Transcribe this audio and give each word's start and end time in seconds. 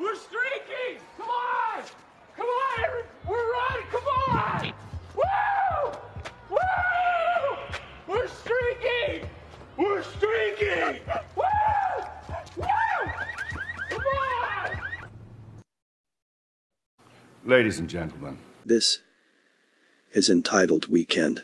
We're 0.00 0.16
streaking! 0.16 1.02
Come 1.18 1.28
on! 1.28 1.82
Come 2.34 2.46
on! 2.46 3.04
We're 3.28 3.52
running! 3.52 3.86
Come 3.90 4.04
on! 4.30 4.72
Woo! 5.14 5.92
Woo! 6.48 6.58
We're 8.08 8.28
streaking! 8.28 9.28
We're 9.76 10.02
streaking! 10.02 11.00
Woo! 11.36 11.44
Woo! 12.56 12.66
Come 13.90 14.02
on! 14.02 14.70
Ladies 17.44 17.78
and 17.78 17.90
gentlemen, 17.90 18.38
This 18.64 19.00
is 20.14 20.30
entitled 20.30 20.86
Weekend. 20.86 21.42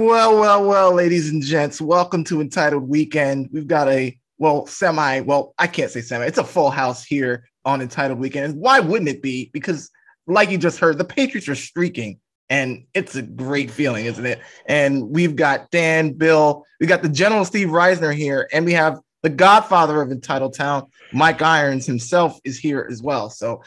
Well, 0.00 0.40
well, 0.40 0.64
well, 0.64 0.94
ladies 0.94 1.28
and 1.28 1.42
gents, 1.42 1.78
welcome 1.78 2.24
to 2.24 2.40
Entitled 2.40 2.88
Weekend. 2.88 3.50
We've 3.52 3.66
got 3.66 3.86
a 3.86 4.18
well, 4.38 4.64
semi, 4.64 5.20
well, 5.20 5.52
I 5.58 5.66
can't 5.66 5.90
say 5.90 6.00
semi, 6.00 6.24
it's 6.24 6.38
a 6.38 6.42
full 6.42 6.70
house 6.70 7.04
here 7.04 7.46
on 7.66 7.82
Entitled 7.82 8.18
Weekend. 8.18 8.54
Why 8.54 8.80
wouldn't 8.80 9.10
it 9.10 9.20
be? 9.20 9.50
Because, 9.52 9.90
like 10.26 10.48
you 10.48 10.56
just 10.56 10.78
heard, 10.78 10.96
the 10.96 11.04
Patriots 11.04 11.50
are 11.50 11.54
streaking, 11.54 12.18
and 12.48 12.86
it's 12.94 13.14
a 13.14 13.20
great 13.20 13.70
feeling, 13.70 14.06
isn't 14.06 14.24
it? 14.24 14.40
And 14.64 15.10
we've 15.10 15.36
got 15.36 15.70
Dan, 15.70 16.14
Bill, 16.14 16.64
we 16.80 16.86
got 16.86 17.02
the 17.02 17.10
General 17.10 17.44
Steve 17.44 17.68
Reisner 17.68 18.14
here, 18.14 18.48
and 18.54 18.64
we 18.64 18.72
have 18.72 19.00
the 19.22 19.28
godfather 19.28 20.00
of 20.00 20.10
Entitled 20.10 20.54
Town, 20.54 20.86
Mike 21.12 21.42
Irons 21.42 21.84
himself, 21.84 22.40
is 22.42 22.58
here 22.58 22.88
as 22.90 23.02
well. 23.02 23.28
So, 23.28 23.62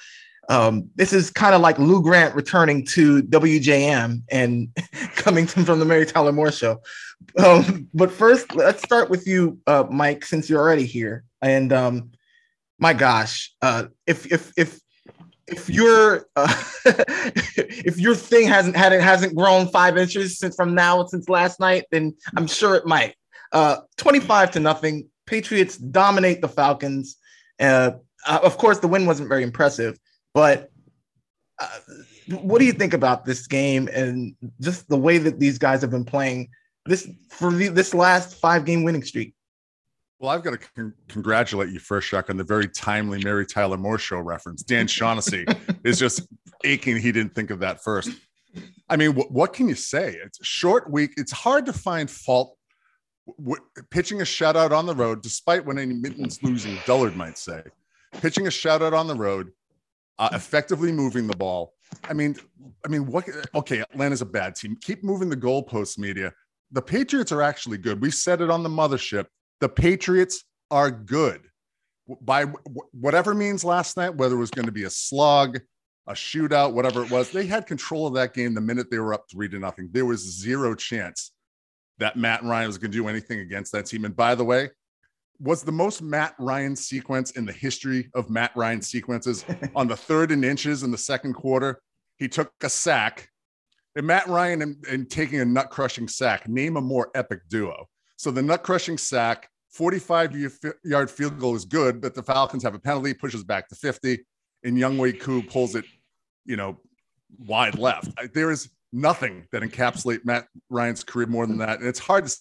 um, 0.49 0.89
this 0.95 1.13
is 1.13 1.29
kind 1.29 1.55
of 1.55 1.61
like 1.61 1.79
Lou 1.79 2.01
Grant 2.01 2.35
returning 2.35 2.85
to 2.87 3.23
WJM 3.23 4.23
and 4.29 4.67
coming 5.15 5.47
from, 5.47 5.79
the 5.79 5.85
Mary 5.85 6.05
Tyler 6.05 6.31
Moore 6.31 6.51
show. 6.51 6.81
Um, 7.43 7.87
but 7.93 8.11
first, 8.11 8.53
let's 8.55 8.83
start 8.83 9.09
with 9.09 9.25
you, 9.25 9.59
uh, 9.67 9.85
Mike, 9.89 10.25
since 10.25 10.49
you're 10.49 10.59
already 10.59 10.85
here. 10.85 11.23
And 11.41 11.71
um, 11.71 12.11
my 12.79 12.93
gosh, 12.93 13.53
uh, 13.61 13.85
if 14.05 14.31
if 14.31 14.51
if 14.57 14.79
if 15.47 15.69
your 15.69 16.25
uh, 16.35 16.63
if 16.85 17.99
your 17.99 18.15
thing 18.15 18.47
hasn't 18.47 18.75
had 18.75 18.93
it 18.93 19.01
hasn't 19.01 19.35
grown 19.35 19.67
five 19.67 19.97
inches 19.97 20.37
since 20.37 20.55
from 20.55 20.75
now 20.75 21.05
since 21.05 21.29
last 21.29 21.59
night, 21.59 21.85
then 21.91 22.15
I'm 22.35 22.47
sure 22.47 22.75
it 22.75 22.85
might. 22.85 23.15
Uh, 23.51 23.77
25 23.97 24.51
to 24.51 24.59
nothing. 24.59 25.07
Patriots 25.25 25.77
dominate 25.77 26.41
the 26.41 26.47
Falcons. 26.47 27.17
Uh, 27.59 27.91
uh, 28.25 28.39
of 28.43 28.57
course, 28.57 28.79
the 28.79 28.87
win 28.87 29.05
wasn't 29.05 29.29
very 29.29 29.43
impressive, 29.43 29.97
but 30.33 30.69
uh, 31.59 31.67
what 32.41 32.59
do 32.59 32.65
you 32.65 32.73
think 32.73 32.93
about 32.93 33.25
this 33.25 33.47
game 33.47 33.87
and 33.93 34.35
just 34.59 34.87
the 34.89 34.97
way 34.97 35.17
that 35.17 35.39
these 35.39 35.57
guys 35.57 35.81
have 35.81 35.91
been 35.91 36.05
playing 36.05 36.49
this 36.85 37.07
for 37.29 37.51
the, 37.51 37.67
this 37.69 37.93
last 37.93 38.35
five 38.35 38.65
game 38.65 38.83
winning 38.83 39.03
streak? 39.03 39.33
Well, 40.19 40.31
I've 40.31 40.43
got 40.43 40.51
to 40.51 40.57
con- 40.57 40.93
congratulate 41.09 41.69
you 41.69 41.79
first, 41.79 42.09
Chuck, 42.09 42.29
on 42.29 42.37
the 42.37 42.43
very 42.43 42.67
timely 42.69 43.21
Mary 43.23 43.45
Tyler 43.45 43.77
Moore 43.77 43.97
show 43.99 44.19
reference. 44.19 44.63
Dan 44.63 44.87
Shaughnessy 44.87 45.45
is 45.83 45.99
just 45.99 46.27
aching 46.63 46.97
he 46.97 47.11
didn't 47.11 47.35
think 47.35 47.49
of 47.51 47.59
that 47.59 47.83
first. 47.83 48.09
I 48.89 48.95
mean, 48.95 49.11
wh- 49.13 49.31
what 49.31 49.53
can 49.53 49.67
you 49.67 49.75
say? 49.75 50.15
It's 50.23 50.39
a 50.39 50.43
short 50.45 50.89
week. 50.89 51.13
It's 51.17 51.31
hard 51.31 51.65
to 51.65 51.73
find 51.73 52.09
fault 52.09 52.55
w- 53.37 53.61
pitching 53.89 54.21
a 54.21 54.23
shutout 54.23 54.71
on 54.71 54.85
the 54.85 54.95
road, 54.95 55.21
despite 55.21 55.65
when 55.65 55.77
any 55.77 55.93
mittens 55.93 56.41
losing, 56.41 56.77
Dullard 56.85 57.15
might 57.15 57.37
say. 57.37 57.61
Pitching 58.21 58.47
a 58.47 58.49
shutout 58.49 58.93
on 58.93 59.07
the 59.07 59.15
road, 59.15 59.51
uh, 60.23 60.29
effectively 60.33 60.91
moving 60.91 61.27
the 61.27 61.35
ball. 61.35 61.73
I 62.05 62.13
mean, 62.13 62.37
I 62.85 62.87
mean, 62.87 63.05
what? 63.05 63.27
Okay, 63.53 63.79
Atlanta's 63.81 64.21
a 64.21 64.25
bad 64.25 64.55
team. 64.55 64.77
Keep 64.81 65.03
moving 65.03 65.29
the 65.29 65.35
goalposts, 65.37 65.97
media. 65.97 66.33
The 66.71 66.81
Patriots 66.81 67.31
are 67.31 67.41
actually 67.41 67.77
good. 67.77 68.01
We 68.01 68.09
said 68.09 68.41
it 68.41 68.49
on 68.49 68.63
the 68.63 68.69
mothership. 68.69 69.25
The 69.59 69.69
Patriots 69.69 70.45
are 70.71 70.89
good 70.89 71.41
by 72.21 72.45
whatever 72.93 73.33
means 73.33 73.65
last 73.65 73.97
night, 73.97 74.15
whether 74.15 74.35
it 74.35 74.39
was 74.39 74.51
going 74.51 74.65
to 74.65 74.71
be 74.71 74.85
a 74.85 74.89
slug, 74.89 75.59
a 76.07 76.13
shootout, 76.13 76.73
whatever 76.73 77.03
it 77.03 77.11
was. 77.11 77.31
They 77.31 77.45
had 77.45 77.67
control 77.67 78.07
of 78.07 78.13
that 78.13 78.33
game 78.33 78.53
the 78.53 78.61
minute 78.61 78.89
they 78.89 78.99
were 78.99 79.13
up 79.13 79.25
three 79.29 79.49
to 79.49 79.59
nothing. 79.59 79.89
There 79.91 80.05
was 80.05 80.19
zero 80.21 80.73
chance 80.73 81.31
that 81.99 82.15
Matt 82.15 82.43
Ryan 82.43 82.67
was 82.67 82.77
going 82.77 82.91
to 82.91 82.97
do 82.97 83.07
anything 83.09 83.39
against 83.39 83.73
that 83.73 83.85
team. 83.85 84.05
And 84.05 84.15
by 84.15 84.35
the 84.35 84.45
way, 84.45 84.71
was 85.43 85.61
the 85.61 85.71
most 85.71 86.01
Matt 86.01 86.35
Ryan 86.39 86.75
sequence 86.75 87.31
in 87.31 87.45
the 87.45 87.51
history 87.51 88.09
of 88.15 88.29
Matt 88.29 88.51
Ryan 88.55 88.81
sequences 88.81 89.43
on 89.75 89.87
the 89.87 89.97
third 89.97 90.31
and 90.31 90.43
inches 90.43 90.83
in 90.83 90.91
the 90.91 90.97
second 90.97 91.33
quarter. 91.33 91.81
He 92.17 92.29
took 92.29 92.51
a 92.63 92.69
sack. 92.69 93.29
And 93.95 94.07
Matt 94.07 94.27
Ryan 94.27 94.61
and, 94.61 94.85
and 94.89 95.09
taking 95.09 95.41
a 95.41 95.45
nut 95.45 95.69
crushing 95.69 96.07
sack, 96.07 96.47
name 96.47 96.77
a 96.77 96.81
more 96.81 97.11
epic 97.13 97.41
duo. 97.49 97.87
So 98.15 98.31
the 98.31 98.41
nut 98.41 98.63
crushing 98.63 98.97
sack, 98.97 99.49
45 99.71 100.33
yard 100.85 101.11
field 101.11 101.37
goal 101.37 101.55
is 101.55 101.65
good, 101.65 101.99
but 101.99 102.15
the 102.15 102.23
Falcons 102.23 102.63
have 102.63 102.73
a 102.73 102.79
penalty, 102.79 103.13
pushes 103.13 103.43
back 103.43 103.67
to 103.67 103.75
50, 103.75 104.25
and 104.63 104.77
Younghoe 104.77 105.19
Koo 105.19 105.43
pulls 105.43 105.75
it, 105.75 105.83
you 106.45 106.55
know, 106.55 106.79
wide 107.37 107.77
left. 107.77 108.11
There 108.33 108.49
is 108.49 108.69
nothing 108.93 109.45
that 109.51 109.61
encapsulate 109.61 110.23
Matt 110.23 110.47
Ryan's 110.69 111.03
career 111.03 111.27
more 111.27 111.45
than 111.45 111.57
that. 111.57 111.79
And 111.79 111.87
it's 111.87 111.99
hard 111.99 112.27
to 112.27 112.37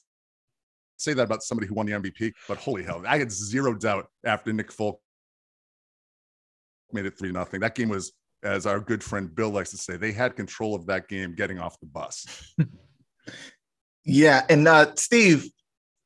say 1.02 1.14
that 1.14 1.22
about 1.22 1.42
somebody 1.42 1.66
who 1.66 1.74
won 1.74 1.86
the 1.86 1.92
MVP, 1.92 2.32
but 2.48 2.58
holy 2.58 2.82
hell, 2.82 3.02
I 3.06 3.18
had 3.18 3.30
zero 3.30 3.74
doubt 3.74 4.08
after 4.24 4.52
Nick 4.52 4.72
Folk 4.72 5.00
made 6.92 7.06
it 7.06 7.18
three 7.18 7.32
nothing. 7.32 7.60
That 7.60 7.74
game 7.74 7.88
was, 7.88 8.12
as 8.42 8.66
our 8.66 8.80
good 8.80 9.02
friend 9.02 9.34
Bill 9.34 9.50
likes 9.50 9.70
to 9.70 9.76
say, 9.76 9.96
they 9.96 10.12
had 10.12 10.36
control 10.36 10.74
of 10.74 10.86
that 10.86 11.08
game 11.08 11.34
getting 11.34 11.58
off 11.58 11.78
the 11.80 11.86
bus. 11.86 12.54
yeah, 14.04 14.44
and 14.48 14.66
uh, 14.68 14.94
Steve, 14.96 15.48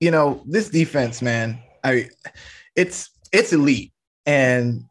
you 0.00 0.10
know 0.10 0.42
this 0.46 0.68
defense, 0.68 1.22
man. 1.22 1.58
I, 1.82 2.08
it's 2.74 3.10
it's 3.32 3.52
elite 3.52 3.92
and 4.26 4.84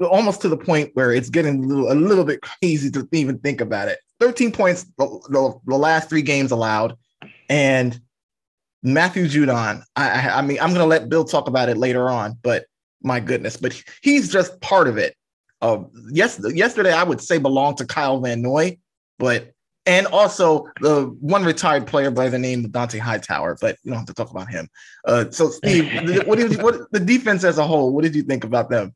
almost 0.00 0.42
to 0.42 0.48
the 0.48 0.56
point 0.56 0.90
where 0.94 1.12
it's 1.12 1.30
getting 1.30 1.64
a 1.64 1.66
little, 1.66 1.92
a 1.92 1.94
little 1.94 2.24
bit 2.24 2.40
crazy 2.42 2.90
to 2.90 3.08
even 3.12 3.38
think 3.38 3.60
about 3.60 3.88
it. 3.88 3.98
13 4.20 4.52
points 4.52 4.84
the, 4.98 5.06
the, 5.28 5.58
the 5.66 5.76
last 5.76 6.08
three 6.08 6.22
games 6.22 6.50
allowed, 6.50 6.96
and 7.48 8.00
Matthew 8.86 9.24
Judon. 9.26 9.82
I, 9.96 10.28
I 10.30 10.42
mean, 10.42 10.58
I'm 10.60 10.68
going 10.68 10.80
to 10.80 10.86
let 10.86 11.08
Bill 11.08 11.24
talk 11.24 11.48
about 11.48 11.68
it 11.68 11.76
later 11.76 12.08
on, 12.08 12.38
but 12.42 12.66
my 13.02 13.18
goodness, 13.18 13.56
but 13.56 13.82
he's 14.00 14.30
just 14.30 14.60
part 14.60 14.86
of 14.86 14.96
it. 14.96 15.16
Uh, 15.60 15.82
yes, 16.10 16.40
yesterday 16.54 16.92
I 16.92 17.02
would 17.02 17.20
say 17.20 17.38
belonged 17.38 17.78
to 17.78 17.86
Kyle 17.86 18.20
Van 18.20 18.40
Noy, 18.42 18.78
but 19.18 19.52
and 19.86 20.06
also 20.06 20.66
the 20.80 21.06
one 21.20 21.44
retired 21.44 21.86
player 21.86 22.10
by 22.10 22.28
the 22.28 22.38
name 22.38 22.64
of 22.64 22.70
Dont'a 22.70 23.00
Hightower, 23.00 23.56
but 23.60 23.76
you 23.82 23.90
don't 23.90 23.98
have 23.98 24.06
to 24.06 24.14
talk 24.14 24.30
about 24.30 24.48
him. 24.48 24.68
Uh, 25.04 25.30
so, 25.30 25.48
Steve, 25.48 25.92
what 26.26 26.38
did 26.38 26.52
you, 26.52 26.58
what 26.58 26.90
the 26.92 27.00
defense 27.00 27.42
as 27.42 27.58
a 27.58 27.66
whole? 27.66 27.92
What 27.92 28.04
did 28.04 28.14
you 28.14 28.22
think 28.22 28.44
about 28.44 28.70
them? 28.70 28.94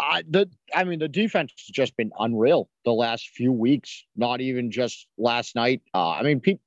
I 0.00 0.22
the 0.28 0.48
I 0.74 0.84
mean 0.84 1.00
the 1.00 1.08
defense 1.08 1.52
has 1.58 1.66
just 1.66 1.96
been 1.96 2.12
unreal 2.18 2.70
the 2.86 2.92
last 2.92 3.28
few 3.28 3.52
weeks. 3.52 4.04
Not 4.16 4.40
even 4.40 4.70
just 4.70 5.06
last 5.18 5.54
night. 5.54 5.82
Uh, 5.94 6.10
I 6.10 6.22
mean, 6.22 6.40
people 6.40 6.62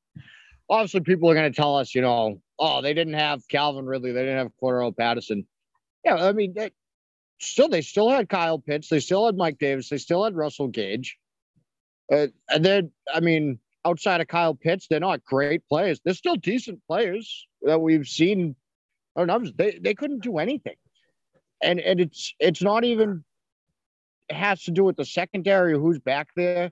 obviously 0.69 1.01
people 1.01 1.29
are 1.29 1.35
going 1.35 1.51
to 1.51 1.55
tell 1.55 1.77
us, 1.77 1.93
you 1.93 2.01
know, 2.01 2.41
oh, 2.59 2.81
they 2.81 2.93
didn't 2.93 3.13
have 3.13 3.47
Calvin 3.47 3.85
Ridley, 3.85 4.11
they 4.11 4.21
didn't 4.21 4.37
have 4.37 4.51
Cordarrelle 4.61 4.95
Patterson. 4.95 5.45
Yeah, 6.03 6.15
I 6.15 6.31
mean, 6.33 6.53
they, 6.55 6.71
still 7.39 7.69
they 7.69 7.81
still 7.81 8.09
had 8.09 8.29
Kyle 8.29 8.59
Pitts, 8.59 8.89
they 8.89 8.99
still 8.99 9.25
had 9.25 9.35
Mike 9.35 9.57
Davis, 9.57 9.89
they 9.89 9.97
still 9.97 10.23
had 10.23 10.35
Russell 10.35 10.67
Gage, 10.67 11.17
uh, 12.11 12.27
and 12.49 12.63
then 12.63 12.91
I 13.13 13.19
mean, 13.19 13.59
outside 13.85 14.21
of 14.21 14.27
Kyle 14.27 14.55
Pitts, 14.55 14.87
they're 14.87 14.99
not 14.99 15.23
great 15.23 15.67
players. 15.67 15.99
They're 16.03 16.13
still 16.13 16.35
decent 16.35 16.81
players 16.87 17.47
that 17.61 17.81
we've 17.81 18.07
seen. 18.07 18.55
Or 19.15 19.25
numbers, 19.25 19.53
they 19.55 19.79
they 19.81 19.93
couldn't 19.93 20.23
do 20.23 20.39
anything, 20.39 20.75
and 21.63 21.79
and 21.79 22.01
it's 22.01 22.33
it's 22.37 22.61
not 22.61 22.83
even 22.83 23.23
it 24.27 24.35
has 24.35 24.63
to 24.63 24.71
do 24.71 24.83
with 24.83 24.97
the 24.97 25.05
secondary 25.05 25.71
or 25.71 25.79
who's 25.79 25.99
back 25.99 26.27
there 26.35 26.71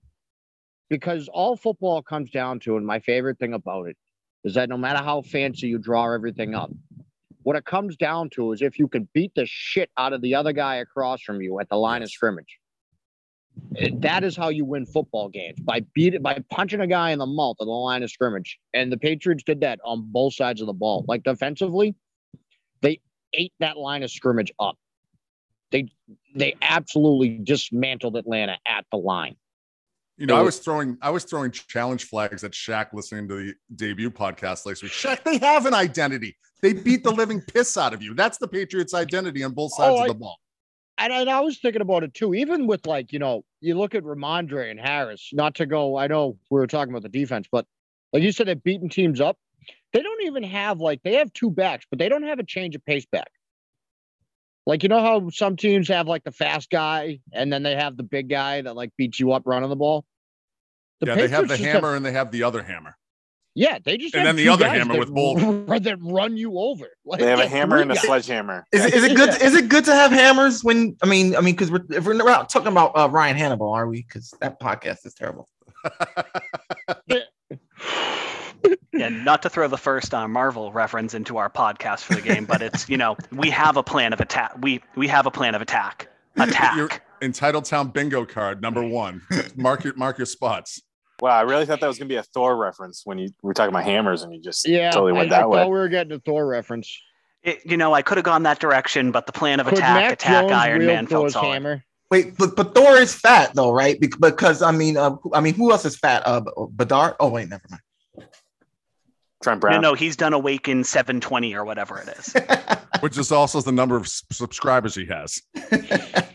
because 0.94 1.28
all 1.28 1.58
football 1.58 2.04
comes 2.04 2.30
down 2.30 2.60
to, 2.60 2.78
and 2.78 2.86
my 2.86 3.00
favorite 3.00 3.40
thing 3.40 3.56
about 3.56 3.88
it 3.88 3.98
is 4.44 4.54
that 4.54 4.70
no 4.70 4.78
matter 4.78 5.04
how 5.04 5.24
fancy 5.24 5.68
you 5.68 5.80
draw 5.80 6.14
everything 6.14 6.54
up, 6.54 6.70
what 7.42 7.56
it 7.56 7.66
comes 7.66 7.98
down 7.98 8.30
to 8.30 8.52
is 8.52 8.62
if 8.62 8.78
you 8.78 8.88
can 8.88 9.10
beat 9.12 9.32
the 9.34 9.48
shit 9.48 9.90
out 9.98 10.14
of 10.14 10.22
the 10.22 10.36
other 10.36 10.54
guy 10.54 10.76
across 10.76 11.20
from 11.24 11.42
you 11.42 11.60
at 11.60 11.68
the 11.68 11.76
line 11.76 12.04
of 12.04 12.12
scrimmage. 12.12 12.60
Eh, 13.78 13.90
that 14.02 14.24
is 14.24 14.38
how 14.38 14.50
you 14.50 14.66
win 14.66 14.86
football 14.86 15.30
games 15.30 15.60
by 15.62 15.80
beat 15.96 16.22
by 16.22 16.38
punching 16.52 16.80
a 16.80 16.86
guy 16.86 17.10
in 17.10 17.18
the 17.18 17.26
mouth 17.26 17.58
at 17.60 17.66
the 17.66 17.72
line 17.72 18.04
of 18.04 18.12
scrimmage. 18.12 18.60
And 18.76 18.92
the 18.92 18.98
Patriots 18.98 19.44
did 19.44 19.62
that 19.62 19.80
on 19.84 20.08
both 20.12 20.36
sides 20.36 20.62
of 20.62 20.68
the 20.68 20.74
ball. 20.74 21.06
Like 21.08 21.24
defensively, 21.24 21.96
they 22.82 23.00
ate 23.34 23.54
that 23.60 23.78
line 23.78 24.04
of 24.04 24.12
scrimmage 24.12 24.52
up. 24.60 24.78
They 25.72 25.88
they 26.36 26.54
absolutely 26.62 27.40
dismantled 27.40 28.16
Atlanta 28.16 28.60
at 28.68 28.86
the 28.92 28.98
line. 28.98 29.38
You 30.18 30.28
know, 30.28 30.36
It 30.36 30.40
I 30.40 30.42
was- 30.42 30.58
was 30.58 30.64
throwing 30.66 30.98
I 31.02 31.10
was 31.10 31.24
throwing 31.24 31.52
challenge 31.52 32.06
flags 32.06 32.44
at 32.44 32.52
Shaq 32.52 32.94
listening 32.94 33.28
to 33.30 33.36
the 33.48 33.54
debut 33.76 34.12
podcast 34.12 34.66
last 34.66 34.84
week. 34.84 34.92
Shaq, 34.92 35.24
they 35.24 35.38
have 35.40 35.66
an 35.66 35.74
identity. 35.74 36.36
They 36.62 36.74
beat 36.74 37.04
the 37.04 37.12
living 37.12 37.42
piss 37.54 37.76
out 37.78 37.94
of 37.94 38.02
you. 38.04 38.14
That's 38.14 38.38
the 38.38 38.48
Patriots' 38.48 38.94
identity 38.94 39.44
on 39.44 39.54
both 39.54 39.74
sides 39.74 39.96
Oh, 39.98 40.02
of 40.04 40.08
the 40.08 40.14
ball. 40.14 40.38
and, 41.00 41.12
and 41.12 41.30
I 41.30 41.40
was 41.42 41.58
thinking 41.60 41.82
about 41.82 42.04
it 42.04 42.14
too. 42.14 42.34
Even 42.36 42.68
with 42.68 42.86
like, 42.86 43.12
you 43.12 43.20
know, 43.20 43.44
you 43.60 43.76
look 43.76 43.96
at 43.96 44.04
Rhamondre 44.04 44.70
and 44.70 44.80
Harris, 44.80 45.30
not 45.34 45.56
to 45.56 45.66
go, 45.66 45.98
I 45.98 46.08
know 46.08 46.38
we 46.52 46.60
were 46.60 46.68
talking 46.68 46.94
about 46.94 47.04
the 47.04 47.10
defense, 47.10 47.48
but 47.52 47.66
like 48.14 48.22
you 48.22 48.32
said, 48.32 48.48
they're 48.48 48.56
beating 48.56 48.90
teams 48.90 49.20
up. 49.20 49.38
They 49.94 50.02
don't 50.04 50.24
even 50.24 50.44
have 50.44 50.80
like 50.80 51.02
they 51.04 51.16
have 51.16 51.34
two 51.34 51.50
backs, 51.50 51.86
but 51.90 51.98
they 52.00 52.08
don't 52.10 52.24
have 52.24 52.38
a 52.40 52.44
change 52.46 52.76
of 52.76 52.86
pace 52.86 53.06
back. 53.12 53.32
Like 54.66 54.84
you 54.84 54.90
know 54.90 55.02
how 55.02 55.30
some 55.30 55.56
teams 55.58 55.88
have 55.90 56.08
like 56.08 56.24
the 56.24 56.32
fast 56.32 56.70
guy 56.70 57.20
and 57.34 57.52
then 57.52 57.64
they 57.64 57.76
have 57.76 57.98
the 57.98 58.04
big 58.04 58.30
guy 58.30 58.62
that 58.62 58.76
like 58.76 58.92
beats 58.98 59.20
you 59.20 59.32
up 59.34 59.44
running 59.46 59.70
the 59.70 59.76
ball. 59.76 60.06
The 61.02 61.08
yeah, 61.08 61.16
they 61.16 61.22
have 61.28 61.48
the 61.50 61.56
Patriots 61.56 61.62
just 61.64 61.74
hammer 61.74 61.96
and 61.96 62.06
they 62.06 62.14
have 62.14 62.32
the 62.32 62.44
other 62.44 62.64
hammer. 62.64 62.96
yeah, 63.56 63.78
they 63.84 63.98
just 63.98 64.16
And 64.16 64.26
have 64.26 64.38
then 64.38 64.46
the 64.46 64.50
other 64.52 64.70
hammer 64.70 64.94
that 64.94 65.00
with 65.00 65.14
both. 65.14 65.44
r- 65.70 65.80
that 65.82 65.98
run 66.02 66.38
you 66.38 66.58
over. 66.58 66.86
Like, 67.06 67.20
They 67.20 67.28
have 67.30 67.40
a 67.42 67.48
hammer 67.48 67.80
and 67.80 67.92
a 67.92 67.96
guys. 67.96 68.06
sledgehammer. 68.06 68.66
Is 68.72 68.86
it, 68.86 68.94
is 68.94 69.04
it 69.04 69.18
good? 69.18 69.42
Is 69.42 69.54
it 69.54 69.68
good 69.68 69.84
to 69.86 69.94
have 69.94 70.12
hammers 70.12 70.64
when 70.64 70.96
I 71.04 71.08
mean 71.08 71.36
I 71.36 71.42
mean 71.42 71.56
because 71.56 71.70
we're 71.70 71.84
if 71.90 72.06
we're 72.06 72.14
not 72.14 72.48
talking 72.50 72.70
about 72.70 72.94
uh, 72.98 73.10
Ryan 73.10 73.36
Hannable, 73.38 73.74
are 73.76 73.88
we? 73.88 74.04
Because 74.04 74.34
that 74.40 74.62
podcast 74.62 75.06
is 75.06 75.14
terrible. 75.14 75.50
Yeah, 78.94 79.10
not 79.10 79.42
to 79.42 79.50
throw 79.50 79.68
the 79.68 79.78
first 79.78 80.14
uh, 80.14 80.28
Marvel 80.28 80.72
reference 80.72 81.14
into 81.14 81.38
our 81.38 81.50
podcast 81.50 82.02
for 82.02 82.16
the 82.16 82.22
game, 82.22 82.46
but 82.46 82.62
it's 82.62 82.88
you 82.88 82.98
know 82.98 83.18
we 83.32 83.50
have 83.50 83.76
a 83.78 83.84
plan 83.84 84.14
of 84.14 84.22
attack. 84.22 84.54
We 84.62 84.82
we 84.96 85.08
have 85.08 85.26
a 85.26 85.32
plan 85.32 85.56
of 85.56 85.62
attack. 85.62 86.10
Attack. 86.38 86.78
Your 86.78 86.90
entitled 87.22 87.66
town 87.66 87.90
bingo 87.90 88.26
card 88.26 88.62
number 88.62 88.84
one. 88.84 89.22
Mark 89.56 89.84
your 89.84 89.96
mark 89.96 90.18
your 90.18 90.26
spots. 90.26 90.82
Wow, 91.22 91.32
I 91.38 91.42
really 91.42 91.66
thought 91.66 91.80
that 91.80 91.88
was 91.88 91.98
gonna 91.98 92.10
be 92.10 92.16
a 92.18 92.24
Thor 92.24 92.56
reference 92.58 93.02
when 93.06 93.18
you 93.18 93.30
we 93.42 93.48
were 93.48 93.54
talking 93.54 93.70
about 93.74 93.84
hammers 93.86 94.24
and 94.24 94.34
you 94.34 94.42
just 94.42 94.68
Yeah, 94.68 94.92
totally 94.92 95.14
went 95.14 95.32
I, 95.32 95.38
I 95.38 95.40
that 95.40 95.50
way. 95.50 95.60
thought 95.60 95.68
we 95.70 95.78
were 95.78 95.90
getting 95.90 96.14
a 96.14 96.20
Thor 96.20 96.46
reference. 96.46 96.96
It- 97.44 97.62
you 97.66 97.78
know, 97.78 97.94
I 97.94 98.02
could 98.02 98.18
have 98.18 98.26
gone 98.26 98.44
that 98.44 98.60
direction, 98.60 99.12
but 99.12 99.26
the 99.26 99.32
plan 99.34 99.60
of 99.60 99.68
Could 99.68 99.80
attack, 99.80 99.96
Mac 100.02 100.12
attack 100.14 100.42
Jones 100.44 100.52
Iron 100.54 100.86
Man 100.86 101.08
felt 101.08 101.22
Thor's 101.24 101.34
solid. 101.34 101.54
hammer? 101.54 101.84
Wait, 102.12 102.38
but 102.38 102.56
but 102.56 102.76
Thor 102.76 102.98
is 102.98 103.14
fat 103.16 103.54
though, 103.56 103.72
right? 103.72 104.00
Because 104.00 104.62
I 104.62 104.72
mean, 104.72 104.98
uh, 104.98 105.16
I 105.34 105.40
mean, 105.42 105.54
who 105.56 105.72
else 105.72 105.84
is 105.86 105.96
fat? 105.98 106.24
Uh, 106.26 106.42
Bedard. 106.72 107.16
Oh 107.20 107.30
wait, 107.30 107.50
never 107.50 107.64
mind. 107.70 107.82
Trent 109.44 109.58
No, 109.58 109.60
Brown. 109.70 109.82
no, 109.82 109.94
he's 109.94 110.16
done 110.16 110.34
Awaken 110.34 110.84
720 110.84 111.54
or 111.54 111.66
whatever 111.66 112.00
it 112.00 112.08
is. 112.18 112.34
Which 113.02 113.18
is 113.18 113.32
also 113.32 113.62
the 113.62 113.72
number 113.72 113.96
of 113.98 114.04
s- 114.04 114.24
subscribers 114.32 114.96
he 114.96 115.06
has. 115.08 115.42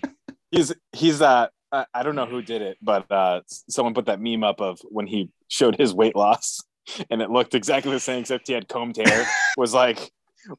He's 0.50 0.72
he's 0.92 1.20
uh 1.20 1.48
I 1.72 1.84
I 1.92 2.02
don't 2.02 2.16
know 2.16 2.24
who 2.24 2.40
did 2.40 2.62
it, 2.62 2.78
but 2.80 3.10
uh 3.12 3.40
someone 3.68 3.92
put 3.92 4.06
that 4.06 4.18
meme 4.20 4.42
up 4.44 4.60
of 4.62 4.78
when 4.84 5.06
he 5.06 5.30
showed 5.48 5.76
his 5.76 5.92
weight 5.92 6.16
loss 6.16 6.60
and 7.10 7.20
it 7.20 7.30
looked 7.30 7.54
exactly 7.54 7.92
the 7.92 8.00
same 8.00 8.20
except 8.20 8.46
he 8.48 8.54
had 8.54 8.66
combed 8.66 8.96
hair. 8.96 9.26
was 9.58 9.74
like 9.74 10.10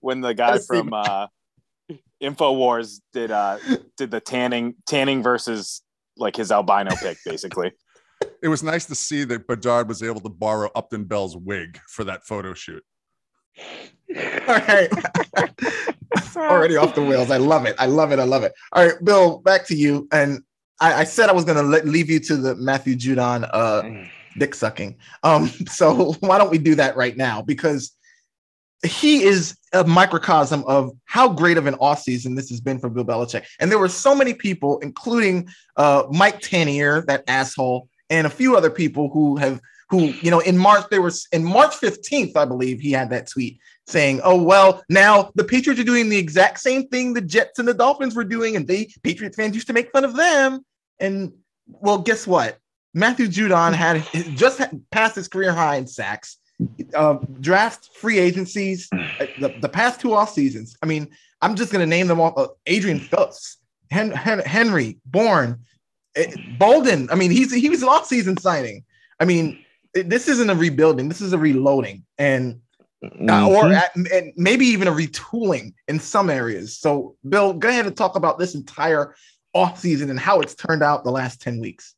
when 0.02 0.22
the 0.22 0.34
guy 0.36 0.60
from 0.60 0.94
uh 0.94 1.26
InfoWars 2.22 3.00
did 3.14 3.32
uh 3.32 3.58
did 3.98 4.12
the 4.12 4.20
tanning 4.20 4.76
tanning 4.86 5.24
versus 5.24 5.82
like 6.18 6.36
his 6.36 6.52
albino 6.52 6.92
pick 6.96 7.18
basically. 7.26 7.72
It 8.42 8.48
was 8.48 8.64
nice 8.64 8.86
to 8.86 8.96
see 8.96 9.24
that 9.26 9.48
Bedard 9.48 9.88
was 9.88 10.02
able 10.02 10.22
to 10.22 10.30
borrow 10.30 10.70
Upton 10.76 11.06
Bell's 11.06 11.36
wig 11.36 11.80
for 11.88 12.04
that 12.06 12.26
photo 12.26 12.54
shoot. 12.54 12.84
All 13.60 14.56
right. 14.56 14.90
Already 16.36 16.78
off 16.78 16.96
the 16.96 17.04
wheels. 17.04 17.32
I 17.32 17.38
love 17.38 17.66
it. 17.66 17.76
I 17.78 17.86
love 17.86 18.12
it. 18.12 18.20
I 18.20 18.24
love 18.24 18.44
it. 18.44 18.54
All 18.72 18.86
right, 18.86 18.96
Bill, 19.04 19.40
back 19.40 19.66
to 19.68 19.76
you. 19.76 20.08
And 20.12 20.42
I, 20.80 21.02
I 21.02 21.04
said 21.04 21.30
I 21.30 21.34
was 21.34 21.44
going 21.44 21.58
to 21.58 21.88
leave 21.88 22.10
you 22.10 22.20
to 22.22 22.38
the 22.38 22.56
Matthew 22.56 22.96
Judon 22.96 23.50
uh, 23.52 24.08
dick 24.38 24.56
sucking. 24.56 24.98
Um, 25.24 25.48
so 25.68 26.14
why 26.22 26.38
don't 26.38 26.52
we 26.52 26.58
do 26.58 26.76
that 26.76 26.96
right 26.96 27.16
now? 27.16 27.42
Because 27.42 27.92
he 28.84 29.24
is 29.24 29.58
a 29.74 29.84
microcosm 29.84 30.64
of 30.66 30.92
how 31.04 31.28
great 31.28 31.58
of 31.58 31.66
an 31.68 31.76
offseason 31.76 32.36
this 32.36 32.50
has 32.50 32.62
been 32.62 32.80
for 32.80 32.90
Bill 32.90 33.04
Belichick. 33.04 33.46
And 33.60 33.70
there 33.70 33.80
were 33.80 33.90
so 33.90 34.16
many 34.16 34.34
people, 34.34 34.80
including 34.80 35.50
uh, 35.76 36.04
Mike 36.10 36.40
Tanier, 36.40 37.06
that 37.08 37.26
asshole, 37.28 37.90
and 38.10 38.28
a 38.28 38.30
few 38.30 38.56
other 38.56 38.70
people 38.70 39.10
who 39.10 39.38
have 39.38 39.62
who, 39.90 40.14
you 40.22 40.30
know, 40.30 40.40
in 40.40 40.58
March, 40.58 40.86
there 40.92 41.02
was 41.02 41.28
in 41.32 41.44
March 41.44 41.74
15th, 41.76 42.38
I 42.38 42.46
believe 42.46 42.80
he 42.80 42.92
had 42.92 43.10
that 43.10 43.28
tweet 43.28 43.60
saying, 43.88 44.22
Oh, 44.24 44.42
well, 44.42 44.84
now 44.88 45.32
the 45.36 45.44
Patriots 45.44 45.82
are 45.82 45.86
doing 45.86 46.10
the 46.10 46.18
exact 46.18 46.60
same 46.60 46.88
thing 46.88 47.14
the 47.14 47.22
Jets 47.22 47.58
and 47.58 47.68
the 47.68 47.74
Dolphins 47.74 48.16
were 48.16 48.24
doing, 48.24 48.56
and 48.56 48.68
they 48.68 48.90
Patriots 49.04 49.36
fans 49.36 49.56
used 49.56 49.68
to 49.68 49.74
make 49.74 49.92
fun 49.92 50.04
of 50.04 50.16
them. 50.16 50.64
And 51.00 51.34
well, 51.68 51.98
guess 51.98 52.28
what? 52.28 52.60
Matthew 52.94 53.28
Judon 53.28 53.74
had 53.74 54.04
just 54.36 54.62
passed 54.92 55.16
his 55.16 55.28
career 55.28 55.54
high 55.54 55.76
in 55.76 55.88
sacks, 55.88 56.38
uh, 56.94 57.18
draft 57.40 57.90
free 57.96 58.20
agencies, 58.20 58.90
uh, 58.92 59.26
the, 59.40 59.56
the 59.60 59.70
past 59.70 60.02
two 60.02 60.14
off 60.14 60.32
seasons. 60.32 60.76
I 60.82 60.86
mean, 60.86 61.10
I'm 61.42 61.56
just 61.56 61.72
going 61.72 61.82
to 61.82 61.90
name 61.90 62.08
them 62.08 62.20
all 62.20 62.34
uh, 62.36 62.48
Adrian 62.66 63.00
Phillips, 63.00 63.58
Hen- 63.92 64.12
Hen- 64.12 64.40
Henry, 64.40 64.98
Bourne, 65.06 65.60
eh, 66.20 66.36
Bolden. 66.58 67.10
I 67.12 67.16
mean, 67.16 67.32
he's 67.32 67.54
he 67.54 67.70
was 67.70 67.82
an 67.84 67.90
off 67.90 68.06
season 68.06 68.38
signing. 68.38 68.84
I 69.20 69.26
mean, 69.26 69.60
it- 69.94 70.10
this 70.10 70.28
isn't 70.28 70.50
a 70.50 70.56
rebuilding, 70.56 71.10
this 71.10 71.22
is 71.22 71.34
a 71.34 71.38
reloading. 71.38 72.06
And 72.18 72.62
uh, 73.02 73.48
or 73.50 73.64
Mhm. 73.64 73.76
at, 73.76 73.96
and 73.96 74.34
maybe 74.36 74.66
even 74.66 74.88
a 74.88 74.92
retooling 74.92 75.74
in 75.88 76.00
some 76.02 76.30
areas. 76.30 76.78
So, 76.78 77.16
Bill, 77.28 77.54
go 77.54 77.70
ahead 77.70 77.86
and 77.88 77.96
talk 77.96 78.18
about 78.18 78.38
this 78.38 78.56
entire 78.56 79.16
offseason 79.56 80.10
and 80.10 80.20
how 80.20 80.42
it's 80.42 80.54
turned 80.54 80.84
out 80.84 81.06
the 81.06 81.12
last 81.12 81.42
10 81.42 81.62
weeks. 81.62 81.96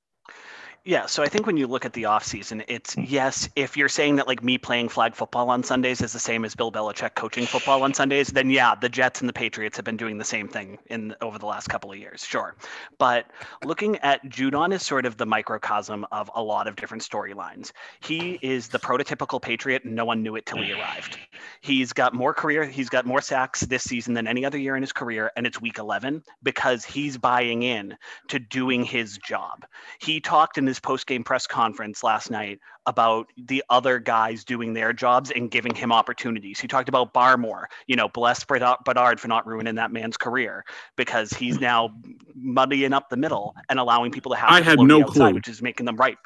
Yeah, 0.84 1.06
so 1.06 1.22
I 1.22 1.28
think 1.28 1.46
when 1.46 1.58
you 1.58 1.68
look 1.68 1.86
at 1.86 1.94
the 1.94 2.04
offseason, 2.04 2.64
it's 2.68 2.98
yes, 2.98 3.48
if 3.56 3.78
you're 3.78 3.88
saying 3.88 4.16
that 4.16 4.28
like 4.28 4.44
me 4.44 4.58
playing 4.58 4.90
flag 4.90 5.14
football 5.14 5.52
on 5.52 5.62
Sundays 5.62 6.02
is 6.02 6.12
the 6.12 6.18
same 6.18 6.44
as 6.44 6.56
Bill 6.56 6.72
Belichick 6.72 7.14
coaching 7.14 7.46
football 7.46 7.84
on 7.84 7.94
Sundays, 7.94 8.30
then 8.30 8.50
yeah, 8.50 8.74
the 8.74 8.90
Jets 8.90 9.20
and 9.20 9.30
the 9.30 9.34
Patriots 9.34 9.78
have 9.78 9.86
been 9.86 9.96
doing 9.96 10.18
the 10.18 10.26
same 10.26 10.48
thing 10.48 10.80
in 10.88 11.14
over 11.22 11.38
the 11.38 11.46
last 11.46 11.68
couple 11.68 11.92
of 11.92 12.00
years, 12.00 12.26
sure. 12.26 12.56
But 12.98 13.28
looking 13.64 13.98
at 13.98 14.26
Judon 14.26 14.74
is 14.74 14.84
sort 14.84 15.06
of 15.06 15.18
the 15.18 15.26
microcosm 15.28 16.04
of 16.12 16.32
a 16.34 16.42
lot 16.42 16.68
of 16.68 16.76
different 16.78 17.04
storylines. 17.04 17.72
He 18.00 18.40
is 18.42 18.68
the 18.68 18.80
prototypical 18.80 19.40
Patriot, 19.40 19.86
no 19.86 20.04
one 20.04 20.24
knew 20.24 20.36
it 20.36 20.48
till 20.48 20.64
he 20.64 20.74
arrived. 20.74 21.20
He's 21.62 21.94
got 21.94 22.16
more 22.16 22.34
career, 22.34 22.66
he's 22.66 22.90
got 22.90 23.06
more 23.06 23.22
sacks 23.22 23.62
this 23.62 23.84
season 23.84 24.16
than 24.16 24.26
any 24.26 24.44
other 24.44 24.58
year 24.58 24.76
in 24.76 24.82
his 24.82 24.94
career, 24.94 25.32
and 25.36 25.46
it's 25.46 25.62
week 25.62 25.78
11 25.78 26.24
because 26.42 26.84
he's 26.84 27.20
buying 27.20 27.62
in 27.62 27.96
to 28.30 28.40
doing 28.40 28.84
his 28.84 29.20
job. 29.20 29.64
He 30.00 30.20
talked 30.20 30.58
in 30.58 30.71
his 30.72 30.80
post-game 30.80 31.22
press 31.22 31.46
conference 31.46 32.02
last 32.02 32.32
night 32.32 32.60
about 32.86 33.28
the 33.36 33.62
other 33.70 34.00
guys 34.00 34.46
doing 34.46 34.74
their 34.74 34.94
jobs 34.94 35.30
and 35.30 35.52
giving 35.52 35.76
him 35.76 35.92
opportunities. 35.92 36.62
He 36.62 36.68
talked 36.70 36.88
about 36.88 37.14
Barmore, 37.14 37.66
you 37.88 37.98
know, 37.98 38.08
bless 38.08 38.46
Bedard 38.46 38.78
Bedard 38.86 39.20
for 39.20 39.28
not 39.28 39.46
ruining 39.46 39.76
that 39.76 39.92
man's 39.92 40.16
career 40.16 40.64
because 40.96 41.32
he's 41.32 41.58
hmm. 41.58 41.64
now 41.64 41.90
muddying 42.34 42.94
up 42.94 43.10
the 43.10 43.18
middle 43.18 43.54
and 43.70 43.80
allowing 43.80 44.14
people 44.14 44.32
to 44.32 44.38
have 44.38 44.50
I 44.50 44.62
had 44.62 44.80
no 44.80 45.02
outside, 45.02 45.14
clue. 45.14 45.34
which 45.34 45.50
is 45.50 45.62
making 45.62 45.86
them 45.86 45.98
ripe. 45.98 46.26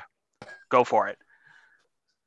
Go 0.69 0.83
for 0.83 1.07
it. 1.07 1.17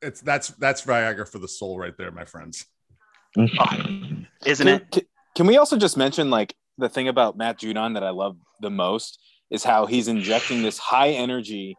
It's 0.02 0.20
that's 0.20 0.48
that's 0.48 0.82
Viagra 0.82 1.28
for 1.28 1.38
the 1.38 1.48
soul 1.48 1.78
right 1.78 1.96
there, 1.96 2.10
my 2.10 2.24
friends. 2.24 2.66
Isn't 3.36 4.66
Can, 4.66 4.68
it? 4.68 4.90
can, 4.90 5.02
can 5.36 5.46
we 5.46 5.56
also 5.56 5.76
just 5.76 5.96
mention 5.96 6.30
like 6.30 6.56
the 6.78 6.88
thing 6.88 7.06
about 7.06 7.36
Matt 7.36 7.60
Judon 7.60 7.94
that 7.94 8.02
I 8.02 8.10
love 8.10 8.36
the 8.60 8.70
most 8.70 9.20
is 9.50 9.64
how 9.64 9.86
he's 9.86 10.08
injecting 10.08 10.62
this 10.62 10.78
high 10.78 11.10
energy 11.10 11.76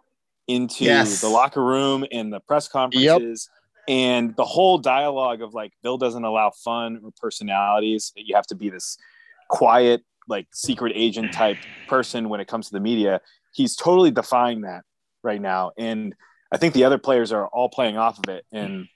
into 0.49 0.83
Yes. 0.83 1.21
the 1.21 1.29
locker 1.29 1.63
room 1.63 2.05
and 2.11 2.33
the 2.33 2.39
press 2.39 2.67
conferences 2.67 3.49
and 3.87 4.35
the 4.35 4.43
whole 4.45 4.77
dialogue 4.79 5.41
of 5.41 5.53
like 5.53 5.71
Bill 5.83 5.97
doesn't 5.97 6.23
allow 6.23 6.49
fun 6.51 6.99
or 7.03 7.11
personalities. 7.19 8.11
You 8.15 8.35
have 8.35 8.47
to 8.47 8.55
be 8.55 8.69
this 8.69 8.97
quiet, 9.47 10.03
like 10.27 10.47
secret 10.51 10.93
agent 10.95 11.33
type 11.41 11.57
person 11.87 12.29
when 12.29 12.39
it 12.39 12.47
comes 12.47 12.67
to 12.67 12.73
the 12.73 12.79
media. 12.79 13.21
He's 13.53 13.75
totally 13.75 14.11
defying 14.11 14.61
that 14.61 14.83
right 15.23 15.41
now, 15.41 15.71
and 15.77 16.15
I 16.51 16.57
think 16.57 16.73
the 16.73 16.83
other 16.83 16.97
players 16.97 17.31
are 17.31 17.47
all 17.47 17.69
playing 17.69 17.97
off 17.97 18.17
of 18.19 18.29
it, 18.29 18.45
and 18.51 18.87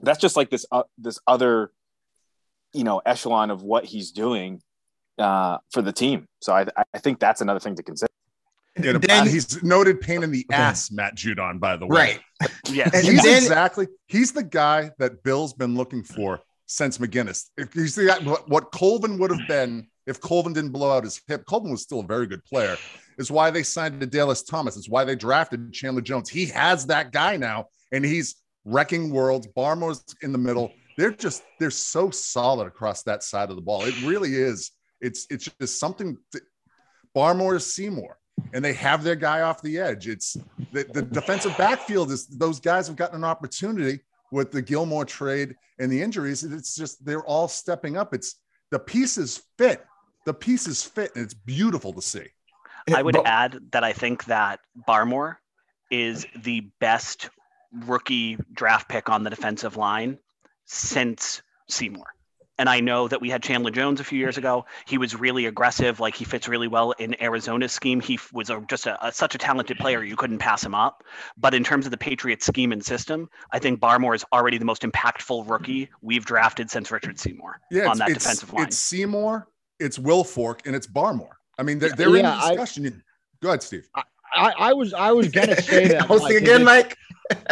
that's 0.00 0.18
just 0.20 0.36
like 0.36 0.50
this 0.50 0.66
uh, 0.70 0.82
this 0.98 1.18
other 1.26 1.70
you 2.72 2.84
know 2.84 3.00
echelon 3.04 3.50
of 3.50 3.62
what 3.62 3.84
he's 3.84 4.10
doing 4.10 4.62
uh, 5.18 5.58
for 5.70 5.82
the 5.82 5.92
team. 5.92 6.26
So 6.40 6.52
I, 6.54 6.66
I 6.94 6.98
think 6.98 7.20
that's 7.20 7.40
another 7.40 7.60
thing 7.60 7.74
to 7.76 7.82
consider. 7.82 8.10
Yeah, 8.78 8.98
Then- 8.98 9.26
he's 9.26 9.62
noted 9.62 10.00
pain 10.00 10.22
in 10.22 10.30
the 10.30 10.46
Okay. 10.50 10.60
ass, 10.62 10.90
Matt 10.90 11.16
Judon, 11.16 11.58
by 11.58 11.76
the 11.76 11.86
way. 11.86 12.20
right. 12.40 12.50
Yes. 12.70 12.90
And 12.94 13.04
he's 13.04 13.22
then- 13.22 13.42
exactly 13.42 13.88
he's 14.06 14.32
the 14.32 14.42
guy 14.44 14.90
that 14.98 15.22
Bill's 15.22 15.52
been 15.52 15.74
looking 15.76 16.02
for 16.04 16.40
since 16.66 16.98
McGinest. 16.98 17.46
If 17.58 17.74
you 17.74 17.86
see 17.88 18.06
that, 18.06 18.24
what, 18.24 18.48
what 18.48 18.70
Colvin 18.72 19.18
would 19.18 19.30
have 19.30 19.46
been 19.48 19.88
if 20.06 20.20
Colvin 20.20 20.52
didn't 20.52 20.70
blow 20.70 20.96
out 20.96 21.04
his 21.04 21.20
hip, 21.28 21.44
Colvin 21.46 21.70
was 21.70 21.82
still 21.82 22.00
a 22.00 22.06
very 22.06 22.26
good 22.26 22.44
player. 22.44 22.76
Is 23.18 23.30
why 23.30 23.50
they 23.50 23.62
signed 23.62 24.00
to 24.00 24.06
Dallas 24.06 24.42
Thomas. 24.42 24.76
It's 24.76 24.88
why 24.88 25.04
they 25.04 25.14
drafted 25.14 25.72
Chandler 25.72 26.00
Jones. 26.00 26.28
He 26.30 26.46
has 26.46 26.86
that 26.86 27.12
guy 27.12 27.36
now, 27.36 27.66
and 27.92 28.02
he's 28.04 28.36
wrecking 28.64 29.10
worlds. 29.10 29.46
Barmore's 29.48 30.02
in 30.22 30.32
the 30.32 30.38
middle. 30.38 30.72
They're 30.96 31.10
just 31.12 31.42
they're 31.58 31.70
so 31.70 32.10
solid 32.10 32.66
across 32.66 33.02
that 33.02 33.22
side 33.22 33.50
of 33.50 33.56
the 33.56 33.62
ball. 33.62 33.84
It 33.84 34.00
really 34.02 34.34
is. 34.34 34.70
It's 35.02 35.26
it's 35.28 35.48
just 35.60 35.78
something. 35.78 36.16
To, 36.32 36.40
Barmore 37.14 37.56
is 37.56 37.72
Seymour. 37.74 38.16
And 38.52 38.64
they 38.64 38.72
have 38.72 39.02
their 39.02 39.16
guy 39.16 39.42
off 39.42 39.62
the 39.62 39.78
edge. 39.78 40.08
It's 40.08 40.36
the, 40.72 40.84
the 40.84 41.02
defensive 41.02 41.56
backfield 41.56 42.10
is 42.10 42.26
those 42.26 42.60
guys 42.60 42.86
have 42.86 42.96
gotten 42.96 43.16
an 43.16 43.24
opportunity 43.24 44.00
with 44.32 44.50
the 44.52 44.62
Gilmore 44.62 45.04
trade 45.04 45.56
and 45.78 45.90
the 45.90 46.00
injuries. 46.00 46.44
It's 46.44 46.74
just 46.74 47.04
they're 47.04 47.24
all 47.24 47.48
stepping 47.48 47.96
up. 47.96 48.14
It's 48.14 48.36
the 48.70 48.78
pieces 48.78 49.42
fit. 49.58 49.84
The 50.26 50.34
pieces 50.34 50.82
fit, 50.82 51.12
and 51.14 51.24
it's 51.24 51.34
beautiful 51.34 51.92
to 51.94 52.02
see. 52.02 52.26
I 52.94 53.02
would 53.02 53.16
add 53.24 53.58
that 53.72 53.84
I 53.84 53.92
think 53.92 54.24
that 54.26 54.60
Barmore 54.86 55.36
is 55.90 56.26
the 56.42 56.60
best 56.78 57.30
rookie 57.72 58.36
draft 58.52 58.88
pick 58.88 59.08
on 59.08 59.24
the 59.24 59.30
defensive 59.30 59.76
line 59.76 60.18
since 60.66 61.42
Seymour. 61.68 62.06
And 62.60 62.68
I 62.68 62.78
know 62.78 63.08
that 63.08 63.22
we 63.22 63.30
had 63.30 63.42
Chandler 63.42 63.70
Jones 63.70 64.00
a 64.00 64.04
few 64.04 64.18
years 64.18 64.36
ago. 64.36 64.66
He 64.84 64.98
was 64.98 65.18
really 65.18 65.46
aggressive. 65.46 65.98
Like 65.98 66.14
he 66.14 66.26
fits 66.26 66.46
really 66.46 66.68
well 66.68 66.90
in 66.92 67.16
Arizona's 67.22 67.72
scheme. 67.72 68.02
He 68.02 68.18
was 68.34 68.50
a, 68.50 68.62
just 68.68 68.84
a, 68.84 69.02
a, 69.02 69.10
such 69.10 69.34
a 69.34 69.38
talented 69.38 69.78
player. 69.78 70.04
You 70.04 70.14
couldn't 70.14 70.40
pass 70.40 70.62
him 70.62 70.74
up. 70.74 71.02
But 71.38 71.54
in 71.54 71.64
terms 71.64 71.86
of 71.86 71.90
the 71.90 71.96
Patriots 71.96 72.44
scheme 72.44 72.70
and 72.70 72.84
system, 72.84 73.30
I 73.50 73.60
think 73.60 73.80
Barmore 73.80 74.14
is 74.14 74.26
already 74.30 74.58
the 74.58 74.66
most 74.66 74.82
impactful 74.82 75.48
rookie 75.48 75.88
we've 76.02 76.26
drafted 76.26 76.70
since 76.70 76.90
Richard 76.90 77.18
Seymour 77.18 77.62
yeah, 77.70 77.88
on 77.88 77.96
that 77.96 78.08
defensive 78.08 78.52
line. 78.52 78.66
It's 78.66 78.76
Seymour, 78.76 79.48
it's 79.78 79.98
Wilfork, 79.98 80.66
and 80.66 80.76
it's 80.76 80.86
Barmore. 80.86 81.38
I 81.56 81.62
mean, 81.62 81.78
they're, 81.78 81.92
they're 81.96 82.14
yeah, 82.14 82.50
in 82.50 82.58
discussion. 82.58 82.86
I, 82.86 83.40
Go 83.40 83.48
ahead, 83.48 83.62
Steve. 83.62 83.88
I, 83.94 84.52
I, 84.58 84.72
was 84.74 84.92
I 84.92 85.12
was 85.12 85.28
gonna 85.28 85.58
say 85.62 85.88
that. 85.88 86.02
Hosting 86.02 86.36
again, 86.36 86.62
Mike. 86.62 86.98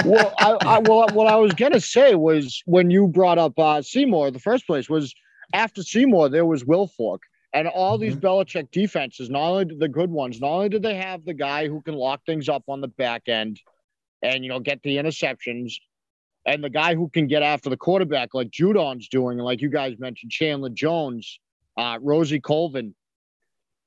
Well, 0.04 0.35
I, 0.38 0.56
I, 0.61 0.78
well, 0.80 1.06
what 1.12 1.26
I 1.26 1.37
was 1.37 1.52
gonna 1.54 1.80
say 1.80 2.14
was 2.14 2.62
when 2.66 2.90
you 2.90 3.08
brought 3.08 3.38
up 3.38 3.58
uh, 3.58 3.82
Seymour, 3.82 4.30
the 4.30 4.38
first 4.38 4.66
place 4.66 4.88
was 4.88 5.14
after 5.52 5.82
Seymour, 5.82 6.28
there 6.28 6.47
was 6.47 6.64
Wilfork. 6.64 7.20
And 7.54 7.66
all 7.66 7.94
mm-hmm. 7.94 8.02
these 8.02 8.16
Belichick 8.16 8.70
defenses, 8.70 9.30
not 9.30 9.40
only 9.40 9.76
the 9.78 9.88
good 9.88 10.11
ones, 10.11 10.38
not 10.38 10.50
only 10.50 10.68
did 10.68 10.82
they 10.82 10.97
have 10.97 11.25
the 11.25 11.32
guy 11.32 11.66
who 11.66 11.80
can 11.80 11.94
lock 11.94 12.20
things 12.26 12.49
up 12.49 12.64
on 12.68 12.82
the 12.82 12.88
back 12.88 13.23
end 13.26 13.58
and, 14.23 14.44
you 14.44 14.50
know, 14.50 14.61
get 14.61 14.82
the 14.82 14.97
interceptions, 14.97 15.76
and 16.44 16.62
the 16.62 16.70
guy 16.70 16.94
who 16.94 17.08
can 17.08 17.26
get 17.26 17.42
after 17.42 17.70
the 17.70 17.76
quarterback, 17.76 18.35
like 18.35 18.50
Judon's 18.50 19.08
doing, 19.08 19.38
like 19.38 19.61
you 19.61 19.70
guys 19.70 19.99
mentioned, 19.99 20.30
Chandler 20.30 20.70
Jones, 20.70 21.40
uh, 21.76 21.99
Rosie 22.00 22.40
Colvin. 22.40 22.94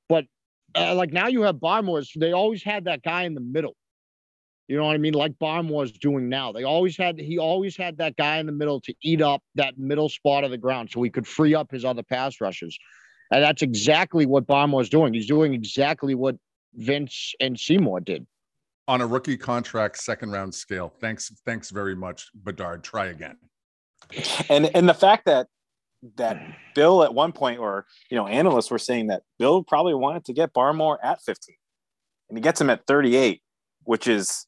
But 0.08 0.26
uh, 0.74 0.94
like 0.94 1.12
now 1.12 1.28
you 1.28 1.42
have 1.42 1.60
Barmore's, 1.60 2.12
they 2.16 2.32
always 2.32 2.62
had 2.62 2.84
that 2.84 3.02
guy 3.02 3.24
in 3.24 3.34
the 3.34 3.40
middle. 3.40 3.76
You 4.72 4.78
know 4.78 4.86
what 4.86 4.94
I 4.94 4.98
mean? 4.98 5.12
Like 5.12 5.38
Barmore's 5.38 5.92
doing 5.92 6.30
now. 6.30 6.50
They 6.50 6.64
always 6.64 6.96
had 6.96 7.20
he 7.20 7.36
always 7.36 7.76
had 7.76 7.98
that 7.98 8.16
guy 8.16 8.38
in 8.38 8.46
the 8.46 8.52
middle 8.52 8.80
to 8.80 8.94
eat 9.02 9.20
up 9.20 9.42
that 9.54 9.76
middle 9.76 10.08
spot 10.08 10.44
of 10.44 10.50
the 10.50 10.56
ground 10.56 10.88
so 10.90 11.02
he 11.02 11.10
could 11.10 11.26
free 11.26 11.54
up 11.54 11.70
his 11.70 11.84
other 11.84 12.02
pass 12.02 12.40
rushes. 12.40 12.78
And 13.30 13.42
that's 13.42 13.60
exactly 13.60 14.24
what 14.24 14.46
Barmore's 14.46 14.88
doing. 14.88 15.12
He's 15.12 15.26
doing 15.26 15.52
exactly 15.52 16.14
what 16.14 16.36
Vince 16.72 17.34
and 17.38 17.60
Seymour 17.60 18.00
did. 18.00 18.26
On 18.88 19.02
a 19.02 19.06
rookie 19.06 19.36
contract, 19.36 19.98
second 19.98 20.30
round 20.30 20.54
scale. 20.54 20.90
Thanks, 21.02 21.30
thanks 21.44 21.68
very 21.68 21.94
much, 21.94 22.30
Bedard. 22.34 22.82
Try 22.82 23.08
again. 23.08 23.36
And 24.48 24.74
and 24.74 24.88
the 24.88 24.94
fact 24.94 25.26
that 25.26 25.48
that 26.16 26.40
Bill 26.74 27.04
at 27.04 27.12
one 27.12 27.32
point, 27.32 27.60
or 27.60 27.84
you 28.10 28.16
know, 28.16 28.26
analysts 28.26 28.70
were 28.70 28.78
saying 28.78 29.08
that 29.08 29.20
Bill 29.38 29.62
probably 29.64 29.92
wanted 29.92 30.24
to 30.24 30.32
get 30.32 30.54
Barmore 30.54 30.96
at 31.04 31.20
15, 31.20 31.54
and 32.30 32.38
he 32.38 32.42
gets 32.42 32.58
him 32.58 32.70
at 32.70 32.86
38, 32.86 33.42
which 33.84 34.08
is 34.08 34.46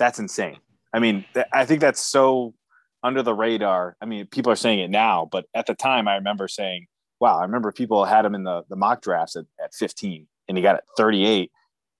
that's 0.00 0.18
insane. 0.18 0.56
I 0.92 0.98
mean, 0.98 1.24
th- 1.34 1.46
I 1.52 1.66
think 1.66 1.80
that's 1.82 2.04
so 2.04 2.54
under 3.02 3.22
the 3.22 3.34
radar. 3.34 3.96
I 4.00 4.06
mean, 4.06 4.26
people 4.26 4.50
are 4.50 4.56
saying 4.56 4.80
it 4.80 4.90
now, 4.90 5.28
but 5.30 5.44
at 5.54 5.66
the 5.66 5.74
time, 5.74 6.08
I 6.08 6.16
remember 6.16 6.48
saying, 6.48 6.86
"Wow!" 7.20 7.38
I 7.38 7.42
remember 7.42 7.70
people 7.70 8.04
had 8.04 8.24
him 8.24 8.34
in 8.34 8.42
the 8.42 8.64
the 8.68 8.76
mock 8.76 9.02
drafts 9.02 9.36
at, 9.36 9.44
at 9.62 9.74
15, 9.74 10.26
and 10.48 10.58
he 10.58 10.62
got 10.62 10.76
it 10.76 10.84
38. 10.96 11.52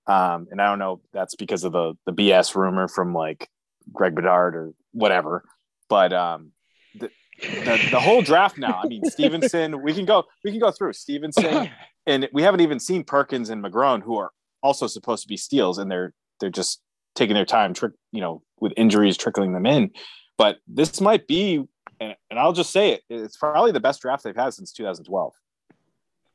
Um, 0.07 0.47
and 0.51 0.59
I 0.59 0.67
don't 0.67 0.79
know 0.79 0.99
that's 1.13 1.35
because 1.35 1.63
of 1.63 1.71
the 1.71 1.93
the 2.05 2.11
BS 2.11 2.55
rumor 2.55 2.87
from 2.87 3.13
like 3.13 3.47
Greg 3.93 4.15
Bedard 4.15 4.55
or 4.55 4.73
whatever, 4.93 5.45
but 5.87 6.11
um, 6.11 6.51
the, 6.95 7.11
the, 7.39 7.87
the 7.91 7.99
whole 7.99 8.23
draft 8.23 8.57
now. 8.57 8.81
I 8.83 8.87
mean, 8.87 9.05
Stevenson. 9.05 9.83
We 9.83 9.93
can 9.93 10.05
go. 10.05 10.25
We 10.43 10.49
can 10.51 10.59
go 10.59 10.71
through 10.71 10.93
Stevenson, 10.93 11.69
and 12.07 12.27
we 12.33 12.41
haven't 12.41 12.61
even 12.61 12.79
seen 12.79 13.03
Perkins 13.03 13.51
and 13.51 13.63
McGrone, 13.63 14.01
who 14.01 14.17
are 14.17 14.31
also 14.63 14.87
supposed 14.87 15.21
to 15.21 15.27
be 15.27 15.37
steals, 15.37 15.77
and 15.77 15.89
they're 15.89 16.13
they're 16.39 16.49
just 16.49 16.81
taking 17.15 17.35
their 17.35 17.45
time, 17.45 17.73
trick, 17.73 17.93
you 18.11 18.21
know, 18.21 18.41
with 18.59 18.73
injuries 18.77 19.17
trickling 19.17 19.53
them 19.53 19.65
in. 19.65 19.91
But 20.37 20.57
this 20.67 21.01
might 21.01 21.27
be, 21.27 21.63
and, 21.99 22.15
and 22.29 22.39
I'll 22.39 22.53
just 22.53 22.71
say 22.71 22.93
it, 22.93 23.03
it's 23.09 23.37
probably 23.37 23.71
the 23.71 23.79
best 23.79 24.01
draft 24.01 24.23
they've 24.23 24.35
had 24.35 24.53
since 24.53 24.71
2012. 24.73 25.33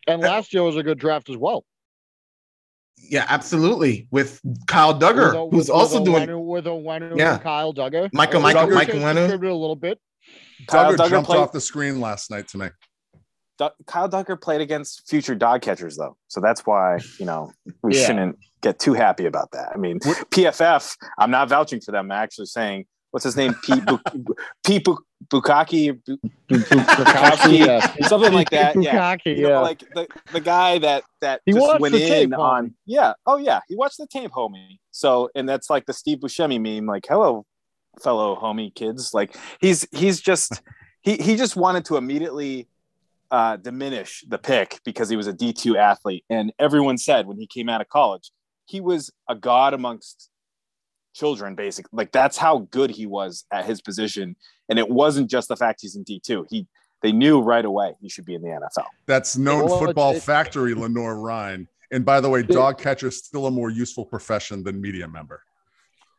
And 0.06 0.22
last 0.22 0.54
year 0.54 0.62
was 0.62 0.76
a 0.76 0.82
good 0.82 0.98
draft 0.98 1.28
as 1.28 1.36
well. 1.36 1.64
Yeah, 2.98 3.26
absolutely. 3.28 4.08
With 4.10 4.40
Kyle 4.66 4.98
Dugger, 4.98 5.26
with 5.26 5.34
a, 5.34 5.48
who's 5.50 5.58
with 5.66 5.70
also 5.70 6.04
doing 6.04 6.28
Wenu, 6.28 6.44
with 6.44 6.66
a 6.66 6.70
Wenu 6.70 7.18
yeah. 7.18 7.38
Kyle 7.38 7.74
Dugger. 7.74 8.08
Michael, 8.12 8.40
Michael, 8.40 8.70
Michael 8.70 9.00
Wenu. 9.00 9.28
A 9.28 9.36
little 9.36 9.76
bit. 9.76 9.98
Dugger, 10.68 10.96
Dugger 10.96 11.10
jumped 11.10 11.28
played, 11.28 11.40
off 11.40 11.52
the 11.52 11.60
screen 11.60 12.00
last 12.00 12.30
night 12.30 12.48
to 12.48 12.58
me. 12.58 12.68
Kyle 13.86 14.08
Dugger 14.08 14.40
played 14.40 14.60
against 14.60 15.08
future 15.08 15.34
dog 15.34 15.62
catchers 15.62 15.96
though, 15.96 16.16
so 16.28 16.40
that's 16.40 16.66
why 16.66 16.98
you 17.18 17.26
know 17.26 17.52
we 17.82 17.94
yeah. 17.94 18.06
shouldn't 18.06 18.38
get 18.62 18.78
too 18.78 18.94
happy 18.94 19.26
about 19.26 19.50
that. 19.52 19.72
I 19.74 19.78
mean, 19.78 20.00
PFF, 20.00 20.96
I'm 21.18 21.30
not 21.30 21.48
vouching 21.48 21.80
for 21.80 21.92
them. 21.92 22.06
I'm 22.06 22.18
actually 22.18 22.46
saying, 22.46 22.86
what's 23.10 23.24
his 23.24 23.36
name, 23.36 23.54
Pete 23.64 23.82
Pete 24.66 24.86
Bukaki, 25.28 25.98
Bukaki, 26.48 28.04
something 28.06 28.32
like 28.32 28.50
that. 28.50 28.76
Yeah, 28.80 29.16
you 29.24 29.48
know, 29.48 29.62
like 29.62 29.80
the, 29.94 30.06
the 30.32 30.40
guy 30.40 30.78
that 30.78 31.04
that 31.20 31.40
he 31.46 31.52
just 31.52 31.80
went 31.80 31.94
in 31.94 32.00
tape, 32.00 32.38
on. 32.38 32.74
Yeah, 32.84 33.14
oh 33.26 33.38
yeah, 33.38 33.60
he 33.68 33.76
watched 33.76 33.98
the 33.98 34.06
tape, 34.06 34.32
homie. 34.32 34.78
So, 34.90 35.30
and 35.34 35.48
that's 35.48 35.70
like 35.70 35.86
the 35.86 35.92
Steve 35.92 36.18
Buscemi 36.18 36.60
meme, 36.60 36.86
like, 36.86 37.06
hello, 37.08 37.46
fellow 38.02 38.36
homie 38.36 38.74
kids. 38.74 39.14
Like 39.14 39.36
he's 39.60 39.86
he's 39.92 40.20
just 40.20 40.60
he 41.02 41.16
he 41.16 41.36
just 41.36 41.56
wanted 41.56 41.84
to 41.86 41.96
immediately 41.96 42.68
uh, 43.30 43.56
diminish 43.56 44.24
the 44.28 44.38
pick 44.38 44.80
because 44.84 45.08
he 45.08 45.16
was 45.16 45.26
a 45.26 45.32
D2 45.32 45.76
athlete. 45.76 46.24
And 46.30 46.52
everyone 46.58 46.98
said 46.98 47.26
when 47.26 47.38
he 47.38 47.46
came 47.46 47.68
out 47.68 47.80
of 47.80 47.88
college, 47.88 48.30
he 48.66 48.80
was 48.80 49.10
a 49.28 49.34
god 49.34 49.74
amongst 49.74 50.30
children, 51.14 51.54
basically. 51.54 51.90
Like 51.92 52.12
that's 52.12 52.36
how 52.36 52.58
good 52.70 52.90
he 52.90 53.06
was 53.06 53.44
at 53.50 53.64
his 53.64 53.80
position. 53.80 54.36
And 54.68 54.78
it 54.78 54.88
wasn't 54.88 55.30
just 55.30 55.48
the 55.48 55.56
fact 55.56 55.80
he's 55.82 55.96
in 55.96 56.04
D2. 56.04 56.46
He 56.50 56.66
they 57.02 57.12
knew 57.12 57.40
right 57.40 57.64
away 57.64 57.94
he 58.00 58.08
should 58.08 58.24
be 58.24 58.34
in 58.34 58.42
the 58.42 58.48
NFL. 58.48 58.86
That's 59.06 59.36
known 59.36 59.66
well, 59.66 59.78
football 59.78 60.14
it, 60.14 60.22
factory, 60.22 60.74
Lenore 60.74 61.20
Ryan. 61.20 61.68
And 61.92 62.04
by 62.04 62.20
the 62.20 62.28
way, 62.28 62.42
dog 62.42 62.78
catcher 62.78 63.08
is 63.08 63.18
still 63.18 63.46
a 63.46 63.50
more 63.50 63.70
useful 63.70 64.04
profession 64.04 64.64
than 64.64 64.80
media 64.80 65.06
member 65.06 65.42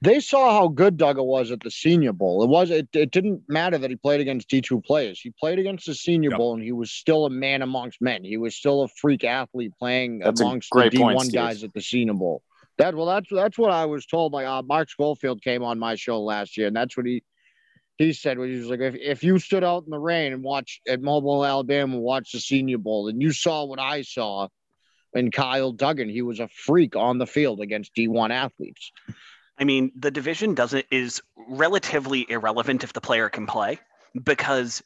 they 0.01 0.20
saw 0.20 0.51
how 0.51 0.68
good 0.68 0.98
Dugger 0.98 1.25
was 1.25 1.51
at 1.51 1.62
the 1.62 1.72
Senior 1.72 2.13
Bowl. 2.13 2.44
It 2.44 2.50
was 2.50 2.70
it, 2.70 2.88
it 2.94 3.12
didn't 3.12 3.42
matter 3.48 3.77
that 3.77 3.89
he 3.89 3.96
played 3.96 4.22
against 4.22 4.50
D2 4.50 4.84
players. 4.86 5.20
He 5.20 5.32
played 5.39 5.58
against 5.58 5.88
the 5.88 5.96
Senior 5.96 6.32
yep. 6.32 6.38
Bowl 6.38 6.54
and 6.54 6.63
he 6.63 6.72
was 6.72 6.92
still 6.92 7.25
a 7.25 7.30
man 7.30 7.62
amongst 7.62 8.01
men. 8.01 8.24
He 8.24 8.38
was 8.38 8.56
still 8.56 8.84
a 8.84 8.88
freak 8.88 9.24
athlete 9.24 9.74
playing 9.80 10.20
that's 10.20 10.39
amongst 10.39 10.70
the 10.72 10.82
D1 10.82 11.34
guys 11.34 11.63
at 11.63 11.74
the 11.74 11.82
Senior 11.82 12.13
Bowl. 12.13 12.44
That 12.77 12.94
well, 12.94 13.08
that's 13.08 13.27
that's 13.32 13.58
what 13.58 13.72
I 13.72 13.86
was 13.86 14.06
told. 14.06 14.34
Like 14.34 14.46
uh, 14.46 14.62
Mark 14.62 14.89
Schofield 14.89 15.42
came 15.42 15.63
on 15.63 15.80
my 15.80 15.96
show 15.96 16.22
last 16.22 16.58
year, 16.58 16.68
and 16.68 16.75
that's 16.75 16.96
what 16.96 17.08
he 17.08 17.24
he 17.98 18.13
said. 18.13 18.38
He 18.38 18.58
was 18.58 18.70
like, 18.70 18.82
if, 18.82 18.94
if 18.96 19.24
you 19.24 19.39
stood 19.39 19.63
out 19.63 19.86
in 19.86 19.89
the 19.89 19.98
rain 19.98 20.32
and 20.32 20.44
watched 20.44 20.82
at 20.88 21.01
Mobile, 21.01 21.44
Alabama, 21.44 21.96
and 21.96 22.04
watched 22.04 22.34
the 22.34 22.39
Senior 22.39 22.77
Bowl, 22.77 23.08
and 23.08 23.20
you 23.20 23.32
saw 23.32 23.66
what 23.66 23.80
I 23.80 24.04
saw, 24.04 24.48
and 25.16 25.34
Kyle 25.34 25.74
Dugger, 25.74 26.08
he 26.08 26.22
was 26.22 26.39
a 26.39 26.48
freak 26.50 26.96
on 26.96 27.18
the 27.18 27.25
field 27.25 27.62
against 27.62 27.96
D1 27.96 28.30
athletes. 28.30 28.92
I 29.60 29.64
mean, 29.64 29.92
the 29.96 30.12
division 30.12 30.54
doesn't 30.54 30.86
is 30.92 31.22
relatively 31.36 32.26
irrelevant 32.30 32.84
if 32.84 32.94
the 32.94 33.02
player 33.02 33.30
can 33.30 33.48
play 33.48 33.80
because 34.24 34.84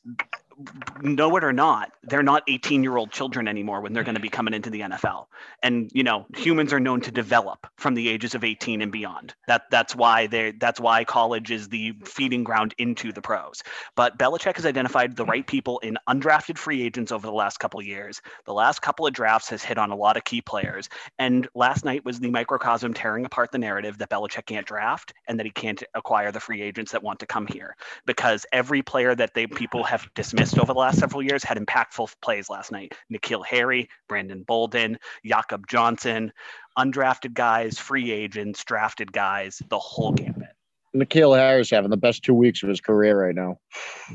know 1.01 1.36
it 1.38 1.44
or 1.44 1.53
not, 1.53 1.91
they're 2.03 2.24
not 2.24 2.44
18 2.48 2.84
year 2.84 2.98
old 2.98 3.12
children 3.12 3.48
anymore 3.48 3.82
when 3.82 3.94
they're 3.94 4.03
going 4.03 4.15
to 4.15 4.22
be 4.22 4.30
coming 4.30 4.53
into 4.53 4.70
the 4.70 4.82
NFL. 4.82 5.25
And 5.63 5.89
you 5.94 6.03
know, 6.03 6.25
humans 6.36 6.74
are 6.74 6.80
known 6.80 7.01
to 7.01 7.12
develop 7.12 7.68
from 7.77 7.94
the 7.94 8.10
ages 8.10 8.36
of 8.36 8.44
18 8.44 8.82
and 8.82 8.91
beyond. 8.91 9.34
That 9.48 9.63
that's 9.72 9.96
why 9.96 10.27
they 10.27 10.51
that's 10.51 10.80
why 10.80 11.03
college 11.03 11.51
is 11.51 11.70
the 11.70 11.94
feeding 12.06 12.44
ground 12.44 12.74
into 12.77 13.12
the 13.12 13.22
pros. 13.22 13.63
But 13.96 14.18
Belichick 14.18 14.56
has 14.56 14.65
identified 14.65 15.15
the 15.15 15.25
right 15.25 15.46
people 15.46 15.80
in 15.80 15.98
undrafted 16.08 16.58
free 16.58 16.82
agents 16.82 17.12
over 17.12 17.25
the 17.25 17.34
last 17.34 17.60
couple 17.60 17.82
years. 17.82 18.22
The 18.46 18.53
last 18.53 18.82
couple 18.82 19.08
of 19.08 19.13
drafts 19.13 19.50
has 19.50 19.63
hit 19.63 19.77
on 19.77 19.91
a 19.91 19.96
lot 19.96 20.18
of 20.18 20.24
key 20.24 20.41
players. 20.41 20.89
And 21.20 21.48
last 21.56 21.86
night 21.86 22.06
was 22.06 22.20
the 22.20 22.30
microcosm 22.30 22.94
tearing 22.94 23.25
apart 23.25 23.51
the 23.51 23.58
narrative 23.58 23.98
that 24.00 24.10
Belichick 24.10 24.46
can't 24.46 24.65
draft 24.65 25.13
and 25.27 25.39
that 25.39 25.46
he 25.46 25.51
can't 25.51 25.84
acquire 25.94 26.32
the 26.32 26.39
free 26.39 26.62
agents 26.62 26.91
that 26.91 27.03
want 27.03 27.20
to 27.20 27.25
come 27.25 27.48
here 27.48 27.75
because 28.06 28.46
every 28.51 28.82
player 28.82 29.15
that 29.15 29.34
they 29.34 29.48
people 29.48 29.84
have 29.84 30.10
dismissed 30.13 30.50
over 30.58 30.74
the 30.74 30.79
last 30.79 31.00
several 31.00 31.22
years 31.22 31.43
had 31.43 31.58
impactful 31.58 32.13
plays 32.22 32.50
last 32.50 32.72
night. 32.72 32.93
N'Keal 33.12 33.46
Harry, 33.46 33.89
Brandon 34.08 34.43
Bolden, 34.43 34.98
Jakob 35.25 35.67
Johnson, 35.67 36.31
undrafted 36.77 37.34
guys, 37.34 37.77
free 37.77 38.12
agents, 38.12 38.63
drafted 38.63 39.12
guys, 39.12 39.62
the 39.70 39.79
whole 39.79 40.12
gambit. 40.12 40.50
N'Keal 40.96 41.38
Harry's 41.38 41.70
having 41.70 41.89
the 41.89 41.98
best 41.98 42.24
two 42.24 42.34
weeks 42.34 42.63
of 42.63 42.70
his 42.70 42.81
career 42.81 43.25
right 43.25 43.36
now. 43.36 43.58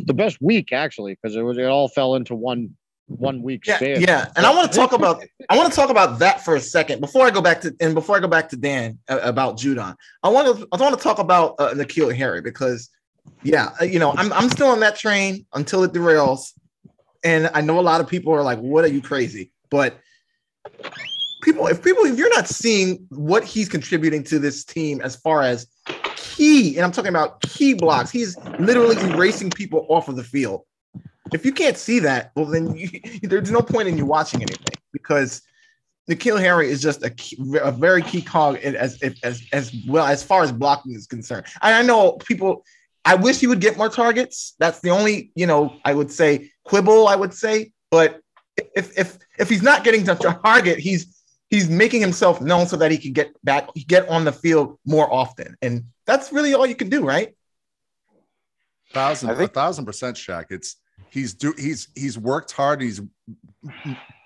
The 0.05 0.15
best 0.15 0.39
week 0.41 0.73
actually, 0.73 1.15
because 1.15 1.37
it 1.37 1.43
was 1.43 1.57
it 1.59 1.65
all 1.65 1.89
fell 1.89 2.15
into 2.15 2.35
one 2.35 2.77
one 3.09 3.41
week 3.41 3.63
Yeah, 3.67 3.77
span. 3.77 4.01
yeah, 4.01 4.33
and 4.37 4.45
I 4.45 4.55
want 4.55 4.71
to 4.71 4.77
talk 4.77 4.93
about 4.93 5.23
I 5.49 5.57
want 5.57 5.71
to 5.73 5.77
talk 5.77 5.91
about 5.91 6.19
that 6.19 6.45
for 6.45 6.57
a 6.57 6.61
second 6.61 7.01
before 7.01 7.25
I 7.25 7.31
go 7.31 7.41
back 7.41 7.61
to 7.63 7.75
and 7.81 7.95
before 7.95 8.17
I 8.17 8.21
go 8.21 8.29
back 8.29 8.49
to 8.51 8.57
Dan 8.57 8.99
uh, 9.09 9.21
about 9.23 9.57
Judon. 9.59 9.95
I 10.23 10.29
want 10.29 10.59
to 10.59 10.69
I 10.73 10.77
want 10.77 10.97
to 10.97 11.03
talk 11.03 11.19
about 11.19 11.55
uh, 11.59 11.71
N'Keal 11.71 12.15
Harry 12.15 12.43
because 12.43 12.91
yeah, 13.43 13.71
uh, 13.81 13.85
you 13.85 13.99
know 13.99 14.13
I'm 14.17 14.33
I'm 14.33 14.49
still 14.49 14.69
on 14.69 14.81
that 14.81 14.97
train 14.97 15.47
until 15.55 15.85
it 15.85 15.93
derails, 15.93 16.53
and 17.25 17.51
I 17.55 17.61
know 17.61 17.79
a 17.79 17.83
lot 17.83 18.01
of 18.01 18.09
people 18.09 18.33
are 18.33 18.43
like, 18.43 18.59
"What 18.59 18.85
are 18.85 18.89
you 18.89 19.03
crazy?" 19.03 19.53
But 19.71 19.99
people, 21.43 21.67
if 21.67 21.83
people, 21.83 22.05
if 22.05 22.19
you're 22.19 22.35
not 22.35 22.49
seeing 22.49 23.07
what 23.11 23.45
he's 23.45 23.69
contributing 23.69 24.25
to 24.25 24.39
this 24.39 24.65
team 24.65 25.01
as 25.01 25.17
far 25.17 25.43
as 25.43 25.67
key, 26.17 26.77
and 26.77 26.85
I'm 26.85 26.93
talking 26.93 27.11
about 27.11 27.41
key 27.43 27.75
blocks, 27.75 28.11
he's 28.11 28.37
literally 28.59 28.97
erasing 29.11 29.51
people 29.51 29.87
off 29.89 30.09
of 30.09 30.17
the 30.17 30.25
field. 30.25 30.63
If 31.33 31.45
you 31.45 31.53
can't 31.53 31.77
see 31.77 31.99
that, 32.01 32.33
well, 32.37 32.47
then 32.47 32.77
you, 32.77 32.89
there's 33.23 33.51
no 33.51 33.63
point 33.63 33.89
in 33.89 33.97
you 33.97 34.07
watching 34.07 34.43
anything 34.43 34.77
because 34.93 35.43
N'Keal 36.09 36.39
Harry 36.41 36.71
is 36.71 36.81
just 36.81 37.05
a, 37.05 37.11
key, 37.11 37.37
a 37.61 37.73
very 37.73 38.03
key 38.03 38.23
cog 38.23 38.57
as, 38.57 39.01
as 39.03 39.43
as 39.53 39.75
well 39.89 40.07
as 40.07 40.23
far 40.23 40.45
as 40.45 40.53
blocking 40.53 40.95
is 40.95 41.07
concerned. 41.07 41.47
I 41.61 41.83
know 41.83 42.13
people. 42.13 42.65
I 43.07 43.15
wish 43.15 43.39
he 43.39 43.47
would 43.47 43.61
get 43.61 43.77
more 43.79 43.89
targets. 43.89 44.55
That's 44.59 44.81
the 44.81 44.91
only, 44.91 45.31
you 45.37 45.47
know, 45.47 45.77
I 45.85 45.95
would 45.95 46.11
say 46.11 46.51
quibble. 46.65 47.07
I 47.07 47.15
would 47.15 47.33
say, 47.33 47.73
but 47.91 48.21
if 48.75 48.99
if 48.99 49.19
if 49.39 49.49
he's 49.49 49.63
not 49.63 49.85
getting 49.85 50.05
to 50.05 50.15
target, 50.17 50.79
he's 50.79 51.23
he's 51.49 51.71
making 51.71 52.01
himself 52.01 52.41
known 52.41 52.67
so 52.67 52.77
that 52.77 52.91
he 52.91 52.99
can 52.99 53.13
get 53.13 53.33
back, 53.45 53.69
get 53.87 54.09
on 54.09 54.25
the 54.25 54.33
field 54.33 54.79
more 54.85 55.11
often, 55.13 55.57
and 55.63 55.85
that's 56.05 56.33
really 56.33 56.53
all 56.53 56.67
you 56.67 56.75
can 56.75 56.89
do, 56.89 57.05
right? 57.05 57.35
thousand, 58.93 59.37
think- 59.37 59.51
a 59.51 59.55
thousand 59.55 59.85
percent, 59.85 60.17
Shaq. 60.17 60.47
It's 60.51 60.77
he's 61.11 61.35
do 61.35 61.55
he's 61.57 61.89
he's 61.95 62.19
worked 62.19 62.53
hard. 62.53 62.81
He's 62.81 63.01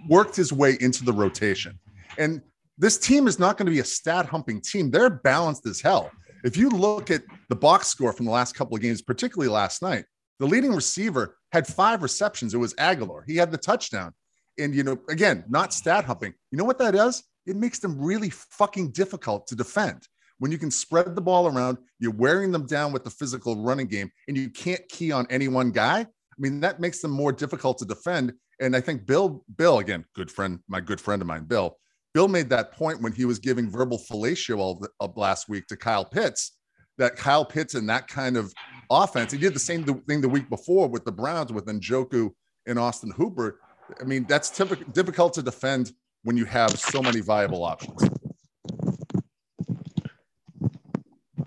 worked 0.08 0.37
his 0.37 0.52
way 0.52 0.78
into 0.80 1.04
the 1.04 1.12
rotation, 1.12 1.78
and 2.16 2.40
this 2.78 2.96
team 2.96 3.26
is 3.26 3.38
not 3.38 3.58
going 3.58 3.66
to 3.66 3.72
be 3.72 3.80
a 3.80 3.84
stat 3.84 4.26
humping 4.26 4.62
team. 4.62 4.90
They're 4.90 5.10
balanced 5.10 5.66
as 5.66 5.82
hell. 5.82 6.10
If 6.44 6.56
you 6.56 6.70
look 6.70 7.11
at 7.11 7.23
the 7.49 7.56
box 7.56 7.88
score 7.88 8.12
from 8.12 8.26
the 8.26 8.32
last 8.32 8.54
couple 8.54 8.76
of 8.76 8.82
games, 8.82 9.02
particularly 9.02 9.52
last 9.52 9.82
night, 9.82 10.04
the 10.38 10.47
leading 10.47 10.75
receiver 10.75 11.37
had 11.52 11.66
five 11.66 12.02
receptions. 12.02 12.54
It 12.54 12.59
was 12.59 12.75
Agholor. 12.75 13.23
He 13.26 13.37
had 13.37 13.50
the 13.50 13.59
touchdown, 13.59 14.12
and 14.59 14.75
you 14.75 14.82
know, 14.82 14.99
again, 15.09 15.44
not 15.49 15.75
stat 15.75 16.04
humping. 16.04 16.35
You 16.50 16.59
know 16.59 16.64
what 16.64 16.78
that 16.78 16.94
does? 16.94 17.23
It 17.47 17.56
makes 17.56 17.78
them 17.78 18.00
really 18.00 18.30
fucking 18.30 18.92
difficult 18.92 19.47
to 19.49 19.56
defend 19.56 20.06
when 20.40 20.50
you 20.50 20.59
can 20.59 20.70
spread 20.70 21.14
the 21.14 21.20
ball 21.20 21.47
around, 21.47 21.76
you're 21.99 22.14
wearing 22.14 22.50
them 22.50 22.66
down 22.66 22.92
with 22.92 23.04
the 23.04 23.11
physical 23.11 23.62
running 23.62 23.87
game, 23.87 24.11
and 24.26 24.37
you 24.37 24.49
can't 24.49 24.80
key 24.88 25.12
on 25.12 25.26
any 25.28 25.49
one 25.49 25.70
guy. 25.70 26.00
I 26.00 26.06
mean, 26.38 26.61
that 26.61 26.80
makes 26.80 27.00
them 27.00 27.11
more 27.11 27.30
difficult 27.30 27.76
to 27.78 27.85
defend. 27.85 28.32
And 28.59 28.75
I 28.75 28.80
think 28.80 29.06
Bill, 29.06 29.44
Bill, 29.54 29.78
again, 29.78 30.06
good 30.14 30.30
friend, 30.30 30.61
my 30.66 30.80
good 30.80 31.00
friend 31.00 31.20
of 31.20 31.28
mine, 31.28 31.44
Bill, 31.44 31.76
Bill 32.12 32.28
made 32.28 32.48
that 32.50 32.72
point 32.72 33.00
when 33.00 33.12
he 33.12 33.24
was 33.24 33.38
giving 33.38 33.70
verbal 33.70 33.98
fellatio 33.98 34.58
all 34.58 34.84
of 34.98 35.16
last 35.16 35.48
week 35.48 35.66
to 35.68 35.76
Kyle 35.76 36.04
Pitts, 36.04 36.52
that 36.98 37.16
Kyle 37.16 37.44
Pitts 37.44 37.74
and 37.74 37.88
that 37.88 38.08
kind 38.08 38.36
of 38.36 38.52
offense, 38.90 39.32
he 39.32 39.38
did 39.38 39.54
the 39.54 39.60
same 39.60 39.84
thing 39.84 40.20
the 40.20 40.28
week 40.28 40.50
before 40.50 40.88
with 40.88 41.04
the 41.04 41.12
Browns 41.12 41.52
with 41.52 41.66
Njoku 41.66 42.30
and 42.66 42.78
Austin 42.78 43.12
Hooper. 43.12 43.60
I 44.00 44.04
mean, 44.04 44.26
that's 44.28 44.50
typical, 44.50 44.84
difficult 44.92 45.34
to 45.34 45.42
defend 45.42 45.92
when 46.24 46.36
you 46.36 46.44
have 46.46 46.70
so 46.78 47.00
many 47.00 47.20
viable 47.20 47.64
options. 47.64 48.02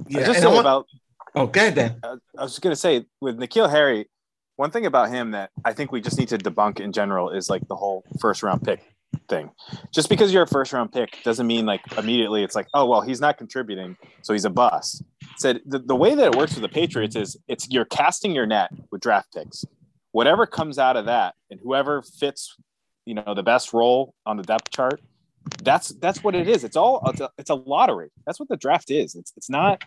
Yeah, 0.08 0.22
I 0.22 0.24
just 0.26 0.44
I 0.44 0.48
want- 0.48 0.60
about 0.60 0.88
oh, 1.36 1.48
go 1.48 1.62
ahead, 1.62 2.00
uh, 2.04 2.18
I 2.38 2.44
was 2.44 2.52
just 2.54 2.62
gonna 2.62 2.76
say 2.76 3.06
with 3.20 3.38
N'Keal 3.38 3.70
Harry, 3.70 4.10
one 4.56 4.72
thing 4.72 4.86
about 4.86 5.10
him 5.10 5.32
that 5.32 5.50
I 5.66 5.74
think 5.74 5.92
we 5.92 6.00
just 6.02 6.18
need 6.18 6.30
to 6.30 6.38
debunk 6.38 6.80
in 6.80 6.94
general 6.94 7.32
is 7.32 7.50
like 7.50 7.68
the 7.68 7.76
whole 7.76 8.04
first 8.20 8.44
round 8.44 8.64
pick 8.64 8.93
thing. 9.30 9.50
Just 9.94 10.10
because 10.10 10.34
you're 10.34 10.44
a 10.44 10.48
first 10.48 10.74
round 10.74 10.92
pick 10.92 11.20
doesn't 11.24 11.48
mean 11.48 11.66
like 11.66 11.82
immediately 11.98 12.44
it's 12.44 12.56
like, 12.56 12.68
oh 12.74 12.86
well, 12.86 13.02
he's 13.02 13.22
not 13.22 13.38
contributing, 13.38 13.98
so 14.22 14.34
he's 14.34 14.46
a 14.46 14.50
bust. 14.50 15.04
Said 15.38 15.62
the, 15.66 15.80
the 15.80 15.96
way 15.96 16.16
that 16.16 16.34
it 16.34 16.36
works 16.36 16.54
with 16.54 16.62
the 16.62 16.70
Patriots 16.70 17.16
is 17.16 17.38
it's 17.48 17.70
you're 17.70 17.86
casting 17.86 18.34
your 18.34 18.46
net 18.46 18.72
with 18.92 19.02
draft 19.02 19.34
picks. 19.34 19.66
Whatever 20.12 20.46
comes 20.46 20.78
out 20.78 20.96
of 20.96 21.06
that, 21.06 21.34
and 21.50 21.60
whoever 21.64 22.04
fits, 22.04 22.56
you 23.06 23.16
know, 23.16 23.34
the 23.34 23.44
best 23.44 23.74
role 23.74 24.14
on 24.26 24.38
the 24.38 24.44
depth 24.44 24.70
chart, 24.70 25.02
that's 25.64 25.90
that's 25.90 26.24
what 26.24 26.36
it 26.36 26.48
is. 26.48 26.64
It's 26.64 26.76
all 26.76 27.02
it's 27.08 27.22
a, 27.22 27.30
it's 27.38 27.50
a 27.50 27.56
lottery. 27.56 28.10
That's 28.26 28.40
what 28.40 28.50
the 28.50 28.58
draft 28.58 28.92
is. 28.92 29.16
It's 29.16 29.34
it's 29.36 29.50
not 29.50 29.84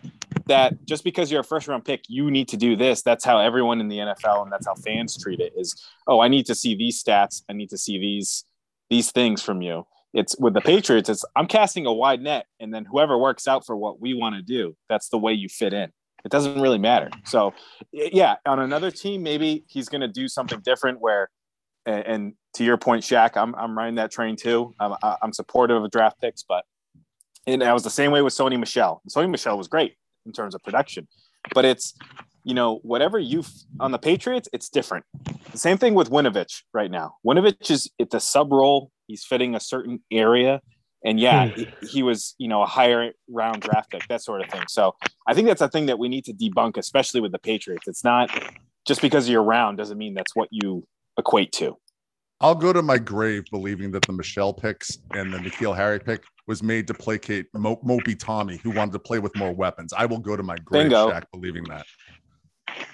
that 0.47 0.85
just 0.85 1.03
because 1.03 1.31
you're 1.31 1.41
a 1.41 1.45
first 1.45 1.67
round 1.67 1.85
pick, 1.85 2.03
you 2.07 2.31
need 2.31 2.47
to 2.49 2.57
do 2.57 2.75
this. 2.75 3.01
That's 3.01 3.23
how 3.23 3.39
everyone 3.39 3.79
in 3.79 3.87
the 3.87 3.97
NFL 3.97 4.43
and 4.43 4.51
that's 4.51 4.67
how 4.67 4.75
fans 4.75 5.17
treat 5.21 5.39
it 5.39 5.53
is, 5.55 5.75
oh, 6.07 6.19
I 6.19 6.27
need 6.27 6.45
to 6.47 6.55
see 6.55 6.75
these 6.75 7.01
stats. 7.03 7.43
I 7.49 7.53
need 7.53 7.69
to 7.69 7.77
see 7.77 7.99
these 7.99 8.45
these 8.89 9.11
things 9.11 9.41
from 9.41 9.61
you. 9.61 9.85
It's 10.13 10.35
with 10.39 10.53
the 10.53 10.61
Patriots, 10.61 11.09
it's 11.09 11.23
I'm 11.35 11.47
casting 11.47 11.85
a 11.85 11.93
wide 11.93 12.21
net 12.21 12.47
and 12.59 12.73
then 12.73 12.85
whoever 12.85 13.17
works 13.17 13.47
out 13.47 13.65
for 13.65 13.75
what 13.75 13.99
we 13.99 14.13
want 14.13 14.35
to 14.35 14.41
do, 14.41 14.75
that's 14.89 15.09
the 15.09 15.17
way 15.17 15.33
you 15.33 15.49
fit 15.49 15.73
in. 15.73 15.91
It 16.25 16.31
doesn't 16.31 16.59
really 16.59 16.79
matter. 16.79 17.09
So 17.25 17.53
yeah, 17.91 18.35
on 18.45 18.59
another 18.59 18.89
team, 18.89 19.21
maybe 19.21 19.63
he's 19.67 19.89
gonna 19.89 20.07
do 20.07 20.27
something 20.27 20.59
different 20.61 20.99
where 20.99 21.29
and, 21.85 22.05
and 22.05 22.33
to 22.55 22.63
your 22.63 22.77
point, 22.77 23.03
Shaq, 23.03 23.37
I'm 23.37 23.55
I'm 23.55 23.77
riding 23.77 23.95
that 23.95 24.11
train 24.11 24.35
too. 24.35 24.73
I'm 24.79 24.93
I'm 25.01 25.33
supportive 25.33 25.83
of 25.83 25.91
draft 25.91 26.19
picks, 26.19 26.43
but 26.43 26.65
and 27.45 27.63
I 27.63 27.73
was 27.73 27.83
the 27.83 27.89
same 27.89 28.11
way 28.11 28.21
with 28.21 28.33
Sony 28.33 28.59
Michel. 28.59 29.01
Sony 29.09 29.29
Michel 29.29 29.57
was 29.57 29.67
great 29.67 29.95
in 30.25 30.33
terms 30.33 30.53
of 30.53 30.61
production, 30.63 31.07
but 31.53 31.63
it's 31.63 31.93
you 32.47 32.53
know 32.53 32.79
whatever 32.83 33.19
you 33.19 33.43
on 33.81 33.91
the 33.91 33.99
Patriots, 33.99 34.47
it's 34.53 34.69
different. 34.69 35.05
The 35.51 35.57
same 35.57 35.77
thing 35.77 35.95
with 35.95 36.09
Winovich 36.09 36.63
right 36.73 36.89
now. 36.89 37.15
Winovich 37.25 37.69
is 37.69 37.91
it's 37.99 38.15
a 38.15 38.21
sub 38.21 38.53
role. 38.53 38.89
He's 39.05 39.25
fitting 39.25 39.53
a 39.53 39.59
certain 39.59 40.01
area, 40.09 40.61
and 41.03 41.19
yeah, 41.19 41.49
hmm. 41.49 41.59
he, 41.59 41.67
he 41.85 42.03
was 42.03 42.35
you 42.37 42.47
know 42.47 42.63
a 42.63 42.65
higher 42.65 43.11
round 43.29 43.63
draft 43.63 43.91
pick, 43.91 44.07
that 44.07 44.23
sort 44.23 44.41
of 44.41 44.49
thing. 44.49 44.63
So 44.69 44.95
I 45.27 45.33
think 45.33 45.49
that's 45.49 45.61
a 45.61 45.67
thing 45.67 45.87
that 45.87 45.99
we 45.99 46.07
need 46.07 46.23
to 46.25 46.33
debunk, 46.33 46.77
especially 46.77 47.19
with 47.19 47.33
the 47.33 47.39
Patriots. 47.39 47.85
It's 47.85 48.05
not 48.05 48.29
just 48.87 49.01
because 49.01 49.27
you're 49.27 49.43
round 49.43 49.77
doesn't 49.77 49.97
mean 49.97 50.13
that's 50.13 50.33
what 50.33 50.47
you 50.49 50.87
equate 51.17 51.51
to. 51.53 51.77
I'll 52.39 52.55
go 52.55 52.71
to 52.71 52.81
my 52.81 52.97
grave 52.97 53.45
believing 53.51 53.91
that 53.91 54.05
the 54.05 54.13
Michel 54.13 54.53
picks 54.53 54.99
and 55.11 55.33
the 55.33 55.39
N'Keal 55.39 55.75
Harry 55.75 55.99
pick 55.99 56.23
was 56.45 56.61
made 56.61 56.87
to 56.87 56.93
placate 56.93 57.47
Mo- 57.53 57.81
Mopey 57.83 58.17
Tommy, 58.17 58.57
who 58.57 58.69
wanted 58.69 58.93
to 58.93 58.99
play 58.99 59.19
with 59.19 59.35
more 59.35 59.51
weapons. 59.51 59.91
I 59.91 60.05
will 60.05 60.19
go 60.19 60.37
to 60.37 60.43
my 60.43 60.55
grave 60.57 60.83
Bingo. 60.83 61.09
Shaq 61.09 61.23
believing 61.33 61.63
that. 61.65 61.85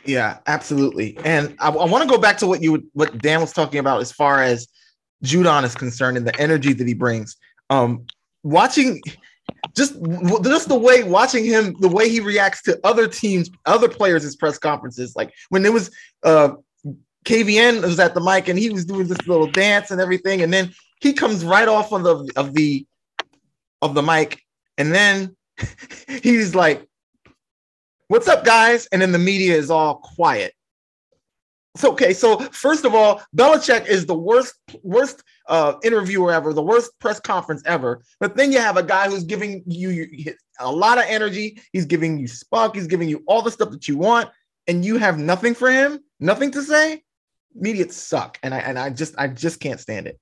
Yeah, 0.05 0.39
absolutely. 0.47 1.17
And 1.23 1.55
I, 1.59 1.69
I 1.69 1.85
want 1.85 2.03
to 2.03 2.09
go 2.09 2.21
back 2.21 2.37
to 2.39 2.47
what 2.47 2.61
you 2.61 2.87
what 2.93 3.21
Dan 3.21 3.41
was 3.41 3.53
talking 3.53 3.79
about 3.79 4.01
as 4.01 4.11
far 4.11 4.41
as 4.43 4.67
Judon 5.23 5.63
is 5.63 5.75
concerned 5.75 6.17
and 6.17 6.27
the 6.27 6.37
energy 6.39 6.73
that 6.73 6.87
he 6.87 6.93
brings. 6.93 7.37
Um, 7.69 8.05
watching 8.43 9.01
just 9.75 9.95
just 10.43 10.67
the 10.67 10.77
way 10.77 11.03
watching 11.03 11.45
him, 11.45 11.75
the 11.79 11.87
way 11.87 12.09
he 12.09 12.19
reacts 12.19 12.61
to 12.63 12.79
other 12.83 13.07
teams, 13.07 13.49
other 13.65 13.87
players' 13.87 14.23
his 14.23 14.35
press 14.35 14.57
conferences. 14.57 15.15
Like 15.15 15.33
when 15.49 15.65
it 15.65 15.73
was 15.73 15.89
uh 16.23 16.51
KVN 17.25 17.81
was 17.81 17.99
at 17.99 18.13
the 18.13 18.21
mic 18.21 18.49
and 18.49 18.59
he 18.59 18.69
was 18.69 18.85
doing 18.85 19.07
this 19.07 19.25
little 19.27 19.47
dance 19.47 19.91
and 19.91 20.01
everything, 20.01 20.41
and 20.41 20.53
then 20.53 20.73
he 20.99 21.13
comes 21.13 21.45
right 21.45 21.67
off 21.67 21.91
of 21.93 22.03
the 22.03 22.31
of 22.35 22.53
the 22.53 22.85
of 23.81 23.95
the 23.95 24.01
mic, 24.01 24.41
and 24.77 24.93
then 24.93 25.35
he's 26.07 26.55
like, 26.55 26.87
"What's 28.07 28.27
up, 28.27 28.45
guys?" 28.45 28.87
And 28.91 29.01
then 29.01 29.11
the 29.11 29.19
media 29.19 29.55
is 29.55 29.69
all 29.69 29.95
quiet. 29.95 30.53
So 31.75 31.91
okay, 31.93 32.13
so 32.13 32.37
first 32.51 32.85
of 32.85 32.93
all, 32.93 33.21
Belichick 33.35 33.87
is 33.87 34.05
the 34.05 34.13
worst 34.13 34.53
worst 34.83 35.23
uh, 35.47 35.73
interviewer 35.83 36.31
ever, 36.31 36.53
the 36.53 36.61
worst 36.61 36.91
press 36.99 37.19
conference 37.19 37.63
ever. 37.65 38.03
But 38.19 38.35
then 38.35 38.51
you 38.51 38.59
have 38.59 38.77
a 38.77 38.83
guy 38.83 39.09
who's 39.09 39.23
giving 39.23 39.63
you, 39.65 40.07
a 40.59 40.71
lot 40.71 40.99
of 40.99 41.05
energy. 41.07 41.59
He's 41.71 41.85
giving 41.85 42.19
you 42.19 42.27
spunk. 42.27 42.75
He's 42.75 42.87
giving 42.87 43.09
you 43.09 43.23
all 43.27 43.41
the 43.41 43.51
stuff 43.51 43.71
that 43.71 43.87
you 43.87 43.97
want, 43.97 44.29
and 44.67 44.85
you 44.85 44.97
have 44.97 45.17
nothing 45.17 45.55
for 45.55 45.71
him, 45.71 45.99
nothing 46.19 46.51
to 46.51 46.61
say. 46.61 47.03
Media 47.55 47.91
suck, 47.91 48.37
and 48.43 48.53
I 48.53 48.59
and 48.59 48.77
I 48.77 48.91
just 48.91 49.15
I 49.17 49.27
just 49.27 49.59
can't 49.59 49.79
stand 49.79 50.05
it. 50.07 50.19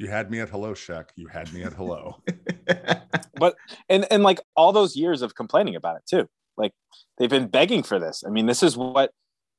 You 0.00 0.08
had 0.08 0.30
me 0.30 0.40
at 0.40 0.48
hello, 0.48 0.72
Shaq. 0.72 1.10
You 1.14 1.26
had 1.26 1.52
me 1.52 1.62
at 1.62 1.74
hello. 1.74 2.22
but 3.40 3.56
and 3.88 4.06
and 4.12 4.22
like 4.22 4.40
all 4.54 4.72
those 4.72 4.94
years 4.94 5.22
of 5.22 5.34
complaining 5.34 5.74
about 5.74 5.96
it 5.96 6.02
too 6.08 6.28
like 6.56 6.72
they've 7.18 7.30
been 7.30 7.48
begging 7.48 7.82
for 7.82 7.98
this 7.98 8.22
i 8.26 8.30
mean 8.30 8.46
this 8.46 8.62
is 8.62 8.76
what 8.76 9.10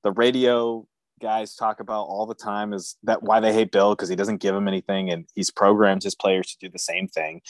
the 0.03 0.11
radio 0.11 0.85
guys 1.21 1.55
talk 1.55 1.79
about 1.79 2.03
all 2.03 2.25
the 2.25 2.35
time 2.35 2.73
is 2.73 2.95
that 3.03 3.21
why 3.21 3.39
they 3.39 3.53
hate 3.53 3.71
bill 3.71 3.93
because 3.93 4.09
he 4.09 4.15
doesn't 4.15 4.37
give 4.37 4.55
them 4.55 4.67
anything 4.67 5.11
and 5.11 5.25
he's 5.35 5.51
programmed 5.51 6.01
his 6.01 6.15
players 6.15 6.47
to 6.47 6.57
do 6.65 6.71
the 6.71 6.79
same 6.79 7.07
thing 7.07 7.41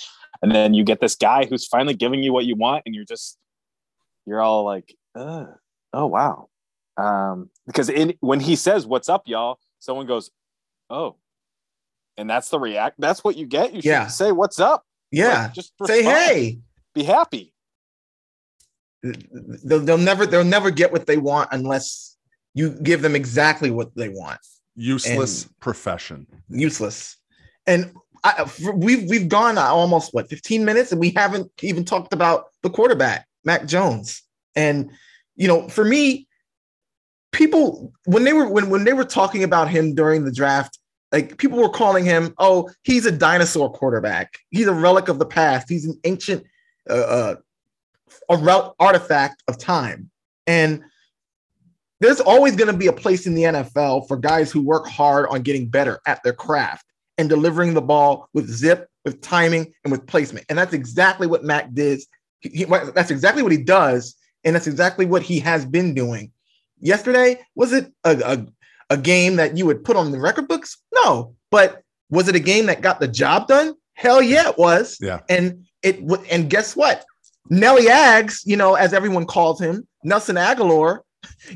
and 0.42 0.52
then 0.52 0.74
you 0.74 0.84
get 0.84 1.00
this 1.00 1.16
guy 1.16 1.46
who's 1.46 1.68
finally 1.68 1.94
giving 1.94 2.24
you 2.24 2.34
what 2.34 2.46
you 2.46 2.56
want 2.56 2.84
and 2.86 2.96
you're 2.96 3.06
just 3.06 3.38
you're 4.26 4.42
all 4.42 4.66
like 4.66 4.96
Ugh. 5.16 5.48
oh 5.94 6.06
wow 6.08 6.50
um 6.98 7.50
because 7.68 7.90
in 7.90 8.14
when 8.20 8.40
he 8.40 8.56
says 8.56 8.86
what's 8.86 9.08
up 9.08 9.24
y'all 9.26 9.58
someone 9.80 10.06
goes 10.06 10.32
oh 10.90 11.16
and 12.22 12.30
that's 12.30 12.50
the 12.50 12.60
react 12.60 12.96
that's 13.00 13.24
what 13.24 13.36
you 13.36 13.46
get 13.46 13.74
you 13.74 13.82
should 13.82 13.90
Yeah. 13.90 14.08
say 14.08 14.32
what's 14.32 14.60
up 14.60 14.86
yeah, 15.12 15.44
Like, 15.44 15.54
just 15.54 15.74
say 15.86 16.04
hey. 16.04 16.60
be 16.96 17.04
happy 17.04 17.54
They'll, 19.04 19.80
they'll 19.80 19.98
never 19.98 20.26
they'll 20.28 20.44
never 20.44 20.70
get 20.70 20.92
what 20.92 21.08
they 21.08 21.18
want 21.18 21.50
unless 21.52 22.16
you 22.54 22.70
give 22.84 23.02
them 23.02 23.16
exactly 23.16 23.72
what 23.72 23.96
they 23.96 24.10
want. 24.10 24.40
Useless 24.76 25.44
and 25.46 25.60
profession. 25.60 26.28
Useless. 26.50 27.18
And 27.66 27.92
I, 28.24 28.46
we've 28.76 29.10
we've 29.10 29.28
gone 29.28 29.58
uh, 29.58 29.64
almost 29.64 30.14
what 30.14 30.30
15 30.30 30.64
minutes 30.64 30.92
and 30.92 31.02
we 31.02 31.10
haven't 31.16 31.52
even 31.64 31.84
talked 31.84 32.14
about 32.14 32.46
the 32.62 32.70
quarterback, 32.70 33.28
Mac 33.44 33.66
Jones. 33.66 34.22
And 34.56 34.92
you 35.36 35.48
know, 35.48 35.68
for 35.68 35.84
me, 35.84 36.28
people 37.32 37.92
when 38.06 38.24
they 38.24 38.34
were 38.34 38.48
when 38.48 38.70
when 38.70 38.84
they 38.84 38.94
were 38.94 39.06
talking 39.06 39.44
about 39.44 39.68
him 39.68 39.96
during 39.96 40.26
the 40.26 40.32
draft, 40.32 40.78
like 41.12 41.38
people 41.38 41.60
were 41.60 41.70
calling 41.70 42.06
him, 42.06 42.34
oh, 42.38 42.70
he's 42.84 43.06
a 43.06 43.12
dinosaur 43.12 43.72
quarterback. 43.72 44.34
He's 44.50 44.68
a 44.68 44.74
relic 44.74 45.10
of 45.10 45.20
the 45.20 45.26
past. 45.26 45.70
He's 45.70 45.86
an 45.86 46.00
ancient 46.04 46.46
uh, 46.90 47.36
uh 48.30 48.74
artifact 48.80 49.44
of 49.48 49.58
time. 49.58 50.10
And 50.48 50.84
there's 52.00 52.20
always 52.20 52.56
going 52.56 52.72
to 52.72 52.78
be 52.78 52.88
a 52.88 52.94
place 52.94 53.28
in 53.28 53.36
the 53.36 53.44
NFL 53.44 54.08
for 54.08 54.18
guys 54.18 54.52
who 54.52 54.62
work 54.62 54.88
hard 54.88 55.28
on 55.30 55.44
getting 55.44 55.68
better 55.68 56.00
at 56.08 56.24
their 56.24 56.34
craft 56.34 56.86
and 57.18 57.30
delivering 57.30 57.74
the 57.74 57.82
ball 57.82 58.28
with 58.34 58.50
zip, 58.50 58.90
with 59.06 59.22
timing, 59.22 59.72
and 59.84 59.92
with 59.92 60.08
placement. 60.08 60.46
And 60.50 60.58
that's 60.58 60.74
exactly 60.74 61.28
what 61.28 61.44
Mac 61.44 61.74
did. 61.74 62.02
He, 62.40 62.50
he, 62.50 62.64
that's 62.66 63.12
exactly 63.12 63.44
what 63.44 63.52
he 63.52 63.60
does. 63.60 64.16
And 64.44 64.56
that's 64.56 64.66
exactly 64.66 65.06
what 65.06 65.22
he 65.22 65.40
has 65.40 65.66
been 65.66 65.94
doing. 65.94 66.32
Yesterday, 66.80 67.40
was 67.54 67.74
it 67.74 67.94
a, 68.04 68.18
a, 68.18 68.48
a 68.92 68.98
game 68.98 69.38
that 69.38 69.58
you 69.58 69.66
would 69.66 69.84
put 69.84 69.96
on 69.96 70.12
the 70.12 70.20
record 70.20 70.48
books? 70.48 70.78
No. 70.94 71.34
But 71.50 71.82
was 72.10 72.28
it 72.28 72.36
a 72.36 72.40
game 72.40 72.68
that 72.68 72.82
got 72.82 73.00
the 73.00 73.08
job 73.08 73.48
done? 73.48 73.74
Hell 73.94 74.22
yeah, 74.22 74.50
it 74.50 74.58
was. 74.58 74.98
Yeah. 75.02 75.22
And 75.30 75.66
it 75.82 76.00
and 76.30 76.50
guess 76.50 76.76
what? 76.76 77.06
Nelly 77.50 77.90
Aggs, 77.90 78.44
you 78.46 78.58
know, 78.58 78.76
as 78.76 78.94
everyone 78.94 79.26
calls 79.26 79.60
him, 79.60 79.88
Nelson 80.04 80.36
Agholor, 80.36 81.00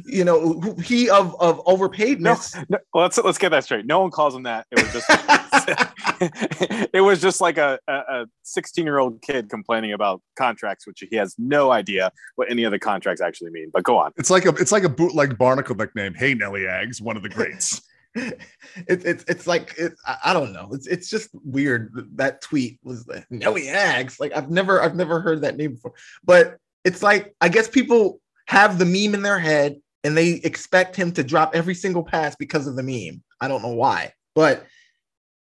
you 0.06 0.24
know, 0.24 0.76
he 0.84 1.10
of 1.10 1.36
of 1.40 1.64
overpaidness. 1.66 2.56
No, 2.56 2.64
no, 2.70 3.02
let's 3.02 3.18
let's 3.18 3.38
get 3.38 3.50
that 3.50 3.64
straight. 3.64 3.86
No 3.86 4.00
one 4.02 4.12
calls 4.12 4.36
him 4.36 4.44
that. 4.44 4.68
It 4.72 4.82
was 4.82 4.94
just 4.94 6.90
it 6.94 7.02
was 7.02 7.22
just 7.22 7.42
like 7.42 7.58
a 7.58 7.80
a 7.88 8.26
16 8.44 8.86
year 8.86 9.00
old 9.00 9.22
kid 9.22 9.50
complaining 9.50 9.94
about 9.94 10.22
contracts, 10.36 10.86
which 10.88 11.04
he 11.10 11.16
has 11.16 11.36
no 11.38 11.72
idea 11.72 12.12
what 12.36 12.50
any 12.50 12.64
of 12.64 12.72
the 12.72 12.80
contracts 12.80 13.22
actually 13.22 13.52
mean. 13.52 13.70
But 13.74 13.84
go 13.84 13.98
on. 13.98 14.12
It's 14.18 14.30
like 14.30 14.46
a 14.46 14.50
it's 14.50 14.72
like 14.72 14.84
a 14.84 14.90
bootleg 14.90 15.38
Barnacle 15.38 15.76
nickname. 15.76 16.14
Hey, 16.14 16.34
Nelly 16.34 16.68
Aggs, 16.68 17.02
one 17.02 17.18
of 17.18 17.24
the 17.24 17.30
greats. 17.30 17.82
it's 18.16 19.04
it's 19.04 19.26
it's 19.28 19.48
like 19.48 19.74
it, 19.78 19.94
I 20.24 20.34
don't 20.34 20.54
know. 20.54 20.70
It's 20.72 20.88
it's 20.88 21.10
just 21.10 21.30
weird. 21.44 21.92
That 22.16 22.42
tweet 22.42 22.80
was 22.84 23.06
the 23.06 23.26
Nelly 23.30 23.70
Aggs. 23.70 24.20
Like 24.20 24.36
I've 24.36 24.50
never 24.50 24.82
I've 24.82 24.96
never 24.96 25.20
heard 25.20 25.42
that 25.42 25.58
name 25.58 25.74
before. 25.74 25.94
But 26.24 26.58
it's 26.86 27.04
like 27.04 27.36
I 27.42 27.50
guess 27.50 27.68
people 27.68 28.22
have 28.48 28.78
the 28.78 28.86
meme 28.86 29.16
in 29.16 29.22
their 29.22 29.40
head 29.40 29.78
and 30.04 30.16
they 30.16 30.34
expect 30.44 30.96
him 30.96 31.12
to 31.14 31.24
drop 31.24 31.56
every 31.56 31.76
single 31.76 32.04
pass 32.04 32.36
because 32.36 32.68
of 32.68 32.76
the 32.76 32.84
meme. 32.84 33.24
I 33.42 33.48
don't 33.48 33.62
know 33.62 33.74
why, 33.74 34.14
but 34.34 34.66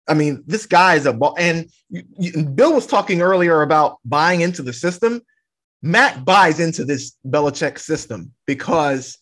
I 0.08 0.14
mean, 0.14 0.42
this 0.46 0.66
guy 0.66 0.96
is 0.96 1.06
a 1.06 1.12
ball. 1.12 1.36
And 1.38 1.70
you, 1.88 2.02
you, 2.18 2.44
Bill 2.44 2.74
was 2.74 2.86
talking 2.86 3.22
earlier 3.22 3.62
about 3.62 3.98
buying 4.04 4.40
into 4.40 4.62
the 4.62 4.72
system. 4.72 5.22
Mac 5.82 6.24
buys 6.24 6.58
into 6.58 6.84
this 6.84 7.16
Belichick 7.26 7.78
system 7.78 8.32
because 8.44 9.18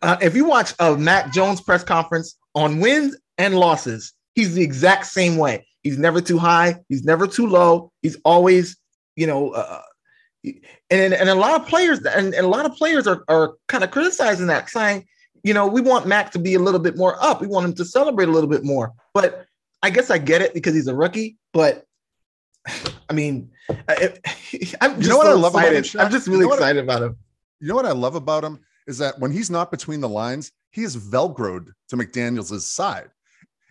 uh, 0.00 0.16
if 0.22 0.34
you 0.34 0.46
watch 0.46 0.72
a 0.78 0.96
Mac 0.96 1.32
Jones 1.32 1.60
press 1.60 1.84
conference 1.84 2.38
on 2.54 2.80
wins 2.80 3.16
and 3.36 3.54
losses, 3.54 4.14
he's 4.34 4.54
the 4.54 4.62
exact 4.62 5.06
same 5.06 5.36
way. 5.36 5.66
He's 5.82 5.98
never 5.98 6.20
too 6.20 6.38
high. 6.38 6.76
He's 6.88 7.04
never 7.04 7.26
too 7.26 7.46
low. 7.46 7.92
He's 8.02 8.16
always, 8.24 8.76
you 9.14 9.26
know, 9.26 9.50
uh, 9.50 9.82
and 10.44 11.14
and 11.14 11.28
a 11.28 11.34
lot 11.34 11.60
of 11.60 11.66
players 11.66 11.98
and, 12.04 12.34
and 12.34 12.46
a 12.46 12.48
lot 12.48 12.64
of 12.64 12.74
players 12.74 13.06
are, 13.06 13.24
are 13.28 13.54
kind 13.66 13.84
of 13.84 13.90
criticizing 13.90 14.46
that, 14.46 14.70
saying, 14.70 15.06
you 15.42 15.54
know, 15.54 15.66
we 15.66 15.80
want 15.80 16.06
Mac 16.06 16.30
to 16.32 16.38
be 16.38 16.54
a 16.54 16.58
little 16.58 16.80
bit 16.80 16.96
more 16.96 17.22
up. 17.22 17.40
We 17.40 17.46
want 17.46 17.66
him 17.66 17.74
to 17.74 17.84
celebrate 17.84 18.28
a 18.28 18.32
little 18.32 18.48
bit 18.48 18.64
more. 18.64 18.92
But 19.14 19.46
I 19.82 19.90
guess 19.90 20.10
I 20.10 20.18
get 20.18 20.42
it 20.42 20.54
because 20.54 20.74
he's 20.74 20.86
a 20.86 20.94
rookie. 20.94 21.36
But 21.52 21.84
I 23.08 23.12
mean, 23.12 23.50
I, 23.88 24.12
am 24.80 24.94
just 24.96 25.02
you 25.02 25.08
know 25.08 25.16
what 25.16 25.26
so 25.26 25.32
I 25.32 25.34
love 25.34 25.54
excited. 25.54 25.78
about 25.78 25.94
him. 25.94 26.00
I'm 26.00 26.10
just 26.10 26.26
really 26.26 26.40
you 26.40 26.48
know 26.48 26.54
excited 26.54 26.80
I, 26.80 26.82
about 26.82 27.02
him. 27.02 27.16
You 27.60 27.68
know 27.68 27.74
what 27.74 27.86
I 27.86 27.92
love 27.92 28.14
about 28.14 28.44
him 28.44 28.60
is 28.86 28.98
that 28.98 29.18
when 29.18 29.32
he's 29.32 29.50
not 29.50 29.70
between 29.70 30.00
the 30.00 30.08
lines, 30.08 30.52
he 30.70 30.82
is 30.82 30.96
velcroed 30.96 31.72
to 31.88 31.96
McDaniels' 31.96 32.60
side, 32.60 33.08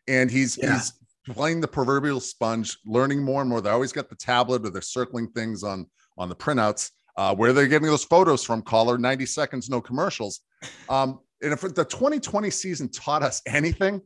and 0.08 0.30
he's 0.30 0.58
yeah. 0.58 0.74
he's 0.74 0.94
playing 1.34 1.62
the 1.62 1.68
proverbial 1.68 2.20
sponge, 2.20 2.78
learning 2.86 3.24
more 3.24 3.42
and 3.42 3.50
more. 3.50 3.62
They 3.62 3.70
always 3.70 3.92
got 3.92 4.10
the 4.10 4.16
tablet 4.16 4.66
or 4.66 4.70
they're 4.70 4.82
circling 4.82 5.30
things 5.30 5.64
on 5.64 5.88
on 6.18 6.30
the 6.30 6.36
printouts. 6.36 6.92
Uh, 7.16 7.34
where 7.34 7.52
they're 7.52 7.66
getting 7.66 7.88
those 7.88 8.04
photos 8.04 8.44
from, 8.44 8.62
caller 8.62 8.96
90 8.96 9.26
seconds, 9.26 9.70
no 9.70 9.82
commercials. 9.82 10.42
Um, 10.88 11.20
and 11.42 11.52
if 11.52 11.62
the 11.62 11.84
2020 11.84 12.52
season 12.52 12.90
taught 12.90 13.24
us 13.24 13.42
anything, 13.48 14.02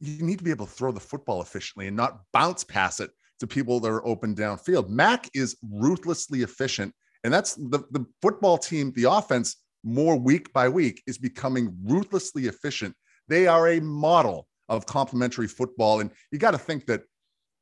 you 0.00 0.24
need 0.24 0.38
to 0.38 0.44
be 0.44 0.50
able 0.50 0.66
to 0.66 0.72
throw 0.72 0.92
the 0.92 1.00
football 1.00 1.42
efficiently 1.42 1.88
and 1.88 1.96
not 1.96 2.20
bounce 2.32 2.64
pass 2.64 3.00
it 3.00 3.10
to 3.40 3.46
people 3.46 3.80
that 3.80 3.88
are 3.88 4.06
open 4.06 4.34
downfield. 4.34 4.88
Mac 4.88 5.28
is 5.34 5.56
ruthlessly 5.68 6.42
efficient. 6.42 6.94
And 7.24 7.32
that's 7.32 7.54
the, 7.54 7.80
the 7.90 8.06
football 8.20 8.58
team, 8.58 8.92
the 8.94 9.10
offense, 9.10 9.56
more 9.84 10.16
week 10.16 10.52
by 10.52 10.68
week, 10.68 11.02
is 11.06 11.18
becoming 11.18 11.76
ruthlessly 11.84 12.46
efficient. 12.46 12.94
They 13.28 13.46
are 13.46 13.68
a 13.68 13.80
model 13.80 14.46
of 14.68 14.86
complementary 14.86 15.48
football. 15.48 16.00
And 16.00 16.10
you 16.30 16.38
got 16.38 16.52
to 16.52 16.58
think 16.58 16.86
that 16.86 17.02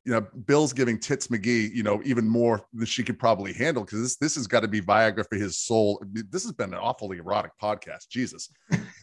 you 0.05 0.11
know, 0.11 0.21
Bill's 0.45 0.73
giving 0.73 0.99
Tits 0.99 1.27
McGee, 1.27 1.73
you 1.73 1.83
know, 1.83 2.01
even 2.03 2.27
more 2.27 2.65
than 2.73 2.85
she 2.85 3.03
could 3.03 3.19
probably 3.19 3.53
handle 3.53 3.83
because 3.83 4.01
this 4.01 4.15
this 4.17 4.35
has 4.35 4.47
got 4.47 4.61
to 4.61 4.67
be 4.67 4.81
Viagra 4.81 5.25
for 5.29 5.35
his 5.35 5.59
soul. 5.59 6.03
This 6.11 6.43
has 6.43 6.53
been 6.53 6.73
an 6.73 6.79
awfully 6.79 7.17
erotic 7.17 7.51
podcast, 7.61 8.09
Jesus. 8.09 8.49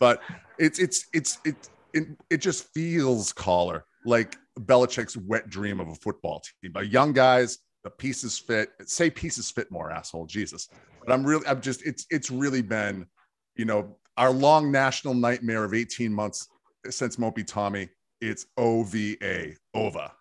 But 0.01 0.21
it's 0.59 0.79
it's 0.79 1.07
it's 1.13 1.39
it 1.45 1.69
it, 1.95 2.09
it 2.31 2.37
just 2.39 2.73
feels 2.75 3.33
caller 3.33 3.85
like 4.05 4.37
Belichick's 4.59 5.17
wet 5.17 5.49
dream 5.49 5.81
of 5.81 5.89
a 5.89 5.95
football 5.95 6.43
team. 6.63 6.73
But 6.73 6.89
young 6.89 7.13
guys, 7.13 7.59
the 7.85 7.91
pieces 7.91 8.39
fit. 8.39 8.71
Say 8.87 9.09
pieces 9.09 9.51
fit 9.51 9.71
more, 9.71 9.91
asshole. 9.93 10.27
Jesus. 10.27 10.69
But 11.05 11.13
I'm 11.13 11.25
really, 11.25 11.47
I'm 11.47 11.61
just, 11.61 11.87
it's 11.87 12.07
it's 12.11 12.31
really 12.31 12.63
been, 12.63 13.07
you 13.55 13.65
know, 13.65 13.97
our 14.17 14.33
long 14.33 14.73
national 14.73 15.15
nightmare 15.15 15.63
of 15.63 15.75
18 15.75 16.13
months 16.13 16.49
since 16.91 17.17
Mopey 17.17 17.47
Tommy. 17.47 17.89
It's 18.21 18.47
OVA, 18.57 19.55
OVA 19.75 20.13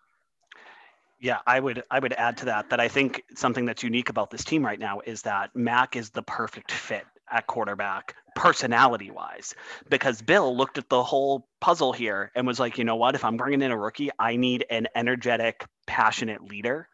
yeah, 1.20 1.38
I 1.46 1.58
would 1.58 1.82
I 1.90 1.98
would 1.98 2.12
add 2.12 2.38
to 2.38 2.44
that 2.46 2.70
that 2.70 2.80
I 2.80 2.88
think 2.88 3.24
something 3.34 3.66
that's 3.66 3.82
unique 3.82 4.08
about 4.08 4.30
this 4.30 4.44
team 4.44 4.64
right 4.64 4.78
now 4.78 5.00
is 5.04 5.22
that 5.22 5.54
Mac 5.54 5.96
is 5.96 6.10
the 6.10 6.22
perfect 6.22 6.70
fit 6.72 7.04
at 7.30 7.46
quarterback 7.46 8.14
personality 8.34 9.10
wise 9.10 9.54
because 9.90 10.22
Bill 10.22 10.56
looked 10.56 10.78
at 10.78 10.88
the 10.88 11.02
whole 11.02 11.46
puzzle 11.60 11.92
here 11.92 12.30
and 12.34 12.46
was 12.46 12.60
like, 12.60 12.78
you 12.78 12.84
know 12.84 12.96
what, 12.96 13.14
if 13.14 13.24
I'm 13.24 13.36
bringing 13.36 13.62
in 13.62 13.70
a 13.70 13.76
rookie, 13.76 14.10
I 14.18 14.36
need 14.36 14.64
an 14.70 14.88
energetic, 14.94 15.66
passionate 15.86 16.42
leader 16.42 16.88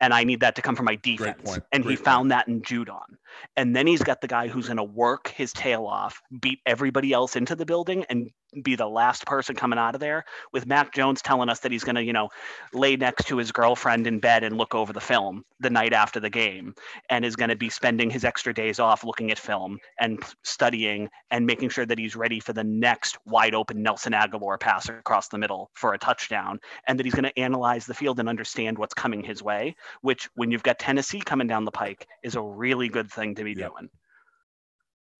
and 0.00 0.12
I 0.12 0.24
need 0.24 0.40
that 0.40 0.56
to 0.56 0.62
come 0.62 0.76
from 0.76 0.84
my 0.84 0.96
defense. 0.96 1.58
And 1.72 1.82
Great 1.82 1.98
he 1.98 2.04
found 2.04 2.30
that 2.30 2.48
in 2.48 2.62
Judon. 2.62 3.16
And 3.56 3.74
then 3.74 3.86
he's 3.86 4.02
got 4.02 4.20
the 4.20 4.28
guy 4.28 4.48
who's 4.48 4.66
going 4.66 4.76
to 4.76 4.84
work 4.84 5.28
his 5.28 5.52
tail 5.52 5.86
off, 5.86 6.20
beat 6.38 6.60
everybody 6.66 7.12
else 7.12 7.36
into 7.36 7.54
the 7.54 7.66
building, 7.66 8.04
and 8.08 8.30
be 8.62 8.76
the 8.76 8.88
last 8.88 9.26
person 9.26 9.54
coming 9.54 9.78
out 9.78 9.94
of 9.94 10.00
there. 10.00 10.24
With 10.52 10.66
Mac 10.66 10.94
Jones 10.94 11.22
telling 11.22 11.48
us 11.48 11.60
that 11.60 11.72
he's 11.72 11.84
going 11.84 11.96
to, 11.96 12.02
you 12.04 12.12
know, 12.12 12.28
lay 12.72 12.96
next 12.96 13.26
to 13.28 13.36
his 13.36 13.52
girlfriend 13.52 14.06
in 14.06 14.18
bed 14.18 14.42
and 14.44 14.56
look 14.56 14.74
over 14.74 14.92
the 14.92 15.00
film 15.00 15.44
the 15.60 15.70
night 15.70 15.92
after 15.92 16.20
the 16.20 16.30
game, 16.30 16.74
and 17.10 17.24
is 17.24 17.36
going 17.36 17.50
to 17.50 17.56
be 17.56 17.70
spending 17.70 18.10
his 18.10 18.24
extra 18.24 18.52
days 18.52 18.78
off 18.78 19.04
looking 19.04 19.30
at 19.30 19.38
film 19.38 19.78
and 20.00 20.22
studying 20.42 21.08
and 21.30 21.46
making 21.46 21.68
sure 21.68 21.86
that 21.86 21.98
he's 21.98 22.16
ready 22.16 22.40
for 22.40 22.52
the 22.52 22.64
next 22.64 23.18
wide 23.26 23.54
open 23.54 23.82
Nelson 23.82 24.12
Agholor 24.12 24.58
pass 24.58 24.88
across 24.88 25.28
the 25.28 25.38
middle 25.38 25.70
for 25.74 25.94
a 25.94 25.98
touchdown, 25.98 26.58
and 26.88 26.98
that 26.98 27.06
he's 27.06 27.14
going 27.14 27.24
to 27.24 27.38
analyze 27.38 27.86
the 27.86 27.94
field 27.94 28.20
and 28.20 28.28
understand 28.28 28.78
what's 28.78 28.94
coming 28.94 29.22
his 29.22 29.42
way. 29.42 29.74
Which, 30.02 30.28
when 30.34 30.50
you've 30.50 30.62
got 30.62 30.78
Tennessee 30.78 31.20
coming 31.20 31.46
down 31.46 31.64
the 31.64 31.70
pike, 31.70 32.06
is 32.22 32.36
a 32.36 32.42
really 32.42 32.88
good 32.88 33.10
thing 33.10 33.34
to 33.36 33.44
be 33.44 33.52
yeah. 33.52 33.68
doing. 33.68 33.88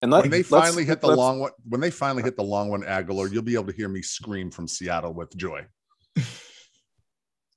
And 0.02 0.12
when 0.12 0.30
they 0.30 0.42
finally 0.42 0.84
hit 0.84 1.00
the 1.00 1.14
long 1.14 1.40
one, 1.40 1.52
when 1.64 1.80
they 1.80 1.90
finally 1.90 2.22
hit 2.22 2.36
the 2.36 2.44
long 2.44 2.68
one, 2.68 2.82
Agholor, 2.82 3.32
you'll 3.32 3.42
be 3.42 3.54
able 3.54 3.66
to 3.66 3.72
hear 3.72 3.88
me 3.88 4.02
scream 4.02 4.50
from 4.50 4.68
Seattle 4.68 5.14
with 5.14 5.34
joy. 5.36 5.64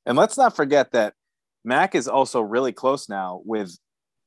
and 0.06 0.18
let's 0.18 0.38
not 0.38 0.56
forget 0.56 0.92
that 0.94 1.16
Mac 1.66 1.96
is 1.96 2.08
also 2.08 2.42
really 2.42 2.72
close 2.72 3.10
now 3.10 3.42
with 3.44 3.78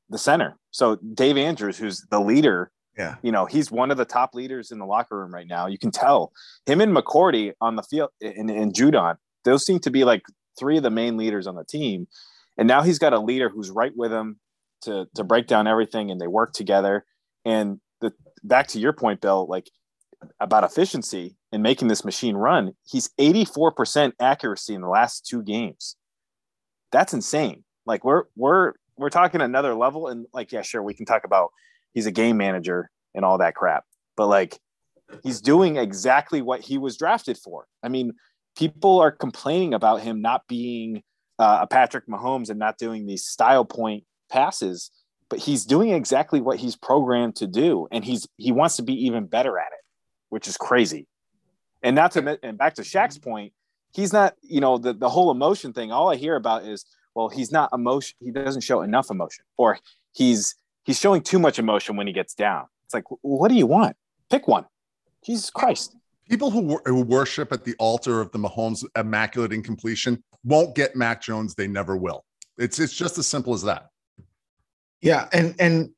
the 0.09 0.19
center. 0.19 0.57
So 0.71 0.97
Dave 0.97 1.37
Andrews, 1.37 1.77
who's 1.77 2.05
the 2.11 2.19
leader, 2.19 2.71
yeah, 2.97 3.15
you 3.23 3.31
know, 3.31 3.45
he's 3.45 3.71
one 3.71 3.89
of 3.89 3.97
the 3.97 4.05
top 4.05 4.35
leaders 4.35 4.71
in 4.71 4.77
the 4.77 4.85
locker 4.85 5.17
room 5.17 5.33
right 5.33 5.47
now. 5.47 5.65
You 5.65 5.79
can 5.79 5.89
tell 5.89 6.31
him 6.67 6.81
and 6.81 6.95
McCourty 6.95 7.53
on 7.59 7.75
the 7.75 7.83
field 7.83 8.11
in, 8.21 8.49
in 8.49 8.71
Judon. 8.71 9.15
Those 9.43 9.65
seem 9.65 9.79
to 9.79 9.89
be 9.89 10.03
like 10.03 10.21
three 10.59 10.77
of 10.77 10.83
the 10.83 10.91
main 10.91 11.17
leaders 11.17 11.47
on 11.47 11.55
the 11.55 11.65
team. 11.65 12.07
And 12.57 12.67
now 12.67 12.83
he's 12.83 12.99
got 12.99 13.13
a 13.13 13.19
leader 13.19 13.49
who's 13.49 13.71
right 13.71 13.91
with 13.95 14.13
him 14.13 14.39
to 14.83 15.07
to 15.15 15.23
break 15.23 15.47
down 15.47 15.65
everything, 15.65 16.11
and 16.11 16.21
they 16.21 16.27
work 16.27 16.53
together. 16.53 17.05
And 17.45 17.79
back 18.43 18.67
to 18.69 18.79
your 18.79 18.93
point, 18.93 19.21
Bill, 19.21 19.45
like 19.47 19.69
about 20.39 20.63
efficiency 20.63 21.35
and 21.51 21.63
making 21.63 21.87
this 21.87 22.05
machine 22.05 22.35
run, 22.35 22.73
he's 22.85 23.09
84% 23.19 24.13
accuracy 24.19 24.73
in 24.73 24.81
the 24.81 24.87
last 24.87 25.25
two 25.25 25.43
games. 25.43 25.95
That's 26.91 27.13
insane. 27.13 27.63
Like 27.85 28.03
we're 28.03 28.23
we're 28.35 28.73
we're 28.97 29.09
talking 29.09 29.41
another 29.41 29.73
level. 29.73 30.07
And 30.07 30.27
like, 30.33 30.51
yeah, 30.51 30.61
sure, 30.61 30.83
we 30.83 30.93
can 30.93 31.05
talk 31.05 31.23
about 31.23 31.51
he's 31.93 32.05
a 32.05 32.11
game 32.11 32.37
manager 32.37 32.89
and 33.15 33.25
all 33.25 33.39
that 33.39 33.55
crap. 33.55 33.83
But 34.15 34.27
like 34.27 34.59
He's 35.21 35.41
doing 35.41 35.77
exactly 35.77 36.41
what 36.41 36.61
he 36.61 36.77
was 36.77 36.97
drafted 36.97 37.37
for. 37.37 37.67
I 37.83 37.89
mean, 37.89 38.13
people 38.57 38.99
are 38.99 39.11
complaining 39.11 39.73
about 39.73 40.01
him 40.01 40.21
not 40.21 40.47
being 40.47 41.03
uh, 41.37 41.59
a 41.61 41.67
Patrick 41.67 42.07
Mahomes 42.07 42.49
and 42.49 42.59
not 42.59 42.77
doing 42.77 43.05
these 43.05 43.25
style 43.25 43.65
point 43.65 44.05
passes, 44.31 44.89
but 45.33 45.39
he's 45.39 45.65
doing 45.65 45.89
exactly 45.89 46.41
what 46.41 46.59
he's 46.59 46.75
programmed 46.75 47.35
to 47.37 47.47
do, 47.47 47.87
and 47.91 48.05
he's 48.05 48.27
he 48.37 48.51
wants 48.51 48.75
to 48.75 48.83
be 48.83 48.93
even 49.07 49.25
better 49.25 49.57
at 49.57 49.71
it, 49.71 49.83
which 50.29 50.47
is 50.47 50.57
crazy. 50.57 51.07
And 51.81 51.95
not 51.95 52.11
to 52.11 52.37
and 52.43 52.55
back 52.55 52.75
to 52.75 52.83
Shaq's 52.83 53.17
mm-hmm. 53.17 53.31
point, 53.31 53.53
he's 53.95 54.13
not 54.13 54.35
you 54.43 54.61
know 54.61 54.77
the 54.77 54.93
the 54.93 55.09
whole 55.09 55.31
emotion 55.31 55.73
thing. 55.73 55.91
All 55.91 56.11
I 56.11 56.17
hear 56.17 56.35
about 56.35 56.65
is 56.65 56.85
well, 57.15 57.29
he's 57.29 57.51
not 57.51 57.71
emotion. 57.73 58.15
He 58.19 58.29
doesn't 58.29 58.61
show 58.61 58.83
enough 58.83 59.09
emotion, 59.09 59.43
or 59.57 59.79
he's 60.11 60.53
he's 60.83 60.99
showing 60.99 61.23
too 61.23 61.39
much 61.39 61.57
emotion 61.57 61.95
when 61.95 62.05
he 62.05 62.13
gets 62.13 62.35
down. 62.35 62.67
It's 62.85 62.93
like, 62.93 63.05
what 63.21 63.47
do 63.47 63.55
you 63.55 63.65
want? 63.65 63.97
Pick 64.29 64.47
one. 64.47 64.65
Jesus 65.25 65.49
Christ. 65.49 65.95
People 66.29 66.51
who, 66.51 66.79
who 66.85 67.01
worship 67.01 67.51
at 67.51 67.65
the 67.65 67.73
altar 67.79 68.21
of 68.21 68.31
the 68.31 68.37
Mahomes 68.37 68.85
immaculate 68.95 69.51
incompletion 69.51 70.23
won't 70.43 70.75
get 70.75 70.95
Mac 70.95 71.23
Jones. 71.23 71.55
They 71.55 71.67
never 71.67 71.97
will. 71.97 72.23
It's 72.59 72.77
it's 72.77 72.93
just 72.93 73.17
as 73.17 73.25
simple 73.25 73.55
as 73.55 73.63
that. 73.63 73.89
Yeah, 75.03 75.27
and 75.33 75.53
and 75.59 75.89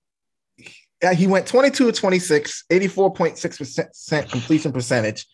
he 1.14 1.28
went 1.28 1.46
22 1.48 1.92
to 1.92 1.92
26, 1.92 2.64
84.6% 2.72 4.30
completion 4.30 4.72
percentage. 4.72 5.28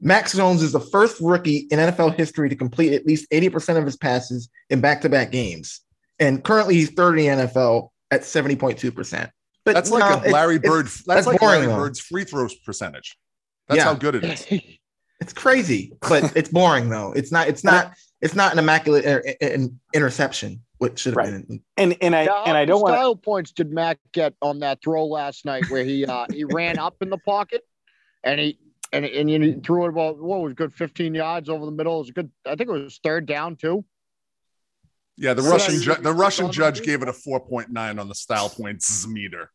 Mac 0.00 0.28
Jones 0.28 0.62
is 0.62 0.72
the 0.72 0.80
first 0.80 1.20
rookie 1.20 1.68
in 1.70 1.78
NFL 1.78 2.16
history 2.16 2.48
to 2.48 2.56
complete 2.56 2.92
at 2.92 3.06
least 3.06 3.30
80% 3.30 3.78
of 3.78 3.84
his 3.84 3.96
passes 3.96 4.48
in 4.68 4.80
back-to-back 4.80 5.30
games. 5.30 5.80
And 6.18 6.42
currently 6.42 6.74
he's 6.74 6.90
third 6.90 7.20
in 7.20 7.38
the 7.38 7.46
NFL 7.46 7.90
at 8.10 8.22
70.2%. 8.22 9.30
But 9.64 9.74
that's 9.74 9.92
like 9.92 10.26
a 10.26 10.30
Larry 10.30 10.58
Bird. 10.58 10.86
That's, 10.86 11.04
that's, 11.04 11.26
like 11.28 11.38
boring, 11.38 11.60
Larry 11.60 11.66
though. 11.72 11.76
Bird's 11.76 12.00
free 12.00 12.24
throws 12.24 12.52
percentage. 12.56 13.16
That's 13.68 13.78
yeah. 13.78 13.84
how 13.84 13.94
good 13.94 14.16
it 14.16 14.24
is. 14.24 14.46
It's 15.20 15.32
crazy, 15.32 15.92
but 16.00 16.36
it's 16.36 16.48
boring 16.48 16.88
though. 16.88 17.12
It's 17.12 17.30
not. 17.30 17.46
It's 17.46 17.62
not. 17.62 17.94
It's 18.20 18.34
not 18.34 18.52
an 18.52 18.58
immaculate 18.58 19.04
inter- 19.40 19.72
interception. 19.94 20.62
What 20.82 20.98
should 20.98 21.10
have 21.10 21.16
right. 21.16 21.46
been. 21.46 21.62
And 21.76 21.96
and 22.00 22.12
I 22.12 22.22
and 22.22 22.56
I 22.56 22.64
don't 22.64 22.80
want 22.80 22.94
style 22.94 23.14
points 23.14 23.52
did 23.52 23.70
Mac 23.70 24.00
get 24.10 24.34
on 24.42 24.58
that 24.58 24.82
throw 24.82 25.06
last 25.06 25.44
night 25.44 25.62
where 25.68 25.84
he 25.84 26.04
uh 26.04 26.26
he 26.28 26.42
ran 26.42 26.76
up 26.76 26.96
in 27.00 27.08
the 27.08 27.18
pocket 27.18 27.62
and 28.24 28.40
he 28.40 28.58
and 28.92 29.04
and 29.04 29.28
he 29.28 29.52
threw 29.64 29.84
it 29.84 29.90
about 29.90 30.18
what 30.18 30.40
was 30.40 30.54
good 30.54 30.74
15 30.74 31.14
yards 31.14 31.48
over 31.48 31.66
the 31.66 31.70
middle. 31.70 31.94
It 31.94 31.98
was 31.98 32.10
good. 32.10 32.32
I 32.44 32.56
think 32.56 32.68
it 32.68 32.72
was 32.72 32.98
third 33.00 33.26
down 33.26 33.54
too. 33.54 33.84
Yeah, 35.16 35.34
the 35.34 35.42
so 35.42 35.50
Russian 35.52 35.80
ju- 35.82 36.02
the 36.02 36.12
Russian 36.12 36.50
judge 36.50 36.82
gave 36.82 37.00
it 37.00 37.08
a 37.08 37.12
4.9 37.12 38.00
on 38.00 38.08
the 38.08 38.14
style 38.16 38.48
points 38.48 39.06
meter. 39.06 39.52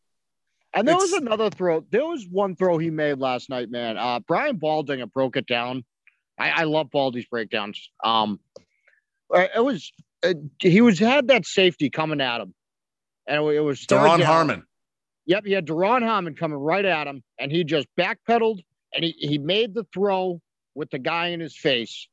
And 0.73 0.87
there 0.87 0.95
it's, 0.95 1.11
was 1.11 1.21
another 1.21 1.49
throw. 1.49 1.85
There 1.89 2.05
was 2.05 2.25
one 2.25 2.55
throw 2.55 2.77
he 2.77 2.89
made 2.89 3.19
last 3.19 3.49
night, 3.49 3.69
man. 3.69 3.97
Uh, 3.97 4.21
Brian 4.21 4.59
Baldinger 4.59 5.11
broke 5.11 5.35
it 5.35 5.45
down. 5.45 5.83
I, 6.39 6.51
I 6.51 6.63
love 6.63 6.89
Baldy's 6.89 7.25
breakdowns. 7.25 7.89
Um, 8.01 8.39
it 9.29 9.61
was 9.61 9.91
uh, 10.23 10.33
he 10.59 10.81
was 10.81 10.99
had 10.99 11.27
that 11.27 11.45
safety 11.45 11.89
coming 11.89 12.21
at 12.21 12.41
him, 12.41 12.53
and 13.27 13.37
it, 13.37 13.59
was 13.63 13.85
Duron 13.85 14.23
Harmon. 14.23 14.63
Yep, 15.25 15.45
he 15.45 15.51
had 15.53 15.65
Duron 15.65 16.03
Harmon 16.03 16.35
coming 16.35 16.57
right 16.57 16.85
at 16.85 17.07
him, 17.07 17.23
and 17.37 17.51
he 17.51 17.63
just 17.63 17.87
backpedaled 17.99 18.59
and 18.93 19.03
he, 19.03 19.15
he 19.17 19.37
made 19.37 19.73
the 19.73 19.85
throw 19.93 20.41
with 20.75 20.89
the 20.89 20.99
guy 20.99 21.27
in 21.27 21.39
his 21.39 21.55
face. 21.55 22.07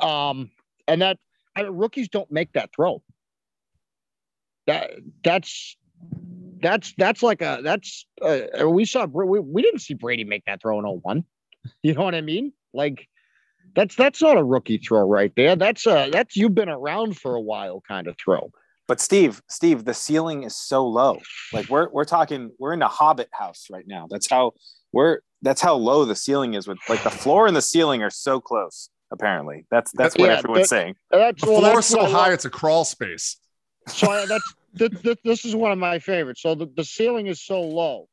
Um, 0.00 0.50
and 0.86 1.02
that 1.02 1.18
I 1.56 1.64
mean, 1.64 1.72
rookies 1.72 2.08
don't 2.08 2.30
make 2.30 2.52
that 2.52 2.70
throw. 2.74 3.02
That 4.66 4.90
that's 5.24 5.76
that's 6.60 6.94
that's 6.96 7.22
like 7.22 7.42
a 7.42 7.60
that's 7.62 8.06
uh, 8.22 8.68
we 8.68 8.84
saw 8.84 9.06
we, 9.06 9.40
we 9.40 9.62
didn't 9.62 9.80
see 9.80 9.94
Brady 9.94 10.24
make 10.24 10.44
that 10.44 10.62
throw 10.62 10.78
in 10.78 10.84
01. 10.84 11.24
You 11.82 11.92
know 11.92 12.04
what 12.04 12.14
I 12.14 12.22
mean? 12.22 12.52
Like 12.72 13.08
that's 13.78 13.94
that's 13.94 14.20
not 14.20 14.36
a 14.36 14.42
rookie 14.42 14.78
throw 14.78 15.06
right 15.06 15.32
there. 15.36 15.54
That's 15.54 15.86
a 15.86 16.10
that's 16.10 16.36
you've 16.36 16.54
been 16.54 16.68
around 16.68 17.16
for 17.16 17.36
a 17.36 17.40
while 17.40 17.80
kind 17.86 18.08
of 18.08 18.16
throw. 18.18 18.50
But 18.88 19.00
Steve, 19.00 19.40
Steve, 19.48 19.84
the 19.84 19.94
ceiling 19.94 20.42
is 20.42 20.56
so 20.56 20.84
low. 20.84 21.20
Like 21.52 21.68
we're 21.68 21.88
we're 21.90 22.04
talking, 22.04 22.50
we're 22.58 22.72
in 22.72 22.82
a 22.82 22.88
Hobbit 22.88 23.28
house 23.32 23.66
right 23.70 23.84
now. 23.86 24.08
That's 24.10 24.28
how 24.28 24.52
we're 24.92 25.20
that's 25.42 25.60
how 25.60 25.74
low 25.74 26.04
the 26.04 26.16
ceiling 26.16 26.54
is. 26.54 26.66
With 26.66 26.78
like 26.88 27.04
the 27.04 27.10
floor 27.10 27.46
and 27.46 27.54
the 27.54 27.62
ceiling 27.62 28.02
are 28.02 28.10
so 28.10 28.40
close. 28.40 28.90
Apparently, 29.12 29.64
that's 29.70 29.92
that's 29.92 30.16
what 30.16 30.28
yeah, 30.28 30.38
everyone's 30.38 30.64
that, 30.64 30.68
saying. 30.68 30.94
That's, 31.12 31.40
the 31.40 31.50
well, 31.50 31.60
floor 31.60 31.78
is 31.78 31.86
so 31.86 32.04
high, 32.04 32.32
it's 32.32 32.46
a 32.46 32.50
crawl 32.50 32.84
space. 32.84 33.36
So 33.86 34.10
I, 34.10 34.26
that's 34.26 34.54
th- 34.76 35.02
th- 35.02 35.18
this 35.22 35.44
is 35.44 35.54
one 35.54 35.70
of 35.70 35.78
my 35.78 36.00
favorites. 36.00 36.42
So 36.42 36.56
the, 36.56 36.66
the 36.76 36.84
ceiling 36.84 37.28
is 37.28 37.40
so 37.40 37.62
low. 37.62 38.08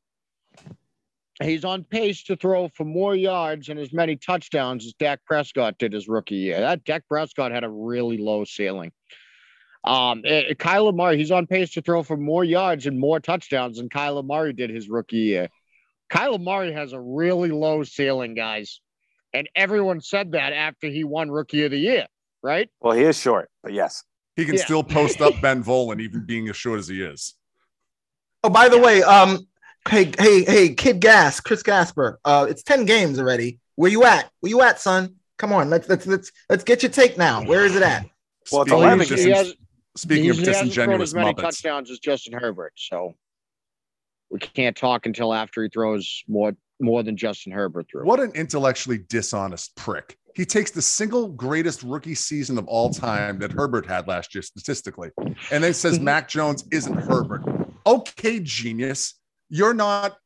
He's 1.43 1.65
on 1.65 1.84
pace 1.84 2.24
to 2.24 2.38
throw 2.38 2.69
for 2.69 2.86
more 2.86 3.13
yards 3.13 3.67
and 3.67 3.78
as 3.78 3.91
many 3.91 4.15
touchdowns 4.15 4.86
as 4.86 4.93
Dak 4.93 5.19
Prescott 5.26 5.78
did 5.78 5.91
his 5.91 6.08
rookie 6.08 6.36
year. 6.36 6.60
That 6.62 6.86
Dak 6.86 7.08
Prescott 7.10 7.52
had 7.52 7.65
a 7.65 7.69
really 7.69 8.17
low 8.17 8.45
ceiling. 8.45 8.91
Um, 9.84 10.24
uh, 10.26 10.56
Kyler 10.56 10.95
Murray, 10.95 11.17
he's 11.17 11.32
on 11.32 11.45
pace 11.45 11.71
to 11.74 11.82
throw 11.82 12.04
for 12.04 12.17
more 12.17 12.43
yards 12.43 12.86
and 12.88 12.98
more 12.98 13.19
touchdowns 13.19 13.78
than 13.78 13.89
Kyler 13.89 14.26
Murray 14.26 14.54
did 14.54 14.69
his 14.69 14.89
rookie 14.89 15.17
year. 15.17 15.50
Kyler 16.12 16.41
Murray 16.41 16.71
has 16.71 16.93
a 16.93 17.00
really 17.00 17.50
low 17.50 17.84
ceiling, 17.84 18.34
guys. 18.34 18.80
And 19.34 19.50
everyone 19.56 20.00
said 20.00 20.32
that 20.32 20.54
after 20.54 20.88
he 20.88 21.04
won 21.04 21.30
rookie 21.30 21.65
of 21.65 21.71
the 21.71 21.78
year, 21.78 22.08
right? 22.41 22.69
Well, 22.80 22.95
he 22.95 23.04
is 23.04 23.19
short, 23.19 23.50
but 23.62 23.74
yes. 23.74 24.04
He 24.38 24.45
can 24.45 24.56
yeah. 24.56 24.63
still 24.63 24.84
post 24.84 25.21
up 25.21 25.34
Ben 25.41 25.63
Volin, 25.63 26.02
even 26.02 26.26
being 26.26 26.48
as 26.50 26.56
short 26.56 26.80
as 26.80 26.88
he 26.88 27.02
is. 27.02 27.36
Oh, 28.43 28.50
by 28.50 28.69
the 28.69 28.80
way, 28.80 29.04
um, 29.04 29.45
hey, 29.88 30.12
hey, 30.17 30.43
hey, 30.43 30.69
Kid 30.74 31.00
Gas, 31.00 31.39
Chris 31.39 31.63
Gasper, 31.63 32.19
uh, 32.26 32.48
it's 32.50 32.63
10 32.63 32.86
games 32.86 33.19
already. 33.19 33.60
Where 33.76 33.91
you 33.91 34.04
at? 34.06 34.30
Where 34.39 34.50
you 34.50 34.62
at, 34.62 34.80
son? 34.80 35.15
Come 35.38 35.52
on, 35.52 35.69
let's 35.69 35.89
let's 35.89 36.08
let's 36.08 36.32
let's 36.50 36.63
get 36.63 36.82
your 36.82 36.91
take 36.91 37.17
now. 37.17 37.43
Where 37.43 37.65
is 37.65 37.76
it 37.76 37.84
at? 37.84 38.06
Well, 38.52 38.62
it's 38.62 38.71
11 38.71 39.08
games. 39.08 39.54
Speaking 39.98 40.30
of 40.30 40.38
disingenuous 40.38 41.10
as 41.10 41.13
many 41.13 41.34
Muppets. 41.34 41.41
touchdowns 41.41 41.91
as 41.91 42.00
Justin 42.00 42.34
Herbert, 42.34 42.74
so 42.76 43.15
we 44.30 44.39
can't 44.39 44.76
talk 44.76 45.06
until 45.06 45.34
after 45.34 45.63
he 45.63 45.69
throws 45.69 46.24
more 46.28 46.54
more 46.82 47.04
than 47.04 47.15
Justin 47.15 47.54
Herbert 47.54 47.88
threw. 47.89 48.06
What 48.06 48.19
an 48.19 48.32
intellectually 48.32 49.00
dishonest 49.10 49.76
prick! 49.76 50.17
He 50.36 50.45
takes 50.45 50.71
the 50.71 50.82
single 50.82 51.30
greatest 51.30 51.84
rookie 51.84 52.15
season 52.15 52.58
of 52.58 52.67
all 52.67 52.89
time 52.89 53.39
that 53.39 53.54
Herbert 53.54 53.86
had 53.86 54.08
last 54.08 54.36
year 54.36 54.41
statistically, 54.41 55.12
and 55.52 55.63
then 55.63 55.74
says. 55.74 56.00
Mac 56.06 56.28
Jones 56.28 56.65
isn't 56.71 56.98
Herbert. 56.98 57.43
Okay, 57.88 58.39
genius, 58.41 59.15
you're 59.49 59.73
not 59.73 60.17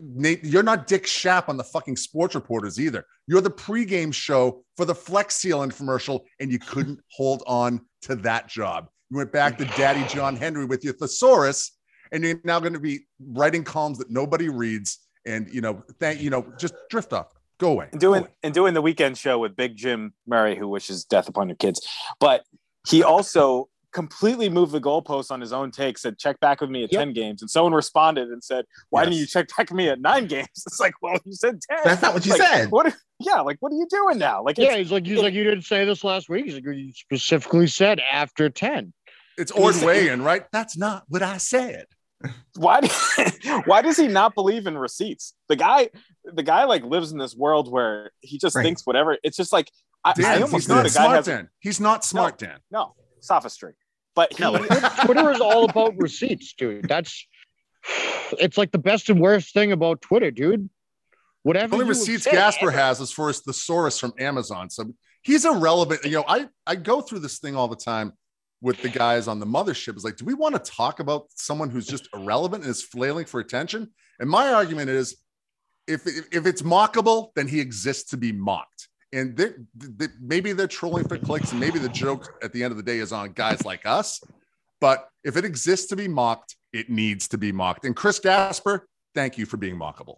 Nate, 0.00 0.44
you're 0.44 0.62
not 0.62 0.86
Dick 0.86 1.04
Schaap 1.04 1.48
on 1.48 1.56
the 1.56 1.64
fucking 1.64 1.96
sports 1.96 2.34
reporters 2.34 2.78
either. 2.78 3.06
You're 3.26 3.40
the 3.40 3.50
pregame 3.50 4.12
show 4.12 4.62
for 4.76 4.84
the 4.84 4.94
Flex 4.94 5.36
Seal 5.36 5.60
infomercial, 5.60 6.20
and 6.40 6.52
you 6.52 6.58
couldn't 6.58 7.00
hold 7.10 7.42
on 7.46 7.80
to 8.02 8.14
that 8.16 8.48
job. 8.48 8.88
You 9.10 9.18
went 9.18 9.32
back 9.32 9.58
to 9.58 9.64
Daddy 9.64 10.04
John 10.12 10.36
Henry 10.36 10.64
with 10.64 10.84
your 10.84 10.94
thesaurus, 10.94 11.78
and 12.12 12.22
you're 12.24 12.40
now 12.44 12.60
going 12.60 12.74
to 12.74 12.80
be 12.80 13.06
writing 13.20 13.64
columns 13.64 13.98
that 13.98 14.10
nobody 14.10 14.48
reads. 14.48 14.98
And 15.26 15.48
you 15.52 15.60
know, 15.60 15.82
thank 15.98 16.20
you 16.20 16.30
know, 16.30 16.52
just 16.58 16.74
drift 16.90 17.12
off, 17.12 17.28
go 17.58 17.72
away, 17.72 17.88
and 17.92 18.00
doing 18.00 18.22
away. 18.22 18.30
and 18.42 18.52
doing 18.52 18.74
the 18.74 18.82
weekend 18.82 19.16
show 19.16 19.38
with 19.38 19.56
Big 19.56 19.76
Jim 19.76 20.12
Murray, 20.26 20.56
who 20.56 20.68
wishes 20.68 21.04
death 21.04 21.28
upon 21.28 21.48
your 21.48 21.56
kids. 21.56 21.86
But 22.20 22.44
he 22.86 23.02
also 23.02 23.70
completely 23.94 24.48
moved 24.50 24.72
the 24.72 24.80
goalposts 24.80 25.30
on 25.30 25.40
his 25.40 25.52
own 25.52 25.70
take, 25.70 25.96
said, 25.96 26.18
check 26.18 26.38
back 26.40 26.60
with 26.60 26.68
me 26.68 26.84
at 26.84 26.92
yep. 26.92 27.00
10 27.00 27.12
games. 27.14 27.40
And 27.40 27.50
someone 27.50 27.72
responded 27.72 28.28
and 28.28 28.44
said, 28.44 28.66
why 28.90 29.02
yes. 29.02 29.06
didn't 29.08 29.20
you 29.20 29.26
check 29.26 29.48
back 29.56 29.70
with 29.70 29.76
me 29.76 29.88
at 29.88 30.00
nine 30.00 30.26
games? 30.26 30.48
It's 30.66 30.80
like, 30.80 30.94
well, 31.00 31.16
you 31.24 31.32
said 31.32 31.60
10. 31.70 31.78
That's 31.84 32.02
not 32.02 32.12
what 32.12 32.26
you 32.26 32.32
like, 32.32 32.42
said. 32.42 32.70
What? 32.70 32.94
Yeah. 33.20 33.40
Like, 33.40 33.58
what 33.60 33.72
are 33.72 33.76
you 33.76 33.86
doing 33.88 34.18
now? 34.18 34.42
Like, 34.42 34.58
yeah, 34.58 34.76
he's 34.76 34.90
like, 34.90 35.06
he's 35.06 35.18
it, 35.18 35.22
like, 35.22 35.34
you 35.34 35.44
didn't 35.44 35.62
say 35.62 35.84
this 35.84 36.02
last 36.04 36.28
week. 36.28 36.46
He's 36.46 36.54
like, 36.54 36.64
you 36.64 36.92
specifically 36.92 37.68
said 37.68 38.00
after 38.00 38.50
10. 38.50 38.92
It's 39.38 39.52
Ordwayan, 39.52 40.24
right? 40.24 40.44
That's 40.52 40.76
not 40.76 41.04
what 41.08 41.22
I 41.22 41.38
said. 41.38 41.86
Why? 42.56 42.80
why 43.66 43.82
does 43.82 43.96
he 43.96 44.08
not 44.08 44.34
believe 44.34 44.66
in 44.66 44.76
receipts? 44.76 45.34
The 45.48 45.56
guy, 45.56 45.90
the 46.24 46.42
guy, 46.42 46.64
like 46.64 46.82
lives 46.84 47.12
in 47.12 47.18
this 47.18 47.36
world 47.36 47.70
where 47.70 48.10
he 48.20 48.38
just 48.38 48.56
right. 48.56 48.62
thinks 48.62 48.86
whatever. 48.86 49.18
It's 49.22 49.36
just 49.36 49.52
like 49.52 49.70
I, 50.04 50.12
Dan, 50.12 50.24
I 50.24 50.42
almost 50.42 50.68
know 50.68 50.82
the 50.82 50.90
guy 50.90 51.16
has. 51.16 51.26
Dan. 51.26 51.48
He's 51.60 51.80
not 51.80 52.04
smart, 52.04 52.40
no, 52.40 52.48
Dan. 52.48 52.58
No, 52.70 52.94
sophistry. 53.20 53.74
But 54.14 54.38
no, 54.38 54.56
Twitter 55.04 55.30
is 55.30 55.40
all 55.40 55.64
about 55.64 55.94
receipts, 55.96 56.54
dude. 56.54 56.88
That's 56.88 57.26
it's 58.38 58.56
like 58.56 58.72
the 58.72 58.78
best 58.78 59.10
and 59.10 59.20
worst 59.20 59.52
thing 59.52 59.72
about 59.72 60.00
Twitter, 60.00 60.30
dude. 60.30 60.70
Whatever. 61.42 61.76
The 61.76 61.82
only 61.82 61.88
receipts 61.88 62.26
Gasper 62.26 62.70
has 62.70 63.00
is 63.00 63.10
for 63.10 63.28
his 63.28 63.40
thesaurus 63.40 63.98
from 63.98 64.14
Amazon. 64.18 64.70
So 64.70 64.94
he's 65.22 65.44
irrelevant. 65.44 66.04
You 66.04 66.12
know, 66.12 66.24
I 66.26 66.48
I 66.66 66.76
go 66.76 67.00
through 67.00 67.20
this 67.20 67.38
thing 67.38 67.56
all 67.56 67.68
the 67.68 67.76
time 67.76 68.12
with 68.62 68.80
the 68.80 68.88
guys 68.88 69.28
on 69.28 69.40
the 69.40 69.46
mothership. 69.46 69.96
Is 69.96 70.04
like, 70.04 70.16
do 70.16 70.24
we 70.24 70.34
want 70.34 70.54
to 70.54 70.70
talk 70.72 71.00
about 71.00 71.26
someone 71.34 71.68
who's 71.68 71.86
just 71.86 72.08
irrelevant 72.14 72.64
and 72.64 72.70
is 72.70 72.82
flailing 72.82 73.26
for 73.26 73.40
attention? 73.40 73.90
And 74.18 74.30
my 74.30 74.52
argument 74.52 74.90
is, 74.90 75.16
if 75.86 76.06
if 76.06 76.46
it's 76.46 76.62
mockable, 76.62 77.30
then 77.34 77.48
he 77.48 77.60
exists 77.60 78.10
to 78.10 78.16
be 78.16 78.32
mocked 78.32 78.88
and 79.14 79.36
they're, 79.36 79.54
they, 79.76 80.08
maybe 80.20 80.52
they're 80.52 80.66
trolling 80.66 81.06
for 81.08 81.16
clicks 81.16 81.50
and 81.52 81.60
maybe 81.60 81.78
the 81.78 81.88
joke 81.88 82.28
at 82.42 82.52
the 82.52 82.62
end 82.62 82.70
of 82.72 82.76
the 82.76 82.82
day 82.82 82.98
is 82.98 83.12
on 83.12 83.32
guys 83.32 83.64
like 83.64 83.86
us 83.86 84.20
but 84.80 85.08
if 85.22 85.36
it 85.36 85.44
exists 85.44 85.86
to 85.86 85.96
be 85.96 86.08
mocked 86.08 86.56
it 86.72 86.90
needs 86.90 87.28
to 87.28 87.38
be 87.38 87.52
mocked. 87.52 87.84
And 87.84 87.94
chris 87.94 88.18
gasper 88.18 88.88
thank 89.14 89.38
you 89.38 89.46
for 89.46 89.56
being 89.56 89.76
mockable. 89.78 90.16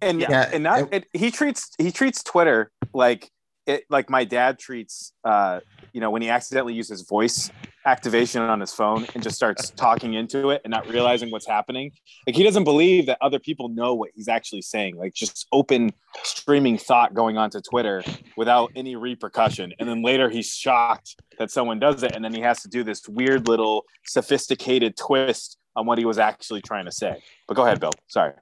And 0.00 0.20
Yeah, 0.20 0.48
and 0.52 0.62
not 0.62 0.92
it- 0.92 1.04
it, 1.12 1.18
he 1.20 1.30
treats 1.32 1.70
he 1.78 1.90
treats 1.90 2.22
Twitter 2.22 2.70
like 2.94 3.28
it 3.66 3.82
like 3.90 4.08
my 4.08 4.24
dad 4.24 4.58
treats 4.58 5.12
uh 5.24 5.60
you 5.92 6.00
know 6.00 6.10
when 6.10 6.22
he 6.22 6.30
accidentally 6.30 6.74
uses 6.74 7.02
voice 7.02 7.50
activation 7.88 8.42
on 8.42 8.60
his 8.60 8.72
phone 8.72 9.06
and 9.14 9.22
just 9.22 9.36
starts 9.36 9.70
talking 9.70 10.14
into 10.14 10.50
it 10.50 10.60
and 10.64 10.70
not 10.70 10.86
realizing 10.88 11.30
what's 11.30 11.46
happening. 11.46 11.90
Like 12.26 12.36
he 12.36 12.44
doesn't 12.44 12.64
believe 12.64 13.06
that 13.06 13.18
other 13.20 13.38
people 13.38 13.68
know 13.68 13.94
what 13.94 14.10
he's 14.14 14.28
actually 14.28 14.62
saying 14.62 14.96
like 14.96 15.14
just 15.14 15.46
open 15.52 15.92
streaming 16.22 16.76
thought 16.78 17.14
going 17.14 17.38
onto 17.38 17.60
twitter 17.60 18.02
without 18.36 18.70
any 18.76 18.94
repercussion. 18.96 19.72
And 19.78 19.88
then 19.88 20.02
later 20.02 20.28
he's 20.28 20.48
shocked 20.48 21.16
that 21.38 21.50
someone 21.50 21.78
does 21.78 22.02
it 22.02 22.14
and 22.14 22.24
then 22.24 22.34
he 22.34 22.40
has 22.40 22.62
to 22.62 22.68
do 22.68 22.84
this 22.84 23.08
weird 23.08 23.48
little 23.48 23.84
sophisticated 24.04 24.96
twist 24.96 25.56
on 25.74 25.86
what 25.86 25.98
he 25.98 26.04
was 26.04 26.18
actually 26.18 26.60
trying 26.60 26.84
to 26.84 26.92
say. 26.92 27.22
But 27.46 27.54
go 27.54 27.64
ahead 27.64 27.80
bill. 27.80 27.92
Sorry. 28.08 28.34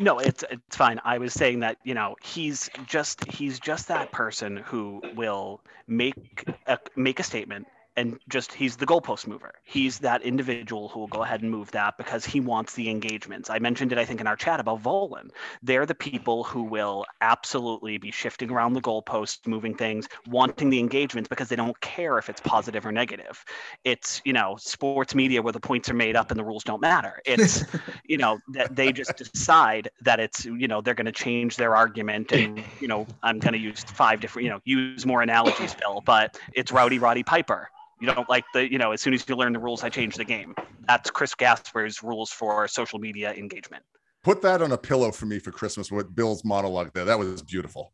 No, 0.00 0.18
it's 0.20 0.44
it's 0.48 0.76
fine. 0.76 1.00
I 1.04 1.18
was 1.18 1.32
saying 1.32 1.60
that 1.60 1.76
you 1.82 1.94
know 1.94 2.14
he's 2.22 2.70
just 2.86 3.24
he's 3.24 3.58
just 3.58 3.88
that 3.88 4.12
person 4.12 4.58
who 4.58 5.02
will 5.16 5.60
make 5.88 6.44
a 6.66 6.78
make 6.94 7.18
a 7.18 7.24
statement 7.24 7.66
and 7.98 8.18
just 8.28 8.52
he's 8.52 8.76
the 8.76 8.86
goalpost 8.86 9.26
mover. 9.26 9.52
He's 9.64 9.98
that 9.98 10.22
individual 10.22 10.88
who 10.88 11.00
will 11.00 11.08
go 11.08 11.24
ahead 11.24 11.42
and 11.42 11.50
move 11.50 11.70
that 11.72 11.98
because 11.98 12.24
he 12.24 12.40
wants 12.40 12.74
the 12.74 12.88
engagements. 12.88 13.50
I 13.50 13.58
mentioned 13.58 13.90
it, 13.92 13.98
I 13.98 14.04
think, 14.04 14.20
in 14.20 14.26
our 14.26 14.36
chat 14.36 14.60
about 14.60 14.82
Volin. 14.82 15.30
They're 15.62 15.84
the 15.84 15.96
people 15.96 16.44
who 16.44 16.62
will 16.62 17.04
absolutely 17.20 17.98
be 17.98 18.12
shifting 18.12 18.50
around 18.50 18.74
the 18.74 18.80
goalposts, 18.80 19.46
moving 19.46 19.74
things, 19.74 20.08
wanting 20.28 20.70
the 20.70 20.78
engagements 20.78 21.28
because 21.28 21.48
they 21.48 21.56
don't 21.56 21.78
care 21.80 22.18
if 22.18 22.28
it's 22.28 22.40
positive 22.40 22.86
or 22.86 22.92
negative. 22.92 23.44
It's 23.84 24.22
you 24.24 24.32
know 24.32 24.56
sports 24.58 25.14
media 25.14 25.42
where 25.42 25.52
the 25.52 25.60
points 25.60 25.88
are 25.90 25.94
made 25.94 26.14
up 26.14 26.30
and 26.30 26.38
the 26.38 26.44
rules 26.44 26.62
don't 26.62 26.80
matter. 26.80 27.20
It's 27.26 27.64
you 28.04 28.16
know 28.16 28.38
that 28.52 28.76
they 28.76 28.92
just 28.92 29.16
decide 29.16 29.90
that 30.02 30.20
it's 30.20 30.44
you 30.44 30.68
know 30.68 30.80
they're 30.80 30.94
going 30.94 31.06
to 31.06 31.12
change 31.12 31.56
their 31.56 31.74
argument 31.74 32.32
and 32.32 32.62
you 32.80 32.88
know 32.88 33.06
i'm 33.22 33.38
going 33.38 33.52
to 33.52 33.58
use 33.58 33.82
five 33.84 34.20
different 34.20 34.44
you 34.44 34.50
know 34.50 34.60
use 34.64 35.04
more 35.04 35.22
analogies 35.22 35.74
bill 35.74 36.02
but 36.04 36.38
it's 36.54 36.72
rowdy 36.72 36.98
roddy 36.98 37.22
piper 37.22 37.68
you 38.00 38.06
don't 38.06 38.28
like 38.28 38.44
the 38.54 38.70
you 38.70 38.78
know 38.78 38.92
as 38.92 39.00
soon 39.00 39.14
as 39.14 39.28
you 39.28 39.36
learn 39.36 39.52
the 39.52 39.58
rules 39.58 39.82
i 39.82 39.88
change 39.88 40.14
the 40.16 40.24
game 40.24 40.54
that's 40.86 41.10
chris 41.10 41.34
gasper's 41.34 42.02
rules 42.02 42.30
for 42.30 42.66
social 42.68 42.98
media 42.98 43.32
engagement 43.34 43.82
Put 44.24 44.42
that 44.42 44.62
on 44.62 44.72
a 44.72 44.76
pillow 44.78 45.12
for 45.12 45.26
me 45.26 45.38
for 45.38 45.52
Christmas 45.52 45.90
with 45.92 46.14
Bill's 46.14 46.44
monologue 46.44 46.92
there. 46.92 47.04
That 47.04 47.18
was 47.18 47.40
beautiful. 47.40 47.92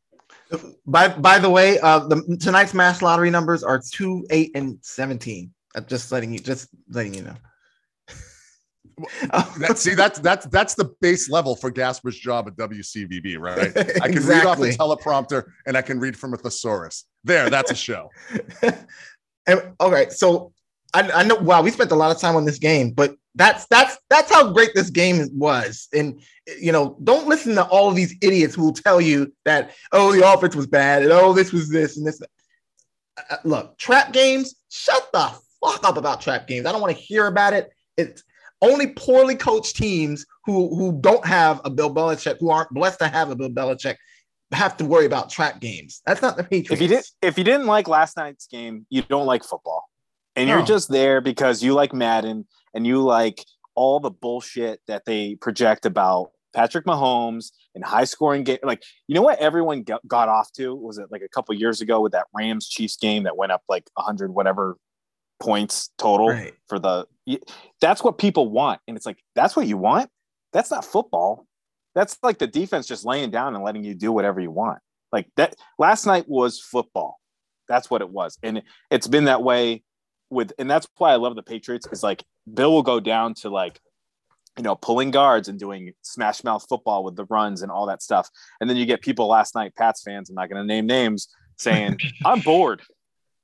By 0.87 1.09
by 1.09 1.39
the 1.39 1.51
way, 1.51 1.79
uh, 1.81 2.01
the 2.01 2.39
tonight's 2.41 2.75
mass 2.75 3.03
lottery 3.03 3.31
numbers 3.31 3.63
are 3.63 3.81
two, 3.93 4.27
eight, 4.31 4.51
and 4.55 4.79
seventeen. 4.83 5.53
I'm 5.77 5.87
just 5.87 6.11
letting 6.11 6.33
you 6.33 6.39
just 6.39 6.69
letting 6.89 7.15
you 7.15 7.23
know. 7.23 7.35
That, 9.59 9.77
see, 9.77 9.95
that's 9.95 10.21
that's 10.21 10.47
that's 10.47 10.75
the 10.75 10.95
base 11.01 11.29
level 11.29 11.57
for 11.57 11.71
Gasper's 11.71 12.19
job 12.19 12.47
at 12.47 12.57
WCVB, 12.57 13.39
right? 13.39 13.77
I 14.03 14.09
can 14.09 14.25
read 14.25 14.47
off 14.47 14.59
Exactly. 14.59 14.71
a 14.71 14.73
teleprompter 14.75 15.45
and 15.67 15.77
I 15.77 15.83
can 15.83 15.99
read 15.99 16.17
from 16.17 16.33
a 16.33 16.37
thesaurus. 16.37 17.05
There, 17.25 17.51
that's 17.51 17.71
a 17.71 17.75
show. 17.75 18.11
and 19.47 19.75
all 19.81 19.91
right, 19.91 20.13
so 20.13 20.53
I, 20.95 21.11
I 21.11 21.23
know. 21.25 21.37
Wow, 21.37 21.63
we 21.63 21.71
spent 21.71 21.91
a 21.91 21.97
lot 21.97 22.15
of 22.15 22.21
time 22.21 22.37
on 22.37 22.45
this 22.45 22.59
game, 22.59 22.93
but 22.93 23.17
that's 23.35 23.67
that's 23.67 23.99
that's 24.09 24.33
how 24.33 24.53
great 24.53 24.71
this 24.75 24.91
game 24.91 25.29
was. 25.33 25.89
And 25.93 26.21
you 26.61 26.73
know, 26.73 26.97
don't 27.03 27.29
listen 27.29 27.55
to 27.57 27.65
all 27.65 27.89
of 27.89 27.97
these 27.97 28.15
idiots 28.23 28.55
who 28.55 28.65
will 28.65 28.73
tell 28.73 29.01
you 29.01 29.33
that 29.45 29.73
oh, 29.93 30.13
the 30.13 30.27
offense 30.27 30.55
was 30.55 30.67
bad 30.67 31.03
and 31.03 31.13
oh, 31.13 31.33
this 31.33 31.53
was 31.53 31.69
this 31.69 31.97
and 31.97 32.07
this. 32.07 32.21
Uh, 33.31 33.37
look, 33.45 33.77
trap 33.77 34.13
games. 34.13 34.55
Shut 34.71 35.09
the 35.13 35.33
fuck 35.61 35.85
up 35.85 35.97
about 35.97 36.21
trap 36.21 36.47
games. 36.47 36.67
I 36.67 36.73
don't 36.73 36.81
want 36.81 36.97
to 36.97 37.03
hear 37.03 37.27
about 37.27 37.53
it. 37.53 37.71
It's 37.97 38.23
only 38.63 38.89
poorly 38.89 39.35
coached 39.35 39.77
teams 39.77 40.25
who 40.45 40.75
who 40.75 40.99
don't 41.01 41.27
have 41.27 41.61
a 41.65 41.71
Bill 41.71 41.93
Belichick, 41.93 42.39
who 42.39 42.51
aren't 42.51 42.71
blessed 42.71 43.01
to 43.01 43.09
have 43.09 43.31
a 43.31 43.37
Bill 43.37 43.51
Belichick, 43.51 43.97
have 44.55 44.77
to 44.79 44.85
worry 44.85 45.07
about 45.07 45.31
trap 45.31 45.61
games. 45.61 46.03
That's 46.07 46.23
not 46.23 46.37
the 46.37 46.45
Patriots. 46.45 46.71
if 46.73 46.81
you 46.81 46.89
did 46.89 47.05
if 47.23 47.39
you 47.39 47.45
didn't 47.45 47.67
like 47.67 47.89
last 47.89 48.17
night's 48.17 48.47
game, 48.47 48.87
you 48.91 49.03
don't 49.03 49.27
like 49.27 49.45
football. 49.45 49.85
And 50.37 50.49
you're 50.49 50.65
just 50.65 50.89
there 50.91 51.21
because 51.21 51.63
you 51.63 51.75
like 51.75 51.93
Madden 51.93 52.47
and 52.75 52.87
you 52.87 53.01
like 53.01 53.45
all 53.77 54.01
the 54.01 54.11
bullshit 54.11 54.81
that 54.89 55.05
they 55.05 55.37
project 55.37 55.87
about 55.87 56.31
Patrick 56.53 56.87
Mahomes 56.87 57.53
and 57.75 57.85
high 57.85 58.05
scoring 58.05 58.43
game. 58.43 58.59
Like, 58.65 58.83
you 59.07 59.15
know 59.15 59.23
what 59.23 59.39
everyone 59.39 59.83
got, 59.85 60.07
got 60.09 60.29
off 60.29 60.53
to? 60.55 60.75
Was 60.75 60.99
it 60.99 61.07
like 61.11 61.23
a 61.23 61.29
couple 61.29 61.55
years 61.55 61.81
ago 61.81 62.01
with 62.01 62.13
that 62.13 62.27
Rams 62.35 62.69
Chiefs 62.69 62.97
game 62.97 63.23
that 63.25 63.37
went 63.37 63.53
up 63.53 63.63
like 63.69 63.89
100 63.95 64.33
whatever 64.35 64.77
points 65.41 65.91
total 65.99 66.29
Right. 66.31 66.55
for 66.69 66.79
the 66.79 67.07
that's 67.81 68.03
what 68.05 68.19
people 68.19 68.49
want. 68.51 68.81
And 68.87 68.97
it's 68.97 69.07
like, 69.07 69.19
that's 69.35 69.55
what 69.57 69.67
you 69.67 69.77
want? 69.79 70.11
That's 70.53 70.71
not 70.71 70.85
football. 70.85 71.47
That's 71.95 72.19
like 72.23 72.39
the 72.39 72.47
defense 72.47 72.87
just 72.87 73.05
laying 73.05 73.31
down 73.31 73.55
and 73.55 73.65
letting 73.65 73.85
you 73.85 73.95
do 73.95 74.13
whatever 74.13 74.41
you 74.41 74.51
want. 74.51 74.81
Like 75.13 75.29
that 75.37 75.55
last 75.79 76.07
night 76.07 76.29
was 76.29 76.61
football. 76.61 77.21
That's 77.69 77.91
what 77.91 78.03
it 78.03 78.11
was. 78.11 78.39
And 78.43 78.63
it's 78.91 79.07
been 79.07 79.25
that 79.25 79.43
way 79.43 79.85
with 80.31 80.53
and 80.59 80.71
that's 80.71 80.89
why 80.97 81.13
I 81.13 81.17
love 81.17 81.37
the 81.37 81.43
Patriots 81.43 81.87
is 81.93 82.03
like 82.03 82.25
Bill 82.53 82.73
will 82.73 82.83
go 82.83 82.99
down 83.01 83.35
to 83.35 83.51
like 83.51 83.81
you 84.57 84.63
know 84.63 84.75
pulling 84.75 85.11
guards 85.11 85.49
and 85.49 85.59
doing 85.59 85.93
smash 86.03 86.43
mouth 86.43 86.67
football 86.69 87.05
with 87.05 87.17
the 87.17 87.27
runs 87.27 87.63
and 87.63 87.71
all 87.71 87.87
that 87.87 88.03
stuff. 88.03 88.29
And 88.61 88.69
then 88.69 88.77
you 88.77 88.87
get 88.87 89.01
people 89.01 89.29
last 89.29 89.55
night 89.55 89.75
Pats 89.77 90.03
fans, 90.03 90.29
I'm 90.29 90.35
not 90.35 90.51
going 90.51 90.61
to 90.61 90.67
name 90.67 90.87
names, 90.87 91.29
saying, 91.59 91.99
"I'm 92.25 92.41
bored. 92.41 92.83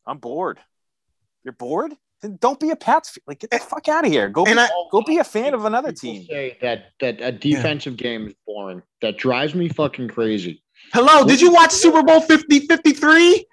I'm 0.07 0.19
bored. 0.19 0.59
You're 1.45 1.53
bored? 1.53 1.93
Then 2.23 2.37
don't 2.41 2.61
be 2.61 2.71
a 2.71 2.77
Pats 2.77 3.11
fan. 3.11 3.23
Like 3.27 3.41
get 3.41 3.51
the 3.51 3.59
fuck 3.59 3.89
out 3.89 4.05
of 4.05 4.13
here. 4.13 4.29
Go 4.29 4.45
be, 4.45 4.53
I- 4.53 4.69
go 4.91 5.03
be 5.03 5.19
a 5.19 5.25
fan 5.25 5.55
of 5.55 5.65
another 5.65 5.93
team." 5.93 6.25
Say 6.27 6.59
that 6.61 6.87
that 7.01 7.21
a 7.21 7.33
defensive 7.33 7.97
game 7.97 8.29
is 8.29 8.35
boring. 8.47 8.83
That 9.01 9.17
drives 9.19 9.55
me 9.55 9.69
fucking 9.69 10.09
crazy. 10.09 10.63
Hello, 10.93 11.25
did 11.27 11.41
you 11.41 11.53
watch 11.53 11.73
Super 11.73 12.03
Bowl 12.03 12.21
50 12.23 12.61
53? 12.67 13.47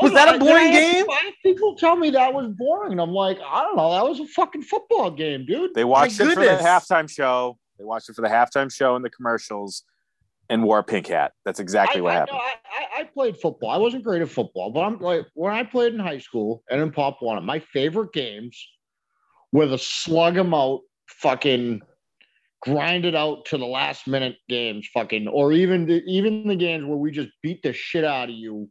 Was 0.00 0.12
that 0.12 0.34
a 0.34 0.38
boring 0.38 0.66
I- 0.66 0.68
I- 0.68 0.72
game? 0.72 1.06
I- 1.10 1.32
People 1.42 1.74
tell 1.76 1.96
me 1.96 2.10
that 2.10 2.32
was 2.32 2.46
boring, 2.56 3.00
I'm 3.00 3.10
like, 3.12 3.38
I 3.44 3.62
don't 3.62 3.76
know. 3.76 3.90
That 3.92 4.04
was 4.08 4.20
a 4.20 4.26
fucking 4.26 4.62
football 4.62 5.10
game, 5.10 5.46
dude. 5.46 5.74
They 5.74 5.84
watched 5.84 6.20
it 6.20 6.32
for 6.34 6.40
the 6.40 6.46
halftime 6.62 7.10
show. 7.10 7.58
They 7.78 7.84
watched 7.84 8.08
it 8.08 8.14
for 8.14 8.22
the 8.22 8.28
halftime 8.28 8.72
show 8.72 8.94
and 8.94 9.04
the 9.04 9.10
commercials, 9.10 9.82
and 10.50 10.64
wore 10.64 10.80
a 10.80 10.84
pink 10.84 11.06
hat. 11.06 11.32
That's 11.44 11.60
exactly 11.60 12.00
I, 12.00 12.02
what 12.02 12.12
I, 12.12 12.14
happened. 12.16 12.36
know, 12.36 12.42
I, 12.42 13.00
I, 13.00 13.04
played 13.04 13.38
football. 13.38 13.70
I 13.70 13.78
wasn't 13.78 14.04
great 14.04 14.20
at 14.20 14.28
football, 14.28 14.70
but 14.70 14.80
I'm 14.80 14.98
like 14.98 15.24
when 15.34 15.54
I 15.54 15.62
played 15.62 15.94
in 15.94 16.00
high 16.00 16.18
school 16.18 16.62
and 16.68 16.82
in 16.82 16.90
Pop 16.90 17.18
One, 17.20 17.42
my 17.46 17.60
favorite 17.60 18.12
games 18.12 18.60
were 19.52 19.66
the 19.66 19.78
slug 19.78 20.34
slug 20.34 20.36
'em 20.38 20.52
out, 20.52 20.80
fucking 21.08 21.80
grind 22.62 23.06
it 23.06 23.14
out 23.14 23.46
to 23.46 23.56
the 23.56 23.66
last 23.66 24.06
minute 24.06 24.36
games, 24.48 24.88
fucking, 24.92 25.26
or 25.28 25.52
even 25.52 25.86
the, 25.86 26.02
even 26.06 26.46
the 26.46 26.56
games 26.56 26.84
where 26.84 26.98
we 26.98 27.10
just 27.10 27.30
beat 27.42 27.62
the 27.62 27.72
shit 27.72 28.04
out 28.04 28.28
of 28.28 28.34
you, 28.34 28.68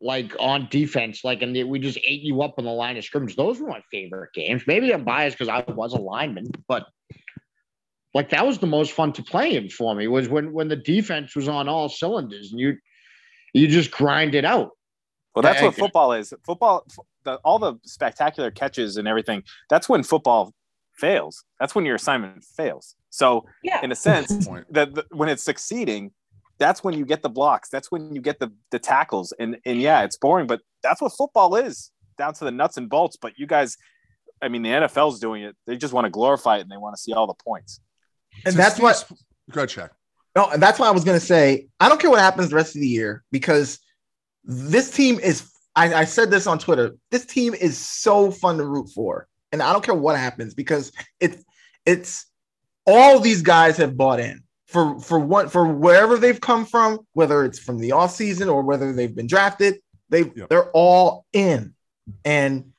like 0.00 0.34
on 0.38 0.68
defense, 0.70 1.24
like 1.24 1.42
and 1.42 1.68
we 1.68 1.78
just 1.78 1.98
ate 2.04 2.22
you 2.22 2.42
up 2.42 2.54
on 2.58 2.64
the 2.64 2.70
line 2.70 2.96
of 2.96 3.04
scrimmage. 3.04 3.34
Those 3.34 3.60
were 3.60 3.68
my 3.68 3.82
favorite 3.90 4.30
games. 4.34 4.62
Maybe 4.66 4.92
I'm 4.92 5.04
biased 5.04 5.38
because 5.38 5.48
I 5.48 5.64
was 5.72 5.94
a 5.94 6.00
lineman, 6.00 6.46
but 6.68 6.86
like 8.14 8.30
that 8.30 8.46
was 8.46 8.58
the 8.58 8.66
most 8.66 8.92
fun 8.92 9.12
to 9.14 9.22
play 9.22 9.54
in 9.56 9.68
for 9.68 9.94
me 9.94 10.06
was 10.08 10.28
when 10.28 10.52
when 10.52 10.68
the 10.68 10.76
defense 10.76 11.34
was 11.34 11.48
on 11.48 11.68
all 11.68 11.88
cylinders 11.88 12.50
and 12.52 12.60
you 12.60 12.76
you 13.54 13.68
just 13.68 13.90
grind 13.90 14.34
it 14.34 14.44
out. 14.44 14.70
Well, 15.34 15.42
that's 15.42 15.60
I- 15.62 15.66
what 15.66 15.74
football 15.74 16.12
is. 16.12 16.32
Football, 16.44 16.86
the, 17.24 17.36
all 17.36 17.58
the 17.58 17.74
spectacular 17.84 18.50
catches 18.50 18.96
and 18.96 19.06
everything. 19.08 19.42
That's 19.70 19.88
when 19.88 20.02
football 20.02 20.52
fails. 20.92 21.44
That's 21.60 21.74
when 21.74 21.84
your 21.86 21.94
assignment 21.96 22.44
fails. 22.44 22.96
So, 23.10 23.46
Yeah. 23.62 23.80
in 23.82 23.92
a 23.92 23.94
sense, 24.08 24.46
that 24.70 24.90
when 25.10 25.28
it's 25.28 25.42
succeeding, 25.42 26.12
that's 26.58 26.84
when 26.84 26.94
you 26.98 27.04
get 27.04 27.22
the 27.22 27.28
blocks. 27.30 27.68
That's 27.70 27.90
when 27.90 28.14
you 28.14 28.20
get 28.20 28.38
the 28.40 28.52
the 28.70 28.78
tackles. 28.78 29.32
And 29.38 29.56
and 29.64 29.80
yeah, 29.80 30.02
it's 30.04 30.16
boring, 30.18 30.46
but 30.46 30.60
that's 30.82 31.00
what 31.00 31.12
football 31.12 31.56
is, 31.56 31.90
down 32.18 32.34
to 32.34 32.44
the 32.44 32.50
nuts 32.50 32.76
and 32.76 32.88
bolts. 32.90 33.16
But 33.16 33.38
you 33.38 33.46
guys, 33.46 33.76
I 34.42 34.48
mean, 34.48 34.62
the 34.62 34.68
NFL's 34.70 35.18
doing 35.18 35.42
it. 35.42 35.56
They 35.66 35.76
just 35.76 35.92
want 35.94 36.04
to 36.04 36.10
glorify 36.10 36.58
it 36.58 36.60
and 36.62 36.70
they 36.70 36.76
want 36.76 36.94
to 36.94 37.00
see 37.02 37.12
all 37.12 37.26
the 37.26 37.34
points. 37.34 37.80
And 38.44 38.54
So 38.54 38.58
that's 38.58 38.74
Steve- 38.74 38.82
what 38.84 39.08
Go 39.50 39.60
ahead, 39.60 39.68
check. 39.68 39.90
no, 40.36 40.48
and 40.50 40.62
that's 40.62 40.78
why 40.78 40.86
I 40.86 40.90
was 40.90 41.04
gonna 41.04 41.20
say 41.20 41.68
I 41.80 41.88
don't 41.88 42.00
care 42.00 42.10
what 42.10 42.20
happens 42.20 42.50
the 42.50 42.56
rest 42.56 42.74
of 42.74 42.80
the 42.80 42.88
year 42.88 43.22
because 43.32 43.78
this 44.44 44.90
team 44.90 45.18
is 45.20 45.48
I, 45.74 45.94
I 45.94 46.04
said 46.04 46.30
this 46.30 46.46
on 46.46 46.58
Twitter. 46.58 46.94
This 47.10 47.24
team 47.24 47.54
is 47.54 47.78
so 47.78 48.30
fun 48.30 48.58
to 48.58 48.64
root 48.66 48.90
for. 48.94 49.26
And 49.52 49.62
I 49.62 49.72
don't 49.72 49.82
care 49.84 49.94
what 49.94 50.18
happens 50.18 50.54
because 50.54 50.92
it's 51.20 51.42
it's 51.86 52.26
all 52.86 53.20
these 53.20 53.42
guys 53.42 53.76
have 53.78 53.96
bought 53.96 54.20
in 54.20 54.42
for 54.66 54.98
for 55.00 55.18
what 55.18 55.50
for 55.52 55.66
wherever 55.66 56.16
they've 56.18 56.40
come 56.40 56.64
from, 56.66 57.00
whether 57.12 57.44
it's 57.44 57.58
from 57.58 57.78
the 57.78 57.90
offseason 57.90 58.52
or 58.52 58.62
whether 58.62 58.92
they've 58.92 59.14
been 59.14 59.26
drafted, 59.26 59.76
they 60.08 60.24
Yep. 60.34 60.48
they're 60.50 60.70
all 60.72 61.24
in. 61.32 61.74
And 62.24 62.72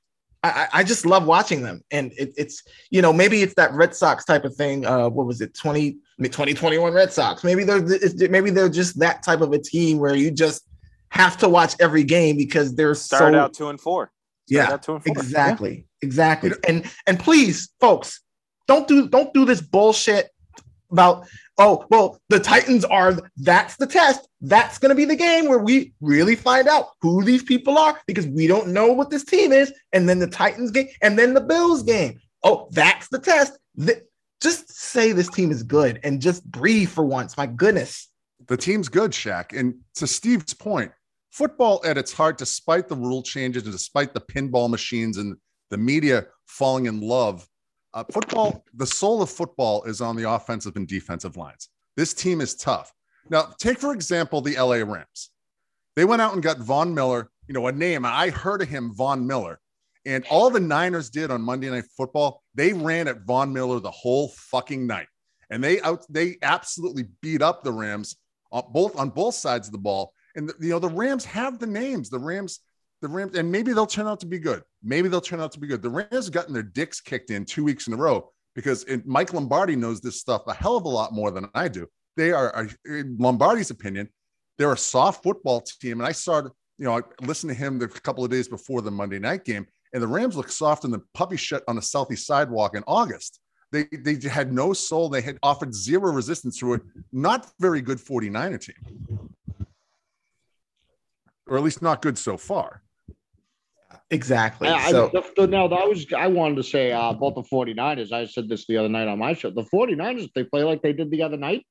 I, 0.43 0.67
I 0.73 0.83
just 0.83 1.05
love 1.05 1.25
watching 1.25 1.61
them. 1.61 1.83
And 1.89 2.11
it, 2.17 2.33
it's, 2.35 2.63
you 2.89 3.01
know, 3.01 3.13
maybe 3.13 3.41
it's 3.41 3.53
that 3.55 3.71
Red 3.73 3.95
Sox 3.95 4.25
type 4.25 4.43
of 4.43 4.53
thing. 4.55 4.85
Uh, 4.85 5.07
what 5.09 5.25
was 5.25 5.39
it, 5.39 5.53
20, 5.53 5.93
2021 6.21 6.93
Red 6.93 7.13
Sox? 7.13 7.43
Maybe 7.43 7.63
they're 7.63 7.81
maybe 8.29 8.49
they're 8.49 8.69
just 8.69 8.99
that 8.99 9.23
type 9.23 9.39
of 9.41 9.53
a 9.53 9.59
team 9.59 9.99
where 9.99 10.15
you 10.15 10.31
just 10.31 10.67
have 11.09 11.37
to 11.37 11.47
watch 11.47 11.75
every 11.79 12.03
game 12.03 12.35
because 12.35 12.75
they're 12.75 12.95
Started 12.95 13.37
so 13.37 13.41
out 13.41 13.53
two 13.53 13.69
and 13.69 13.79
four. 13.79 14.11
Yeah, 14.47 14.73
out 14.73 14.83
two 14.83 14.95
and 14.95 15.03
four. 15.03 15.13
exactly, 15.13 15.85
exactly. 16.01 16.51
And 16.67 16.91
and 17.07 17.17
please, 17.17 17.69
folks, 17.79 18.21
don't 18.67 18.87
do 18.87 19.07
don't 19.07 19.33
do 19.33 19.45
this 19.45 19.61
bullshit 19.61 20.29
about 20.93 21.27
oh 21.57 21.85
well 21.89 22.21
the 22.29 22.39
Titans 22.39 22.85
are 22.85 23.17
that's 23.37 23.75
the 23.75 23.87
test. 23.87 24.27
That's 24.39 24.77
going 24.77 24.89
to 24.89 24.95
be 24.95 25.05
the 25.05 25.15
game 25.15 25.49
where 25.49 25.59
we 25.59 25.93
really 25.99 26.35
find 26.35 26.67
out 26.67 26.89
who 27.01 27.23
these 27.23 27.43
people 27.43 27.77
are 27.77 27.99
because 28.07 28.27
we 28.27 28.47
don't 28.47 28.69
know 28.69 28.93
what 28.93 29.09
this 29.09 29.25
team 29.25 29.51
is. 29.51 29.73
And 29.91 30.07
then 30.07 30.19
the 30.19 30.27
Titans 30.27 30.71
game 30.71 30.87
and 31.01 31.19
then 31.19 31.33
the 31.33 31.41
Bills 31.41 31.83
game. 31.83 32.19
Oh, 32.43 32.67
that's 32.71 33.07
the 33.09 33.19
test. 33.19 33.57
The, 33.75 34.01
just 34.41 34.71
say 34.73 35.13
this 35.13 35.29
team 35.29 35.51
is 35.51 35.63
good 35.63 35.99
and 36.03 36.21
just 36.21 36.43
breathe 36.49 36.89
for 36.89 37.05
once. 37.05 37.37
My 37.37 37.45
goodness. 37.45 38.09
The 38.47 38.57
team's 38.57 38.89
good, 38.89 39.11
Shaq. 39.11 39.57
And 39.57 39.75
to 39.95 40.05
Steve's 40.05 40.53
point, 40.53 40.91
football 41.31 41.81
at 41.85 41.97
its 41.97 42.11
heart, 42.11 42.37
despite 42.37 42.89
the 42.89 42.95
rule 42.95 43.23
changes 43.23 43.63
and 43.63 43.71
despite 43.71 44.13
the 44.13 44.19
pinball 44.19 44.69
machines 44.69 45.17
and 45.17 45.37
the 45.69 45.77
media 45.77 46.25
falling 46.45 46.87
in 46.87 46.99
love, 46.99 47.47
uh, 47.93 48.03
football, 48.11 48.63
the 48.73 48.87
soul 48.87 49.21
of 49.21 49.29
football 49.29 49.83
is 49.83 50.01
on 50.01 50.15
the 50.15 50.29
offensive 50.29 50.75
and 50.75 50.87
defensive 50.87 51.37
lines. 51.37 51.69
This 51.95 52.13
team 52.13 52.41
is 52.41 52.55
tough. 52.55 52.91
Now, 53.29 53.53
take 53.59 53.79
for 53.79 53.93
example 53.93 54.41
the 54.41 54.55
LA 54.55 54.77
Rams. 54.77 55.29
They 55.95 56.05
went 56.05 56.21
out 56.21 56.33
and 56.33 56.41
got 56.41 56.57
Von 56.57 56.93
Miller, 56.93 57.29
you 57.47 57.53
know, 57.53 57.67
a 57.67 57.71
name. 57.71 58.05
I 58.05 58.29
heard 58.29 58.61
of 58.61 58.69
him, 58.69 58.93
Von 58.93 59.27
Miller. 59.27 59.59
And 60.05 60.25
all 60.29 60.49
the 60.49 60.59
Niners 60.59 61.09
did 61.09 61.31
on 61.31 61.41
Monday 61.41 61.69
Night 61.69 61.85
Football, 61.95 62.43
they 62.55 62.73
ran 62.73 63.07
at 63.07 63.21
Von 63.21 63.53
Miller 63.53 63.79
the 63.79 63.91
whole 63.91 64.29
fucking 64.29 64.85
night. 64.85 65.07
And 65.49 65.63
they 65.63 65.79
out 65.81 66.05
they 66.09 66.37
absolutely 66.41 67.05
beat 67.21 67.41
up 67.41 67.63
the 67.63 67.71
Rams 67.71 68.15
on 68.51 68.63
both 68.71 68.97
on 68.97 69.09
both 69.09 69.35
sides 69.35 69.67
of 69.67 69.71
the 69.71 69.77
ball. 69.77 70.13
And 70.35 70.49
the, 70.49 70.55
you 70.59 70.69
know, 70.69 70.79
the 70.79 70.89
Rams 70.89 71.25
have 71.25 71.59
the 71.59 71.67
names. 71.67 72.09
The 72.09 72.19
Rams, 72.19 72.59
the 73.04 73.10
Rams, 73.10 73.38
and 73.38 73.51
maybe 73.51 73.74
they'll 73.74 73.86
turn 73.86 74.08
out 74.08 74.22
to 74.22 74.26
be 74.26 74.39
good. 74.39 74.64
Maybe 74.82 75.10
they'll 75.10 75.22
turn 75.22 75.41
out 75.41 75.51
to 75.51 75.60
be 75.60 75.68
good. 75.68 75.82
The 75.82 75.89
Rams 75.89 76.26
have 76.26 76.32
gotten 76.32 76.54
their 76.54 76.64
dicks 76.64 77.01
kicked 77.01 77.30
in 77.30 77.43
two 77.43 77.64
weeks 77.64 77.88
in 77.88 77.93
a 77.93 77.97
row 77.97 78.32
because 78.56 78.86
it, 78.86 79.06
Mike 79.06 79.34
Lombardi 79.34 79.76
knows 79.76 79.99
this 79.99 80.20
stuff 80.20 80.43
a 80.47 80.54
hell 80.54 80.78
of 80.78 80.86
a 80.86 80.89
lot 80.89 81.12
more 81.14 81.30
than 81.30 81.49
I 81.54 81.68
do. 81.68 81.86
They 82.16 82.32
are, 82.32 82.70
in 82.86 83.18
Lombardi's 83.20 83.72
opinion, 83.72 84.08
they're 84.58 84.72
a 84.72 84.78
soft 84.78 85.22
football 85.22 85.62
team. 85.62 85.99
And 85.99 86.08
I 86.08 86.14
started, 86.14 86.54
you 86.78 86.86
know, 86.86 86.97
I 86.97 87.01
listened 87.22 87.51
to 87.51 87.58
him 87.58 87.82
a 87.82 87.88
couple 87.88 88.24
of 88.24 88.32
days 88.32 88.47
before 88.47 88.82
the 88.82 88.91
Monday 88.91 89.20
night 89.20 89.43
game, 89.43 89.68
and 89.91 90.01
the 90.01 90.08
Rams 90.08 90.38
look 90.38 90.49
soft 90.49 90.86
in 90.86 90.91
the 90.91 91.01
puppy 91.14 91.36
shut 91.36 91.64
on 91.68 91.76
the 91.76 91.82
southeast 91.82 92.26
sidewalk 92.26 92.76
in 92.76 92.84
August. 92.88 93.39
They, 93.74 93.86
they 93.91 94.30
had 94.30 94.54
no 94.54 94.72
soul. 94.72 95.10
They 95.10 95.22
had 95.22 95.39
offered 95.43 95.76
zero 95.76 96.12
resistance 96.12 96.58
to 96.60 96.76
a 96.76 96.80
not 97.12 97.51
very 97.60 97.82
good 97.82 97.97
49er 97.97 98.62
team, 98.62 99.28
or 101.47 101.58
at 101.58 101.64
least 101.64 101.82
not 101.82 102.01
good 102.01 102.18
so 102.18 102.38
far. 102.38 102.82
Exactly. 104.10 104.68
I, 104.68 104.91
so, 104.91 105.12
I, 105.16 105.24
the, 105.36 105.47
now, 105.47 105.68
that 105.68 105.88
was, 105.88 106.06
I 106.16 106.28
wanted 106.28 106.56
to 106.58 106.64
say 106.64 106.91
uh, 106.91 107.12
about 107.12 107.36
the 107.36 107.41
49ers. 107.41 108.12
I 108.12 108.26
said 108.26 108.47
this 108.47 108.66
the 108.68 108.78
other 108.78 108.89
night 108.89 109.08
on 109.08 109.20
my 109.20 109.34
show. 109.34 109.49
The 109.49 109.64
49ers, 109.64 110.30
they 110.36 110.43
play 110.43 110.64
like 110.64 110.82
they 110.82 110.93
did 110.93 111.10
the 111.10 111.24
other 111.24 111.38
night, 111.38 111.66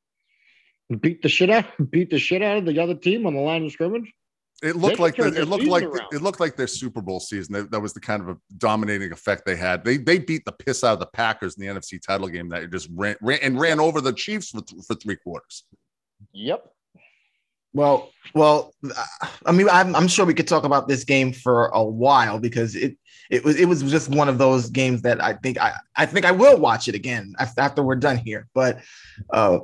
beat 1.01 1.23
the 1.23 1.29
shit 1.29 1.51
out, 1.51 1.67
beat 1.91 2.11
the 2.11 2.19
shit 2.19 2.43
out 2.43 2.59
of 2.59 2.67
the 2.67 2.79
other 2.79 2.95
team 2.95 3.27
on 3.27 3.35
the 3.35 3.41
line 3.41 3.65
of 3.65 3.73
scrimmage. 3.73 4.13
It 4.63 4.77
looked 4.77 5.01
like 5.01 5.17
the, 5.17 5.27
it 5.27 5.49
looked 5.49 5.65
like 5.65 5.83
around. 5.83 6.13
it 6.13 6.23
looked 6.23 6.39
like 6.39 6.55
their 6.55 6.69
Super 6.69 7.03
Bowl 7.03 7.19
season. 7.19 7.53
That, 7.53 7.73
that, 7.73 7.81
was 7.81 7.93
the 7.93 8.01
kind 8.01 8.23
of 8.23 8.29
a 8.29 8.37
dominating 8.59 9.11
effect 9.11 9.45
they 9.45 9.57
had. 9.57 9.85
They 9.85 9.97
they 9.97 10.21
beat 10.21 10.45
the 10.45 10.53
piss 10.53 10.85
out 10.85 10.93
of 10.93 11.01
the 11.01 11.07
Packers 11.07 11.57
in 11.57 11.67
the 11.67 11.81
NFC 11.81 12.01
title 12.01 12.29
game 12.29 12.49
that 12.51 12.71
just 12.71 12.89
ran, 12.95 13.17
ran 13.21 13.41
and 13.43 13.59
ran 13.59 13.81
over 13.81 14.01
the 14.01 14.13
Chiefs 14.13 14.51
for, 14.51 14.61
for 14.87 14.95
three 14.95 15.17
quarters. 15.17 15.65
Yep. 16.33 16.65
Well, 17.75 18.11
well, 18.35 18.75
I 19.47 19.53
mean, 19.53 19.69
I'm, 19.71 19.95
I'm 19.95 20.09
sure 20.09 20.27
we 20.27 20.35
could 20.35 20.49
talk 20.49 20.65
about 20.65 20.89
this 20.89 21.05
game 21.05 21.33
for 21.33 21.67
a 21.69 21.83
while 21.83 22.39
because 22.39 22.75
it 22.75 22.97
it 23.31 23.45
was 23.45 23.59
it 23.59 23.67
was 23.67 23.83
just 23.83 24.11
one 24.11 24.29
of 24.29 24.39
those 24.39 24.69
games 24.69 25.03
that 25.03 25.23
I 25.23 25.35
think 25.35 25.59
I 25.59 25.73
I 25.97 26.07
think 26.07 26.27
I 26.27 26.33
will 26.33 26.59
watch 26.59 26.89
it 26.89 26.95
again 26.95 27.35
after 27.39 27.83
we're 27.83 27.97
done 27.97 28.19
here. 28.19 28.47
But 28.55 28.81
uh, 29.33 29.61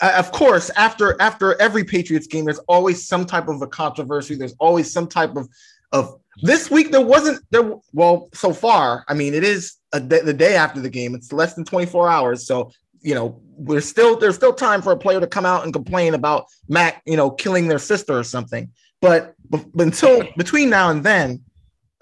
of 0.00 0.32
course, 0.32 0.70
after 0.70 1.16
after 1.20 1.60
every 1.60 1.84
Patriots 1.84 2.26
game, 2.26 2.44
there's 2.44 2.58
always 2.68 3.06
some 3.06 3.24
type 3.24 3.48
of 3.48 3.62
a 3.62 3.66
controversy. 3.66 4.34
There's 4.34 4.56
always 4.58 4.92
some 4.92 5.06
type 5.06 5.36
of 5.36 5.48
of 5.92 6.18
this 6.42 6.70
week. 6.70 6.90
There 6.90 7.00
wasn't 7.00 7.40
there. 7.50 7.74
Well, 7.92 8.28
so 8.34 8.52
far, 8.52 9.04
I 9.08 9.14
mean, 9.14 9.34
it 9.34 9.44
is 9.44 9.76
a, 9.92 10.00
the 10.00 10.34
day 10.34 10.56
after 10.56 10.80
the 10.80 10.90
game. 10.90 11.14
It's 11.14 11.32
less 11.32 11.54
than 11.54 11.64
24 11.64 12.08
hours, 12.08 12.46
so 12.46 12.72
you 13.06 13.14
know 13.14 13.40
we're 13.56 13.80
still 13.80 14.18
there's 14.18 14.34
still 14.34 14.52
time 14.52 14.82
for 14.82 14.92
a 14.92 14.96
player 14.96 15.20
to 15.20 15.26
come 15.26 15.46
out 15.46 15.64
and 15.64 15.72
complain 15.72 16.12
about 16.12 16.46
Mac, 16.68 17.02
you 17.06 17.16
know, 17.16 17.30
killing 17.30 17.68
their 17.68 17.78
sister 17.78 18.18
or 18.18 18.24
something. 18.24 18.70
But, 19.00 19.34
but 19.48 19.64
until 19.78 20.26
between 20.36 20.68
now 20.70 20.90
and 20.90 21.04
then, 21.04 21.42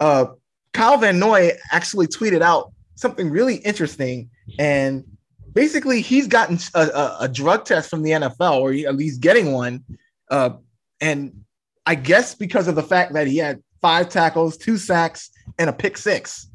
uh, 0.01 0.27
Kyle 0.73 0.97
Van 0.97 1.19
Noy 1.19 1.53
actually 1.71 2.09
tweeted 2.09 2.41
out 2.41 2.73
something 2.97 3.31
really 3.31 3.57
interesting 3.57 4.31
and 4.59 5.05
basically 5.53 6.01
he's 6.01 6.27
gotten 6.27 6.59
a, 6.75 6.81
a, 6.81 7.17
a, 7.21 7.29
drug 7.29 7.65
test 7.65 7.91
from 7.91 8.03
the 8.03 8.11
NFL, 8.11 8.61
or 8.61 8.73
at 8.73 8.97
least 8.97 9.21
getting 9.21 9.53
one. 9.53 9.85
Uh, 10.31 10.51
and 11.01 11.45
I 11.87 11.95
guess 11.95 12.35
because 12.35 12.67
of 12.67 12.75
the 12.75 12.83
fact 12.83 13.13
that 13.13 13.27
he 13.27 13.39
had 13.39 13.63
five 13.81 14.09
tackles, 14.09 14.57
two 14.57 14.77
sacks, 14.77 15.31
and 15.59 15.71
a 15.71 15.73
pick 15.73 15.97
six. 15.97 16.49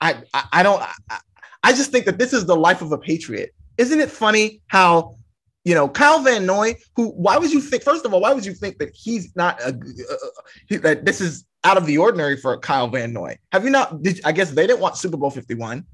I 0.00 0.22
I, 0.34 0.44
I 0.52 0.62
don't 0.62 0.82
I, 0.82 1.18
I 1.62 1.72
just 1.72 1.90
think 1.92 2.06
that 2.06 2.18
this 2.18 2.32
is 2.32 2.46
the 2.46 2.56
life 2.56 2.82
of 2.82 2.92
a 2.92 2.98
patriot. 2.98 3.54
Isn't 3.78 4.00
it 4.00 4.10
funny 4.10 4.60
how 4.66 5.16
you 5.64 5.74
know 5.74 5.88
Kyle 5.88 6.20
Van 6.22 6.44
Noy? 6.44 6.74
Who? 6.96 7.08
Why 7.10 7.38
would 7.38 7.52
you 7.52 7.60
think? 7.60 7.82
First 7.82 8.04
of 8.04 8.12
all, 8.12 8.20
why 8.20 8.32
would 8.32 8.44
you 8.44 8.54
think 8.54 8.78
that 8.78 8.90
he's 8.94 9.34
not 9.36 9.60
a, 9.60 9.68
uh, 9.68 10.78
that 10.78 11.04
this 11.04 11.20
is 11.20 11.44
out 11.64 11.76
of 11.76 11.86
the 11.86 11.98
ordinary 11.98 12.36
for 12.36 12.58
Kyle 12.58 12.88
Van 12.88 13.12
Noy? 13.12 13.38
Have 13.52 13.64
you 13.64 13.70
not? 13.70 14.02
Did, 14.02 14.20
I 14.24 14.32
guess 14.32 14.50
they 14.50 14.66
didn't 14.66 14.80
want 14.80 14.96
Super 14.96 15.16
Bowl 15.16 15.30
Fifty 15.30 15.54
One. 15.54 15.84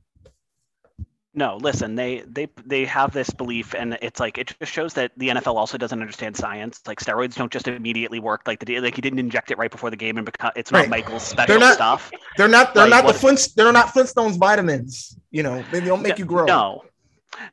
No, 1.39 1.57
listen, 1.59 1.95
they 1.95 2.24
they 2.26 2.49
they 2.66 2.84
have 2.86 3.12
this 3.12 3.30
belief, 3.30 3.72
and 3.72 3.97
it's 4.03 4.18
like 4.18 4.39
it 4.39 4.53
just 4.59 4.72
shows 4.72 4.95
that 4.95 5.12
the 5.16 5.28
NFL 5.28 5.55
also 5.55 5.78
doesn't 5.78 6.01
understand 6.01 6.36
science. 6.36 6.80
Like 6.84 6.99
steroids 6.99 7.36
don't 7.36 7.53
just 7.53 7.68
immediately 7.68 8.18
work. 8.18 8.43
Like 8.45 8.59
the 8.59 8.80
like 8.80 8.97
he 8.97 9.01
didn't 9.01 9.20
inject 9.20 9.53
it 9.53 9.57
right 9.57 9.70
before 9.70 9.89
the 9.89 9.97
game, 9.97 10.16
and 10.16 10.26
because 10.26 10.51
it's 10.57 10.72
not 10.72 10.80
right. 10.80 10.89
Michael's 10.89 11.22
special 11.22 11.53
they're 11.53 11.61
not, 11.61 11.74
stuff. 11.74 12.11
They're 12.36 12.49
not. 12.49 12.74
They're 12.74 12.89
like, 12.89 13.05
not 13.05 13.12
the 13.12 13.16
Flint. 13.16 13.51
They're 13.55 13.70
not 13.70 13.95
Flintstones 13.95 14.36
vitamins. 14.36 15.16
You 15.30 15.45
know, 15.45 15.64
they 15.70 15.80
don't 15.80 16.03
make 16.03 16.14
no, 16.14 16.16
you 16.16 16.24
grow. 16.24 16.45
No, 16.45 16.82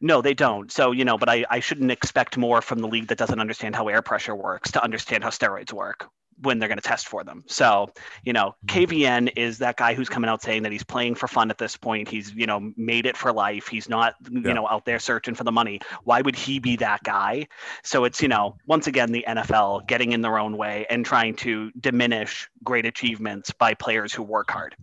no, 0.01 0.19
they 0.19 0.33
don't. 0.33 0.71
So, 0.71 0.91
you 0.91 1.05
know, 1.05 1.19
but 1.19 1.29
I, 1.29 1.45
I 1.51 1.59
shouldn't 1.59 1.91
expect 1.91 2.37
more 2.37 2.63
from 2.63 2.79
the 2.79 2.87
league 2.87 3.09
that 3.09 3.19
doesn't 3.19 3.39
understand 3.39 3.75
how 3.75 3.87
air 3.87 4.01
pressure 4.01 4.33
works 4.33 4.71
to 4.71 4.83
understand 4.83 5.23
how 5.23 5.29
steroids 5.29 5.71
work 5.71 6.09
when 6.41 6.59
they're 6.59 6.67
going 6.67 6.77
to 6.77 6.87
test 6.87 7.07
for 7.07 7.23
them. 7.23 7.43
So, 7.47 7.91
you 8.23 8.33
know, 8.33 8.55
mm-hmm. 8.65 8.79
KVN 8.79 9.33
is 9.35 9.57
that 9.59 9.77
guy 9.77 9.93
who's 9.93 10.09
coming 10.09 10.29
out 10.29 10.41
saying 10.41 10.63
that 10.63 10.71
he's 10.71 10.83
playing 10.83 11.15
for 11.15 11.27
fun 11.27 11.49
at 11.49 11.57
this 11.57 11.77
point. 11.77 12.07
He's, 12.07 12.33
you 12.33 12.45
know, 12.45 12.71
made 12.75 13.05
it 13.05 13.15
for 13.15 13.31
life. 13.31 13.67
He's 13.67 13.89
not, 13.89 14.15
you 14.29 14.41
yeah. 14.41 14.53
know, 14.53 14.67
out 14.67 14.85
there 14.85 14.99
searching 14.99 15.35
for 15.35 15.43
the 15.43 15.51
money. 15.51 15.79
Why 16.03 16.21
would 16.21 16.35
he 16.35 16.59
be 16.59 16.75
that 16.77 17.03
guy? 17.03 17.47
So 17.83 18.03
it's, 18.03 18.21
you 18.21 18.27
know, 18.27 18.57
once 18.67 18.87
again, 18.87 19.11
the 19.11 19.23
NFL 19.27 19.87
getting 19.87 20.11
in 20.11 20.21
their 20.21 20.37
own 20.37 20.57
way 20.57 20.85
and 20.89 21.05
trying 21.05 21.35
to 21.37 21.71
diminish 21.79 22.49
great 22.63 22.85
achievements 22.85 23.51
by 23.51 23.73
players 23.73 24.13
who 24.13 24.23
work 24.23 24.51
hard. 24.51 24.75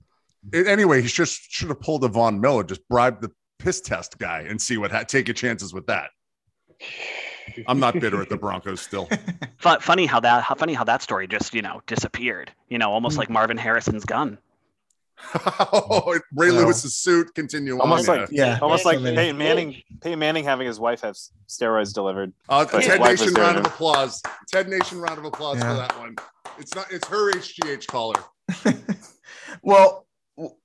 Anyway, 0.52 1.02
he 1.02 1.08
just 1.08 1.50
should 1.50 1.68
have 1.68 1.80
pulled 1.80 2.02
a 2.04 2.08
Von 2.08 2.40
Miller, 2.40 2.64
just 2.64 2.86
bribe 2.88 3.20
the 3.20 3.30
piss 3.58 3.80
test 3.80 4.18
guy 4.18 4.40
and 4.48 4.60
see 4.60 4.76
what, 4.76 4.90
ha- 4.90 5.04
take 5.04 5.28
your 5.28 5.34
chances 5.34 5.72
with 5.72 5.86
that. 5.86 6.10
I'm 7.66 7.80
not 7.80 7.94
bitter 7.94 8.20
at 8.20 8.28
the 8.28 8.36
Broncos 8.36 8.80
still. 8.80 9.08
funny 9.58 10.06
how 10.06 10.20
that 10.20 10.42
how 10.42 10.54
funny 10.54 10.74
how 10.74 10.84
that 10.84 11.02
story 11.02 11.26
just 11.26 11.54
you 11.54 11.62
know 11.62 11.82
disappeared. 11.86 12.52
You 12.68 12.78
know, 12.78 12.90
almost 12.90 13.18
like 13.18 13.30
Marvin 13.30 13.56
Harrison's 13.56 14.04
gun. 14.04 14.38
oh, 15.34 16.18
Ray 16.34 16.48
no. 16.48 16.54
Lewis's 16.56 16.96
suit. 16.96 17.34
Continue 17.34 17.78
almost 17.78 18.08
on, 18.08 18.20
like 18.20 18.28
yeah, 18.32 18.58
almost 18.60 18.84
like 18.84 18.98
Peyton 18.98 19.38
Manning. 19.38 19.82
Peyton 20.00 20.18
Manning 20.18 20.44
having 20.44 20.66
his 20.66 20.80
wife 20.80 21.02
have 21.02 21.16
steroids 21.48 21.92
delivered. 21.92 22.32
Uh, 22.48 22.64
Ted 22.64 23.00
Nation 23.00 23.34
round 23.34 23.58
of 23.58 23.66
applause. 23.66 24.22
Ted 24.50 24.68
Nation 24.68 25.00
round 25.00 25.18
of 25.18 25.24
applause 25.24 25.58
yeah. 25.58 25.70
for 25.70 25.76
that 25.76 25.98
one. 25.98 26.16
It's 26.58 26.74
not. 26.74 26.90
It's 26.90 27.06
her 27.08 27.32
HGH 27.32 27.86
caller. 27.86 28.20
well, 29.62 30.06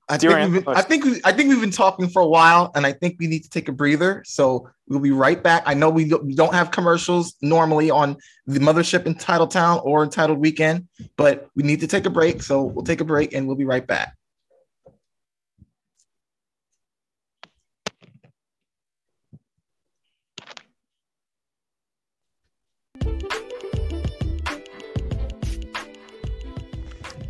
I 0.09 0.18
think, 0.18 0.65
been, 0.65 0.76
I 0.76 0.82
think 0.82 1.03
we, 1.03 1.22
I 1.26 1.34
think 1.34 1.49
we've 1.49 1.59
been 1.59 1.70
talking 1.70 2.07
for 2.07 2.22
a 2.22 2.28
while, 2.28 2.72
and 2.74 2.86
I 2.86 2.93
think 2.93 3.18
we 3.20 3.28
need 3.28 3.43
to 3.43 3.49
take 3.49 3.68
a 3.68 3.74
breather. 3.74 4.24
So 4.26 4.70
we'll 4.88 5.01
be 5.01 5.11
right 5.11 5.43
back. 5.43 5.63
I 5.65 5.74
know 5.74 5.89
we 5.89 6.07
don't 6.07 6.53
have 6.53 6.72
commercials 6.72 7.36
normally 7.41 7.91
on 7.91 8.15
the 8.45 8.59
mothership 8.59 9.05
in 9.05 9.15
Titletown 9.15 9.84
or 9.86 10.03
Entitled 10.03 10.39
Weekend, 10.39 10.88
but 11.18 11.49
we 11.55 11.63
need 11.63 11.82
to 11.82 11.88
take 11.88 12.05
a 12.05 12.09
break. 12.09 12.41
So 12.41 12.63
we'll 12.63 12.86
take 12.86 13.01
a 13.01 13.05
break, 13.05 13.34
and 13.34 13.47
we'll 13.47 13.57
be 13.57 13.65
right 13.65 13.86
back. 13.86 14.15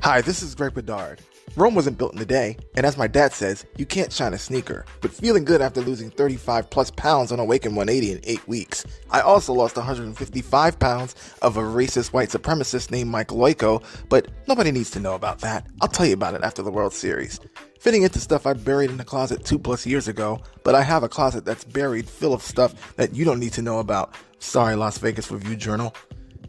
Hi, 0.03 0.21
this 0.21 0.43
is 0.43 0.53
Greg 0.53 0.75
Bedard. 0.75 1.19
Rome 1.55 1.73
wasn't 1.73 1.97
built 1.97 2.13
in 2.13 2.19
a 2.19 2.25
day, 2.25 2.57
and 2.75 2.85
as 2.85 2.97
my 2.97 3.07
dad 3.07 3.33
says, 3.33 3.65
you 3.77 3.85
can't 3.85 4.13
shine 4.13 4.33
a 4.33 4.37
sneaker. 4.37 4.85
But 5.01 5.11
feeling 5.11 5.43
good 5.45 5.61
after 5.61 5.81
losing 5.81 6.11
35 6.11 6.69
plus 6.69 6.91
pounds 6.91 7.31
on 7.31 7.39
Awaken 7.39 7.73
180 7.73 8.11
in 8.11 8.19
8 8.23 8.47
weeks. 8.47 8.85
I 9.09 9.21
also 9.21 9.53
lost 9.53 9.75
155 9.77 10.79
pounds 10.79 11.15
of 11.41 11.57
a 11.57 11.61
racist 11.61 12.13
white 12.13 12.29
supremacist 12.29 12.91
named 12.91 13.09
Mike 13.09 13.29
Loyko, 13.29 13.83
but 14.09 14.27
nobody 14.47 14.71
needs 14.71 14.91
to 14.91 14.99
know 14.99 15.15
about 15.15 15.39
that. 15.39 15.65
I'll 15.81 15.87
tell 15.87 16.05
you 16.05 16.13
about 16.13 16.35
it 16.35 16.43
after 16.43 16.61
the 16.61 16.71
World 16.71 16.93
Series. 16.93 17.39
fitting 17.79 18.03
into 18.03 18.19
stuff 18.19 18.45
I 18.45 18.53
buried 18.53 18.89
in 18.89 18.97
the 18.97 19.05
closet 19.05 19.45
two 19.45 19.57
plus 19.57 19.85
years 19.85 20.07
ago, 20.07 20.41
but 20.63 20.75
I 20.75 20.81
have 20.81 21.03
a 21.03 21.09
closet 21.09 21.45
that's 21.45 21.63
buried 21.63 22.09
full 22.09 22.33
of 22.33 22.41
stuff 22.41 22.95
that 22.97 23.15
you 23.15 23.23
don't 23.23 23.39
need 23.39 23.53
to 23.53 23.61
know 23.61 23.79
about. 23.79 24.13
Sorry, 24.39 24.75
Las 24.75 24.97
Vegas 24.97 25.31
Review 25.31 25.55
Journal. 25.55 25.95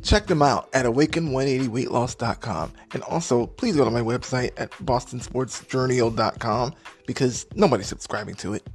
Check 0.03 0.27
them 0.27 0.43
out 0.43 0.69
at 0.73 0.87
awaken180weightloss.com. 0.87 2.73
And 2.93 3.03
also, 3.03 3.47
please 3.47 3.77
go 3.77 3.85
to 3.85 3.91
my 3.91 4.01
website 4.01 4.53
at 4.57 4.71
bostonsportsjournal.com 4.73 6.75
because 7.07 7.47
nobody's 7.55 7.89
subscribing 7.89 8.35
to 8.37 8.55
it. 8.55 8.67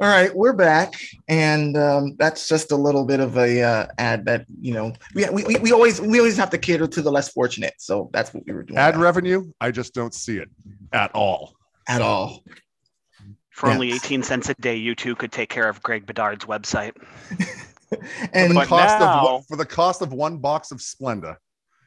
All 0.00 0.06
right, 0.06 0.32
we're 0.32 0.52
back, 0.52 0.94
and 1.26 1.76
um, 1.76 2.14
that's 2.20 2.48
just 2.48 2.70
a 2.70 2.76
little 2.76 3.04
bit 3.04 3.18
of 3.18 3.36
a 3.36 3.60
uh, 3.60 3.86
ad 3.98 4.26
that 4.26 4.46
you 4.60 4.72
know 4.72 4.92
we, 5.12 5.28
we, 5.28 5.56
we 5.56 5.72
always 5.72 6.00
we 6.00 6.20
always 6.20 6.36
have 6.36 6.50
to 6.50 6.58
cater 6.58 6.86
to 6.86 7.02
the 7.02 7.10
less 7.10 7.30
fortunate, 7.30 7.74
so 7.78 8.08
that's 8.12 8.32
what 8.32 8.46
we 8.46 8.52
were 8.52 8.62
doing. 8.62 8.78
Ad 8.78 8.94
now. 8.94 9.00
revenue, 9.00 9.50
I 9.60 9.72
just 9.72 9.94
don't 9.94 10.14
see 10.14 10.36
it 10.36 10.48
at 10.92 11.12
all. 11.16 11.56
At 11.88 12.00
all. 12.00 12.44
For 13.58 13.66
yes. 13.66 13.74
only 13.74 13.92
18 13.92 14.22
cents 14.22 14.48
a 14.48 14.54
day, 14.54 14.76
you 14.76 14.94
two 14.94 15.16
could 15.16 15.32
take 15.32 15.48
care 15.48 15.68
of 15.68 15.82
Greg 15.82 16.06
Bedard's 16.06 16.44
website. 16.44 16.92
and 18.32 18.52
for 18.52 18.60
the, 18.60 18.66
cost 18.66 19.00
now... 19.00 19.26
of, 19.26 19.46
for 19.46 19.56
the 19.56 19.66
cost 19.66 20.00
of 20.00 20.12
one 20.12 20.38
box 20.38 20.70
of 20.70 20.78
Splenda, 20.78 21.34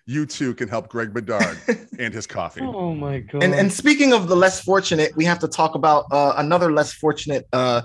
you 0.05 0.25
two 0.25 0.53
can 0.53 0.67
help 0.67 0.89
Greg 0.89 1.13
Bedard 1.13 1.57
and 1.97 2.13
his 2.13 2.27
coffee. 2.27 2.59
Oh 2.59 2.93
my 2.93 3.19
god! 3.19 3.41
And, 3.41 3.53
and 3.53 3.71
speaking 3.71 4.11
of 4.11 4.27
the 4.27 4.35
less 4.35 4.61
fortunate, 4.61 5.15
we 5.15 5.23
have 5.23 5.39
to 5.39 5.47
talk 5.47 5.75
about 5.75 6.07
uh, 6.11 6.33
another 6.35 6.73
less 6.73 6.91
fortunate 6.91 7.47
uh, 7.53 7.83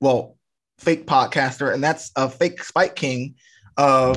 well, 0.00 0.36
fake 0.78 1.08
podcaster, 1.08 1.74
and 1.74 1.82
that's 1.82 2.12
a 2.14 2.30
fake 2.30 2.62
Spike 2.62 2.94
King. 2.94 3.34
Uh, 3.76 4.14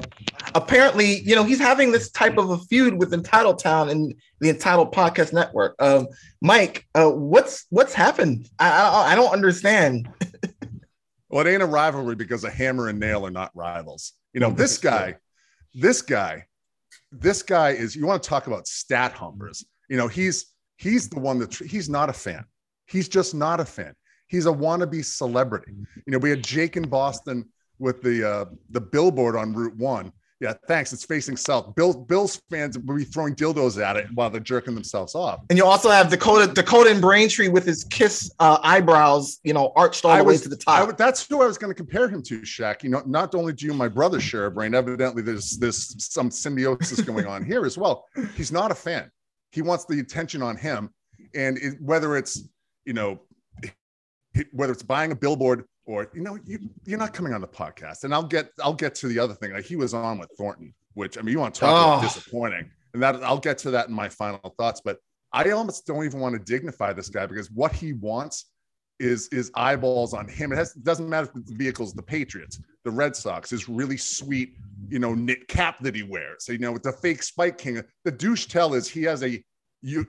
apparently, 0.56 1.20
you 1.22 1.36
know, 1.36 1.44
he's 1.44 1.60
having 1.60 1.92
this 1.92 2.12
type 2.12 2.38
of 2.38 2.50
a 2.50 2.58
feud 2.58 2.94
with 2.96 3.14
Entitled 3.14 3.60
Town 3.60 3.90
and 3.90 4.14
the 4.40 4.50
Entitled 4.50 4.94
Podcast 4.94 5.34
Network. 5.34 5.76
Um, 5.80 6.08
Mike, 6.42 6.88
uh, 6.96 7.10
what's 7.10 7.66
what's 7.70 7.94
happened? 7.94 8.50
I, 8.60 8.70
I, 8.70 9.12
I 9.12 9.16
don't 9.16 9.32
understand. 9.32 10.10
well, 11.30 11.46
it 11.46 11.50
ain't 11.50 11.64
a 11.64 11.68
rivalry 11.68 12.16
because 12.16 12.44
a 12.44 12.50
hammer 12.50 12.90
and 12.90 13.00
nail 13.00 13.26
are 13.26 13.32
not 13.32 13.52
rivals. 13.54 14.14
You 14.34 14.40
know, 14.40 14.50
this 14.50 14.78
guy, 14.80 15.16
this 15.74 16.02
guy, 16.02 16.46
this 17.12 17.44
guy 17.44 17.72
is. 17.72 17.96
You 17.96 18.06
want 18.06 18.22
to 18.24 18.30
talk 18.30 18.48
about 18.48 18.68
stat 18.68 19.14
humpers? 19.14 19.66
You 19.90 19.98
know, 19.98 20.08
he's 20.08 20.48
he's 20.78 21.10
the 21.10 21.20
one 21.20 21.40
that 21.40 21.54
he's 21.56 21.90
not 21.90 22.10
a 22.10 22.14
fan. 22.14 22.46
He's 22.86 23.08
just 23.08 23.34
not 23.34 23.60
a 23.60 23.66
fan 23.66 23.96
he's 24.34 24.48
a 24.48 24.52
wannabe 24.52 25.06
celebrity. 25.06 25.74
You 26.08 26.12
know, 26.12 26.18
we 26.18 26.32
had 26.32 26.44
Jake 26.44 26.76
in 26.76 26.90
Boston 26.90 27.48
with 27.84 28.02
the 28.02 28.28
uh, 28.28 28.46
the 28.72 28.82
billboard 28.82 29.36
on 29.36 29.54
Route 29.54 29.76
One. 29.78 30.12
Yeah, 30.40 30.54
thanks. 30.68 30.92
It's 30.92 31.06
facing 31.06 31.38
south. 31.38 31.74
Bill, 31.76 31.94
Bills 31.94 32.42
fans 32.50 32.78
will 32.78 32.98
be 32.98 33.06
throwing 33.06 33.34
dildos 33.34 33.82
at 33.82 33.96
it 33.96 34.08
while 34.14 34.30
they're 34.30 34.42
jerking 34.42 34.76
themselves 34.76 35.16
off. 35.16 35.40
And 35.50 35.58
you 35.58 35.66
also 35.66 35.90
have 35.90 36.10
Dakota 36.10 36.52
Dakota 36.52 36.90
and 36.90 37.00
Braintree 37.00 37.48
with 37.48 37.66
his 37.66 37.86
kiss 37.86 38.30
uh, 38.40 38.58
eyebrows, 38.62 39.40
you 39.44 39.54
know, 39.54 39.72
arched 39.78 40.04
all 40.04 40.18
the 40.18 40.24
was, 40.24 40.40
way 40.40 40.44
to 40.44 40.50
the 40.50 40.58
top. 40.58 40.90
I, 40.90 40.92
that's 40.92 41.26
who 41.26 41.42
I 41.42 41.46
was 41.46 41.58
going 41.58 41.72
to 41.72 41.76
compare 41.76 42.10
him 42.10 42.22
to, 42.24 42.42
Shaq. 42.42 42.84
You 42.84 42.90
know, 42.90 43.04
not 43.06 43.36
only 43.36 43.54
do 43.54 43.66
you 43.66 43.72
and 43.72 43.80
my 43.80 43.88
brother 43.88 44.20
share 44.20 44.48
a 44.48 44.52
brain, 44.52 44.74
evidently 44.74 45.22
there's 45.22 45.58
there's 45.58 45.96
some 46.04 46.30
symbiosis 46.30 47.00
going 47.02 47.26
on 47.26 47.46
here 47.46 47.66
as 47.66 47.78
well. 47.78 48.06
He's 48.36 48.52
not 48.52 48.72
a 48.72 48.76
fan. 48.76 49.10
He 49.52 49.62
wants 49.62 49.86
the 49.86 50.00
attention 50.00 50.42
on 50.42 50.58
him, 50.58 50.90
and 51.36 51.58
it, 51.58 51.80
whether 51.80 52.18
it's 52.18 52.50
you 52.86 52.94
know 52.94 53.22
whether 54.52 54.74
it's 54.74 54.84
buying 54.84 55.12
a 55.12 55.16
billboard 55.16 55.66
or 55.86 56.10
you 56.14 56.22
know 56.22 56.38
you, 56.46 56.60
you're 56.86 57.00
not 57.00 57.14
coming 57.14 57.34
on 57.34 57.42
the 57.42 57.48
podcast 57.48 58.04
and 58.04 58.14
i'll 58.14 58.24
get 58.24 58.50
i'll 58.64 58.74
get 58.74 58.96
to 58.96 59.08
the 59.08 59.20
other 59.20 59.34
thing 59.34 59.54
like 59.54 59.66
he 59.66 59.76
was 59.76 59.94
on 59.94 60.18
with 60.18 60.30
thornton 60.38 60.74
which 60.94 61.18
i 61.18 61.22
mean 61.22 61.34
you 61.34 61.40
want 61.40 61.54
to 61.54 61.62
talk 61.62 61.70
oh. 61.70 61.94
about 61.94 62.02
disappointing 62.02 62.70
and 62.94 63.02
that 63.02 63.16
i'll 63.24 63.40
get 63.40 63.58
to 63.58 63.72
that 63.72 63.88
in 63.88 63.94
my 63.94 64.10
final 64.10 64.40
thoughts 64.58 64.82
but 64.84 64.98
i 65.32 65.50
almost 65.52 65.86
don't 65.86 66.06
even 66.06 66.20
want 66.20 66.34
to 66.34 66.40
dignify 66.40 66.94
this 66.94 67.10
guy 67.10 67.26
because 67.26 67.52
what 67.52 67.72
he 67.72 67.94
wants 67.94 68.52
is 69.00 69.28
is 69.30 69.52
eyeballs 69.56 70.14
on 70.14 70.28
him 70.28 70.52
it, 70.52 70.56
has, 70.56 70.74
doesn't 70.74 71.10
matter 71.10 71.28
if 71.28 71.46
the 71.46 71.56
vehicle's 71.56 71.94
the 71.94 72.04
patriots 72.04 72.60
the 72.86 72.92
red 72.92 73.16
sox 73.16 73.50
his 73.50 73.68
really 73.68 73.98
sweet 73.98 74.56
you 74.90 75.00
know 75.00 75.14
knit 75.14 75.48
cap 75.48 75.78
that 75.82 75.96
he 75.96 76.04
wears 76.04 76.46
so, 76.46 76.52
you 76.52 76.60
know 76.60 76.72
with 76.72 76.84
the 76.84 76.92
fake 76.92 77.24
spike 77.24 77.58
king 77.58 77.82
the 78.06 78.12
douche 78.12 78.46
tell 78.46 78.74
is 78.74 78.88
he 78.88 79.04
has 79.04 79.24
a 79.24 79.44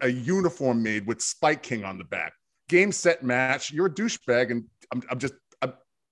a 0.02 0.08
uniform 0.08 0.80
made 0.80 1.04
with 1.04 1.20
spike 1.20 1.62
king 1.62 1.82
on 1.82 1.98
the 1.98 2.04
back 2.04 2.32
game 2.68 2.92
set 2.92 3.22
match. 3.22 3.72
You're 3.72 3.86
a 3.86 3.90
douchebag, 3.90 4.50
and 4.50 4.64
I'm, 4.92 5.02
I'm 5.10 5.18
just. 5.18 5.34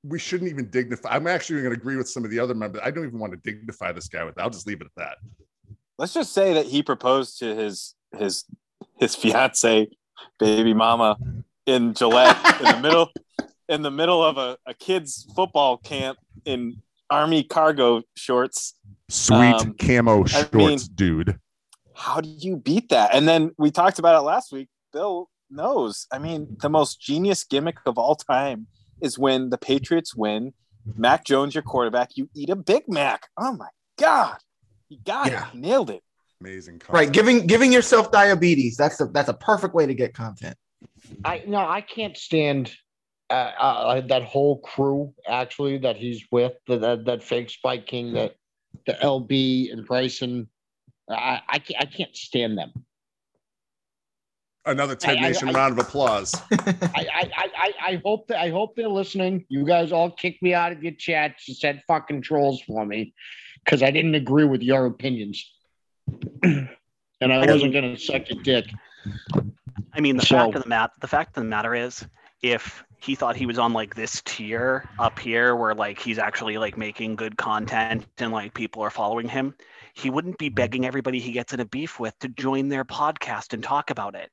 We 0.05 0.19
shouldn't 0.19 0.51
even 0.51 0.69
dignify. 0.71 1.11
I'm 1.11 1.27
actually 1.27 1.63
going 1.63 1.75
to 1.75 1.81
agree 1.81 1.97
with 1.97 2.09
some 2.09 2.25
of 2.25 2.31
the 2.31 2.39
other 2.39 2.55
members. 2.55 2.83
I 2.85 2.91
don't 2.91 3.07
even 3.07 3.19
want 3.19 3.33
to 3.33 3.39
dignify 3.39 3.93
this 3.93 4.09
guy 4.09 4.25
with. 4.25 4.39
I'll 4.39 4.51
just 4.51 4.67
leave 4.67 4.81
it 4.81 4.87
at 4.87 4.95
that. 4.97 5.19
Let's 5.99 6.15
just 6.15 6.33
say 6.33 6.55
that 6.55 6.67
he 6.67 6.83
proposed 6.83 7.39
to 7.39 7.55
his 7.55 7.95
his 8.19 8.45
his 8.99 9.15
fiance, 9.15 9.89
baby 10.39 10.75
mama, 10.75 11.17
in 11.67 11.95
Gillette 11.95 12.61
in 12.61 12.67
the 12.67 12.81
middle 12.83 13.11
in 13.69 13.83
the 13.83 13.91
middle 13.91 14.25
of 14.25 14.39
a, 14.39 14.57
a 14.67 14.75
kids 14.75 15.31
football 15.37 15.77
camp 15.77 16.19
in 16.45 16.83
army 17.11 17.45
cargo 17.45 18.03
shorts. 18.17 18.75
Sweet 19.09 19.55
um, 19.55 19.75
camo 19.75 20.25
shorts, 20.25 20.51
I 20.53 20.57
mean, 20.57 20.79
dude. 20.95 21.39
How 21.95 22.21
do 22.21 22.29
you 22.29 22.57
beat 22.57 22.89
that? 22.89 23.15
And 23.15 23.29
then 23.29 23.53
we 23.59 23.71
talked 23.71 23.99
about 23.99 24.17
it 24.17 24.23
last 24.23 24.53
week. 24.53 24.69
Bill 24.93 25.29
knows? 25.51 26.07
I 26.11 26.19
mean, 26.19 26.57
the 26.61 26.71
most 26.71 27.01
genius 27.01 27.45
gimmick 27.45 27.77
of 27.87 27.99
all 27.99 28.17
time 28.17 28.67
is 29.03 29.19
when 29.19 29.51
the 29.51 29.59
Patriots 29.59 30.15
win. 30.15 30.53
Mac 30.97 31.25
Jones, 31.25 31.55
your 31.55 31.63
quarterback, 31.63 32.17
you 32.17 32.29
eat 32.35 32.51
a 32.51 32.57
Big 32.57 32.89
Mac. 32.89 33.29
Oh 33.37 33.53
my 33.53 33.69
God. 33.99 34.37
You 34.89 34.99
got 35.05 35.31
yeah. 35.31 35.49
it. 35.49 35.55
nailed 35.55 35.91
it. 35.91 36.03
Amazing. 36.41 36.81
Content. 36.81 36.95
Right. 36.95 37.13
Giving 37.13 37.47
giving 37.47 37.73
yourself 37.73 38.11
diabetes. 38.11 38.77
That's 38.77 39.01
a 39.01 39.07
that's 39.07 39.29
a 39.29 39.35
perfect 39.35 39.75
way 39.75 39.87
to 39.87 39.95
get 39.95 40.15
content. 40.15 40.57
I 41.25 41.45
no, 41.47 41.59
I 41.59 41.81
can't 41.83 42.17
stand 42.17 42.73
uh, 43.31 43.53
uh, 43.59 44.01
that 44.09 44.25
whole 44.25 44.59
crew 44.61 45.15
actually 45.29 45.79
that 45.79 45.97
he's 45.97 46.25
with, 46.31 46.53
the, 46.67 46.79
that 46.79 47.05
that 47.05 47.23
fake 47.23 47.51
Spike 47.51 47.87
King, 47.87 48.15
that 48.15 48.35
the 48.87 48.95
LB 48.95 49.73
and 49.73 49.87
Bryson. 49.87 50.49
I 51.09 51.41
I 51.49 51.59
can't, 51.59 51.81
I 51.81 51.87
can't 51.87 52.17
stand 52.17 52.59
them 52.59 52.73
another 54.67 54.95
Ted 54.95 55.19
I, 55.19 55.21
Nation 55.21 55.49
I, 55.49 55.53
round 55.53 55.79
of 55.79 55.87
applause. 55.87 56.35
I, 56.53 57.31
I, 57.37 57.73
I, 57.87 58.03
hope 58.05 58.29
that 58.29 58.41
I 58.41 58.51
hope 58.51 58.77
they're 58.77 58.89
listening. 58.89 59.45
You 59.49 59.65
guys 59.65 59.93
all 59.93 60.11
kicked 60.11 60.43
me 60.43 60.55
out 60.55 60.73
of 60.73 60.83
your 60.83 60.93
chat. 60.93 61.37
You 61.47 61.55
said 61.55 61.83
fucking 61.87 62.23
trolls 62.23 62.63
for 62.63 62.85
me 62.85 63.15
because 63.65 63.83
I 63.83 63.91
didn't 63.91 64.15
agree 64.15 64.45
with 64.45 64.63
your 64.63 64.87
opinions, 64.87 65.51
and 66.43 66.69
I 67.21 67.47
wasn't 67.47 67.73
going 67.73 67.95
to 67.95 67.97
suck 67.97 68.29
your 68.31 68.43
dick. 68.43 68.67
I 69.95 70.01
mean, 70.01 70.17
the 70.17 70.27
so, 70.27 70.37
fact 70.37 70.57
of 70.57 70.63
the 70.63 70.69
mat 70.69 70.91
the 71.01 71.09
fact 71.09 71.37
of 71.37 71.43
the 71.43 71.49
matter 71.49 71.75
is, 71.75 72.05
if 72.43 72.85
he 73.01 73.15
thought 73.15 73.37
he 73.37 73.47
was 73.47 73.59
on 73.59 73.73
like 73.73 73.95
this 73.95 74.23
tier 74.25 74.89
up 74.99 75.19
here 75.19 75.57
where 75.57 75.75
like 75.75 75.99
he's 75.99 76.19
actually 76.19 76.57
like 76.57 76.77
making 76.77 77.17
good 77.17 77.37
content 77.37 78.07
and 78.19 78.33
like 78.33 78.55
people 78.55 78.83
are 78.83 78.91
following 78.91 79.29
him, 79.29 79.55
he 79.95 80.09
wouldn't 80.09 80.39
be 80.39 80.49
begging 80.49 80.87
everybody 80.87 81.19
he 81.19 81.33
gets 81.33 81.53
in 81.53 81.61
a 81.61 81.65
beef 81.65 81.99
with 81.99 82.17
to 82.21 82.29
join 82.29 82.69
their 82.69 82.85
podcast 82.85 83.53
and 83.53 83.63
talk 83.63 83.91
about 83.91 84.15
it. 84.15 84.31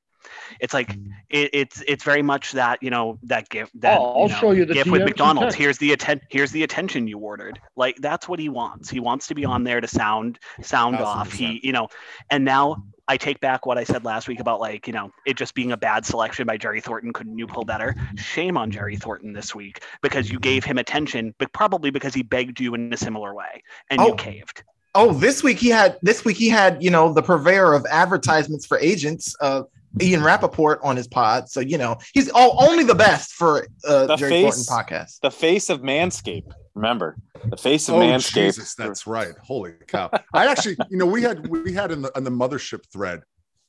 It's 0.60 0.74
like 0.74 0.96
mm. 0.96 1.10
it, 1.30 1.50
it's 1.54 1.84
it's 1.88 2.04
very 2.04 2.22
much 2.22 2.54
that 2.54 2.82
you 2.82 2.90
know 2.90 3.20
that 3.24 3.50
gift 3.50 3.80
that 3.82 3.98
oh, 4.00 4.14
I'll 4.14 4.22
you 4.24 4.30
know, 4.30 4.40
show 4.40 4.52
you 4.52 4.66
the 4.66 4.74
gift 4.74 4.90
with 4.90 5.04
McDonald's. 5.04 5.56
Here's 5.56 5.78
the 5.78 5.94
atten- 5.94 6.22
here's 6.30 6.52
the 6.52 6.64
attention 6.64 7.08
you 7.08 7.18
ordered. 7.18 7.60
Like 7.76 7.98
that's 7.98 8.28
what 8.28 8.40
he 8.40 8.50
wants. 8.50 8.90
He 8.90 9.00
wants 9.00 9.28
to 9.28 9.36
be 9.36 9.46
on 9.46 9.64
there 9.64 9.82
to 9.82 9.88
sound 9.88 10.40
sound 10.62 10.98
off. 10.98 11.32
He 11.32 11.60
you 11.64 11.72
know, 11.72 11.88
and 12.30 12.46
now 12.46 12.84
I 13.10 13.18
take 13.18 13.40
back 13.40 13.66
what 13.66 13.80
I 13.80 13.84
said 13.86 14.06
last 14.06 14.28
week 14.28 14.40
about 14.40 14.60
like, 14.60 14.86
you 14.86 14.94
know, 14.94 15.12
it 15.26 15.36
just 15.36 15.56
being 15.56 15.72
a 15.72 15.78
bad 15.78 16.06
selection 16.06 16.46
by 16.46 16.58
Jerry 16.58 16.80
Thornton. 16.80 17.12
Couldn't 17.12 17.40
you 17.40 17.48
pull 17.48 17.66
better? 17.66 17.96
Shame 18.16 18.56
on 18.56 18.70
Jerry 18.70 18.98
Thornton 18.98 19.34
this 19.34 19.56
week 19.56 19.84
because 20.04 20.30
you 20.30 20.40
gave 20.40 20.64
him 20.64 20.78
attention, 20.78 21.34
but 21.40 21.52
probably 21.52 21.90
because 21.90 22.14
he 22.14 22.22
begged 22.22 22.60
you 22.60 22.76
in 22.76 22.94
a 22.94 22.98
similar 22.98 23.34
way 23.34 23.64
and 23.90 24.00
oh. 24.00 24.10
you 24.10 24.16
caved. 24.16 24.64
Oh, 24.94 25.12
this 25.12 25.44
week 25.44 25.58
he 25.58 25.70
had 25.70 25.98
this 26.04 26.24
week 26.24 26.38
he 26.38 26.50
had, 26.50 26.84
you 26.84 26.92
know, 26.92 27.12
the 27.12 27.24
purveyor 27.24 27.74
of 27.74 27.86
advertisements 27.90 28.68
for 28.68 28.78
agents, 28.80 29.36
uh, 29.42 29.64
Ian 30.02 30.24
Rapoport 30.24 30.80
on 30.84 30.96
his 30.96 31.08
pod. 31.08 31.50
So, 31.50 31.60
you 31.60 31.78
know, 31.78 31.98
he's 32.14 32.30
all, 32.30 32.64
only 32.64 32.84
the 32.84 32.96
best 32.96 33.34
for 33.34 33.68
uh, 33.88 34.08
the 34.08 34.16
Jerry 34.16 34.32
face, 34.32 34.68
Thornton 34.68 34.96
podcast. 34.96 35.20
The 35.22 35.32
face 35.32 35.70
of 35.70 35.82
Manscaped. 35.82 36.52
Remember, 36.76 37.18
the 37.46 37.58
face 37.58 37.90
of 37.90 37.96
oh, 37.96 38.00
Manscaped. 38.00 38.34
Jesus, 38.34 38.76
that's 38.76 39.08
right. 39.08 39.34
Holy 39.44 39.74
cow. 39.88 40.10
I 40.34 40.48
actually, 40.48 40.78
you 40.90 40.98
know, 40.98 41.06
we 41.06 41.22
had 41.22 41.48
we 41.48 41.74
had 41.74 41.92
in 41.92 42.02
the 42.02 42.12
in 42.16 42.24
the 42.24 42.32
mothership 42.32 42.86
thread. 42.92 43.22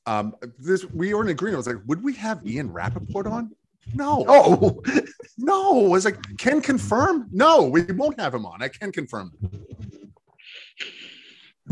Um, 0.07 0.35
this 0.59 0.85
we 0.85 1.13
were 1.15 1.23
in 1.23 1.29
agreement. 1.29 1.57
I 1.57 1.59
was 1.59 1.67
like, 1.67 1.85
would 1.87 2.03
we 2.03 2.15
have 2.15 2.47
Ian 2.47 2.73
Rapoport 2.73 3.27
on? 3.27 3.51
No. 3.95 4.25
Oh, 4.29 4.83
no. 5.39 5.87
I 5.87 5.89
was 5.89 6.05
like, 6.05 6.19
can 6.39 6.61
confirm? 6.61 7.29
No, 7.33 7.65
we 7.65 7.83
won't 7.83 8.21
have 8.21 8.35
him 8.35 8.47
on. 8.47 8.63
I 8.63 8.69
can 8.69 8.93
confirm. 8.93 9.33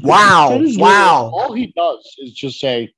Wow. 0.01 0.61
Wow. 0.61 1.31
All 1.33 1.53
he 1.53 1.73
does 1.77 2.15
is 2.19 2.33
just 2.33 2.61
say, 2.61 2.93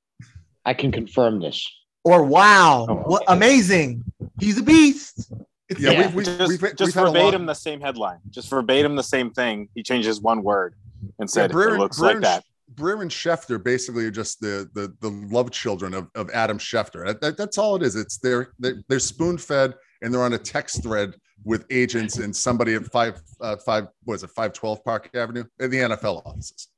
I 0.64 0.74
can 0.74 0.92
confirm 0.92 1.40
this. 1.40 1.66
Or 2.04 2.24
wow, 2.24 2.86
oh, 2.88 2.94
what 3.06 3.24
amazing. 3.28 4.04
He's 4.38 4.58
a 4.58 4.62
beast. 4.62 5.32
yeah, 5.78 5.90
yeah. 5.90 6.00
We've, 6.06 6.14
we've, 6.14 6.26
just, 6.26 6.62
we've, 6.62 6.76
just 6.76 6.94
verbatim 6.94 7.44
the 7.46 7.54
same 7.54 7.80
headline, 7.80 8.18
just 8.30 8.48
verbatim 8.48 8.96
the 8.96 9.02
same 9.02 9.30
thing. 9.30 9.68
He 9.74 9.82
changes 9.82 10.20
one 10.20 10.42
word 10.42 10.74
and 11.18 11.28
said 11.30 11.50
yeah, 11.50 11.52
Brewer, 11.52 11.74
it 11.74 11.78
looks 11.78 11.98
Brewer, 11.98 12.14
like 12.14 12.22
that. 12.22 12.44
Breer 12.74 13.02
and 13.02 13.10
Schefter 13.10 13.62
basically 13.62 14.06
are 14.06 14.10
just 14.10 14.40
the 14.40 14.70
the, 14.74 14.94
the 15.00 15.10
love 15.30 15.50
children 15.50 15.92
of, 15.92 16.08
of 16.14 16.30
Adam 16.30 16.58
Schefter. 16.58 17.04
That, 17.06 17.20
that- 17.20 17.36
that's 17.36 17.58
all 17.58 17.76
it 17.76 17.82
is. 17.82 17.96
It's 17.96 18.16
they're 18.18 18.52
they're, 18.58 18.82
they're 18.88 18.98
spoon 18.98 19.36
fed 19.36 19.74
and 20.02 20.14
they're 20.14 20.22
on 20.22 20.32
a 20.32 20.38
text 20.38 20.82
thread 20.82 21.14
with 21.44 21.66
agents 21.70 22.18
and 22.18 22.34
somebody 22.34 22.74
at 22.74 22.84
five 22.86 23.20
uh, 23.40 23.56
five 23.56 23.88
was 24.06 24.22
it 24.22 24.30
five 24.30 24.52
twelve 24.52 24.82
Park 24.84 25.10
Avenue 25.14 25.44
in 25.58 25.70
the 25.70 25.78
NFL 25.78 26.24
offices. 26.26 26.68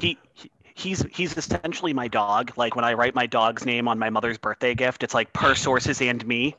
he, 0.00 0.18
he 0.34 0.50
he's 0.74 1.04
he's 1.12 1.36
essentially 1.36 1.92
my 1.92 2.08
dog 2.08 2.52
like 2.56 2.76
when 2.76 2.84
i 2.84 2.92
write 2.92 3.14
my 3.14 3.26
dog's 3.26 3.64
name 3.64 3.88
on 3.88 3.98
my 3.98 4.10
mother's 4.10 4.38
birthday 4.38 4.74
gift 4.74 5.02
it's 5.02 5.14
like 5.14 5.32
per 5.32 5.54
sources 5.54 6.00
and 6.00 6.26
me 6.26 6.54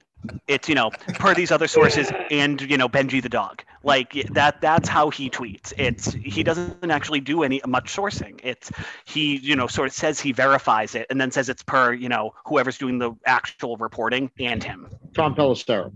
it's 0.48 0.70
you 0.70 0.76
know 0.76 0.90
per 1.16 1.34
these 1.34 1.52
other 1.52 1.68
sources 1.68 2.12
and 2.32 2.62
you 2.62 2.78
know 2.78 2.88
benji 2.88 3.22
the 3.22 3.30
dog 3.30 3.62
like 3.84 4.14
that 4.32 4.62
that's 4.62 4.88
how 4.88 5.10
he 5.10 5.30
tweets 5.30 5.74
it's 5.78 6.14
he 6.14 6.44
doesn't 6.44 6.90
actually 6.90 7.20
do 7.20 7.44
any 7.44 7.60
much 7.68 7.94
sourcing 7.94 8.40
it's 8.44 8.72
he 9.06 9.38
you 9.38 9.56
know 9.56 9.68
sort 9.68 9.88
of 9.88 9.94
says 9.94 10.20
he 10.20 10.32
verifies 10.32 10.96
it 10.96 11.06
and 11.10 11.20
then 11.20 11.30
says 11.30 11.50
it's 11.50 11.64
per 11.64 11.92
you 11.92 12.08
know 12.08 12.34
whoever's 12.46 12.78
doing 12.78 12.98
the 13.00 13.12
actual 13.26 13.76
reporting 13.78 14.32
and 14.40 14.64
him 14.64 14.88
Tom 15.14 15.36
Pelissero. 15.36 15.92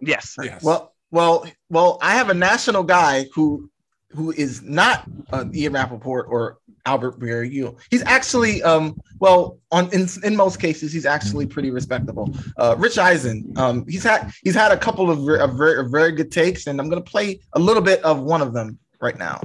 yes 0.00 0.36
Yes. 0.42 0.62
Well, 0.62 0.92
well, 1.10 1.46
well. 1.70 1.98
I 2.02 2.16
have 2.16 2.30
a 2.30 2.34
national 2.34 2.82
guy 2.82 3.26
who 3.34 3.70
who 4.10 4.32
is 4.32 4.62
not 4.62 5.04
uh, 5.32 5.44
Ian 5.54 5.74
Rapoport 5.74 6.26
or 6.28 6.58
Albert 6.86 7.20
Breer. 7.20 7.50
You, 7.50 7.76
he's 7.90 8.02
actually 8.04 8.62
um 8.62 8.98
well 9.20 9.58
on 9.70 9.92
in 9.92 10.08
in 10.24 10.36
most 10.36 10.58
cases 10.60 10.92
he's 10.92 11.06
actually 11.06 11.46
pretty 11.46 11.70
respectable. 11.70 12.34
Uh, 12.56 12.74
Rich 12.78 12.96
Eisen. 12.98 13.52
Um, 13.56 13.84
he's 13.86 14.04
had 14.04 14.32
he's 14.42 14.54
had 14.54 14.72
a 14.72 14.76
couple 14.78 15.10
of, 15.10 15.18
ver- 15.24 15.38
of 15.38 15.58
very 15.58 15.78
of 15.78 15.90
very 15.90 16.12
good 16.12 16.32
takes, 16.32 16.66
and 16.66 16.80
I'm 16.80 16.88
gonna 16.88 17.02
play 17.02 17.40
a 17.52 17.58
little 17.58 17.82
bit 17.82 18.02
of 18.02 18.20
one 18.20 18.40
of 18.40 18.54
them 18.54 18.78
right 19.00 19.18
now. 19.18 19.40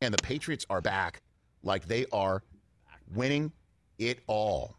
and 0.00 0.14
the 0.14 0.22
Patriots 0.22 0.66
are 0.70 0.80
back 0.80 1.22
like 1.62 1.86
they 1.86 2.06
are 2.12 2.42
winning 3.14 3.52
it 3.98 4.20
all. 4.26 4.76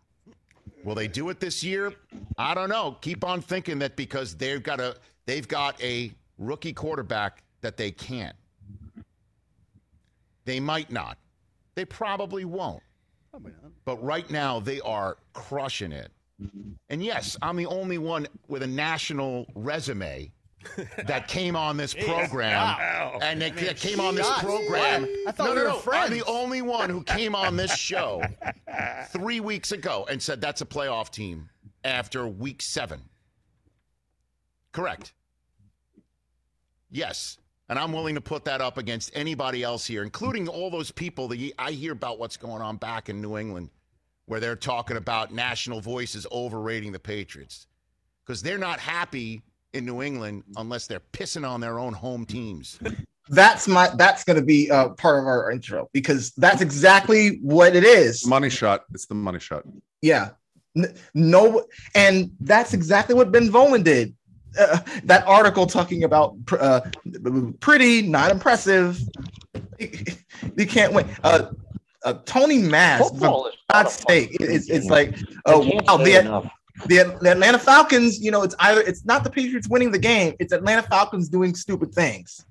Will 0.83 0.95
they 0.95 1.07
do 1.07 1.29
it 1.29 1.39
this 1.39 1.63
year? 1.63 1.93
I 2.37 2.53
don't 2.53 2.69
know. 2.69 2.97
Keep 3.01 3.23
on 3.23 3.41
thinking 3.41 3.79
that 3.79 3.95
because 3.95 4.35
they've 4.35 4.63
got 4.63 4.79
a 4.79 4.95
they've 5.27 5.47
got 5.47 5.81
a 5.81 6.11
rookie 6.39 6.73
quarterback 6.73 7.43
that 7.61 7.77
they 7.77 7.91
can't. 7.91 8.35
They 10.45 10.59
might 10.59 10.91
not. 10.91 11.17
They 11.75 11.85
probably 11.85 12.45
won't. 12.45 12.83
Probably 13.29 13.53
not. 13.61 13.71
But 13.85 14.03
right 14.03 14.29
now 14.29 14.59
they 14.59 14.81
are 14.81 15.17
crushing 15.33 15.91
it. 15.91 16.11
And 16.89 17.03
yes, 17.03 17.37
I'm 17.41 17.55
the 17.55 17.67
only 17.67 17.99
one 17.99 18.27
with 18.47 18.63
a 18.63 18.67
national 18.67 19.45
resume 19.53 20.31
that 21.05 21.27
came 21.27 21.55
on 21.55 21.77
this 21.77 21.93
program 21.93 22.77
and 23.21 23.41
that, 23.41 23.55
that 23.57 23.77
came 23.77 23.99
on 23.99 24.15
this 24.15 24.29
program. 24.39 25.01
What? 25.03 25.27
I 25.27 25.31
thought 25.31 25.45
no, 25.45 25.53
we 25.55 25.61
were 25.61 25.67
no. 25.67 25.81
I'm 25.91 26.11
the 26.11 26.25
only 26.25 26.61
one 26.61 26.89
who 26.89 27.03
came 27.03 27.35
on 27.35 27.55
this 27.55 27.75
show 27.77 28.21
three 29.09 29.39
weeks 29.39 29.71
ago 29.71 30.07
and 30.09 30.21
said 30.21 30.41
that's 30.41 30.61
a 30.61 30.65
playoff 30.65 31.09
team 31.09 31.49
after 31.83 32.27
week 32.27 32.61
seven. 32.61 33.01
Correct. 34.71 35.13
Yes. 36.91 37.37
And 37.71 37.79
I'm 37.79 37.93
willing 37.93 38.15
to 38.15 38.21
put 38.21 38.43
that 38.43 38.59
up 38.59 38.77
against 38.77 39.11
anybody 39.15 39.63
else 39.63 39.87
here, 39.87 40.03
including 40.03 40.49
all 40.49 40.69
those 40.69 40.91
people 40.91 41.29
that 41.29 41.53
I 41.57 41.71
hear 41.71 41.93
about 41.93 42.19
what's 42.19 42.35
going 42.35 42.61
on 42.61 42.75
back 42.75 43.07
in 43.07 43.21
New 43.21 43.37
England, 43.37 43.69
where 44.25 44.41
they're 44.41 44.57
talking 44.57 44.97
about 44.97 45.33
national 45.33 45.79
voices 45.79 46.27
overrating 46.33 46.91
the 46.91 46.99
Patriots. 46.99 47.67
Because 48.25 48.41
they're 48.41 48.57
not 48.57 48.81
happy 48.81 49.41
in 49.71 49.85
New 49.85 50.01
England 50.01 50.43
unless 50.57 50.85
they're 50.85 50.99
pissing 51.13 51.47
on 51.47 51.61
their 51.61 51.79
own 51.79 51.93
home 51.93 52.25
teams. 52.25 52.77
That's 53.29 53.65
my 53.69 53.87
that's 53.95 54.25
gonna 54.25 54.41
be 54.41 54.69
uh, 54.69 54.89
part 54.89 55.19
of 55.19 55.25
our 55.25 55.51
intro 55.51 55.89
because 55.93 56.33
that's 56.35 56.59
exactly 56.61 57.37
what 57.41 57.77
it 57.77 57.85
is. 57.85 58.27
Money 58.27 58.49
shot. 58.49 58.83
It's 58.93 59.05
the 59.05 59.13
money 59.13 59.39
shot. 59.39 59.63
Yeah. 60.01 60.31
No, 61.13 61.63
and 61.95 62.31
that's 62.41 62.73
exactly 62.73 63.15
what 63.15 63.31
Ben 63.31 63.47
Volin 63.49 63.85
did. 63.85 64.13
Uh, 64.59 64.79
that 65.03 65.25
article 65.27 65.65
talking 65.65 66.03
about 66.03 66.35
pr- 66.45 66.59
uh, 66.59 66.81
pretty, 67.59 68.01
not 68.01 68.31
impressive. 68.31 68.99
You 69.79 70.67
can't 70.67 70.93
win. 70.93 71.07
Uh, 71.23 71.51
uh, 72.03 72.13
Tony 72.25 72.59
Mazz, 72.59 73.09
for 73.19 73.49
is 73.49 73.55
God's 73.71 73.93
sake, 73.93 74.35
it's, 74.39 74.69
it's 74.69 74.87
like, 74.87 75.15
oh, 75.45 75.59
wow, 75.59 75.97
the, 75.97 76.51
the, 76.87 77.17
the 77.21 77.31
Atlanta 77.31 77.59
Falcons, 77.59 78.19
you 78.19 78.31
know, 78.31 78.41
it's 78.41 78.55
either 78.59 78.81
it's 78.81 79.05
not 79.05 79.23
the 79.23 79.29
Patriots 79.29 79.69
winning 79.69 79.91
the 79.91 79.99
game, 79.99 80.33
it's 80.39 80.51
Atlanta 80.51 80.81
Falcons 80.81 81.29
doing 81.29 81.55
stupid 81.55 81.93
things. 81.93 82.45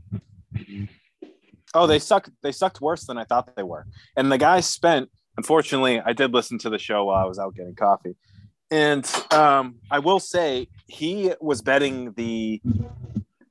Oh, 1.74 1.86
they 1.86 1.98
suck. 1.98 2.28
They 2.42 2.52
sucked 2.52 2.80
worse 2.80 3.04
than 3.04 3.16
I 3.18 3.24
thought 3.24 3.54
they 3.54 3.62
were. 3.62 3.86
And 4.16 4.30
the 4.30 4.38
guy 4.38 4.60
spent. 4.60 5.08
Unfortunately, 5.36 6.00
I 6.00 6.12
did 6.12 6.34
listen 6.34 6.58
to 6.58 6.70
the 6.70 6.78
show 6.78 7.04
while 7.04 7.16
I 7.16 7.24
was 7.24 7.38
out 7.38 7.54
getting 7.54 7.74
coffee, 7.74 8.16
and 8.70 9.10
um, 9.32 9.76
I 9.90 9.98
will 9.98 10.20
say 10.20 10.68
he 10.86 11.32
was 11.40 11.62
betting 11.62 12.12
the 12.12 12.60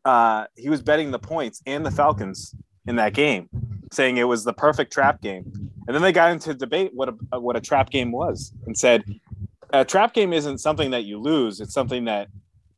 uh, 0.05 0.45
he 0.55 0.69
was 0.69 0.81
betting 0.81 1.11
the 1.11 1.19
points 1.19 1.61
and 1.65 1.85
the 1.85 1.91
Falcons 1.91 2.55
in 2.87 2.95
that 2.95 3.13
game, 3.13 3.49
saying 3.91 4.17
it 4.17 4.23
was 4.23 4.43
the 4.43 4.53
perfect 4.53 4.93
trap 4.93 5.21
game. 5.21 5.43
And 5.87 5.95
then 5.95 6.01
they 6.01 6.11
got 6.11 6.31
into 6.31 6.53
debate 6.53 6.91
what 6.93 7.09
a 7.31 7.39
what 7.39 7.55
a 7.55 7.61
trap 7.61 7.89
game 7.89 8.11
was, 8.11 8.53
and 8.65 8.77
said 8.77 9.03
a 9.71 9.83
trap 9.83 10.13
game 10.13 10.33
isn't 10.33 10.59
something 10.59 10.91
that 10.91 11.03
you 11.03 11.19
lose; 11.19 11.59
it's 11.59 11.73
something 11.73 12.05
that 12.05 12.29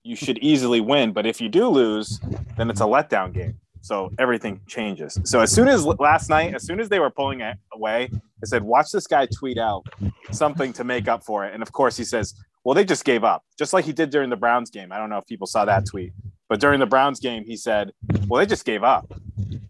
you 0.03 0.15
should 0.15 0.39
easily 0.39 0.81
win. 0.81 1.13
But 1.13 1.25
if 1.25 1.41
you 1.41 1.49
do 1.49 1.67
lose, 1.67 2.19
then 2.57 2.69
it's 2.69 2.81
a 2.81 2.85
letdown 2.85 3.33
game. 3.33 3.57
So 3.81 4.11
everything 4.19 4.61
changes. 4.67 5.19
So 5.23 5.39
as 5.39 5.51
soon 5.51 5.67
as 5.67 5.85
last 5.85 6.29
night, 6.29 6.53
as 6.53 6.63
soon 6.63 6.79
as 6.79 6.89
they 6.89 6.99
were 6.99 7.09
pulling 7.09 7.41
it 7.41 7.57
away, 7.73 8.11
I 8.43 8.45
said, 8.45 8.63
"Watch 8.63 8.91
this 8.91 9.07
guy 9.07 9.27
tweet 9.27 9.57
out 9.57 9.85
something 10.31 10.73
to 10.73 10.83
make 10.83 11.07
up 11.07 11.23
for 11.23 11.45
it." 11.45 11.53
And 11.53 11.61
of 11.61 11.71
course, 11.71 11.97
he 11.97 12.03
says, 12.03 12.33
"Well, 12.63 12.75
they 12.75 12.85
just 12.85 13.05
gave 13.05 13.23
up, 13.23 13.43
just 13.57 13.73
like 13.73 13.85
he 13.85 13.93
did 13.93 14.09
during 14.09 14.29
the 14.29 14.37
Browns 14.37 14.69
game." 14.69 14.91
I 14.91 14.97
don't 14.97 15.09
know 15.09 15.17
if 15.17 15.27
people 15.27 15.47
saw 15.47 15.65
that 15.65 15.85
tweet, 15.85 16.13
but 16.49 16.59
during 16.59 16.79
the 16.79 16.85
Browns 16.85 17.19
game, 17.19 17.43
he 17.45 17.57
said, 17.57 17.91
"Well, 18.27 18.39
they 18.39 18.45
just 18.45 18.65
gave 18.65 18.83
up." 18.83 19.11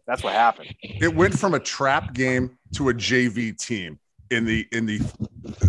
That's 0.08 0.24
what 0.24 0.34
happened. 0.34 0.76
It 0.82 1.16
went 1.16 1.38
from 1.38 1.54
a 1.54 1.60
trap 1.60 2.14
game 2.14 2.58
to 2.76 2.90
a 2.90 2.94
JV 2.94 3.58
team 3.58 4.00
in 4.32 4.46
the 4.46 4.68
in 4.72 4.86
the 4.86 5.00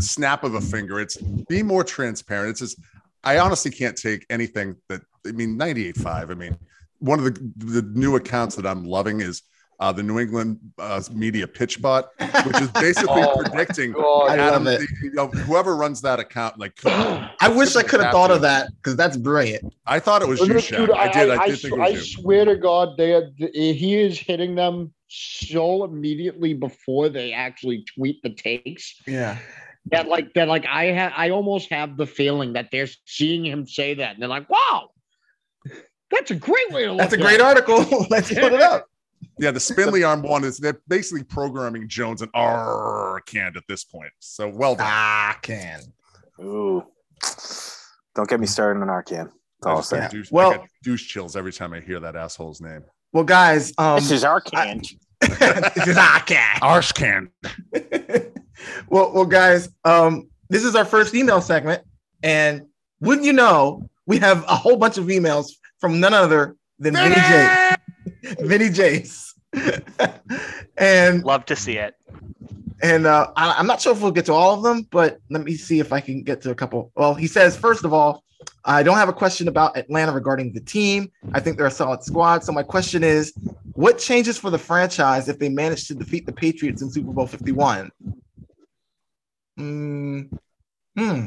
snap 0.01 0.45
of 0.45 0.55
a 0.55 0.61
finger. 0.61 1.01
It's 1.01 1.17
be 1.17 1.63
more 1.63 1.85
transparent. 1.85 2.51
It's 2.51 2.61
just 2.61 2.81
I 3.25 3.39
honestly 3.39 3.71
can't 3.71 3.97
take 3.97 4.25
anything 4.31 4.77
that 4.89 5.03
I 5.27 5.33
mean 5.33 5.59
98.5. 5.59 6.31
I 6.31 6.35
mean, 6.35 6.57
one 6.99 7.19
of 7.19 7.25
the 7.25 7.53
the 7.57 7.83
new 7.83 8.17
accounts 8.17 8.57
that 8.57 8.67
I'm 8.67 8.85
loving 8.85 9.21
is 9.21 9.43
uh, 9.81 9.91
the 9.93 10.03
New 10.03 10.19
England 10.19 10.59
uh, 10.79 11.03
Media 11.13 11.47
Pitch 11.47 11.83
Bot, 11.83 12.11
which 12.45 12.61
is 12.61 12.71
basically 12.71 13.23
Oh 13.23 13.43
predicting 13.43 13.93
God. 13.93 14.39
Adam, 14.39 14.65
love 14.65 14.81
it. 14.81 14.89
you 15.03 15.13
know, 15.13 15.27
whoever 15.29 15.75
runs 15.77 16.01
that 16.03 16.21
account. 16.21 16.59
Like, 16.59 16.79
I 16.85 17.53
wish 17.55 17.75
I 17.77 17.83
could 17.83 18.01
have 18.01 18.13
thought 18.13 18.31
of 18.31 18.43
that 18.43 18.71
because 18.77 18.97
that's 18.97 19.17
brilliant. 19.17 19.75
I 19.87 19.99
thought 19.99 20.23
it 20.23 20.29
was 20.29 20.41
you, 20.41 20.49
Dude, 20.49 20.57
Shaq. 20.57 20.95
I 20.95 21.09
did. 21.11 21.31
I, 21.31 21.43
I, 21.43 21.49
did 21.49 21.61
think 21.61 21.75
it 21.75 21.81
I 21.81 21.91
was 21.91 22.15
you. 22.15 22.23
swear 22.23 22.45
to 22.45 22.57
God, 22.57 22.97
they 22.97 23.15
are, 23.15 23.31
he 23.39 23.97
is 24.01 24.19
hitting 24.19 24.55
them 24.55 24.93
so 25.09 25.85
immediately 25.85 26.55
before 26.55 27.09
they 27.09 27.33
actually 27.33 27.85
tweet 27.97 28.23
the 28.23 28.31
takes 28.31 28.95
Yeah. 29.07 29.37
that 29.91 30.09
like 30.09 30.33
that 30.35 30.49
like 30.49 30.65
I 30.67 30.85
have 30.87 31.13
I 31.17 31.31
almost 31.31 31.71
have 31.71 31.97
the 31.97 32.07
feeling 32.07 32.53
that 32.55 32.69
they're 32.73 32.89
seeing 33.05 33.45
him 33.45 33.67
say 33.67 33.95
that 33.95 34.15
and 34.15 34.23
they're 34.23 34.29
like, 34.29 34.49
wow, 34.49 34.91
that's 36.11 36.31
a 36.31 36.35
great 36.35 36.71
way 36.71 36.85
to 36.85 36.91
look. 36.93 36.99
That's 36.99 37.15
a 37.15 37.19
great 37.19 37.37
it." 37.37 37.41
article. 37.41 38.07
Let's 38.11 38.29
put 38.29 38.53
it 38.53 38.61
up. 38.63 38.87
Yeah, 39.39 39.51
the 39.51 39.61
spindly 39.61 40.05
arm 40.05 40.23
one 40.23 40.45
is 40.45 40.59
they're 40.59 40.81
basically 40.89 41.25
programming 41.25 41.89
Jones 41.89 42.23
and 42.23 42.33
Arcand 42.33 43.57
at 43.57 43.65
this 43.69 43.85
point. 43.85 44.11
So 44.19 44.49
well 44.49 44.75
done. 44.75 44.87
Ah, 44.89 45.39
can. 45.43 45.81
Ooh, 46.41 46.85
don't 48.15 48.29
get 48.29 48.41
me 48.41 48.47
started 48.47 48.81
on 48.81 48.89
Arcand. 48.89 49.31
That's 49.61 49.67
all 49.67 49.77
I'll 49.77 49.83
say. 49.83 50.09
douche, 50.11 50.31
Well- 50.31 50.53
I 50.53 50.57
get 50.59 50.69
douche 50.83 51.07
chills 51.07 51.37
every 51.37 51.53
time 51.53 51.73
I 51.73 51.81
hear 51.81 52.01
that 52.01 52.17
asshole's 52.17 52.61
name. 52.61 52.83
Well, 53.13 53.25
guys, 53.25 53.73
um, 53.79 53.97
This 53.97 54.11
is 54.11 54.25
Arcand. 54.25 54.89
this 55.21 55.87
is 55.87 55.97
Arcand. 55.97 56.59
Arse 56.63 56.93
can. 56.93 57.29
well, 58.89 59.13
well, 59.13 59.27
guys, 59.27 59.69
um, 59.85 60.29
this 60.49 60.65
is 60.65 60.75
our 60.75 60.85
first 60.85 61.15
email 61.15 61.41
segment, 61.41 61.83
and 62.23 62.63
wouldn't 63.01 63.27
you 63.27 63.33
know, 63.33 63.89
we 64.07 64.19
have 64.19 64.43
a 64.45 64.57
whole 64.57 64.77
bunch 64.77 64.99
of 64.99 65.07
emails 65.07 65.51
from 65.79 66.01
none 66.01 66.15
other 66.15 66.57
than 66.79 66.95
Vinny 66.95 67.15
J. 67.15 67.75
Vinny 68.41 68.69
Jace. 68.69 69.31
and 70.79 71.23
love 71.25 71.45
to 71.45 71.55
see 71.55 71.77
it 71.77 71.95
and 72.83 73.07
uh, 73.07 73.31
I, 73.37 73.55
I'm 73.57 73.67
not 73.67 73.81
sure 73.81 73.93
if 73.93 74.03
we'll 74.03 74.11
get 74.11 74.27
to 74.27 74.33
all 74.33 74.55
of 74.55 74.63
them, 74.63 74.87
but 74.91 75.21
let 75.31 75.45
me 75.45 75.55
see 75.55 75.79
if 75.79 75.93
I 75.93 76.01
can 76.01 76.23
get 76.23 76.43
to 76.43 76.51
a 76.51 76.55
couple. 76.55 76.91
Well, 76.97 77.15
he 77.15 77.29
says, 77.29 77.57
first 77.57 77.85
of 77.85 77.93
all, 77.93 78.25
I 78.65 78.83
don't 78.83 78.97
have 78.97 79.09
a 79.09 79.13
question 79.13 79.47
about 79.47 79.77
Atlanta 79.77 80.13
regarding 80.13 80.53
the 80.53 80.61
team. 80.61 81.11
I 81.33 81.39
think 81.39 81.57
they're 81.57 81.67
a 81.67 81.71
solid 81.71 82.03
squad. 82.03 82.43
So 82.43 82.53
my 82.53 82.65
question 82.65 83.05
is, 83.05 83.33
what 83.75 83.99
changes 83.99 84.37
for 84.37 84.51
the 84.51 84.59
franchise 84.59 85.29
if 85.29 85.39
they 85.39 85.49
manage 85.49 85.87
to 85.89 85.95
defeat 85.95 86.27
the 86.27 86.33
Patriots 86.33 86.83
in 86.83 86.91
Super 86.91 87.13
Bowl 87.13 87.27
51? 87.29 87.91
Hmm. 89.57 90.23
Hmm. 90.99 91.27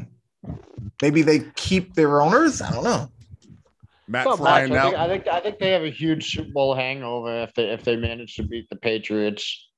Maybe 1.00 1.22
they 1.22 1.40
keep 1.56 1.94
their 1.94 2.20
owners. 2.20 2.60
I 2.60 2.70
don't 2.70 2.84
know. 2.84 3.10
Matt 4.08 4.26
Well, 4.26 4.36
Ryan 4.36 4.70
Max, 4.70 4.86
I, 4.86 4.90
think, 4.90 4.96
I 4.96 5.08
think 5.08 5.26
I 5.28 5.40
think 5.40 5.58
they 5.58 5.70
have 5.72 5.82
a 5.82 5.90
huge 5.90 6.30
Super 6.32 6.50
Bowl 6.50 6.74
hangover 6.74 7.42
if 7.42 7.52
they 7.54 7.70
if 7.70 7.82
they 7.84 7.96
manage 7.96 8.36
to 8.36 8.44
beat 8.44 8.68
the 8.70 8.76
Patriots, 8.76 9.68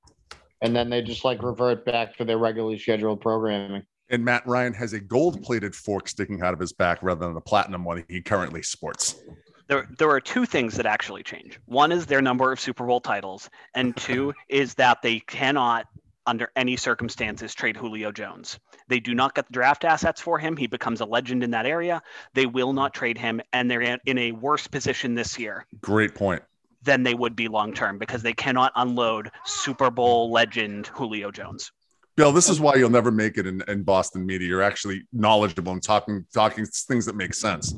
and 0.61 0.77
then 0.77 0.91
they 0.91 1.03
just 1.03 1.25
like 1.25 1.43
revert 1.43 1.85
back 1.85 2.17
to 2.17 2.25
their 2.25 2.39
regularly 2.39 2.79
scheduled 2.79 3.21
programming. 3.21 3.83
and 4.11 4.25
Matt 4.25 4.47
Ryan 4.47 4.73
has 4.75 4.93
a 4.93 5.01
gold-plated 5.01 5.75
fork 5.75 6.09
sticking 6.09 6.43
out 6.43 6.55
of 6.55 6.61
his 6.61 6.73
back 6.73 7.03
rather 7.03 7.25
than 7.27 7.35
the 7.35 7.41
platinum 7.41 7.85
one 7.85 8.05
he 8.09 8.21
currently 8.23 8.63
sports. 8.63 9.21
There, 9.69 9.87
there 9.99 10.09
are 10.11 10.21
two 10.21 10.47
things 10.47 10.77
that 10.77 10.87
actually 10.87 11.23
change. 11.23 11.61
One 11.67 11.93
is 11.93 12.07
their 12.07 12.23
number 12.23 12.51
of 12.51 12.59
Super 12.59 12.87
Bowl 12.87 13.01
titles, 13.01 13.51
and 13.75 13.95
two 13.97 14.33
is 14.49 14.75
that 14.75 15.03
they 15.03 15.21
cannot, 15.21 15.87
under 16.29 16.51
any 16.55 16.77
circumstances, 16.77 17.55
trade 17.55 17.77
Julio 17.77 18.13
Jones. 18.13 18.59
They 18.87 19.01
do 19.01 19.15
not 19.15 19.35
get 19.35 19.47
the 19.47 19.53
draft 19.53 19.85
assets 19.85 20.21
for 20.21 20.39
him. 20.39 20.57
He 20.57 20.67
becomes 20.69 21.01
a 21.01 21.05
legend 21.07 21.43
in 21.43 21.51
that 21.53 21.67
area. 21.67 22.03
They 22.35 22.47
will 22.47 22.73
not 22.73 22.95
trade 22.95 23.19
him, 23.19 23.41
and 23.53 23.69
they're 23.71 23.81
in, 23.81 23.99
in 24.07 24.19
a 24.19 24.33
worse 24.33 24.67
position 24.67 25.15
this 25.15 25.39
year 25.39 25.67
Great 25.81 26.15
point. 26.15 26.43
than 26.83 27.03
they 27.03 27.15
would 27.15 27.35
be 27.35 27.49
long 27.49 27.73
term 27.73 27.99
because 27.99 28.23
they 28.23 28.35
cannot 28.35 28.73
unload 28.77 29.31
Super 29.45 29.91
Bowl 29.91 30.31
legend 30.31 30.87
Julio 30.89 31.31
Jones. 31.31 31.73
Bill, 32.17 32.33
this 32.33 32.49
is 32.49 32.61
why 32.61 32.75
you'll 32.75 32.91
never 32.91 33.11
make 33.13 33.39
it 33.39 33.47
in, 33.47 33.63
in 33.69 33.85
Boston 33.85 34.27
media. 34.27 34.49
You're 34.49 34.63
actually 34.63 35.05
knowledgeable 35.13 35.73
and 35.73 35.83
talking 35.83 36.27
talking 36.35 36.67
things 36.67 37.07
that 37.07 37.17
make 37.17 37.33
sense. 37.33 37.73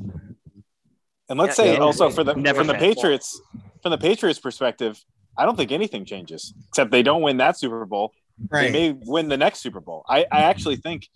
And 1.29 1.39
let's 1.39 1.57
Yeah, 1.57 1.65
say 1.65 1.73
yeah, 1.73 1.79
also 1.79 2.09
for 2.09 2.23
the 2.23 2.33
Never 2.35 2.57
from 2.57 2.67
the 2.67 2.73
fan. 2.73 2.81
Patriots 2.81 3.39
from 3.81 3.91
the 3.91 3.97
Patriots 3.97 4.39
perspective, 4.39 4.99
I 5.37 5.45
don't 5.45 5.55
think 5.55 5.71
anything 5.71 6.05
changes 6.05 6.53
except 6.69 6.91
they 6.91 7.03
don't 7.03 7.21
win 7.21 7.37
that 7.37 7.57
Super 7.57 7.85
Bowl. 7.85 8.13
They 8.49 8.71
may 8.71 8.91
win 9.05 9.27
the 9.29 9.37
next 9.37 9.59
Super 9.59 9.79
Bowl. 9.81 10.03
I, 10.09 10.25
I 10.31 10.41
actually 10.41 10.77
think 10.77 11.07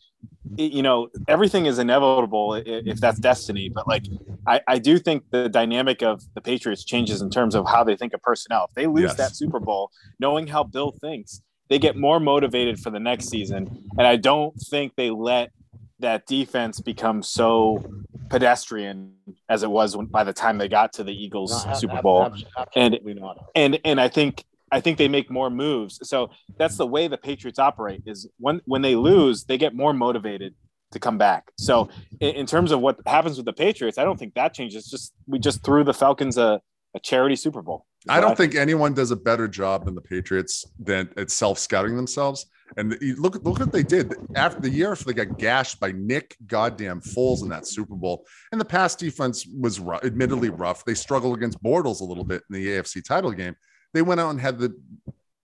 you 0.58 0.82
know 0.84 1.10
everything 1.28 1.66
is 1.66 1.80
inevitable 1.80 2.54
i- 2.54 2.62
if 2.66 3.00
that's 3.00 3.20
destiny 3.20 3.68
but 3.70 3.88
like 3.88 4.04
I, 4.48 4.62
I 4.68 4.78
do 4.80 4.98
think 5.00 5.24
the 5.32 5.50
dynamic 5.50 6.02
of 6.04 6.22
the 6.36 6.42
patriots 6.42 6.84
changes 6.86 7.22
in 7.22 7.30
terms 7.30 7.56
of 7.56 7.68
how 7.68 7.84
they 7.84 7.96
think 7.96 8.14
of 8.14 8.22
personnel 8.22 8.66
if 8.70 8.74
they 8.76 8.88
lose 8.88 9.04
Yes. 9.12 9.18
that 9.18 9.36
super 9.36 9.60
bowl 9.60 9.92
knowing 10.20 10.48
how 10.48 10.64
bill 10.64 10.92
thinks 10.92 11.42
they 11.70 11.78
get 11.80 11.96
more 11.98 12.20
motivated 12.20 12.80
for 12.80 12.90
the 12.92 13.00
next 13.00 13.26
season 13.30 13.68
and 13.98 14.08
i 14.08 14.16
don't 14.16 14.54
think 14.70 14.94
they 14.96 15.10
let 15.10 15.52
that 16.00 16.26
defense 16.28 16.80
become 16.80 17.22
so 17.24 17.84
pedestrian 18.30 19.14
as 19.50 19.64
it 19.64 19.70
was 19.70 19.96
when, 19.96 20.06
by 20.08 20.24
the 20.24 20.34
time 20.34 20.58
they 20.58 20.68
got 20.68 20.94
to 20.94 21.04
the 21.04 21.14
eagles 21.14 21.66
No, 21.66 21.74
super 21.74 22.02
bowl 22.02 22.24
abs- 22.24 22.44
absolutely 22.58 23.14
not. 23.16 23.38
and 23.56 23.80
and 23.86 24.00
I 24.00 24.08
think 24.10 24.44
I 24.72 24.82
think 24.82 24.98
they 24.98 25.08
make 25.08 25.30
more 25.30 25.50
moves. 25.50 26.00
So 26.04 26.30
that's 26.58 26.78
the 26.78 26.88
way 26.88 27.08
the 27.08 27.18
Patriots 27.18 27.60
operate. 27.60 28.04
Is 28.06 28.28
when 28.38 28.62
when 28.66 28.82
they 28.82 28.96
lose, 28.96 29.46
they 29.46 29.58
get 29.58 29.76
more 29.76 29.94
motivated 29.94 30.56
to 30.92 31.00
come 31.00 31.18
back. 31.18 31.52
So 31.58 31.90
in, 32.20 32.36
in 32.36 32.46
terms 32.46 32.72
of 32.72 32.80
what 32.80 33.00
happens 33.06 33.38
with 33.38 33.46
the 33.46 33.54
Patriots, 33.54 33.98
I 33.98 34.04
don't 34.04 34.18
think 34.18 34.34
that 34.34 34.54
changes. 34.54 34.88
Just 34.88 35.14
we 35.28 35.40
just 35.40 35.64
threw 35.64 35.84
the 35.84 35.94
Falcons 35.94 36.38
a, 36.38 36.62
a 36.96 37.00
charity 37.00 37.36
Super 37.36 37.62
Bowl. 37.62 37.86
I 38.08 38.20
don't 38.20 38.38
think 38.38 38.56
anyone 38.56 38.94
does 38.94 39.12
a 39.12 39.16
better 39.16 39.48
job 39.48 39.86
than 39.86 39.96
the 39.96 40.02
Patriots 40.02 40.66
than 40.80 41.10
at 41.18 41.32
self 41.32 41.60
scouting 41.60 41.96
themselves. 41.96 42.46
And 42.78 42.98
look 43.18 43.36
look 43.44 43.60
what 43.60 43.72
they 43.72 43.84
did 43.84 44.16
after 44.36 44.60
the 44.60 44.70
year 44.70 44.92
after 44.92 45.06
they 45.06 45.14
got 45.14 45.38
gashed 45.38 45.80
by 45.80 45.92
Nick 45.92 46.36
goddamn 46.48 47.00
Foles 47.02 47.44
in 47.44 47.50
that 47.50 47.68
Super 47.68 47.96
Bowl. 47.96 48.26
And 48.52 48.60
the 48.60 48.66
pass 48.66 48.96
defense 48.96 49.48
was 49.48 49.80
rough, 49.80 50.04
admittedly 50.04 50.50
rough. 50.50 50.84
They 50.84 50.96
struggled 50.96 51.38
against 51.38 51.62
Bortles 51.64 52.02
a 52.02 52.04
little 52.04 52.24
bit 52.24 52.44
in 52.50 52.56
the 52.56 52.68
AFC 52.68 53.04
title 53.04 53.32
game. 53.32 53.56
They 53.96 54.02
went 54.02 54.20
out 54.20 54.32
and 54.32 54.42
had 54.42 54.60
the 54.60 54.76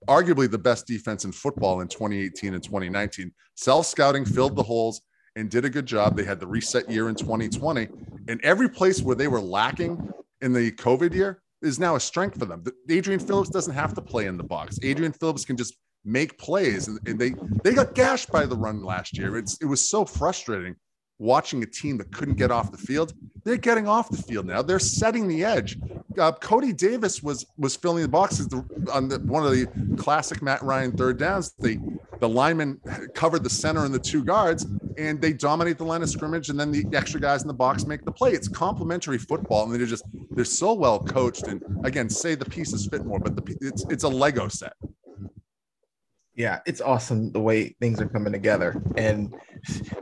arguably 0.09 0.51
the 0.51 0.57
best 0.57 0.85
defense 0.85 1.23
in 1.23 1.31
football 1.31 1.79
in 1.79 1.87
2018 1.87 2.53
and 2.53 2.61
2019. 2.61 3.31
Self 3.55 3.85
scouting 3.85 4.25
filled 4.25 4.57
the 4.57 4.63
holes 4.63 5.01
and 5.37 5.49
did 5.49 5.63
a 5.63 5.69
good 5.69 5.85
job. 5.85 6.17
They 6.17 6.25
had 6.25 6.41
the 6.41 6.47
reset 6.47 6.89
year 6.91 7.07
in 7.07 7.15
2020. 7.15 7.87
And 8.27 8.41
every 8.41 8.67
place 8.67 9.01
where 9.01 9.15
they 9.15 9.29
were 9.29 9.39
lacking 9.39 10.11
in 10.41 10.51
the 10.51 10.69
COVID 10.73 11.13
year 11.13 11.41
is 11.61 11.79
now 11.79 11.95
a 11.95 11.99
strength 11.99 12.37
for 12.37 12.45
them. 12.45 12.61
Adrian 12.89 13.21
Phillips 13.21 13.49
doesn't 13.49 13.73
have 13.73 13.93
to 13.93 14.01
play 14.01 14.25
in 14.25 14.35
the 14.35 14.43
box. 14.43 14.77
Adrian 14.83 15.13
Phillips 15.13 15.45
can 15.45 15.55
just 15.55 15.77
make 16.03 16.37
plays, 16.37 16.89
and, 16.89 16.99
they 17.17 17.33
they 17.63 17.73
got 17.73 17.95
gashed 17.95 18.31
by 18.31 18.45
the 18.45 18.55
run 18.55 18.83
last 18.83 19.17
year. 19.17 19.37
It's 19.37 19.57
it 19.61 19.65
was 19.65 19.87
so 19.87 20.03
frustrating 20.03 20.75
watching 21.21 21.61
a 21.61 21.65
team 21.67 21.97
that 21.99 22.11
couldn't 22.11 22.35
get 22.35 22.51
off 22.51 22.71
the 22.71 22.77
field. 22.77 23.13
They're 23.43 23.57
getting 23.57 23.87
off 23.87 24.09
the 24.09 24.21
field 24.21 24.47
now. 24.47 24.61
They're 24.61 24.79
setting 24.79 25.27
the 25.27 25.43
edge. 25.43 25.77
Uh, 26.19 26.31
Cody 26.33 26.73
Davis 26.73 27.23
was 27.23 27.45
was 27.57 27.75
filling 27.75 28.01
the 28.01 28.09
boxes 28.09 28.49
on 28.91 29.07
the, 29.07 29.19
one 29.19 29.45
of 29.45 29.51
the 29.51 29.95
classic 29.97 30.41
Matt 30.41 30.61
Ryan 30.61 30.91
third 30.91 31.17
downs. 31.17 31.53
The 31.59 31.79
the 32.19 32.27
lineman 32.27 32.79
covered 33.15 33.43
the 33.43 33.49
center 33.49 33.85
and 33.85 33.93
the 33.93 33.99
two 33.99 34.23
guards, 34.23 34.67
and 34.97 35.21
they 35.21 35.33
dominate 35.33 35.77
the 35.77 35.85
line 35.85 36.03
of 36.03 36.09
scrimmage. 36.09 36.49
And 36.49 36.59
then 36.59 36.71
the 36.71 36.85
extra 36.93 37.19
guys 37.19 37.41
in 37.41 37.47
the 37.47 37.53
box 37.53 37.85
make 37.85 38.03
the 38.03 38.11
play. 38.11 38.31
It's 38.31 38.47
complementary 38.47 39.17
football, 39.17 39.63
and 39.63 39.73
they're 39.73 39.85
just 39.85 40.03
they're 40.31 40.45
so 40.45 40.73
well 40.73 40.99
coached. 40.99 41.43
And 41.43 41.63
again, 41.83 42.09
say 42.09 42.35
the 42.35 42.45
pieces 42.45 42.87
fit 42.87 43.05
more, 43.05 43.19
but 43.19 43.35
the 43.35 43.57
it's 43.61 43.85
it's 43.89 44.03
a 44.03 44.09
Lego 44.09 44.47
set. 44.47 44.73
Yeah, 46.35 46.59
it's 46.65 46.81
awesome 46.81 47.31
the 47.31 47.39
way 47.39 47.75
things 47.81 47.99
are 47.99 48.07
coming 48.07 48.31
together. 48.31 48.81
And 48.95 49.33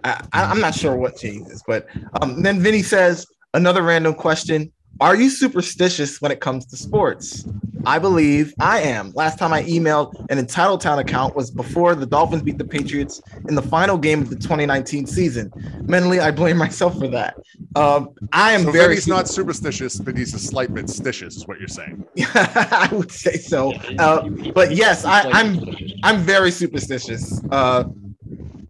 I, 0.03 0.23
I'm 0.33 0.59
not 0.59 0.75
sure 0.75 0.95
what 0.95 1.17
changes, 1.17 1.63
but 1.67 1.87
um, 2.21 2.43
then 2.43 2.59
Vinny 2.59 2.83
says 2.83 3.25
another 3.53 3.81
random 3.81 4.13
question: 4.13 4.71
Are 5.01 5.15
you 5.15 5.29
superstitious 5.29 6.21
when 6.21 6.31
it 6.31 6.39
comes 6.39 6.65
to 6.67 6.77
sports? 6.77 7.45
I 7.85 7.99
believe 7.99 8.53
I 8.59 8.81
am. 8.81 9.11
Last 9.11 9.39
time 9.39 9.53
I 9.53 9.63
emailed 9.63 10.25
an 10.29 10.37
entitled 10.37 10.81
town 10.81 10.99
account 10.99 11.35
was 11.35 11.51
before 11.51 11.95
the 11.95 12.05
Dolphins 12.05 12.43
beat 12.43 12.57
the 12.57 12.65
Patriots 12.65 13.21
in 13.47 13.55
the 13.55 13.61
final 13.61 13.97
game 13.97 14.21
of 14.21 14.29
the 14.29 14.35
2019 14.35 15.05
season. 15.05 15.51
Mentally, 15.87 16.19
I 16.19 16.31
blame 16.31 16.57
myself 16.57 16.97
for 16.97 17.07
that. 17.09 17.35
Um, 17.75 18.09
I 18.33 18.51
am 18.51 18.63
So 18.63 18.71
very 18.71 18.89
Vinny's 18.89 19.07
not 19.07 19.27
superstitious, 19.27 19.97
but 19.97 20.17
he's 20.17 20.33
a 20.33 20.39
slight 20.39 20.73
bit 20.73 20.85
stitious, 20.85 21.37
is 21.37 21.47
what 21.47 21.59
you're 21.59 21.67
saying. 21.67 22.05
I 22.35 22.89
would 22.91 23.11
say 23.11 23.37
so. 23.37 23.73
Uh, 23.97 24.27
but 24.53 24.75
yes, 24.75 25.05
I, 25.05 25.29
I'm 25.31 25.59
I'm 26.03 26.19
very 26.19 26.51
superstitious. 26.51 27.41
Uh, 27.51 27.85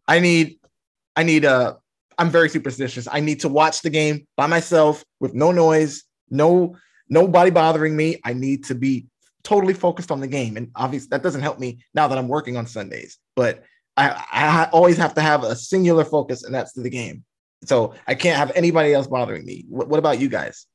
I 0.08 0.20
need, 0.20 0.60
I 1.16 1.24
need 1.24 1.46
uh 1.46 1.76
I'm 2.18 2.30
very 2.30 2.50
superstitious. 2.50 3.08
I 3.10 3.22
need 3.22 3.40
to 3.42 3.50
watch 3.50 3.82
the 3.82 3.90
game 3.90 4.28
by 4.36 4.46
myself 4.46 5.06
with 5.22 5.34
no 5.34 5.52
noise, 5.54 6.04
no 6.30 6.76
nobody 7.10 7.52
bothering 7.52 7.96
me. 7.96 8.20
I 8.24 8.34
need 8.34 8.66
to 8.66 8.76
be 8.76 9.08
totally 9.44 9.74
focused 9.74 10.12
on 10.12 10.20
the 10.20 10.28
game, 10.28 10.58
and 10.58 10.72
obviously 10.76 11.10
that 11.10 11.24
doesn't 11.24 11.42
help 11.42 11.60
me 11.60 11.80
now 11.94 12.08
that 12.08 12.18
I'm 12.18 12.28
working 12.28 12.58
on 12.58 12.68
Sundays. 12.68 13.18
But 13.36 13.64
I, 13.98 14.26
I 14.32 14.70
always 14.72 14.98
have 14.98 15.14
to 15.16 15.22
have 15.22 15.44
a 15.44 15.56
singular 15.56 16.06
focus, 16.06 16.44
and 16.44 16.54
that's 16.54 16.74
to 16.74 16.82
the 16.82 16.90
game. 16.90 17.24
So 17.66 17.94
I 18.08 18.16
can't 18.16 18.38
have 18.38 18.52
anybody 18.56 18.94
else 18.94 19.08
bothering 19.08 19.46
me. 19.46 19.66
What, 19.68 19.90
what 19.90 20.00
about 20.00 20.20
you 20.20 20.30
guys? 20.30 20.66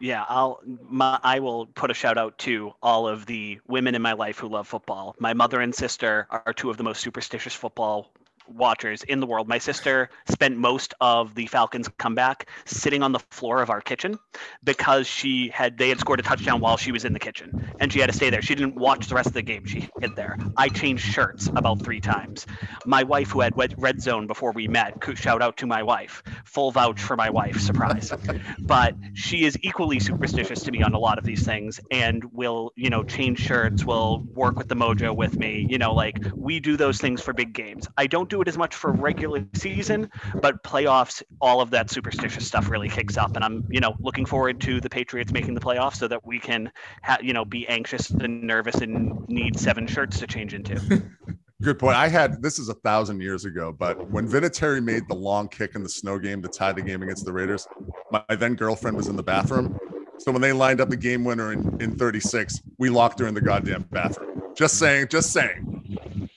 Yeah, 0.00 0.24
I'll 0.28 0.60
my, 0.88 1.18
I 1.22 1.38
will 1.38 1.66
put 1.66 1.90
a 1.92 1.94
shout 1.94 2.18
out 2.18 2.36
to 2.38 2.72
all 2.82 3.06
of 3.06 3.24
the 3.26 3.60
women 3.68 3.94
in 3.94 4.02
my 4.02 4.14
life 4.14 4.36
who 4.38 4.48
love 4.48 4.66
football. 4.66 5.14
My 5.20 5.32
mother 5.32 5.60
and 5.60 5.72
sister 5.72 6.26
are 6.30 6.52
two 6.52 6.70
of 6.70 6.76
the 6.76 6.82
most 6.82 7.00
superstitious 7.00 7.54
football 7.54 8.11
watchers 8.48 9.02
in 9.02 9.20
the 9.20 9.26
world. 9.26 9.48
My 9.48 9.58
sister 9.58 10.10
spent 10.28 10.56
most 10.56 10.94
of 11.00 11.34
the 11.34 11.46
Falcons 11.46 11.88
comeback 11.98 12.48
sitting 12.64 13.02
on 13.02 13.12
the 13.12 13.18
floor 13.30 13.62
of 13.62 13.70
our 13.70 13.80
kitchen 13.80 14.18
because 14.64 15.06
she 15.06 15.48
had 15.48 15.78
they 15.78 15.88
had 15.88 15.98
scored 16.00 16.20
a 16.20 16.22
touchdown 16.22 16.60
while 16.60 16.76
she 16.76 16.92
was 16.92 17.04
in 17.04 17.12
the 17.12 17.18
kitchen 17.18 17.72
and 17.78 17.92
she 17.92 18.00
had 18.00 18.10
to 18.10 18.16
stay 18.16 18.30
there. 18.30 18.42
She 18.42 18.54
didn't 18.54 18.76
watch 18.76 19.08
the 19.08 19.14
rest 19.14 19.28
of 19.28 19.34
the 19.34 19.42
game. 19.42 19.64
She 19.66 19.88
hid 20.00 20.16
there. 20.16 20.36
I 20.56 20.68
changed 20.68 21.04
shirts 21.04 21.48
about 21.48 21.82
3 21.82 22.00
times. 22.00 22.46
My 22.86 23.02
wife 23.02 23.30
who 23.30 23.40
had 23.40 23.56
red, 23.56 23.74
red 23.78 24.00
zone 24.00 24.26
before 24.26 24.52
we 24.52 24.68
met, 24.68 24.94
shout 25.14 25.42
out 25.42 25.56
to 25.58 25.66
my 25.66 25.82
wife. 25.82 26.22
Full 26.44 26.70
vouch 26.70 27.00
for 27.00 27.16
my 27.16 27.30
wife, 27.30 27.60
surprise. 27.60 28.12
but 28.60 28.94
she 29.14 29.44
is 29.44 29.58
equally 29.62 30.00
superstitious 30.00 30.62
to 30.62 30.70
me 30.70 30.82
on 30.82 30.94
a 30.94 30.98
lot 30.98 31.18
of 31.18 31.24
these 31.24 31.44
things 31.44 31.80
and 31.90 32.24
will, 32.32 32.72
you 32.76 32.90
know, 32.90 33.02
change 33.04 33.38
shirts, 33.38 33.84
will 33.84 34.24
work 34.34 34.56
with 34.56 34.68
the 34.68 34.74
mojo 34.76 35.14
with 35.14 35.38
me, 35.38 35.66
you 35.68 35.78
know, 35.78 35.94
like 35.94 36.18
we 36.34 36.60
do 36.60 36.76
those 36.76 36.98
things 36.98 37.20
for 37.22 37.32
big 37.32 37.52
games. 37.52 37.86
I 37.96 38.06
don't 38.06 38.28
do 38.32 38.40
it 38.40 38.48
as 38.48 38.56
much 38.56 38.74
for 38.74 38.92
regular 38.92 39.44
season, 39.52 40.10
but 40.40 40.62
playoffs, 40.64 41.22
all 41.38 41.60
of 41.60 41.68
that 41.70 41.90
superstitious 41.90 42.46
stuff 42.46 42.70
really 42.70 42.88
kicks 42.88 43.18
up. 43.18 43.36
And 43.36 43.44
I'm, 43.44 43.62
you 43.68 43.78
know, 43.78 43.94
looking 44.00 44.24
forward 44.24 44.58
to 44.62 44.80
the 44.80 44.88
Patriots 44.88 45.32
making 45.32 45.52
the 45.52 45.60
playoffs 45.60 45.96
so 45.96 46.08
that 46.08 46.26
we 46.26 46.38
can, 46.38 46.72
ha- 47.02 47.18
you 47.22 47.34
know, 47.34 47.44
be 47.44 47.68
anxious 47.68 48.08
and 48.08 48.42
nervous 48.42 48.76
and 48.76 49.28
need 49.28 49.58
seven 49.60 49.86
shirts 49.86 50.18
to 50.20 50.26
change 50.26 50.54
into. 50.54 50.80
Good 51.62 51.78
point. 51.78 51.94
I 51.94 52.08
had 52.08 52.42
this 52.42 52.58
is 52.58 52.70
a 52.70 52.74
thousand 52.74 53.20
years 53.20 53.44
ago, 53.44 53.70
but 53.70 54.10
when 54.10 54.26
Vinatieri 54.26 54.82
made 54.82 55.06
the 55.08 55.14
long 55.14 55.46
kick 55.46 55.74
in 55.74 55.82
the 55.82 55.88
snow 55.90 56.18
game 56.18 56.40
to 56.42 56.48
tie 56.48 56.72
the 56.72 56.82
game 56.82 57.02
against 57.02 57.26
the 57.26 57.32
Raiders, 57.32 57.68
my 58.10 58.24
then 58.30 58.54
girlfriend 58.54 58.96
was 58.96 59.08
in 59.08 59.14
the 59.14 59.22
bathroom. 59.22 59.78
So 60.18 60.32
when 60.32 60.40
they 60.40 60.52
lined 60.52 60.80
up 60.80 60.88
the 60.88 60.96
game 60.96 61.22
winner 61.22 61.52
in, 61.52 61.80
in 61.82 61.96
36, 61.96 62.62
we 62.78 62.88
locked 62.88 63.20
her 63.20 63.26
in 63.26 63.34
the 63.34 63.42
goddamn 63.42 63.82
bathroom. 63.90 64.42
Just 64.56 64.78
saying, 64.78 65.08
just 65.08 65.32
saying. 65.32 66.30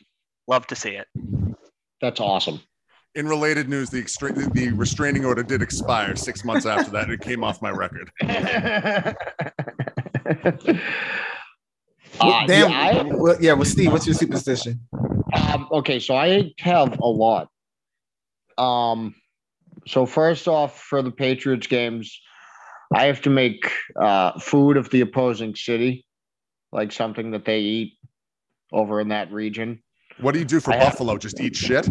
Love 0.47 0.67
to 0.67 0.75
see 0.75 0.91
it. 0.91 1.07
That's 2.01 2.19
awesome. 2.19 2.61
In 3.15 3.27
related 3.27 3.69
news, 3.69 3.89
the, 3.89 3.99
extra- 3.99 4.33
the 4.33 4.71
restraining 4.73 5.23
order 5.23 5.41
did 5.41 5.61
expire 5.61 6.15
six 6.15 6.43
months 6.43 6.65
after 6.65 6.91
that. 6.91 7.09
It 7.09 7.21
came 7.21 7.43
off 7.43 7.61
my 7.61 7.69
record. 7.71 8.11
Uh, 12.19 12.47
Damn. 12.47 12.71
yeah, 12.71 12.77
I- 12.79 13.03
well, 13.13 13.35
yeah, 13.41 13.53
well, 13.53 13.65
Steve, 13.65 13.91
what's 13.91 14.05
your 14.07 14.15
superstition? 14.15 14.79
Um, 15.33 15.67
okay, 15.71 15.99
so 15.99 16.15
I 16.15 16.53
have 16.59 16.97
a 16.99 17.07
lot. 17.07 17.49
Um, 18.57 19.15
so 19.85 20.05
first 20.05 20.47
off, 20.47 20.79
for 20.79 21.01
the 21.01 21.11
Patriots 21.11 21.67
games, 21.67 22.17
I 22.93 23.05
have 23.05 23.21
to 23.23 23.29
make 23.29 23.69
uh, 23.99 24.39
food 24.39 24.77
of 24.77 24.89
the 24.91 25.01
opposing 25.01 25.55
city, 25.55 26.05
like 26.71 26.91
something 26.91 27.31
that 27.31 27.43
they 27.43 27.59
eat 27.59 27.93
over 28.71 29.01
in 29.01 29.09
that 29.09 29.31
region. 29.33 29.83
What 30.19 30.33
do 30.33 30.39
you 30.39 30.45
do 30.45 30.59
for 30.59 30.73
I 30.73 30.77
have- 30.77 30.93
Buffalo? 30.93 31.17
Just 31.17 31.39
eat 31.39 31.55
shit? 31.55 31.87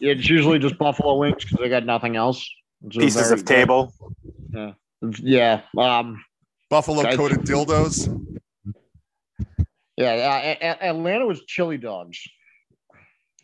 It's 0.00 0.28
usually 0.28 0.58
just 0.58 0.76
buffalo 0.78 1.16
wings 1.18 1.44
because 1.44 1.58
they 1.60 1.68
got 1.68 1.86
nothing 1.86 2.16
else. 2.16 2.46
It's 2.86 2.96
Pieces 2.96 3.30
of 3.30 3.44
table. 3.44 3.92
good- 4.52 5.18
Yeah. 5.20 5.62
Um, 5.78 6.22
Buffalo 6.68 7.02
Guys- 7.02 7.16
coated 7.16 7.40
dildos? 7.40 8.08
yeah. 9.96 10.06
Uh, 10.06 10.40
A- 10.42 10.58
A- 10.60 10.88
Atlanta 10.90 11.26
was 11.26 11.42
chili 11.46 11.78
dogs. 11.78 12.18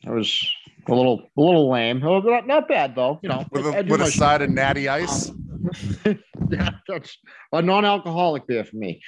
It 0.04 0.11
was 0.11 0.42
a 0.88 0.94
little, 0.94 1.22
a 1.36 1.40
little 1.40 1.70
lame. 1.70 2.02
Oh, 2.04 2.20
Not, 2.20 2.46
not 2.46 2.68
bad 2.68 2.94
though. 2.94 3.20
You 3.22 3.28
know, 3.28 3.44
With 3.52 3.66
I- 3.66 3.70
I 3.70 3.76
a, 3.78 3.82
do 3.82 3.90
with 3.92 4.00
a 4.00 4.06
side 4.11 4.42
of 4.42 4.50
natty 4.50 4.88
ice? 4.88 5.30
yeah, 6.50 6.70
that's 6.88 7.18
a 7.52 7.61
non-alcoholic 7.62 8.46
beer 8.46 8.64
for 8.64 8.76
me. 8.76 9.00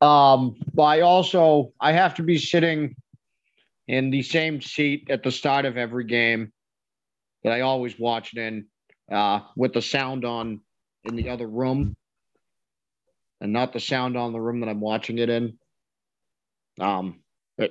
Um, 0.00 0.54
but 0.72 0.84
I 0.84 1.00
also 1.00 1.72
I 1.80 1.92
have 1.92 2.14
to 2.14 2.22
be 2.22 2.38
sitting 2.38 2.94
in 3.90 4.10
the 4.10 4.22
same 4.22 4.60
seat 4.60 5.08
at 5.10 5.24
the 5.24 5.32
start 5.32 5.64
of 5.64 5.76
every 5.76 6.04
game 6.04 6.52
that 7.42 7.52
I 7.52 7.62
always 7.62 7.98
watched 7.98 8.36
in, 8.36 8.66
uh, 9.10 9.40
with 9.56 9.72
the 9.72 9.82
sound 9.82 10.24
on 10.24 10.60
in 11.04 11.16
the 11.16 11.30
other 11.30 11.48
room, 11.48 11.96
and 13.40 13.52
not 13.52 13.72
the 13.72 13.80
sound 13.80 14.16
on 14.16 14.32
the 14.32 14.40
room 14.40 14.60
that 14.60 14.68
I'm 14.68 14.80
watching 14.80 15.18
it 15.18 15.28
in. 15.28 15.58
Um, 16.78 17.20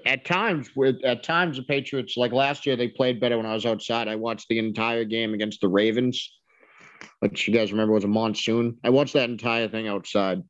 at, 0.05 0.26
times, 0.26 0.70
with 0.76 0.97
at 1.05 1.24
times 1.24 1.55
the 1.55 1.63
Patriots, 1.63 2.17
like 2.17 2.34
last 2.34 2.65
year, 2.65 2.76
they 2.76 2.89
played 2.89 3.22
better 3.22 3.38
when 3.38 3.45
I 3.45 3.53
was 3.53 3.65
outside. 3.65 4.09
I 4.09 4.15
watched 4.15 4.49
the 4.49 4.59
entire 4.59 5.05
game 5.05 5.34
against 5.34 5.61
the 5.61 5.70
Ravens 5.70 6.30
which 7.20 7.47
you 7.47 7.53
guys 7.53 7.72
remember 7.72 7.93
was 7.93 8.03
a 8.03 8.07
monsoon. 8.07 8.78
I 8.84 8.89
watched 8.89 9.13
that 9.13 9.30
entire 9.30 9.67
thing 9.67 9.88
outside. 9.88 10.41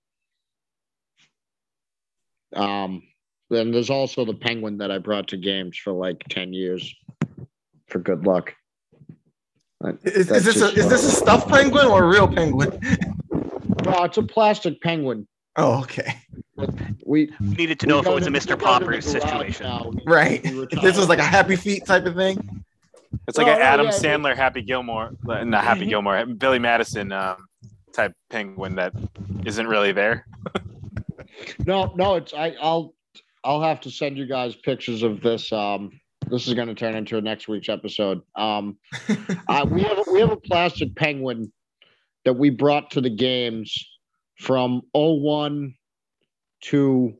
Um, 2.55 3.03
then 3.49 3.71
there's 3.71 3.89
also 3.89 4.25
the 4.25 4.33
penguin 4.33 4.77
that 4.77 4.91
I 4.91 4.97
brought 4.97 5.27
to 5.29 5.37
games 5.37 5.77
for 5.77 5.91
like 5.91 6.23
10 6.29 6.53
years 6.53 6.93
for 7.87 7.99
good 7.99 8.25
luck. 8.25 8.53
Is, 10.03 10.29
is 10.29 10.45
this 10.45 10.61
a, 10.61 10.67
is 10.73 10.89
this 10.89 11.05
a 11.05 11.11
stuffed 11.11 11.47
penguin 11.47 11.87
or 11.87 12.03
a 12.03 12.07
real 12.07 12.27
penguin? 12.27 12.79
No, 13.85 14.03
it's 14.03 14.17
a 14.17 14.23
plastic 14.23 14.81
penguin. 14.81 15.27
Oh, 15.55 15.79
okay. 15.79 16.15
We 17.05 17.31
Needed 17.39 17.79
to 17.79 17.87
know 17.87 17.99
if 17.99 18.05
it 18.05 18.13
was 18.13 18.27
a 18.27 18.29
Mr. 18.29 18.33
we 18.33 18.39
got 18.39 18.51
in 18.51 18.57
the 18.59 18.65
Poppers 18.65 19.05
situation. 19.05 19.65
now. 19.65 19.91
Right. 20.05 20.43
this 20.43 20.97
was 20.97 21.07
like 21.07 21.19
a 21.19 21.23
happy 21.23 21.55
feet 21.55 21.85
type 21.85 22.05
of 22.05 22.15
thing. 22.15 22.65
It's 23.27 23.37
like 23.37 23.47
Oh, 23.47 23.51
an 23.51 23.61
Adam 23.61 23.87
yeah, 23.87 23.91
Sandler, 23.93 24.35
Happy 24.35 24.61
Gilmore, 24.61 25.11
not 25.23 25.63
Happy 25.63 25.85
Gilmore, 25.85 26.25
Billy 26.25 26.59
Madison 26.59 27.11
um, 27.11 27.47
type 27.93 28.13
penguin 28.29 28.75
that 28.75 28.93
isn't 29.45 29.67
really 29.67 29.91
there. 29.91 30.25
No, 31.65 31.93
no, 31.95 32.15
it's 32.15 32.33
I, 32.33 32.55
I'll 32.61 32.93
I'll 33.43 33.61
have 33.61 33.81
to 33.81 33.91
send 33.91 34.17
you 34.17 34.25
guys 34.25 34.55
pictures 34.55 35.03
of 35.03 35.21
this. 35.21 35.51
Um, 35.51 35.91
this 36.29 36.47
is 36.47 36.53
going 36.53 36.67
to 36.67 36.75
turn 36.75 36.95
into 36.95 37.17
a 37.17 37.21
next 37.21 37.47
week's 37.47 37.69
episode. 37.69 38.21
Um, 38.35 38.77
uh, 39.47 39.65
we 39.69 39.81
have 39.83 39.97
a, 39.97 40.11
we 40.11 40.19
have 40.19 40.31
a 40.31 40.37
plastic 40.37 40.95
penguin 40.95 41.51
that 42.25 42.33
we 42.33 42.49
brought 42.49 42.91
to 42.91 43.01
the 43.01 43.09
games 43.09 43.75
from 44.37 44.81
01 44.93 45.73
to 46.61 47.13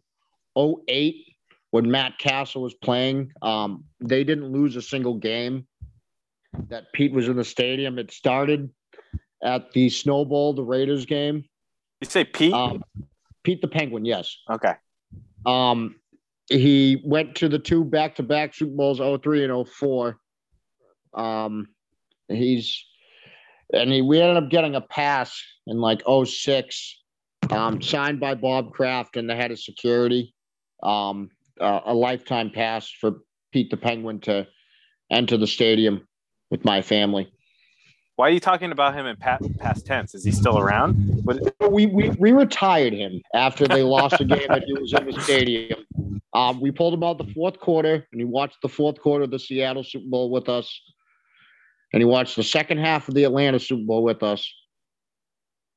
08 0.57 1.15
when 1.71 1.89
Matt 1.89 2.17
Cassel 2.19 2.61
was 2.61 2.73
playing. 2.73 3.31
Um, 3.41 3.85
they 3.99 4.23
didn't 4.23 4.51
lose 4.51 4.75
a 4.75 4.81
single 4.81 5.15
game 5.15 5.67
that 6.69 6.91
Pete 6.93 7.13
was 7.13 7.27
in 7.27 7.35
the 7.35 7.43
stadium. 7.43 7.97
It 7.99 8.11
started 8.11 8.69
at 9.43 9.71
the 9.71 9.89
Snowball, 9.89 10.53
the 10.53 10.63
Raiders 10.63 11.05
game. 11.05 11.45
You 12.01 12.09
say 12.09 12.23
Pete? 12.25 12.53
Um, 12.53 12.83
Pete 13.43 13.61
the 13.61 13.67
Penguin, 13.67 14.05
yes. 14.05 14.35
okay. 14.49 14.73
Um, 15.45 15.95
he 16.49 17.01
went 17.05 17.35
to 17.35 17.47
the 17.47 17.59
two 17.59 17.83
back-to-back 17.83 18.55
Super 18.55 18.75
Bowls, 18.75 18.99
03 18.99 19.45
and 19.45 19.67
04. 19.67 20.19
Um, 21.13 21.67
he's 22.27 22.83
and 23.71 23.91
he 23.91 24.01
we 24.01 24.19
ended 24.19 24.43
up 24.43 24.49
getting 24.49 24.75
a 24.75 24.81
pass 24.81 25.41
in 25.67 25.79
like 25.79 26.01
06, 26.07 26.97
um, 27.51 27.81
signed 27.81 28.19
by 28.19 28.35
Bob 28.35 28.71
Kraft 28.71 29.15
and 29.15 29.29
the 29.29 29.35
head 29.35 29.51
of 29.51 29.59
security. 29.59 30.33
Um, 30.81 31.29
uh, 31.59 31.81
a 31.85 31.93
lifetime 31.93 32.51
pass 32.51 32.89
for 32.89 33.17
Pete 33.51 33.69
the 33.69 33.77
Penguin 33.77 34.21
to 34.21 34.47
enter 35.11 35.37
the 35.37 35.47
stadium 35.47 36.07
with 36.49 36.63
my 36.63 36.81
family. 36.81 37.31
Why 38.15 38.27
are 38.27 38.31
you 38.31 38.39
talking 38.39 38.71
about 38.71 38.95
him 38.95 39.05
in 39.05 39.15
pa- 39.15 39.39
past 39.59 39.85
tense? 39.85 40.13
Is 40.13 40.25
he 40.25 40.31
still 40.31 40.57
around? 40.57 41.23
We, 41.69 41.85
we 41.85 42.09
we 42.09 42.31
retired 42.31 42.93
him 42.93 43.21
after 43.33 43.67
they 43.67 43.83
lost 43.83 44.19
a 44.19 44.25
game 44.25 44.47
that 44.49 44.63
he 44.63 44.73
was 44.73 44.93
in 44.93 45.05
the 45.05 45.21
stadium. 45.21 45.85
Um, 46.33 46.61
we 46.61 46.71
pulled 46.71 46.93
him 46.93 47.03
out 47.03 47.17
the 47.17 47.33
fourth 47.33 47.59
quarter, 47.59 48.07
and 48.11 48.21
he 48.21 48.25
watched 48.25 48.61
the 48.61 48.69
fourth 48.69 48.99
quarter 48.99 49.23
of 49.23 49.31
the 49.31 49.39
Seattle 49.39 49.83
Super 49.83 50.05
Bowl 50.07 50.29
with 50.29 50.47
us, 50.47 50.81
and 51.91 52.01
he 52.01 52.05
watched 52.05 52.35
the 52.35 52.43
second 52.43 52.77
half 52.77 53.07
of 53.07 53.15
the 53.15 53.23
Atlanta 53.23 53.59
Super 53.59 53.85
Bowl 53.85 54.03
with 54.03 54.21
us. 54.21 54.51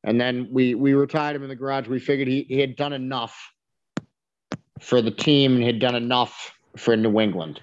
And 0.05 0.21
then 0.21 0.49
we 0.51 0.75
we 0.75 0.95
retired 0.95 1.37
him 1.37 1.43
in 1.43 1.49
the 1.49 1.57
garage. 1.57 1.87
We 1.89 2.01
figured 2.01 2.29
he, 2.29 2.45
he 2.49 2.59
had 2.59 2.77
done 2.77 2.93
enough 2.93 3.53
for 4.81 5.01
the 5.01 5.13
team 5.13 5.57
and 5.57 5.65
had 5.65 5.79
done 5.79 5.95
enough 5.95 6.53
for 6.77 6.97
New 6.97 7.21
England. 7.21 7.61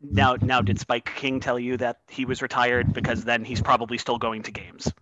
Now, 0.00 0.36
now, 0.40 0.60
did 0.60 0.80
Spike 0.80 1.10
King 1.14 1.40
tell 1.40 1.58
you 1.58 1.76
that 1.76 1.98
he 2.08 2.24
was 2.24 2.42
retired? 2.42 2.92
Because 2.92 3.24
then 3.24 3.44
he's 3.44 3.60
probably 3.60 3.98
still 3.98 4.18
going 4.18 4.42
to 4.42 4.50
games. 4.50 4.92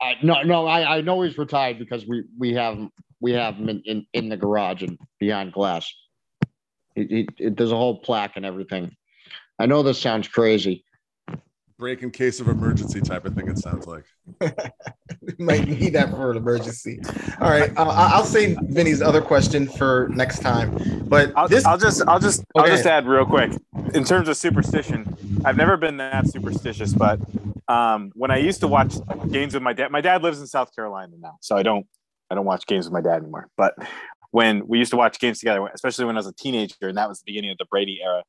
I, 0.00 0.14
no, 0.22 0.42
no, 0.42 0.66
I, 0.66 0.98
I 0.98 1.00
know 1.00 1.22
he's 1.22 1.38
retired 1.38 1.78
because 1.78 2.06
we 2.06 2.24
we 2.38 2.54
have 2.54 2.74
him 2.74 2.90
we 3.20 3.32
have 3.32 3.56
him 3.56 3.68
in, 3.68 3.82
in, 3.84 4.06
in 4.12 4.28
the 4.28 4.36
garage 4.36 4.82
and 4.82 4.98
behind 5.18 5.52
glass. 5.52 5.92
He, 6.98 7.06
he, 7.06 7.28
it, 7.38 7.56
there's 7.56 7.72
a 7.72 7.76
whole 7.76 7.98
plaque 7.98 8.32
and 8.36 8.44
everything. 8.44 8.96
I 9.58 9.66
know 9.66 9.82
this 9.82 10.00
sounds 10.00 10.28
crazy. 10.28 10.84
Break 11.78 12.02
in 12.02 12.10
case 12.10 12.40
of 12.40 12.48
emergency 12.48 13.00
type 13.00 13.24
of 13.24 13.34
thing, 13.36 13.46
it 13.48 13.58
sounds 13.58 13.86
like. 13.86 14.04
Might 15.38 15.68
need 15.68 15.92
that 15.92 16.10
for 16.10 16.32
an 16.32 16.36
emergency. 16.36 17.00
All 17.40 17.48
right, 17.50 17.70
uh, 17.76 17.88
I- 17.88 18.10
I'll 18.14 18.24
save 18.24 18.58
Vinny's 18.62 19.00
other 19.00 19.20
question 19.22 19.68
for 19.68 20.08
next 20.12 20.40
time. 20.40 20.76
But 21.08 21.32
I'll, 21.36 21.46
this, 21.46 21.64
I'll 21.64 21.78
just, 21.78 22.02
I'll 22.08 22.18
just, 22.18 22.42
I'll 22.56 22.66
just 22.66 22.84
add 22.84 23.06
real 23.06 23.24
quick. 23.24 23.52
In 23.94 24.02
terms 24.02 24.28
of 24.28 24.36
superstition, 24.36 25.16
I've 25.44 25.56
never 25.56 25.76
been 25.76 25.98
that 25.98 26.26
superstitious, 26.26 26.92
but 26.92 27.20
um, 27.68 28.10
when 28.16 28.32
I 28.32 28.38
used 28.38 28.58
to 28.60 28.66
watch 28.66 28.94
games 29.30 29.54
with 29.54 29.62
my 29.62 29.72
dad, 29.72 29.92
my 29.92 30.00
dad 30.00 30.24
lives 30.24 30.40
in 30.40 30.48
South 30.48 30.74
Carolina 30.74 31.12
now, 31.20 31.36
so 31.40 31.56
I 31.56 31.62
don't, 31.62 31.86
I 32.28 32.34
don't 32.34 32.44
watch 32.44 32.66
games 32.66 32.86
with 32.86 32.92
my 32.92 33.00
dad 33.00 33.22
anymore. 33.22 33.48
But 33.56 33.74
when 34.30 34.66
we 34.66 34.78
used 34.78 34.90
to 34.90 34.96
watch 34.96 35.18
games 35.18 35.38
together, 35.38 35.66
especially 35.74 36.04
when 36.04 36.16
I 36.16 36.20
was 36.20 36.26
a 36.26 36.34
teenager, 36.34 36.74
and 36.82 36.96
that 36.96 37.08
was 37.08 37.20
the 37.20 37.24
beginning 37.26 37.50
of 37.50 37.58
the 37.58 37.66
Brady 37.70 38.00
era, 38.02 38.22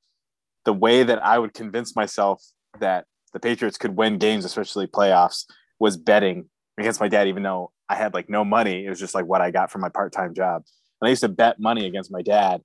the 0.65 0.73
way 0.73 1.03
that 1.03 1.23
I 1.23 1.39
would 1.39 1.53
convince 1.53 1.95
myself 1.95 2.43
that 2.79 3.05
the 3.33 3.39
Patriots 3.39 3.77
could 3.77 3.95
win 3.95 4.17
games, 4.17 4.45
especially 4.45 4.87
playoffs, 4.87 5.45
was 5.79 5.97
betting 5.97 6.49
against 6.77 6.99
my 6.99 7.07
dad, 7.07 7.27
even 7.27 7.43
though 7.43 7.71
I 7.87 7.95
had 7.95 8.13
like 8.13 8.29
no 8.29 8.43
money. 8.43 8.85
It 8.85 8.89
was 8.89 8.99
just 8.99 9.15
like 9.15 9.25
what 9.25 9.41
I 9.41 9.51
got 9.51 9.71
from 9.71 9.81
my 9.81 9.89
part 9.89 10.13
time 10.13 10.33
job. 10.33 10.63
And 11.01 11.07
I 11.07 11.09
used 11.09 11.21
to 11.21 11.29
bet 11.29 11.59
money 11.59 11.85
against 11.85 12.11
my 12.11 12.21
dad. 12.21 12.61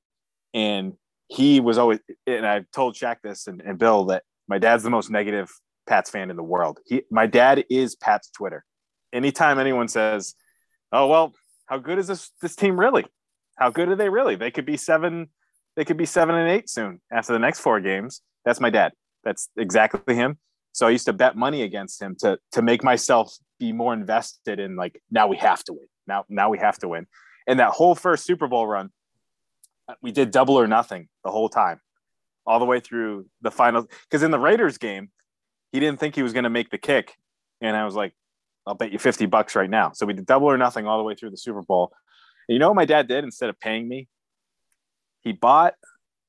And 0.52 0.94
he 1.28 1.60
was 1.60 1.78
always, 1.78 1.98
and 2.26 2.46
I've 2.46 2.70
told 2.70 2.94
Shaq 2.94 3.16
this 3.22 3.46
and, 3.46 3.60
and 3.60 3.78
Bill 3.78 4.06
that 4.06 4.22
my 4.48 4.58
dad's 4.58 4.82
the 4.82 4.90
most 4.90 5.10
negative 5.10 5.50
Pats 5.86 6.10
fan 6.10 6.30
in 6.30 6.36
the 6.36 6.42
world. 6.42 6.80
He, 6.86 7.02
my 7.10 7.26
dad 7.26 7.64
is 7.68 7.94
Pat's 7.96 8.30
Twitter. 8.30 8.64
Anytime 9.12 9.58
anyone 9.58 9.88
says, 9.88 10.34
"Oh 10.92 11.06
well, 11.08 11.34
how 11.66 11.78
good 11.78 11.98
is 11.98 12.06
this 12.06 12.30
this 12.40 12.56
team 12.56 12.78
really? 12.78 13.04
How 13.56 13.70
good 13.70 13.88
are 13.88 13.96
they 13.96 14.08
really? 14.08 14.36
They 14.36 14.50
could 14.50 14.66
be 14.66 14.76
seven, 14.76 15.28
they 15.76 15.84
could 15.84 15.96
be 15.96 16.06
seven 16.06 16.34
and 16.34 16.48
eight 16.48 16.68
soon 16.68 17.00
after 17.12 17.32
the 17.32 17.38
next 17.38 17.60
four 17.60 17.80
games." 17.80 18.20
That's 18.44 18.60
my 18.60 18.70
dad. 18.70 18.92
That's 19.24 19.48
exactly 19.56 20.14
him. 20.14 20.38
So 20.72 20.86
I 20.86 20.90
used 20.90 21.06
to 21.06 21.12
bet 21.12 21.36
money 21.36 21.62
against 21.62 22.02
him 22.02 22.16
to 22.20 22.38
to 22.52 22.62
make 22.62 22.82
myself 22.82 23.34
be 23.58 23.72
more 23.72 23.94
invested 23.94 24.58
in 24.58 24.76
like 24.76 25.00
now 25.10 25.26
we 25.28 25.36
have 25.36 25.62
to 25.64 25.72
win. 25.72 25.86
Now 26.06 26.24
now 26.28 26.50
we 26.50 26.58
have 26.58 26.78
to 26.78 26.88
win. 26.88 27.06
And 27.46 27.60
that 27.60 27.70
whole 27.70 27.94
first 27.94 28.24
Super 28.24 28.48
Bowl 28.48 28.66
run, 28.66 28.90
we 30.02 30.12
did 30.12 30.30
double 30.30 30.58
or 30.58 30.66
nothing 30.66 31.08
the 31.24 31.30
whole 31.30 31.48
time, 31.48 31.80
all 32.46 32.58
the 32.58 32.64
way 32.64 32.80
through 32.80 33.26
the 33.42 33.50
final. 33.50 33.86
Because 34.08 34.22
in 34.22 34.30
the 34.30 34.38
Raiders 34.38 34.78
game, 34.78 35.10
he 35.72 35.80
didn't 35.80 36.00
think 36.00 36.14
he 36.14 36.22
was 36.22 36.32
going 36.32 36.44
to 36.44 36.50
make 36.50 36.70
the 36.70 36.78
kick, 36.78 37.14
and 37.60 37.76
I 37.76 37.84
was 37.84 37.94
like, 37.94 38.14
"I'll 38.66 38.74
bet 38.74 38.92
you 38.92 38.98
fifty 38.98 39.26
bucks 39.26 39.54
right 39.54 39.70
now." 39.70 39.92
So 39.92 40.06
we 40.06 40.12
did 40.12 40.26
double 40.26 40.46
or 40.46 40.58
nothing 40.58 40.86
all 40.86 40.98
the 40.98 41.04
way 41.04 41.14
through 41.14 41.30
the 41.30 41.36
Super 41.36 41.62
Bowl. 41.62 41.92
You 42.48 42.58
know 42.58 42.68
what 42.68 42.76
my 42.76 42.84
dad 42.84 43.08
did 43.08 43.24
instead 43.24 43.48
of 43.48 43.58
paying 43.58 43.88
me? 43.88 44.08
He 45.20 45.32
bought 45.32 45.74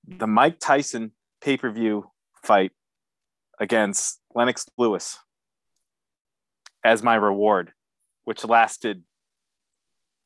the 0.07 0.28
Mike 0.28 0.59
Tyson 0.59 1.11
pay 1.41 1.57
per 1.57 1.70
view 1.70 2.09
fight 2.43 2.72
against 3.59 4.20
Lennox 4.34 4.66
Lewis 4.78 5.18
as 6.84 7.03
my 7.03 7.16
reward, 7.16 7.72
which 8.24 8.45
lasted 8.45 9.03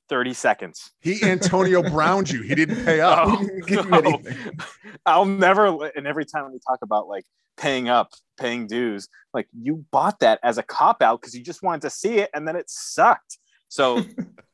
30 0.10 0.34
seconds. 0.34 0.92
He 1.00 1.24
Antonio 1.24 1.82
Browned 1.84 2.30
you. 2.30 2.42
He 2.42 2.56
didn't 2.56 2.84
pay 2.84 3.00
up. 3.00 3.28
Oh, 3.28 3.48
no. 3.84 4.22
I'll 5.06 5.26
never, 5.26 5.92
and 5.96 6.08
every 6.08 6.26
time 6.26 6.52
we 6.52 6.60
talk 6.60 6.80
about 6.82 7.08
like 7.08 7.26
paying 7.58 7.90
up, 7.90 8.12
paying 8.40 8.68
dues, 8.68 9.08
like 9.34 9.48
you 9.58 9.86
bought 9.92 10.20
that 10.20 10.40
as 10.44 10.58
a 10.58 10.64
cop 10.64 11.02
out 11.02 11.22
because 11.22 11.36
you 11.36 11.44
just 11.44 11.62
wanted 11.64 11.82
to 11.84 11.90
see 11.90 12.18
it 12.18 12.30
and 12.34 12.48
then 12.48 12.56
it 12.56 12.70
sucked. 12.70 13.38
So 13.70 14.04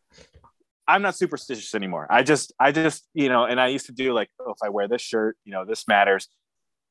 I'm 0.88 1.02
not 1.02 1.16
superstitious 1.16 1.74
anymore. 1.74 2.08
I 2.10 2.24
just, 2.24 2.54
I 2.60 2.72
just, 2.72 3.08
you 3.14 3.30
know, 3.30 3.46
and 3.46 3.60
I 3.60 3.68
used 3.68 3.88
to 3.88 3.92
do 3.92 4.14
like, 4.14 4.30
oh, 4.40 4.52
if 4.52 4.58
I 4.64 4.70
wear 4.70 4.88
this 4.88 5.02
shirt, 5.02 5.38
you 5.44 5.52
know, 5.52 5.66
this 5.66 5.88
matters. 5.88 6.28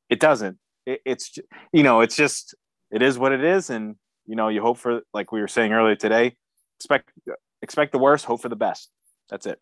It 0.09 0.19
doesn't. 0.19 0.57
It, 0.85 1.01
it's, 1.05 1.37
you 1.71 1.83
know, 1.83 2.01
it's 2.01 2.15
just, 2.15 2.55
it 2.91 3.01
is 3.01 3.17
what 3.17 3.31
it 3.31 3.43
is, 3.43 3.69
and 3.69 3.95
you 4.27 4.35
know, 4.35 4.49
you 4.49 4.61
hope 4.61 4.77
for, 4.77 5.01
like 5.13 5.31
we 5.31 5.41
were 5.41 5.47
saying 5.47 5.71
earlier 5.71 5.95
today, 5.95 6.35
expect, 6.77 7.11
expect 7.61 7.91
the 7.91 7.99
worst, 7.99 8.25
hope 8.25 8.41
for 8.41 8.49
the 8.49 8.55
best. 8.55 8.89
That's 9.29 9.45
it. 9.45 9.59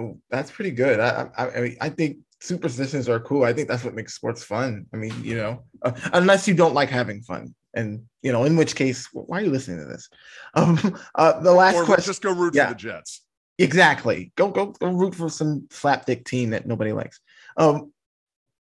Oh, 0.00 0.18
that's 0.30 0.50
pretty 0.50 0.70
good. 0.70 1.00
I, 1.00 1.28
I, 1.36 1.50
I 1.50 1.60
mean, 1.60 1.76
I 1.80 1.88
think 1.88 2.18
superstitions 2.40 3.08
are 3.08 3.18
cool. 3.20 3.44
I 3.44 3.52
think 3.52 3.68
that's 3.68 3.84
what 3.84 3.94
makes 3.94 4.14
sports 4.14 4.44
fun. 4.44 4.86
I 4.94 4.96
mean, 4.96 5.12
you 5.24 5.36
know, 5.36 5.64
uh, 5.82 5.92
unless 6.12 6.46
you 6.46 6.54
don't 6.54 6.74
like 6.74 6.88
having 6.88 7.22
fun, 7.22 7.54
and 7.74 8.04
you 8.22 8.32
know, 8.32 8.44
in 8.44 8.56
which 8.56 8.74
case, 8.74 9.08
why 9.12 9.38
are 9.40 9.44
you 9.44 9.50
listening 9.50 9.78
to 9.78 9.84
this? 9.84 10.08
Um, 10.54 10.78
uh, 11.14 11.40
the 11.40 11.52
last 11.52 11.76
or 11.76 11.84
question. 11.84 12.04
Just 12.10 12.22
go 12.22 12.32
root 12.32 12.54
Yeah. 12.54 12.68
for 12.68 12.74
the 12.74 12.80
Jets. 12.80 13.22
Exactly. 13.58 14.32
Go 14.36 14.48
go 14.50 14.66
go 14.66 14.88
root 14.88 15.14
for 15.14 15.28
some 15.28 15.62
slapdick 15.70 16.24
team 16.24 16.50
that 16.50 16.66
nobody 16.66 16.92
likes. 16.92 17.20
Um, 17.56 17.92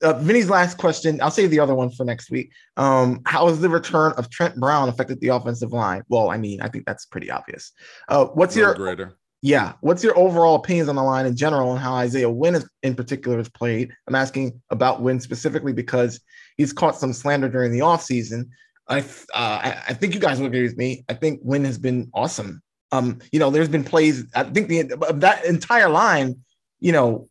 uh, 0.01 0.13
Vinny's 0.13 0.49
last 0.49 0.77
question. 0.77 1.19
I'll 1.21 1.31
save 1.31 1.49
the 1.49 1.59
other 1.59 1.73
one 1.75 1.89
for 1.89 2.03
next 2.05 2.29
week. 2.29 2.51
Um, 2.77 3.21
how 3.25 3.47
has 3.47 3.59
the 3.59 3.67
return 3.69 4.13
of 4.13 4.29
Trent 4.29 4.55
Brown 4.55 4.89
affected 4.89 5.19
the 5.19 5.29
offensive 5.29 5.73
line? 5.73 6.03
Well, 6.07 6.29
I 6.29 6.37
mean, 6.37 6.61
I 6.61 6.69
think 6.69 6.85
that's 6.85 7.05
pretty 7.05 7.31
obvious. 7.31 7.71
Uh, 8.07 8.25
what's 8.25 8.55
your 8.55 8.75
greater. 8.75 9.17
yeah? 9.41 9.73
What's 9.81 10.03
your 10.03 10.17
overall 10.17 10.55
opinions 10.55 10.87
on 10.87 10.95
the 10.95 11.03
line 11.03 11.25
in 11.25 11.35
general 11.35 11.71
and 11.71 11.79
how 11.81 11.95
Isaiah 11.95 12.29
Wynn 12.29 12.55
is, 12.55 12.69
in 12.83 12.93
particular 12.95 13.37
has 13.37 13.49
played? 13.49 13.91
I'm 14.07 14.13
asking 14.15 14.61
about 14.69 15.01
Wynn 15.01 15.19
specifically 15.19 15.73
because 15.73 16.21
he's 16.57 16.71
caught 16.73 16.95
some 16.95 17.11
slander 17.11 17.49
during 17.49 17.71
the 17.71 17.79
offseason. 17.79 18.49
I 18.89 18.99
uh, 18.99 19.03
I, 19.33 19.83
I 19.89 19.93
think 19.93 20.13
you 20.13 20.19
guys 20.19 20.39
will 20.39 20.47
agree 20.47 20.63
with 20.63 20.77
me. 20.77 21.03
I 21.09 21.13
think 21.13 21.41
Wynn 21.43 21.65
has 21.65 21.77
been 21.77 22.09
awesome. 22.13 22.61
Um, 22.91 23.19
you 23.31 23.39
know, 23.39 23.49
there's 23.49 23.69
been 23.69 23.83
plays. 23.83 24.25
I 24.33 24.43
think 24.43 24.69
the 24.69 25.13
that 25.15 25.45
entire 25.45 25.89
line, 25.89 26.37
you 26.79 26.93
know, 26.93 27.27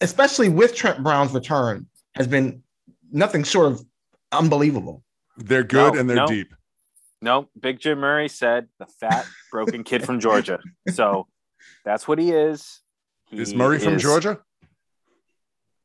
especially 0.00 0.48
with 0.48 0.74
Trent 0.74 1.02
Brown's 1.02 1.32
return, 1.32 1.86
has 2.14 2.26
been 2.26 2.62
nothing 3.10 3.44
short 3.44 3.72
of 3.72 3.84
unbelievable. 4.30 5.02
They're 5.36 5.64
good 5.64 5.94
No, 5.94 6.00
and 6.00 6.08
they're 6.08 6.16
no. 6.16 6.26
deep. 6.26 6.54
No, 7.22 7.48
Big 7.58 7.80
Jim 7.80 8.00
Murray 8.00 8.28
said 8.28 8.68
the 8.78 8.86
fat, 8.86 9.26
broken 9.50 9.82
kid 9.84 10.04
from 10.04 10.20
Georgia. 10.20 10.60
So 10.90 11.26
that's 11.84 12.06
what 12.06 12.18
he 12.18 12.30
is. 12.30 12.80
He 13.30 13.40
Is 13.40 13.54
Murray 13.54 13.78
from 13.78 13.98
Georgia? 13.98 14.40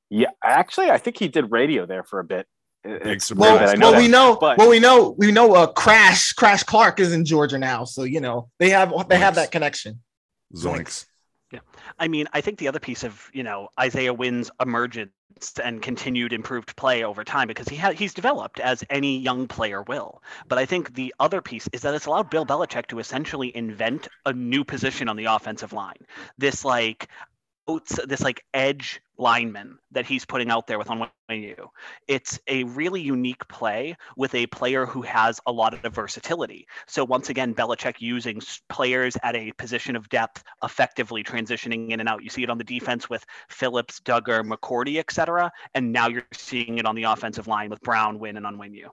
Yeah, 0.09 0.31
actually, 0.43 0.89
I 0.89 0.97
think 0.97 1.17
he 1.17 1.29
did 1.29 1.51
radio 1.51 1.85
there 1.85 2.03
for 2.03 2.19
a 2.19 2.25
bit. 2.25 2.47
It- 2.83 3.03
Big 3.03 3.17
It's 3.17 3.25
surprise. 3.25 3.41
Well, 3.49 3.59
that 3.59 3.69
I 3.69 3.73
know 3.75 3.91
well, 3.91 4.01
we 4.01 4.07
know, 4.07 4.37
but- 4.39 4.57
well, 4.57 4.69
we 4.69 4.79
know, 4.79 5.15
we 5.17 5.31
know. 5.31 5.53
Uh, 5.53 5.67
Crash, 5.67 6.31
Crash 6.33 6.63
Clark 6.63 6.99
is 6.99 7.11
in 7.13 7.25
Georgia 7.25 7.57
now, 7.57 7.83
so 7.83 8.03
you 8.03 8.21
know 8.21 8.49
they 8.57 8.69
have 8.69 8.93
they 9.09 9.17
have 9.17 9.35
that 9.35 9.51
connection. 9.51 9.99
Zoinks. 10.55 11.05
Yeah, 11.51 11.59
I 11.97 12.07
mean, 12.07 12.27
I 12.31 12.41
think 12.41 12.59
the 12.59 12.67
other 12.67 12.79
piece 12.79 13.03
of 13.03 13.29
you 13.33 13.43
know 13.43 13.69
Isaiah 13.79 14.13
Wynn's 14.13 14.49
emergence 14.61 15.11
and 15.63 15.81
continued 15.81 16.33
improved 16.33 16.75
play 16.75 17.03
over 17.03 17.23
time 17.23 17.47
because 17.47 17.67
he 17.67 17.75
ha- 17.77 17.91
he's 17.91 18.13
developed 18.13 18.59
as 18.59 18.83
any 18.89 19.17
young 19.17 19.47
player 19.47 19.81
will. 19.83 20.21
But 20.47 20.57
I 20.59 20.65
think 20.65 20.95
the 20.95 21.13
other 21.19 21.41
piece 21.41 21.67
is 21.71 21.81
that 21.81 21.93
it's 21.93 22.05
allowed 22.07 22.29
Bill 22.29 22.45
Belichick 22.45 22.87
to 22.87 22.99
essentially 22.99 23.55
invent 23.55 24.07
a 24.25 24.33
new 24.33 24.63
position 24.63 25.07
on 25.07 25.15
the 25.15 25.25
offensive 25.25 25.71
line. 25.73 25.95
This 26.37 26.65
like 26.65 27.07
outs- 27.07 27.28
this 27.77 28.21
like 28.21 28.43
edge 28.53 29.01
lineman 29.17 29.77
that 29.91 30.05
he's 30.05 30.25
putting 30.25 30.49
out 30.49 30.65
there 30.65 30.79
with 30.79 30.87
Onwenu. 30.87 31.67
It's 32.07 32.39
a 32.47 32.63
really 32.63 33.01
unique 33.01 33.47
play 33.49 33.95
with 34.17 34.33
a 34.33 34.47
player 34.47 34.85
who 34.85 35.01
has 35.03 35.39
a 35.45 35.51
lot 35.51 35.73
of 35.85 35.93
versatility. 35.93 36.65
So 36.87 37.03
once 37.03 37.29
again, 37.29 37.53
Belichick 37.53 37.95
using 37.99 38.41
players 38.69 39.17
at 39.21 39.35
a 39.35 39.51
position 39.53 39.95
of 39.95 40.09
depth, 40.09 40.43
effectively 40.63 41.23
transitioning 41.23 41.91
in 41.91 41.99
and 41.99 42.09
out. 42.09 42.23
You 42.23 42.29
see 42.29 42.43
it 42.43 42.49
on 42.49 42.57
the 42.57 42.63
defense 42.63 43.09
with 43.09 43.25
Phillips, 43.49 43.99
Dugger, 43.99 44.41
McCourty, 44.43 44.97
etc. 44.97 45.51
And 45.75 45.91
now 45.91 46.07
you're 46.07 46.25
seeing 46.33 46.77
it 46.77 46.85
on 46.85 46.95
the 46.95 47.03
offensive 47.03 47.47
line 47.47 47.69
with 47.69 47.81
Brown, 47.81 48.19
Wynn, 48.19 48.37
and 48.37 48.45
Onwenu. 48.45 48.89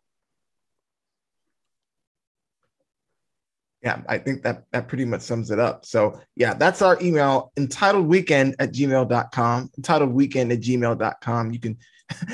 Yeah, 3.87 4.03
I 4.09 4.18
think 4.18 4.43
that 4.43 4.64
that 4.72 4.89
pretty 4.89 5.05
much 5.05 5.20
sums 5.20 5.53
it 5.53 5.61
up. 5.61 5.87
So 5.87 6.18
yeah, 6.34 6.55
that's 6.55 6.82
our 6.82 7.01
email 7.01 7.53
entitled 7.57 8.09
weekend 8.09 8.57
at 8.59 8.72
gmail.com. 8.72 9.70
Entitled 9.76 10.11
weekend 10.11 10.51
at 10.51 10.59
gmail.com. 10.59 11.53
You 11.53 11.61
can 11.61 11.78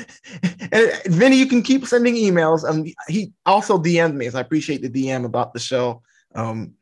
and 0.71 0.91
Vinny, 1.05 1.37
you 1.37 1.45
can 1.45 1.61
keep 1.61 1.85
sending 1.85 2.15
emails. 2.15 2.67
Um 2.67 2.87
he 3.07 3.33
also 3.45 3.77
DM'd 3.77 4.15
me, 4.15 4.31
so 4.31 4.39
I 4.39 4.41
appreciate 4.41 4.81
the 4.81 4.89
DM 4.89 5.25
about 5.25 5.53
the 5.53 5.59
show. 5.59 6.01
Um 6.33 6.73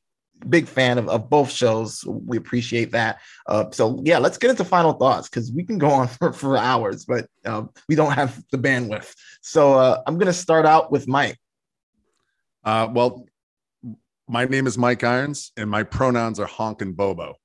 big 0.47 0.69
fan 0.69 0.97
of, 0.97 1.09
of 1.09 1.29
both 1.29 1.51
shows. 1.51 2.05
We 2.07 2.37
appreciate 2.37 2.91
that. 2.91 3.19
Uh 3.47 3.65
so 3.71 4.01
yeah, 4.05 4.19
let's 4.19 4.37
get 4.37 4.51
into 4.51 4.63
final 4.63 4.93
thoughts 4.93 5.27
because 5.27 5.51
we 5.51 5.65
can 5.65 5.79
go 5.79 5.89
on 5.89 6.07
for, 6.17 6.31
for 6.31 6.55
hours, 6.55 7.03
but 7.03 7.27
um, 7.43 7.71
we 7.89 7.95
don't 7.95 8.13
have 8.13 8.41
the 8.53 8.57
bandwidth. 8.57 9.13
So 9.41 9.73
uh 9.73 10.01
I'm 10.07 10.17
gonna 10.17 10.31
start 10.31 10.65
out 10.65 10.93
with 10.93 11.09
Mike. 11.09 11.37
Uh, 12.63 12.87
well, 12.93 13.25
my 14.31 14.45
name 14.45 14.65
is 14.65 14.77
Mike 14.77 15.03
Irons, 15.03 15.51
and 15.57 15.69
my 15.69 15.83
pronouns 15.83 16.39
are 16.39 16.45
honk 16.45 16.81
and 16.81 16.95
bobo. 16.95 17.35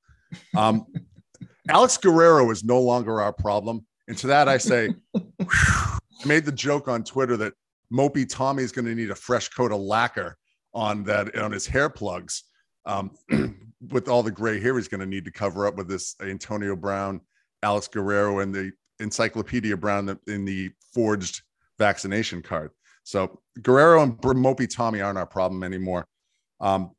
Um, 0.56 0.86
Alex 1.68 1.96
Guerrero 1.96 2.48
is 2.52 2.62
no 2.62 2.80
longer 2.80 3.20
our 3.20 3.32
problem, 3.32 3.84
and 4.06 4.16
to 4.18 4.28
that 4.28 4.48
I 4.48 4.56
say, 4.56 4.94
I 5.16 5.98
made 6.24 6.44
the 6.44 6.52
joke 6.52 6.86
on 6.86 7.02
Twitter 7.02 7.36
that 7.38 7.54
Mopey 7.92 8.28
Tommy 8.28 8.62
is 8.62 8.70
going 8.70 8.84
to 8.84 8.94
need 8.94 9.10
a 9.10 9.16
fresh 9.16 9.48
coat 9.48 9.72
of 9.72 9.80
lacquer 9.80 10.36
on 10.74 11.02
that 11.04 11.36
on 11.36 11.50
his 11.50 11.66
hair 11.66 11.90
plugs. 11.90 12.44
Um, 12.84 13.10
with 13.90 14.08
all 14.08 14.22
the 14.22 14.30
gray 14.30 14.60
hair 14.60 14.76
he's 14.76 14.88
going 14.88 15.00
to 15.00 15.06
need 15.06 15.24
to 15.24 15.32
cover 15.32 15.66
up 15.66 15.74
with 15.74 15.88
this 15.88 16.14
Antonio 16.22 16.76
Brown, 16.76 17.20
Alex 17.64 17.88
Guerrero, 17.88 18.38
and 18.38 18.54
the 18.54 18.70
Encyclopedia 19.00 19.76
Brown 19.76 20.16
in 20.28 20.44
the 20.44 20.70
forged 20.94 21.42
vaccination 21.80 22.42
card. 22.42 22.70
So 23.02 23.40
Guerrero 23.60 24.02
and 24.02 24.16
Mopey 24.20 24.72
Tommy 24.72 25.00
aren't 25.00 25.18
our 25.18 25.26
problem 25.26 25.64
anymore. 25.64 26.06
Um, 26.60 26.92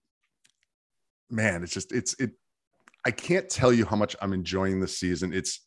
man, 1.29 1.63
it's 1.63 1.73
just 1.73 1.91
it's 1.91 2.15
it. 2.19 2.31
I 3.05 3.11
can't 3.11 3.49
tell 3.49 3.71
you 3.71 3.85
how 3.85 3.95
much 3.95 4.15
I'm 4.21 4.33
enjoying 4.33 4.79
this 4.79 4.97
season. 4.99 5.33
It's 5.33 5.65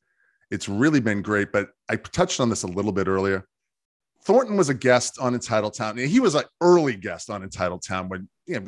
it's 0.50 0.68
really 0.68 1.00
been 1.00 1.22
great. 1.22 1.52
But 1.52 1.68
I 1.88 1.96
touched 1.96 2.40
on 2.40 2.48
this 2.48 2.62
a 2.62 2.68
little 2.68 2.92
bit 2.92 3.08
earlier. 3.08 3.46
Thornton 4.22 4.56
was 4.56 4.68
a 4.68 4.74
guest 4.74 5.18
on 5.18 5.34
Entitled 5.34 5.74
Town. 5.74 5.96
He 5.96 6.20
was 6.20 6.34
an 6.34 6.44
early 6.60 6.96
guest 6.96 7.30
on 7.30 7.42
Entitled 7.42 7.82
Town 7.82 8.08
when 8.08 8.28
you 8.46 8.60
know 8.60 8.66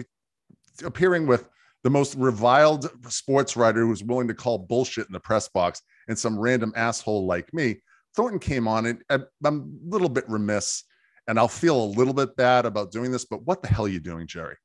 appearing 0.84 1.26
with 1.26 1.48
the 1.82 1.90
most 1.90 2.14
reviled 2.14 2.88
sports 3.12 3.56
writer 3.56 3.80
who 3.80 3.88
was 3.88 4.04
willing 4.04 4.28
to 4.28 4.34
call 4.34 4.58
bullshit 4.58 5.06
in 5.06 5.12
the 5.12 5.20
press 5.20 5.48
box 5.48 5.82
and 6.08 6.18
some 6.18 6.38
random 6.38 6.72
asshole 6.76 7.26
like 7.26 7.52
me. 7.52 7.80
Thornton 8.14 8.38
came 8.38 8.68
on 8.68 8.86
and 8.86 9.02
I'm 9.10 9.26
a 9.44 9.60
little 9.88 10.08
bit 10.08 10.28
remiss 10.28 10.84
and 11.26 11.38
I'll 11.38 11.48
feel 11.48 11.82
a 11.82 11.86
little 11.96 12.14
bit 12.14 12.36
bad 12.36 12.66
about 12.66 12.92
doing 12.92 13.10
this, 13.10 13.24
but 13.24 13.44
what 13.46 13.62
the 13.62 13.68
hell 13.68 13.86
are 13.86 13.88
you 13.88 14.00
doing, 14.00 14.26
Jerry? 14.26 14.56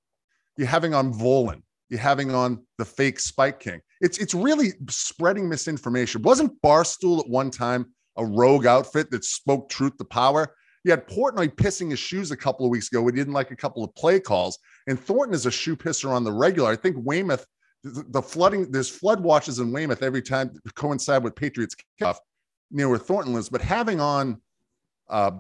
You're 0.58 0.68
having 0.68 0.94
on 0.94 1.14
Volin. 1.14 1.62
You're 1.90 2.00
having 2.00 2.34
on 2.34 2.66
the 2.78 2.86
fake 2.86 3.20
Spike 3.20 3.60
King. 3.60 3.80
It's 4.02 4.18
it's 4.18 4.34
really 4.34 4.74
spreading 4.90 5.48
misinformation. 5.48 6.22
Wasn't 6.22 6.62
Barstool 6.62 7.20
at 7.20 7.30
one 7.30 7.50
time 7.50 7.94
a 8.18 8.26
rogue 8.26 8.66
outfit 8.66 9.10
that 9.12 9.24
spoke 9.24 9.70
truth 9.70 9.98
to 9.98 10.06
power? 10.06 10.54
You 10.84 10.92
had 10.92 11.08
Portnoy 11.08 11.50
pissing 11.50 11.90
his 11.90 12.00
shoes 12.00 12.32
a 12.32 12.38
couple 12.38 12.66
of 12.66 12.72
weeks 12.72 12.88
ago. 12.92 13.02
We 13.02 13.12
didn't 13.12 13.34
like 13.34 13.52
a 13.52 13.56
couple 13.56 13.84
of 13.84 13.94
play 13.96 14.20
calls, 14.20 14.58
and 14.88 15.00
Thornton 15.00 15.34
is 15.34 15.46
a 15.46 15.52
shoe 15.52 15.76
pisser 15.76 16.10
on 16.10 16.24
the 16.24 16.32
regular. 16.32 16.70
I 16.70 16.76
think 16.76 16.98
Weymouth, 17.00 17.46
the, 17.84 18.22
flooding, 18.22 18.72
there's 18.72 18.90
flood 18.90 19.20
watches 19.20 19.60
in 19.60 19.72
Weymouth 19.72 20.04
every 20.04 20.22
time 20.22 20.52
coincide 20.76 21.24
with 21.24 21.36
Patriots 21.36 21.76
kickoff 21.76 22.18
near 22.72 22.90
where 22.90 22.98
Thornton 22.98 23.34
lives. 23.34 23.50
But 23.50 23.62
having 23.62 24.00
on 24.00 24.42
uh, 25.10 25.32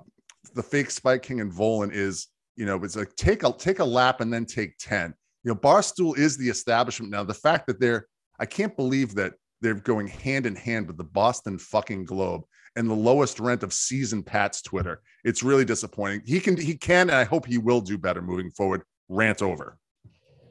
the 0.53 0.63
fake 0.63 0.91
Spike 0.91 1.21
King 1.23 1.41
and 1.41 1.51
Volin 1.51 1.91
is, 1.93 2.27
you 2.57 2.65
know, 2.65 2.83
it's 2.83 2.95
like 2.95 3.15
take 3.15 3.43
a 3.43 3.53
take 3.53 3.79
a 3.79 3.85
lap 3.85 4.19
and 4.19 4.33
then 4.33 4.45
take 4.45 4.77
10. 4.79 5.13
You 5.43 5.51
know, 5.51 5.55
Barstool 5.55 6.17
is 6.17 6.37
the 6.37 6.49
establishment 6.49 7.11
now. 7.11 7.23
The 7.23 7.33
fact 7.33 7.67
that 7.67 7.79
they're, 7.79 8.07
I 8.39 8.45
can't 8.45 8.75
believe 8.75 9.15
that 9.15 9.35
they're 9.61 9.75
going 9.75 10.07
hand 10.07 10.45
in 10.45 10.55
hand 10.55 10.87
with 10.87 10.97
the 10.97 11.03
Boston 11.03 11.57
fucking 11.57 12.05
Globe 12.05 12.41
and 12.75 12.89
the 12.89 12.95
lowest 12.95 13.39
rent 13.39 13.63
of 13.63 13.73
season 13.73 14.23
Pat's 14.23 14.61
Twitter. 14.61 15.01
It's 15.23 15.43
really 15.43 15.65
disappointing. 15.65 16.21
He 16.25 16.39
can, 16.39 16.57
he 16.57 16.75
can, 16.75 17.09
and 17.09 17.17
I 17.17 17.23
hope 17.23 17.45
he 17.45 17.57
will 17.57 17.81
do 17.81 17.97
better 17.97 18.21
moving 18.21 18.51
forward. 18.51 18.83
Rant 19.07 19.41
over. 19.41 19.77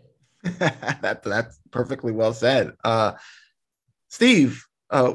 that 0.43 1.23
that's 1.23 1.59
perfectly 1.73 2.13
well 2.13 2.33
said. 2.33 2.73
Uh, 2.85 3.13
Steve, 4.09 4.65
uh, 4.91 5.15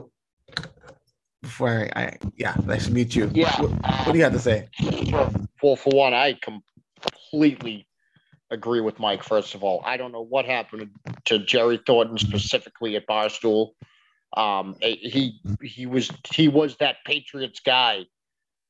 before 1.41 1.89
I, 1.95 2.01
I 2.01 2.17
yeah, 2.35 2.55
nice 2.65 2.85
to 2.85 2.93
meet 2.93 3.15
you. 3.15 3.31
Yeah. 3.33 3.59
What, 3.61 3.71
what 4.05 4.11
do 4.11 4.17
you 4.17 4.23
have 4.23 4.33
to 4.33 4.39
say? 4.39 4.67
Well, 5.11 5.75
for 5.75 5.91
one, 5.91 6.13
I 6.13 6.37
completely 7.01 7.87
agree 8.49 8.81
with 8.81 8.99
Mike. 8.99 9.23
First 9.23 9.55
of 9.55 9.63
all, 9.63 9.81
I 9.85 9.97
don't 9.97 10.11
know 10.11 10.21
what 10.23 10.45
happened 10.45 10.89
to 11.25 11.39
Jerry 11.39 11.79
Thornton 11.85 12.17
specifically 12.17 12.95
at 12.95 13.07
Barstool. 13.07 13.71
Um, 14.37 14.75
he 14.81 15.39
he 15.61 15.85
was 15.85 16.09
he 16.33 16.47
was 16.47 16.77
that 16.77 16.97
Patriots 17.05 17.59
guy 17.65 18.05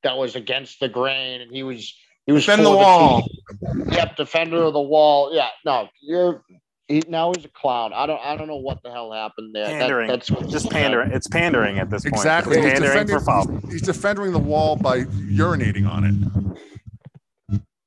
that 0.04 0.18
was 0.18 0.36
against 0.36 0.80
the 0.80 0.90
grain, 0.90 1.42
and 1.42 1.52
he 1.52 1.62
was 1.64 1.94
He 2.26 2.32
was 2.32 2.46
Defend 2.46 2.66
the 2.66 2.72
wall. 2.72 3.22
team. 3.22 3.86
Yep, 3.92 4.16
defender 4.18 4.64
of 4.64 4.74
the 4.74 4.82
wall. 4.82 5.30
Yeah, 5.34 5.50
no, 5.66 5.88
you're 6.02 6.44
he, 6.88 7.04
now 7.08 7.32
he's 7.36 7.46
a 7.46 7.50
clown. 7.50 7.94
I 7.94 8.06
don't 8.08 8.20
I 8.24 8.36
don't 8.36 8.48
know 8.48 8.58
what 8.58 8.82
the 8.84 8.92
hell 8.92 9.12
happened 9.14 9.54
there. 9.54 9.66
That- 9.88 10.08
that's 10.08 10.28
Just 10.28 10.52
he 10.52 10.60
said. 10.60 10.72
pandering. 10.72 11.12
It's 11.12 11.28
pandering 11.28 11.78
at 11.80 11.90
this 11.92 12.04
point. 12.04 12.16
Exactly. 12.16 12.58
It's 12.58 12.64
He's 12.66 12.74
pandering 12.80 12.92
defending, 13.08 13.20
for 13.20 13.26
foul. 13.26 13.60
he's, 13.66 13.72
he's 13.74 13.82
defending 13.84 14.32
the 14.32 14.40
wall 14.40 14.76
by 14.76 15.02
urinating 15.04 15.88
on 15.88 16.04
it. 16.04 16.58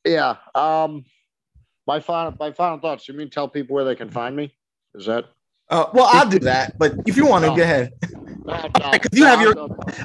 Yeah. 0.05 0.37
Um 0.55 1.05
my 1.87 2.01
final 2.01 2.35
my 2.39 2.53
final 2.53 2.79
thoughts. 2.79 3.09
You 3.09 3.15
mean 3.15 3.31
tell 3.31 3.49
people 3.49 3.75
where 3.75 3.85
they 3.85 3.95
can 3.95 4.11
find 4.11 4.35
me? 4.35 4.55
Is 4.95 5.07
that 5.07 5.25
Uh, 5.71 5.87
well, 5.95 6.07
I'll 6.13 6.29
do 6.29 6.39
that, 6.41 6.79
but 6.79 6.93
if 7.07 7.17
you 7.17 7.27
want 7.27 7.43
to, 7.45 7.51
No. 7.51 7.57
go 7.57 7.63
ahead. 7.63 7.93
no, 8.45 8.69
no, 8.79 8.91
Because 8.93 9.19
you 9.19 9.25
have 9.25 9.41
your- 9.41 9.55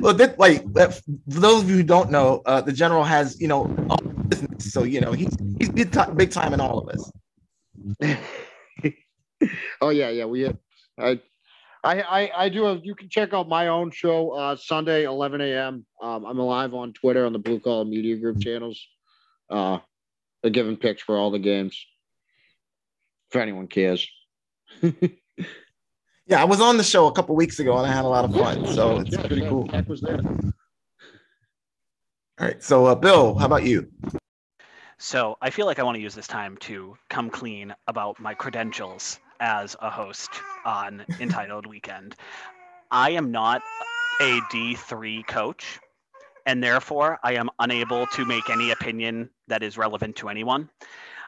Well, 0.01 0.13
that, 0.13 0.39
like 0.39 0.63
for 0.73 1.01
those 1.27 1.63
of 1.63 1.69
you 1.69 1.75
who 1.77 1.83
don't 1.83 2.09
know, 2.09 2.41
uh, 2.45 2.61
the 2.61 2.71
general 2.71 3.03
has 3.03 3.39
you 3.41 3.47
know, 3.47 3.67
all 3.89 3.97
business, 4.29 4.71
so 4.73 4.83
you 4.83 5.01
know 5.01 5.11
he's 5.11 5.35
he's 5.59 5.69
big 5.69 5.91
time, 5.91 6.15
big 6.15 6.31
time 6.31 6.53
in 6.53 6.61
all 6.61 6.79
of 6.79 6.87
us. 6.89 7.11
oh 9.81 9.89
yeah, 9.89 10.09
yeah. 10.09 10.25
We 10.25 10.47
I 10.97 11.19
I 11.83 12.01
I 12.01 12.31
I 12.45 12.49
do 12.49 12.63
have 12.63 12.79
you 12.83 12.95
can 12.95 13.09
check 13.09 13.33
out 13.33 13.47
my 13.47 13.67
own 13.67 13.91
show 13.91 14.31
uh 14.31 14.55
Sunday 14.55 15.03
11 15.03 15.41
a.m. 15.41 15.85
Um 16.01 16.25
I'm 16.25 16.37
live 16.37 16.73
on 16.73 16.93
Twitter 16.93 17.25
on 17.25 17.33
the 17.33 17.39
Blue 17.39 17.59
Collar 17.59 17.85
Media 17.85 18.15
Group 18.17 18.39
channels. 18.39 18.79
Uh 19.49 19.79
they're 20.41 20.51
giving 20.51 20.77
picks 20.77 21.01
for 21.01 21.17
all 21.17 21.31
the 21.31 21.39
games. 21.39 21.85
If 23.31 23.35
anyone 23.35 23.67
cares. 23.67 24.07
Yeah, 26.29 26.41
I 26.41 26.45
was 26.45 26.61
on 26.61 26.77
the 26.77 26.83
show 26.83 27.07
a 27.07 27.11
couple 27.11 27.35
weeks 27.35 27.59
ago 27.59 27.75
and 27.79 27.87
I 27.87 27.91
had 27.91 28.05
a 28.05 28.07
lot 28.07 28.23
of 28.23 28.31
fun, 28.31 28.63
so 28.67 28.99
it's 28.99 29.11
Yeah, 29.11 29.25
pretty 29.25 29.41
cool. 29.49 29.67
Tech 29.67 29.89
was 29.89 29.99
there. 29.99 30.19
All 32.39 32.47
right, 32.47 32.61
so 32.61 32.85
uh, 32.85 32.93
Bill, 32.93 33.35
how 33.35 33.47
about 33.47 33.63
you? 33.63 33.91
So 34.99 35.37
I 35.41 35.49
feel 35.49 35.65
like 35.65 35.79
I 35.79 35.83
want 35.83 35.95
to 35.95 36.01
use 36.01 36.13
this 36.13 36.27
time 36.27 36.55
to 36.57 36.95
come 37.09 37.31
clean 37.31 37.73
about 37.87 38.19
my 38.19 38.35
credentials 38.35 39.19
as 39.39 39.75
a 39.81 39.89
host 39.89 40.29
on 40.65 41.03
Entitled 41.19 41.65
Weekend. 41.65 42.15
I 42.91 43.09
am 43.09 43.31
not 43.31 43.63
a 44.21 44.39
D3 44.53 45.25
coach, 45.25 45.79
and 46.45 46.63
therefore 46.63 47.17
I 47.23 47.33
am 47.33 47.49
unable 47.57 48.05
to 48.05 48.23
make 48.23 48.51
any 48.51 48.69
opinion 48.69 49.31
that 49.49 49.63
is 49.63 49.77
relevant 49.77 50.15
to 50.17 50.29
anyone. 50.29 50.69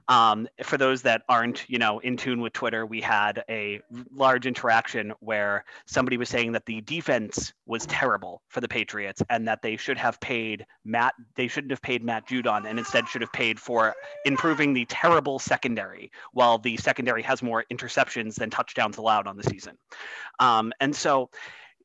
Um, 0.07 0.47
for 0.63 0.78
those 0.78 1.03
that 1.03 1.22
aren't, 1.30 1.69
you 1.69 1.78
know, 1.78 1.99
in 1.99 2.17
tune 2.17 2.41
with 2.41 2.53
Twitter, 2.53 2.86
we 2.86 3.01
had 3.01 3.43
a 3.49 3.82
large 4.11 4.45
interaction 4.45 5.13
where 5.19 5.63
somebody 5.86 6.17
was 6.17 6.30
saying 6.30 6.53
that 6.53 6.65
the 6.65 6.82
defense 6.82 7.53
was 7.65 7.86
terrible 7.86 8.41
for 8.49 8.61
the 8.61 8.67
Patriots 8.67 9.22
and 9.30 9.47
that 9.47 9.61
they 9.61 9.78
should 9.78 9.97
have 9.97 10.19
paid 10.19 10.65
Matt. 10.84 11.13
They 11.36 11.47
shouldn't 11.47 11.72
have 11.72 11.82
paid 11.82 12.03
Matt 12.03 12.28
Judon 12.28 12.65
and 12.67 12.80
instead 12.80 13.07
should 13.07 13.22
have 13.22 13.32
paid 13.32 13.59
for 13.59 13.93
improving 14.26 14.74
the 14.74 14.86
terrible 14.86 15.39
secondary, 15.39 16.11
while 16.34 16.57
the 16.57 16.78
secondary 16.78 17.22
has 17.22 17.43
more 17.43 17.65
interceptions 17.72 18.36
than 18.36 18.49
touchdowns 18.49 18.97
allowed 18.97 19.28
on 19.28 19.38
the 19.38 19.43
season. 19.43 19.78
Um, 20.39 20.74
and 20.80 20.95
so 20.95 21.30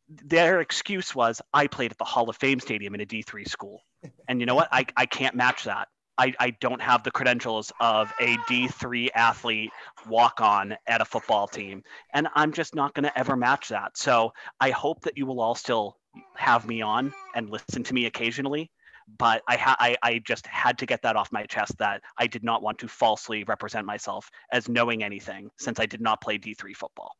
their 0.08 0.60
excuse 0.60 1.14
was, 1.14 1.42
I 1.52 1.66
played 1.66 1.90
at 1.90 1.98
the 1.98 2.04
Hall 2.04 2.30
of 2.30 2.36
Fame 2.36 2.60
Stadium 2.60 2.94
in 2.94 3.00
a 3.00 3.06
D3 3.06 3.46
school. 3.48 3.82
And 4.28 4.40
you 4.40 4.46
know 4.46 4.54
what? 4.54 4.68
I, 4.70 4.86
I 4.96 5.06
can't 5.06 5.34
match 5.34 5.64
that. 5.64 5.88
I, 6.18 6.32
I 6.40 6.50
don't 6.60 6.80
have 6.80 7.02
the 7.02 7.10
credentials 7.10 7.72
of 7.80 8.12
a 8.20 8.36
D3 8.48 9.10
athlete 9.14 9.70
walk 10.08 10.40
on 10.40 10.76
at 10.86 11.00
a 11.00 11.04
football 11.04 11.46
team. 11.46 11.82
And 12.14 12.28
I'm 12.34 12.52
just 12.52 12.74
not 12.74 12.94
going 12.94 13.04
to 13.04 13.18
ever 13.18 13.36
match 13.36 13.68
that. 13.68 13.96
So 13.96 14.32
I 14.60 14.70
hope 14.70 15.02
that 15.02 15.16
you 15.18 15.26
will 15.26 15.40
all 15.40 15.54
still 15.54 15.96
have 16.36 16.66
me 16.66 16.80
on 16.80 17.12
and 17.34 17.50
listen 17.50 17.82
to 17.84 17.94
me 17.94 18.06
occasionally. 18.06 18.70
But 19.18 19.42
I, 19.46 19.56
ha- 19.56 19.76
I, 19.78 19.96
I 20.02 20.18
just 20.26 20.46
had 20.46 20.78
to 20.78 20.86
get 20.86 21.02
that 21.02 21.14
off 21.14 21.30
my 21.30 21.44
chest 21.44 21.78
that 21.78 22.02
I 22.18 22.26
did 22.26 22.42
not 22.42 22.62
want 22.62 22.78
to 22.78 22.88
falsely 22.88 23.44
represent 23.44 23.86
myself 23.86 24.28
as 24.50 24.68
knowing 24.68 25.04
anything 25.04 25.50
since 25.58 25.78
I 25.78 25.86
did 25.86 26.00
not 26.00 26.20
play 26.20 26.38
D3 26.38 26.74
football. 26.74 27.12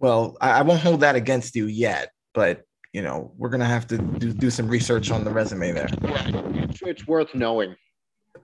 Well, 0.00 0.36
I, 0.40 0.50
I 0.58 0.62
won't 0.62 0.80
hold 0.80 1.00
that 1.00 1.14
against 1.14 1.54
you 1.54 1.66
yet, 1.66 2.10
but 2.34 2.64
you 2.92 3.02
know 3.02 3.32
we're 3.36 3.48
gonna 3.48 3.64
have 3.64 3.86
to 3.88 3.98
do, 3.98 4.32
do 4.32 4.50
some 4.50 4.68
research 4.68 5.10
on 5.10 5.24
the 5.24 5.30
resume 5.30 5.72
there. 5.72 5.88
Right. 6.00 6.34
It's, 6.34 6.82
it's 6.82 7.06
worth 7.06 7.34
knowing. 7.34 7.76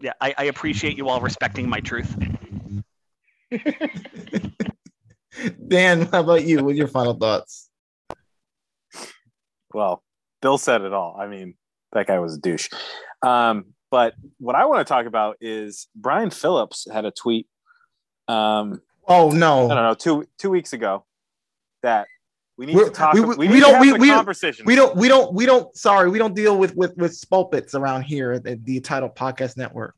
Yeah, 0.01 0.12
I, 0.20 0.34
I 0.38 0.44
appreciate 0.44 0.96
you 0.96 1.09
all 1.09 1.20
respecting 1.20 1.68
my 1.68 1.80
truth. 1.80 2.14
Dan, 5.68 6.03
how 6.07 6.20
about 6.20 6.44
you? 6.44 6.64
What 6.64 6.72
are 6.72 6.76
your 6.76 6.88
final 6.88 7.14
thoughts? 7.14 7.70
Well, 9.72 10.03
Bill 10.40 10.59
said 10.59 10.82
it 10.82 10.92
all. 10.92 11.16
I 11.18 11.26
mean, 11.26 11.55
that 11.92 12.07
guy 12.07 12.18
was 12.18 12.36
a 12.36 12.40
douche. 12.40 12.68
Um, 13.22 13.66
but 13.90 14.14
what 14.38 14.55
I 14.55 14.66
want 14.66 14.86
to 14.86 14.90
talk 14.92 15.07
about 15.07 15.36
is 15.40 15.88
Brian 15.94 16.30
Phillips 16.30 16.86
had 16.92 17.05
a 17.05 17.11
tweet. 17.11 17.46
Um, 18.28 18.80
Oh 19.09 19.30
no! 19.30 19.70
I 19.70 19.74
don't 19.74 19.84
know, 19.84 19.94
two 19.94 20.28
two 20.38 20.51
weeks 20.51 20.74
ago, 20.74 21.07
that 21.82 22.09
we 22.59 22.66
need 22.66 22.74
We're- 22.76 22.88
to 22.88 22.94
talk. 22.94 23.14
we- 23.14 23.20
We, 23.20 23.36
we 23.36 23.48
need 23.48 23.61
don't- 23.61 23.80
we- 23.80 23.92
we- 23.94 24.09
conversation. 24.11 24.66
we 24.66 24.74
don't, 24.74 24.94
we 24.96 25.09
don't, 25.09 25.32
we 25.32 25.46
don't. 25.46 25.74
Sorry, 25.76 26.11
we 26.11 26.18
don't 26.18 26.34
deal 26.34 26.59
with 26.59 26.74
with 26.76 26.94
with 26.96 27.12
spulpits 27.12 27.74
around 27.74 28.02
here 28.02 28.32
at 28.32 28.44
the, 28.44 28.56
the 28.62 28.80
Title 28.80 29.09
Podcast 29.09 29.56
Network. 29.56 29.94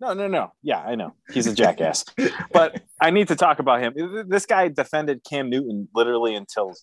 No, 0.00 0.14
no, 0.14 0.26
no. 0.26 0.50
Yeah, 0.62 0.78
I 0.80 0.94
know 0.94 1.14
he's 1.30 1.46
a 1.46 1.54
jackass, 1.54 2.06
but 2.52 2.80
I 2.98 3.10
need 3.10 3.28
to 3.28 3.36
talk 3.36 3.58
about 3.58 3.82
him. 3.82 4.24
This 4.28 4.46
guy 4.46 4.68
defended 4.68 5.22
Cam 5.28 5.50
Newton 5.50 5.88
literally 5.94 6.34
until 6.34 6.74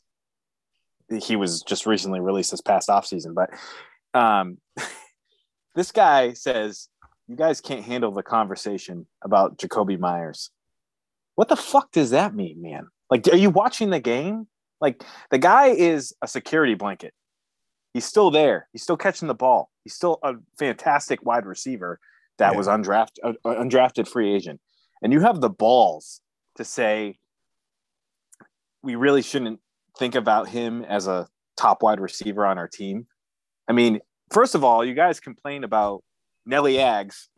he 1.09 1.35
was 1.35 1.63
just 1.63 1.87
recently 1.87 2.19
released 2.19 2.51
this 2.51 2.61
past 2.61 2.89
offseason. 2.89 3.33
But 3.33 3.49
um, 4.13 4.59
this 5.75 5.91
guy 5.91 6.33
says 6.33 6.89
you 7.27 7.35
guys 7.35 7.59
can't 7.59 7.83
handle 7.83 8.11
the 8.11 8.21
conversation 8.21 9.07
about 9.23 9.57
Jakobi 9.57 9.97
Meyers. 9.97 10.51
What 11.33 11.49
the 11.49 11.55
fuck 11.55 11.91
does 11.91 12.11
that 12.11 12.35
mean, 12.35 12.61
man? 12.61 12.87
Like, 13.09 13.27
are 13.29 13.35
you 13.35 13.49
watching 13.49 13.89
the 13.89 13.99
game? 13.99 14.47
Like, 14.79 15.03
the 15.31 15.37
guy 15.37 15.67
is 15.67 16.13
a 16.21 16.27
security 16.27 16.75
blanket. 16.75 17.13
He's 17.93 18.05
still 18.05 18.29
there. 18.29 18.67
He's 18.71 18.83
still 18.83 18.97
catching 18.97 19.27
the 19.27 19.33
ball. 19.33 19.71
He's 19.83 19.93
still 19.93 20.19
a 20.23 20.33
fantastic 20.59 21.25
wide 21.25 21.45
receiver 21.45 21.99
that 22.37 22.51
Yeah. 22.51 22.57
was 22.57 22.67
undrafted, 22.67 23.19
uh, 23.23 23.33
undrafted 23.45 24.07
free 24.07 24.33
agent. 24.33 24.61
And 25.01 25.11
you 25.13 25.21
have 25.21 25.41
the 25.41 25.49
balls 25.49 26.21
to 26.55 26.63
say 26.63 27.17
we 28.83 28.95
really 28.95 29.21
shouldn't 29.21 29.59
think 29.97 30.15
about 30.15 30.49
him 30.49 30.83
as 30.83 31.07
a 31.07 31.27
top 31.55 31.81
wide 31.81 31.99
receiver 31.99 32.45
on 32.45 32.57
our 32.57 32.67
team. 32.67 33.07
I 33.67 33.73
mean, 33.73 33.99
first 34.31 34.53
of 34.53 34.63
all, 34.63 34.85
you 34.85 34.93
guys 34.93 35.19
complain 35.19 35.63
about 35.63 36.03
Nelly 36.45 36.79
Aggs 36.79 37.29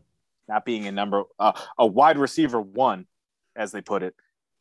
not 0.48 0.66
being 0.66 0.88
a 0.88 0.92
number 0.92 1.24
uh, 1.40 1.54
a 1.78 1.86
wide 1.86 2.18
receiver 2.18 2.60
one, 2.60 3.08
as 3.56 3.72
they 3.72 3.82
put 3.82 4.04
it. 4.04 4.16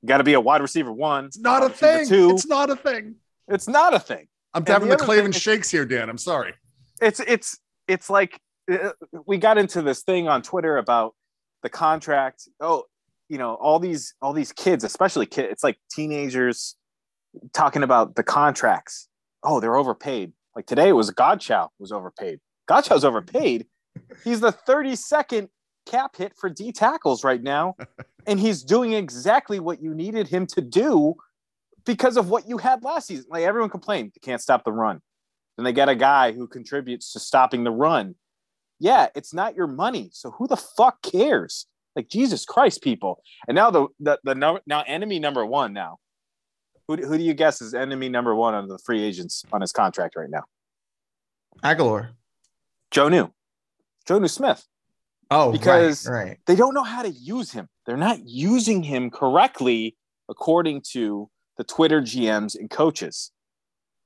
Got 0.06 0.18
to 0.18 0.24
be 0.24 0.34
a 0.34 0.40
wide 0.40 0.60
receiver 0.62 0.92
one. 0.92 1.26
It's 1.26 1.38
not 1.38 1.64
a 1.64 1.68
thing. 1.68 2.06
Two. 2.06 2.30
It's 2.30 2.46
not 2.46 2.70
a 2.70 2.76
thing. 2.76 3.16
It's 3.48 3.68
not 3.68 3.94
a 3.94 3.98
thing. 3.98 4.28
I'm 4.54 4.60
And 4.60 4.68
having 4.68 4.88
the 4.88 4.96
the 4.96 5.04
Clavin 5.04 5.34
shakes 5.34 5.70
here, 5.70 5.84
Dan. 5.84 6.08
I'm 6.08 6.18
sorry. 6.18 6.54
it's 7.02 7.20
it's 7.20 7.58
it's 7.86 8.08
like 8.08 8.40
uh, 8.70 8.90
we 9.26 9.38
got 9.38 9.58
into 9.58 9.82
this 9.82 10.02
thing 10.02 10.28
on 10.28 10.42
Twitter 10.42 10.76
about 10.76 11.14
the 11.62 11.68
contract. 11.68 12.48
Oh, 12.60 12.84
you 13.28 13.38
know, 13.38 13.54
all 13.54 13.78
these 13.78 14.14
all 14.22 14.32
these 14.32 14.52
kids, 14.52 14.84
especially 14.84 15.26
kids, 15.26 15.48
it's 15.50 15.64
like 15.64 15.78
teenagers 15.90 16.76
talking 17.52 17.82
about 17.82 18.14
the 18.14 18.22
contracts. 18.22 19.08
Oh, 19.42 19.60
they're 19.60 19.76
overpaid. 19.76 20.32
Like 20.54 20.66
today, 20.66 20.88
it 20.88 20.92
was 20.92 21.10
Godchaux 21.10 21.68
was 21.78 21.92
overpaid. 21.92 22.40
Godchaux's 22.68 23.04
overpaid. 23.04 23.66
He's 24.24 24.40
the 24.40 24.52
32nd 24.52 25.48
cap 25.88 26.16
hit 26.16 26.36
for 26.36 26.50
D 26.50 26.72
tackles 26.72 27.24
right 27.24 27.42
now, 27.42 27.76
and 28.26 28.38
he's 28.38 28.62
doing 28.62 28.92
exactly 28.92 29.60
what 29.60 29.82
you 29.82 29.94
needed 29.94 30.28
him 30.28 30.46
to 30.48 30.60
do 30.60 31.14
because 31.84 32.16
of 32.16 32.28
what 32.28 32.48
you 32.48 32.58
had 32.58 32.84
last 32.84 33.08
season. 33.08 33.26
Like 33.30 33.44
everyone 33.44 33.70
complained, 33.70 34.12
they 34.14 34.20
can't 34.20 34.42
stop 34.42 34.64
the 34.64 34.72
run. 34.72 35.00
Then 35.56 35.64
they 35.64 35.72
get 35.72 35.88
a 35.88 35.94
guy 35.94 36.32
who 36.32 36.46
contributes 36.46 37.12
to 37.12 37.20
stopping 37.20 37.64
the 37.64 37.70
run. 37.70 38.14
Yeah, 38.78 39.08
it's 39.16 39.34
not 39.34 39.56
your 39.56 39.66
money. 39.66 40.10
So 40.12 40.30
who 40.30 40.46
the 40.46 40.56
fuck 40.56 41.02
cares? 41.02 41.66
Like 41.96 42.08
Jesus 42.08 42.44
Christ, 42.44 42.82
people. 42.82 43.22
And 43.48 43.56
now 43.56 43.70
the 43.70 43.88
the, 43.98 44.20
the 44.22 44.34
number 44.34 44.60
now 44.66 44.84
enemy 44.86 45.18
number 45.18 45.44
one 45.44 45.72
now. 45.72 45.98
Who, 46.86 46.96
who 46.96 47.18
do 47.18 47.24
you 47.24 47.34
guess 47.34 47.60
is 47.60 47.74
enemy 47.74 48.08
number 48.08 48.34
one 48.34 48.54
on 48.54 48.68
the 48.68 48.78
free 48.78 49.02
agents 49.02 49.44
on 49.52 49.60
his 49.60 49.72
contract 49.72 50.16
right 50.16 50.30
now? 50.30 50.44
Agholor. 51.62 52.10
Joe 52.90 53.08
New. 53.08 53.32
Jonnu 54.08 54.30
Smith. 54.30 54.66
Oh, 55.30 55.52
Because- 55.52 56.06
right, 56.06 56.24
right. 56.24 56.38
They 56.46 56.56
don't 56.56 56.74
know 56.74 56.82
how 56.82 57.02
to 57.02 57.10
use 57.10 57.52
him. 57.52 57.68
They're 57.86 57.96
not 57.96 58.26
using 58.26 58.82
him 58.82 59.10
correctly 59.10 59.96
according 60.28 60.82
to 60.92 61.30
the 61.56 61.64
Twitter 61.64 62.00
GMs 62.00 62.58
and 62.58 62.70
coaches. 62.70 63.30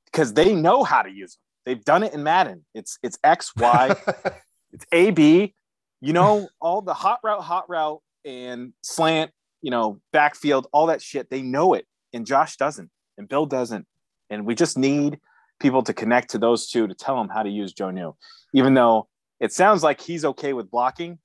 Because 0.06 0.34
they 0.34 0.54
know 0.54 0.84
how 0.84 1.02
to 1.02 1.10
use 1.10 1.34
him. 1.36 1.40
They've 1.64 1.84
done 1.84 2.02
it 2.02 2.12
in 2.12 2.22
Madden. 2.22 2.64
It's 2.74 2.98
it's 3.02 3.18
X, 3.22 3.54
Y, 3.56 3.94
it's 4.72 4.84
A 4.92 5.10
B. 5.10 5.54
You 6.00 6.12
know, 6.12 6.48
all 6.60 6.82
the 6.82 6.94
hot 6.94 7.20
route, 7.22 7.42
hot 7.42 7.68
route, 7.68 8.00
and 8.24 8.72
slant, 8.82 9.30
you 9.62 9.70
know, 9.70 10.00
backfield, 10.12 10.66
all 10.72 10.86
that 10.86 11.00
shit. 11.00 11.30
They 11.30 11.42
know 11.42 11.74
it. 11.74 11.86
And 12.12 12.26
Josh 12.26 12.56
doesn't. 12.56 12.90
And 13.16 13.28
Bill 13.28 13.46
doesn't. 13.46 13.86
And 14.28 14.44
we 14.44 14.56
just 14.56 14.76
need 14.76 15.20
people 15.60 15.82
to 15.84 15.94
connect 15.94 16.30
to 16.30 16.38
those 16.38 16.68
two 16.68 16.88
to 16.88 16.94
tell 16.94 17.16
them 17.16 17.28
how 17.28 17.44
to 17.44 17.48
use 17.48 17.72
Jonnu. 17.72 18.16
Even 18.52 18.74
though 18.74 19.06
It 19.42 19.52
sounds 19.52 19.82
like 19.82 20.00
he's 20.00 20.24
okay 20.24 20.52
with 20.52 20.70
blocking, 20.70 21.18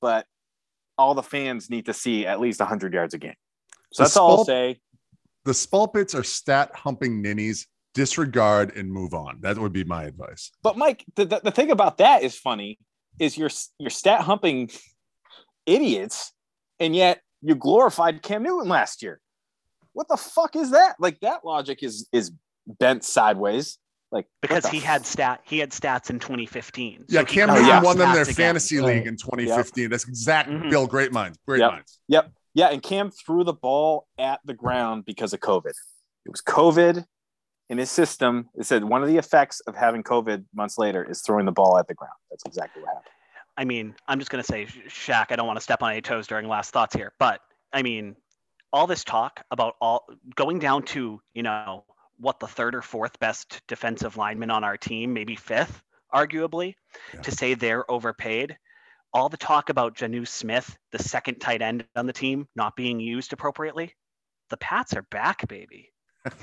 but 0.00 0.26
all 0.98 1.14
the 1.14 1.22
fans 1.22 1.70
need 1.70 1.86
to 1.86 1.94
see 1.94 2.26
at 2.26 2.40
least 2.40 2.58
100 2.58 2.92
yards 2.92 3.14
a 3.14 3.18
game. 3.18 3.36
So 3.92 4.02
The 4.02 4.04
that's 4.04 4.16
all 4.16 4.38
I'll 4.38 4.44
say. 4.44 4.80
The 5.44 5.52
Spalpits 5.52 6.18
are 6.18 6.24
stat 6.24 6.72
humping 6.74 7.22
ninnies. 7.22 7.68
Disregard 7.94 8.76
and 8.76 8.90
move 8.90 9.14
on. 9.14 9.38
That 9.42 9.56
would 9.56 9.72
be 9.72 9.84
my 9.84 10.02
advice. 10.02 10.50
But 10.64 10.76
Mike, 10.76 11.04
the, 11.14 11.24
the, 11.26 11.40
the 11.44 11.50
thing 11.52 11.70
about 11.70 11.98
that 11.98 12.24
is 12.24 12.36
funny 12.36 12.80
is 13.20 13.38
you're 13.38 13.50
you're 13.78 13.90
stat 13.90 14.22
humping 14.22 14.68
idiots, 15.64 16.32
and 16.80 16.96
yet 16.96 17.20
you 17.40 17.54
glorified 17.54 18.20
Cam 18.20 18.42
Newton 18.42 18.68
last 18.68 19.00
year. 19.00 19.20
What 19.92 20.08
the 20.08 20.16
fuck 20.16 20.56
is 20.56 20.72
that? 20.72 20.96
Like 20.98 21.20
that 21.20 21.44
logic 21.44 21.84
is 21.84 22.08
is 22.12 22.32
bent 22.66 23.04
sideways. 23.04 23.78
Like 24.14 24.26
because 24.40 24.64
he 24.66 24.78
f- 24.78 24.84
had 24.84 25.04
stat 25.06 25.40
he 25.44 25.58
had 25.58 25.70
stats 25.72 26.08
in 26.08 26.18
2015. 26.20 27.06
Yeah, 27.08 27.20
so 27.20 27.26
he 27.26 27.34
Cam 27.34 27.48
could 27.48 27.54
Newton 27.56 27.70
have 27.70 27.84
won 27.84 27.98
them 27.98 28.08
stats 28.10 28.14
their 28.14 28.22
again. 28.22 28.34
fantasy 28.34 28.80
league 28.80 29.06
in 29.08 29.16
2015. 29.16 29.90
That's 29.90 30.06
exact 30.08 30.48
Mhm. 30.48 30.70
Bill. 30.70 30.86
Great 30.86 31.12
minds. 31.12 31.36
Great 31.46 31.60
Yep. 31.60 31.72
minds. 31.72 31.98
Yep. 32.08 32.30
Yeah, 32.54 32.68
and 32.68 32.80
Cam 32.80 33.10
threw 33.10 33.42
the 33.42 33.52
ball 33.52 34.06
at 34.16 34.38
the 34.44 34.54
ground 34.54 35.04
because 35.04 35.32
of 35.32 35.40
COVID. 35.40 35.72
It 36.24 36.30
was 36.30 36.40
COVID 36.42 37.04
in 37.68 37.78
his 37.78 37.90
system. 37.90 38.48
It 38.54 38.64
said 38.66 38.84
one 38.84 39.02
of 39.02 39.08
the 39.08 39.16
effects 39.18 39.58
of 39.66 39.74
having 39.74 40.04
COVID 40.04 40.44
months 40.54 40.78
later 40.78 41.02
is 41.02 41.20
throwing 41.20 41.44
the 41.46 41.52
ball 41.52 41.76
at 41.76 41.88
the 41.88 41.94
ground. 41.94 42.14
That's 42.30 42.44
exactly 42.46 42.82
what 42.82 42.90
happened. 42.94 43.10
I 43.56 43.64
mean, 43.64 43.96
I'm 44.06 44.20
just 44.20 44.30
going 44.30 44.42
to 44.42 44.46
say, 44.46 44.66
Shaq, 44.66 45.26
I 45.30 45.36
don't 45.36 45.46
want 45.48 45.56
to 45.56 45.62
step 45.62 45.82
on 45.82 45.90
any 45.90 46.00
toes 46.02 46.28
during 46.28 46.46
last 46.48 46.70
thoughts 46.72 46.94
here, 46.94 47.12
but 47.18 47.40
I 47.72 47.82
mean, 47.82 48.14
all 48.72 48.86
this 48.86 49.02
talk 49.04 49.44
about 49.50 49.74
all 49.80 50.06
going 50.36 50.58
down 50.60 50.82
to, 50.84 51.20
you 51.34 51.42
know, 51.42 51.84
what 52.18 52.40
the 52.40 52.46
third 52.46 52.74
or 52.74 52.82
fourth 52.82 53.18
best 53.18 53.60
defensive 53.68 54.16
lineman 54.16 54.50
on 54.50 54.64
our 54.64 54.76
team, 54.76 55.12
maybe 55.12 55.36
fifth, 55.36 55.82
arguably, 56.14 56.74
Yeah. 57.12 57.20
to 57.22 57.30
say 57.30 57.54
they're 57.54 57.90
overpaid. 57.90 58.56
All 59.12 59.28
the 59.28 59.36
talk 59.36 59.68
about 59.68 59.96
Jonnu 59.96 60.26
Smith, 60.26 60.76
the 60.92 60.98
second 60.98 61.40
tight 61.40 61.62
end 61.62 61.84
on 61.96 62.06
the 62.06 62.12
team, 62.12 62.48
not 62.56 62.74
being 62.76 62.98
used 63.00 63.32
appropriately. 63.32 63.94
The 64.50 64.56
Pats 64.56 64.94
are 64.94 65.02
back, 65.02 65.46
baby. 65.48 65.92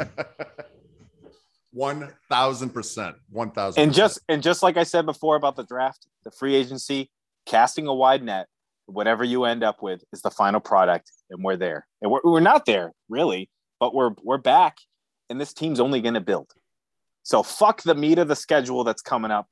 One 1.74 2.14
thousand 2.30 2.72
percent. 2.72 3.16
One 3.30 3.52
thousand. 3.52 3.82
And 3.82 3.94
just 3.94 4.20
and 4.28 4.44
just 4.44 4.62
like 4.62 4.76
I 4.76 4.84
said 4.84 5.06
before 5.06 5.38
about 5.38 5.56
the 5.56 5.64
draft, 5.64 6.06
the 6.26 6.32
free 6.32 6.56
agency, 6.56 7.10
casting 7.46 7.88
a 7.88 7.94
wide 7.94 8.24
net, 8.24 8.48
whatever 8.88 9.24
you 9.24 9.46
end 9.46 9.64
up 9.64 9.82
with 9.82 10.04
is 10.12 10.22
the 10.22 10.32
final 10.32 10.60
product, 10.60 11.10
and 11.30 11.42
we're 11.42 11.56
there. 11.56 11.88
And 12.02 12.12
we're, 12.12 12.20
we're 12.26 12.40
not 12.42 12.66
there 12.66 12.92
really, 13.08 13.50
but 13.80 13.96
we're 13.96 14.12
we're 14.22 14.38
back, 14.38 14.80
and 15.32 15.42
this 15.42 15.54
team's 15.54 15.80
only 15.80 16.02
going 16.02 16.14
to 16.14 16.22
build. 16.22 16.52
So 17.24 17.42
fuck 17.42 17.82
the 17.84 17.96
meat 17.96 18.20
of 18.20 18.28
the 18.28 18.36
schedule 18.36 18.84
that's 18.84 19.02
coming 19.02 19.32
up. 19.32 19.48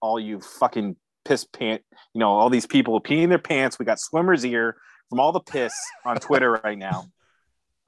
All 0.00 0.20
you 0.20 0.40
fucking 0.40 0.96
piss 1.24 1.44
pant, 1.44 1.82
you 2.14 2.18
know, 2.20 2.30
all 2.30 2.50
these 2.50 2.66
people 2.66 3.00
peeing 3.00 3.28
their 3.30 3.38
pants. 3.38 3.78
We 3.78 3.84
got 3.84 3.98
swimmers 3.98 4.44
ear 4.44 4.76
from 5.10 5.18
all 5.18 5.32
the 5.32 5.40
piss 5.40 5.72
on 6.04 6.16
Twitter 6.18 6.52
right 6.62 6.78
now. 6.78 7.06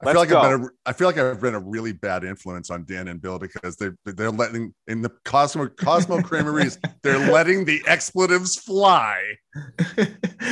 I 0.03 0.13
feel 0.13 0.21
like 0.21 0.31
Let's 0.31 0.43
I've 0.45 0.59
been 0.59 0.65
a, 0.65 0.69
I 0.89 0.93
feel 0.93 1.07
like 1.07 1.17
I've 1.19 1.39
been 1.39 1.53
a 1.53 1.59
really 1.59 1.93
bad 1.93 2.23
influence 2.23 2.71
on 2.71 2.85
Dan 2.85 3.07
and 3.07 3.21
Bill 3.21 3.37
because 3.37 3.75
they 3.77 3.89
they're 4.03 4.31
letting 4.31 4.73
in 4.87 5.03
the 5.03 5.11
Cosmo 5.25 5.67
Cosmo 5.67 6.23
Creameries 6.23 6.79
they're 7.03 7.19
letting 7.31 7.65
the 7.65 7.83
expletives 7.85 8.55
fly. 8.55 9.21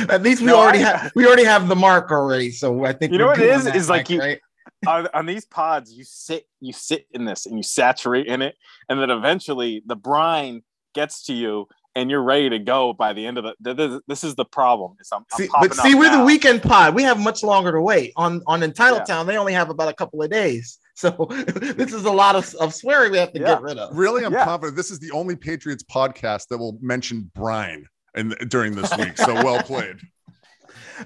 At 0.08 0.22
least 0.22 0.40
we 0.40 0.46
No, 0.46 0.60
already 0.60 0.78
I- 0.84 0.96
have 0.98 1.12
we 1.16 1.26
already 1.26 1.44
have 1.44 1.66
the 1.66 1.74
mark 1.74 2.12
already. 2.12 2.52
So 2.52 2.84
I 2.84 2.92
think 2.92 3.10
You 3.10 3.18
know 3.18 3.24
we're 3.24 3.30
what 3.32 3.38
it 3.40 3.42
good 3.42 3.50
on 3.52 3.58
is? 3.58 3.64
that, 3.64 3.76
Is 3.76 3.88
like 3.90 4.08
you- 4.08 4.20
right? 4.20 4.40
On, 4.86 5.08
on 5.14 5.26
these 5.26 5.44
pods 5.44 5.92
you 5.92 6.04
sit 6.04 6.46
you 6.60 6.72
sit 6.72 7.06
in 7.12 7.24
this 7.24 7.46
and 7.46 7.56
you 7.56 7.62
saturate 7.62 8.26
in 8.26 8.40
it 8.42 8.54
and 8.88 9.00
then 9.00 9.10
eventually 9.10 9.82
the 9.86 9.96
brine 9.96 10.62
gets 10.94 11.24
to 11.24 11.34
you 11.34 11.66
and 11.96 12.08
you're 12.10 12.22
ready 12.22 12.48
to 12.48 12.58
go 12.58 12.92
by 12.92 13.12
the 13.12 13.26
end 13.26 13.36
of 13.36 13.44
the 13.44 13.74
th- 13.74 13.76
th- 13.76 14.00
this 14.06 14.22
is 14.24 14.34
the 14.36 14.44
problem 14.44 14.94
is 15.00 15.08
I'm, 15.12 15.24
I'm 15.32 15.38
See, 15.38 15.48
but 15.60 15.74
see, 15.74 15.94
we're 15.94 16.16
the 16.16 16.24
weekend 16.24 16.62
pod. 16.62 16.94
We 16.94 17.02
have 17.02 17.18
much 17.18 17.42
longer 17.42 17.72
to 17.72 17.80
wait. 17.82 18.12
On 18.16 18.40
on 18.46 18.62
Entitled 18.62 19.00
Yeah. 19.08 19.14
Town, 19.16 19.26
they 19.26 19.36
only 19.36 19.52
have 19.52 19.70
about 19.70 19.88
a 19.88 19.92
couple 19.92 20.22
of 20.22 20.30
days. 20.30 20.78
So 20.94 21.10
this 21.30 21.92
is 21.92 22.04
a 22.04 22.10
lot 22.12 22.36
of, 22.36 22.54
of 22.60 22.72
swearing 22.74 23.10
we 23.10 23.18
have 23.18 23.32
to 23.32 23.40
Yeah. 23.40 23.46
get 23.54 23.62
rid 23.62 23.76
of. 23.78 23.96
Really, 23.96 24.24
I'm 24.24 24.32
Yeah. 24.32 24.44
confident 24.44 24.76
this 24.76 24.90
is 24.92 25.00
the 25.00 25.10
only 25.10 25.34
Patriots 25.34 25.82
podcast 25.82 26.46
that 26.48 26.58
will 26.58 26.78
mention 26.80 27.28
Brine 27.34 27.86
and 28.14 28.36
during 28.48 28.76
this 28.76 28.96
week. 28.96 29.16
So 29.18 29.34
well 29.34 29.60
played. 29.64 29.96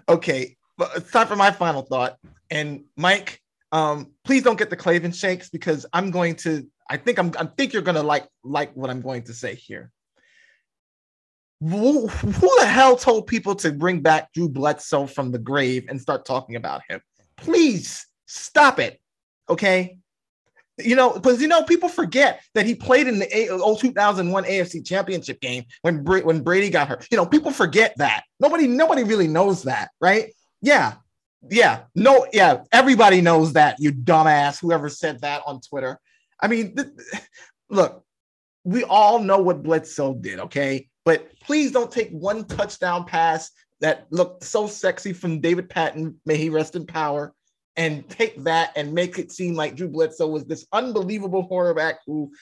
Okay, 0.09 0.57
but 0.77 0.91
it's 0.97 1.11
time 1.11 1.27
for 1.27 1.37
my 1.37 1.51
final 1.51 1.83
thought. 1.83 2.19
And 2.51 2.85
Mike, 2.97 3.41
um, 3.75 4.13
please 4.25 4.45
don't 4.45 4.57
get 4.57 4.71
the 4.71 4.77
Clavin 4.77 5.13
shakes 5.13 5.51
because 5.51 5.85
I'm 5.93 6.13
going 6.13 6.37
to. 6.37 6.65
I 6.89 6.97
think 6.97 7.19
I'm. 7.19 7.33
I 7.37 7.47
think 7.47 7.73
you're 7.73 7.83
gonna 7.83 8.05
like 8.05 8.29
like 8.45 8.73
what 8.75 8.89
I'm 8.89 9.01
going 9.01 9.25
to 9.25 9.35
say 9.35 9.57
here. 9.57 9.91
Who, 11.61 12.07
who 12.09 12.61
the 12.61 12.67
hell 12.67 12.97
told 12.97 13.27
people 13.27 13.55
to 13.57 13.73
bring 13.73 14.01
back 14.01 14.33
Drew 14.33 14.49
Bledsoe 14.49 15.07
from 15.07 15.33
the 15.33 15.39
grave 15.39 15.87
and 15.89 16.01
start 16.01 16.25
talking 16.25 16.57
about 16.57 16.83
him? 16.89 17.01
Please 17.37 18.07
stop 18.27 18.79
it. 18.79 19.01
Okay. 19.49 19.99
You 20.79 20.95
know, 20.95 21.13
because 21.13 21.41
you 21.41 21.49
know, 21.49 21.63
people 21.65 21.89
forget 21.89 22.43
that 22.55 22.67
he 22.67 22.75
played 22.75 23.09
in 23.09 23.19
the 23.19 23.37
A- 23.37 23.49
oh, 23.51 23.77
2001 23.77 24.45
AFC 24.45 24.87
Championship 24.87 25.41
game 25.41 25.65
when 25.83 26.05
Bra- 26.05 26.21
when 26.21 26.43
Brady 26.43 26.71
got 26.71 26.89
hurt. 26.89 27.09
You 27.11 27.17
know, 27.17 27.27
people 27.27 27.51
forget 27.51 27.95
that. 27.97 28.25
Nobody, 28.39 28.69
nobody 28.69 29.03
really 29.03 29.29
knows 29.29 29.65
that, 29.65 29.91
right? 30.01 30.33
Yeah, 30.61 30.95
yeah, 31.51 31.83
no, 31.95 32.27
yeah. 32.33 32.63
Everybody 32.73 33.21
knows 33.21 33.53
that. 33.55 33.77
You 33.79 33.93
dumbass, 33.93 34.61
whoever 34.61 34.89
said 34.89 35.21
that 35.21 35.43
on 35.47 35.61
Twitter. 35.61 35.99
I 36.41 36.49
mean, 36.49 36.77
th- 36.77 36.89
look, 37.71 38.05
we 38.65 38.85
all 38.85 39.19
know 39.19 39.39
what 39.39 39.63
Bledsoe 39.63 40.15
did, 40.15 40.41
okay? 40.41 40.89
But 41.05 41.29
please 41.41 41.71
don't 41.71 41.93
take 41.93 42.11
one 42.11 42.45
touchdown 42.45 43.05
pass 43.05 43.51
that 43.81 44.07
looked 44.11 44.45
so 44.45 44.67
sexy 44.67 45.13
from 45.13 45.41
David 45.41 45.69
Patten, 45.69 46.19
may 46.25 46.37
he 46.37 46.49
rest 46.49 46.77
in 46.77 46.87
power, 46.87 47.35
and 47.77 48.09
take 48.09 48.43
that 48.45 48.73
and 48.77 48.95
make 48.95 49.19
it 49.19 49.33
seem 49.33 49.55
like 49.55 49.77
Drew 49.77 49.89
Bledsoe 49.89 50.29
was 50.29 50.45
this 50.45 50.67
unbelievable 50.73 51.47
quarterback 51.47 51.97
who, 52.07 52.33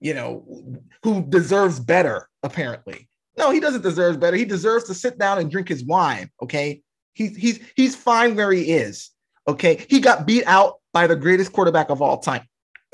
you 0.00 0.14
know, 0.14 0.80
who 1.02 1.22
deserves 1.22 1.80
better, 1.80 2.28
apparently. 2.42 3.08
No, 3.36 3.50
he 3.50 3.60
doesn't 3.60 3.82
deserve 3.82 4.20
better. 4.20 4.36
He 4.36 4.44
deserves 4.44 4.84
to 4.84 4.94
sit 4.94 5.18
down 5.18 5.38
and 5.38 5.50
drink 5.50 5.68
his 5.68 5.84
wine, 5.84 6.30
okay? 6.42 6.82
He's 7.14 7.36
he's 7.36 7.60
he's 7.76 7.96
fine 7.96 8.36
where 8.36 8.52
he 8.52 8.72
is. 8.72 9.10
Okay. 9.46 9.84
He 9.88 10.00
got 10.00 10.26
beat 10.26 10.44
out 10.46 10.76
by 10.92 11.06
the 11.06 11.16
greatest 11.16 11.52
quarterback 11.52 11.90
of 11.90 12.00
all 12.00 12.18
time. 12.18 12.42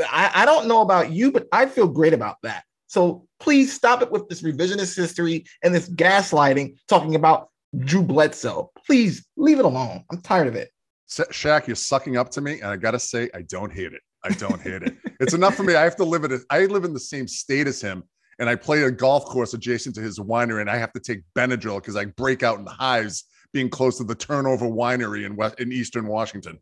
I, 0.01 0.31
I 0.35 0.45
don't 0.45 0.69
know 0.69 0.81
about 0.81 1.11
you, 1.11 1.33
but 1.33 1.47
I 1.53 1.67
feel 1.67 1.89
great 1.89 2.13
about 2.13 2.37
that. 2.43 2.65
So 2.87 3.27
please 3.41 3.73
stop 3.73 4.03
it 4.03 4.11
with 4.11 4.29
this 4.29 4.43
revisionist 4.43 4.97
history 4.97 5.45
and 5.63 5.75
this 5.75 5.89
gaslighting 5.89 6.79
talking 6.89 7.15
about 7.15 7.49
Drew 7.81 8.03
Bledsoe. 8.03 8.71
Please 8.87 9.27
leave 9.37 9.59
it 9.59 9.65
alone. 9.65 10.05
I'm 10.11 10.21
tired 10.21 10.47
of 10.47 10.55
it. 10.55 10.71
Sa- 11.07 11.25
Shaq, 11.25 11.67
you're 11.67 11.77
sucking 11.77 12.17
up 12.17 12.31
to 12.31 12.41
me, 12.41 12.61
and 12.61 12.71
I 12.71 12.77
gotta 12.77 12.99
say, 12.99 13.29
I 13.35 13.43
don't 13.43 13.73
hate 13.73 13.93
it. 13.93 14.01
I 14.25 14.31
don't 14.31 14.61
hate 14.61 14.83
it. 14.83 14.97
It's 15.21 15.35
enough 15.35 15.55
for 15.55 15.63
me. 15.63 15.75
I 15.75 15.83
have 15.83 15.97
to 15.97 16.05
live 16.05 16.25
it. 16.25 16.41
I 16.51 16.67
live 16.67 16.85
in 16.85 16.93
the 16.93 17.01
same 17.01 17.27
state 17.27 17.67
as 17.67 17.81
him, 17.81 18.05
and 18.39 18.49
I 18.49 18.55
play 18.55 18.83
a 18.83 18.91
golf 18.91 19.25
course 19.25 19.53
adjacent 19.53 19.95
to 19.97 20.01
his 20.01 20.19
winery, 20.19 20.61
and 20.61 20.71
I 20.71 20.77
have 20.77 20.93
to 20.93 21.01
take 21.01 21.23
Benadryl 21.37 21.77
because 21.77 21.97
I 21.97 22.07
break 22.07 22.43
out 22.43 22.59
in 22.59 22.67
hives 22.67 23.25
being 23.53 23.71
close 23.71 23.99
to 23.99 24.05
the 24.05 24.15
Turnover 24.15 24.67
Winery 24.67 25.25
in 25.25 25.37
West 25.37 25.59
in 25.61 25.73
Eastern 25.73 26.07
Washington. 26.07 26.59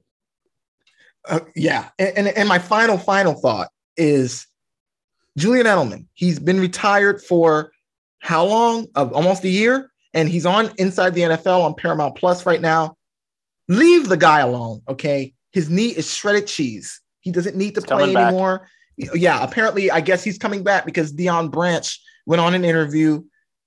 Uh, 1.29 1.41
yeah. 1.55 1.89
And, 1.99 2.17
and, 2.19 2.29
and 2.29 2.49
my 2.49 2.59
final, 2.59 2.99
final 2.99 3.35
thought 3.35 3.69
is 3.97 4.47
Julian 5.37 5.67
Edelman. 5.67 6.07
He's 6.15 6.39
been 6.39 6.61
retired 6.61 7.23
for 7.23 7.73
how 8.21 8.45
long? 8.45 8.87
Of 8.95 9.13
almost 9.13 9.45
a 9.45 9.49
year. 9.49 9.91
And 10.15 10.29
he's 10.29 10.47
on 10.47 10.71
Inside 10.79 11.15
the 11.15 11.23
NFL 11.23 11.63
on 11.63 11.75
Paramount 11.75 12.17
Plus 12.17 12.47
right 12.47 12.61
now. 12.61 12.97
Leave 13.69 14.09
the 14.09 14.17
guy 14.17 14.41
alone. 14.41 14.83
Okay. 14.89 15.35
His 15.53 15.69
knee 15.69 15.89
is 15.89 16.13
shredded 16.13 16.47
cheese. 16.47 17.01
He 17.21 17.33
doesn't 17.33 17.57
need 17.57 17.75
to 17.75 17.81
He's 17.81 17.87
play 17.87 17.99
coming 17.99 18.15
back. 18.15 18.29
anymore. 18.29 18.69
Yeah. 18.97 19.43
Apparently, 19.43 19.91
I 19.91 20.01
guess 20.01 20.23
he's 20.23 20.39
coming 20.39 20.63
back 20.63 20.87
because 20.87 21.13
Deion 21.13 21.51
Branch 21.51 22.01
went 22.25 22.41
on 22.41 22.55
an 22.55 22.65
interview 22.65 23.23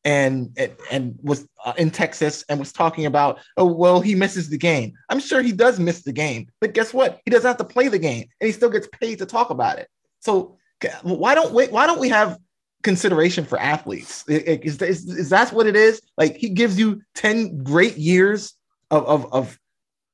and 0.06 0.58
and, 0.92 1.18
was 1.22 1.48
uh, 1.66 1.74
in 1.78 1.92
Texas 1.92 2.44
and 2.48 2.60
was 2.60 2.72
talking 2.72 3.06
about, 3.06 3.40
oh 3.58 3.66
well, 3.66 4.00
he 4.02 4.16
misses 4.16 4.50
the 4.50 4.58
game. 4.58 4.94
I'm 5.10 5.20
sure 5.20 5.42
he 5.42 5.52
does 5.52 5.80
miss 5.80 6.04
the 6.04 6.14
game, 6.14 6.48
but 6.62 6.74
guess 6.74 6.94
what? 6.94 7.20
He 7.26 7.32
doesn't 7.32 7.48
have 7.48 7.58
to 7.58 7.64
play 7.64 7.88
the 7.88 8.00
game, 8.00 8.28
and 8.40 8.48
he 8.48 8.52
still 8.52 8.70
gets 8.70 8.88
paid 8.88 9.20
to 9.20 9.26
talk 9.26 9.50
about 9.50 9.78
it. 9.80 9.90
So 10.20 10.58
why 11.04 11.36
don't 11.36 11.54
we 11.54 11.68
why 11.68 11.88
don't 11.88 12.00
we 12.00 12.10
have 12.10 12.38
consideration 12.84 13.46
for 13.46 13.60
athletes? 13.60 14.24
Is, 14.28 14.82
is, 14.82 15.08
is 15.08 15.30
that 15.30 15.52
what 15.52 15.68
it 15.68 15.76
is? 15.76 16.02
Like 16.18 16.38
he 16.38 16.50
gives 16.50 16.80
you 16.80 17.02
10 17.16 17.64
great 17.64 17.98
years 17.98 18.54
of, 18.90 19.06
of, 19.06 19.34
of 19.34 19.60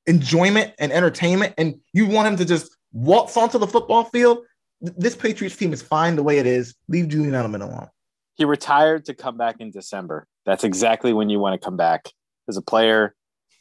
enjoyment 0.08 0.74
and 0.80 0.92
entertainment, 0.92 1.54
and 1.58 1.76
you 1.94 2.08
want 2.08 2.28
him 2.28 2.38
to 2.38 2.46
just 2.46 2.76
waltz 2.92 3.38
onto 3.38 3.58
the 3.58 3.68
football 3.68 4.06
field. 4.06 4.40
This 4.82 5.16
Patriots 5.16 5.56
team 5.56 5.74
is 5.74 5.82
fine 5.82 6.16
the 6.16 6.24
way 6.24 6.40
it 6.40 6.46
is. 6.46 6.76
Leave 6.88 7.08
Julian 7.08 7.34
Edelman 7.34 7.62
alone. 7.62 7.90
He 8.36 8.46
retired 8.46 9.06
to 9.06 9.14
come 9.14 9.38
back 9.38 9.58
in 9.60 9.72
December. 9.72 10.28
That's 10.46 10.64
exactly 10.64 11.14
when 11.14 11.30
you 11.30 11.40
want 11.40 11.60
to 11.60 11.66
come 11.66 11.78
back 11.78 12.12
as 12.48 12.58
a 12.58 12.62
player 12.62 13.16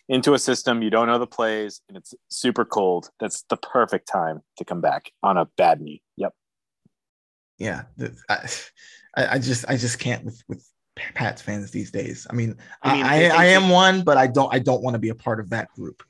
into 0.09 0.35
a 0.35 0.39
system 0.39 0.83
you 0.83 0.91
don't 0.91 1.07
know 1.07 1.19
the 1.19 1.27
plays 1.27 1.81
and 1.89 1.97
it's 1.97 2.15
super 2.29 2.65
cold. 2.65 3.11
That's 3.21 3.45
the 3.49 3.57
perfect 3.57 4.07
time 4.07 4.43
to 4.59 4.65
come 4.65 4.81
back 4.81 5.11
on 5.23 5.39
a 5.39 5.47
bad 5.57 5.81
knee. 5.81 6.03
Yep. 6.17 6.35
yeah 7.59 7.83
I, 8.29 8.49
I 9.17 9.27
I 9.35 9.39
just 9.39 9.65
i 9.69 9.77
just 9.77 9.99
can't 9.99 10.25
with 10.25 10.43
with 10.49 10.69
Pats 11.15 11.43
fans 11.43 11.71
these 11.71 11.91
days. 11.91 12.27
I 12.31 12.35
mean, 12.35 12.57
I 12.83 12.91
I, 12.91 12.95
mean, 12.95 13.05
I, 13.05 13.17
they 13.17 13.29
think 13.29 13.35
I 13.35 13.45
am 13.47 13.69
one, 13.69 14.03
but 14.03 14.17
I 14.17 14.29
don't 14.29 14.53
I 14.55 14.61
don't 14.61 14.83
want 14.83 14.95
to 14.95 15.01
be 15.01 15.09
a 15.09 15.15
part 15.15 15.41
of 15.41 15.51
that 15.51 15.69
group. 15.73 16.05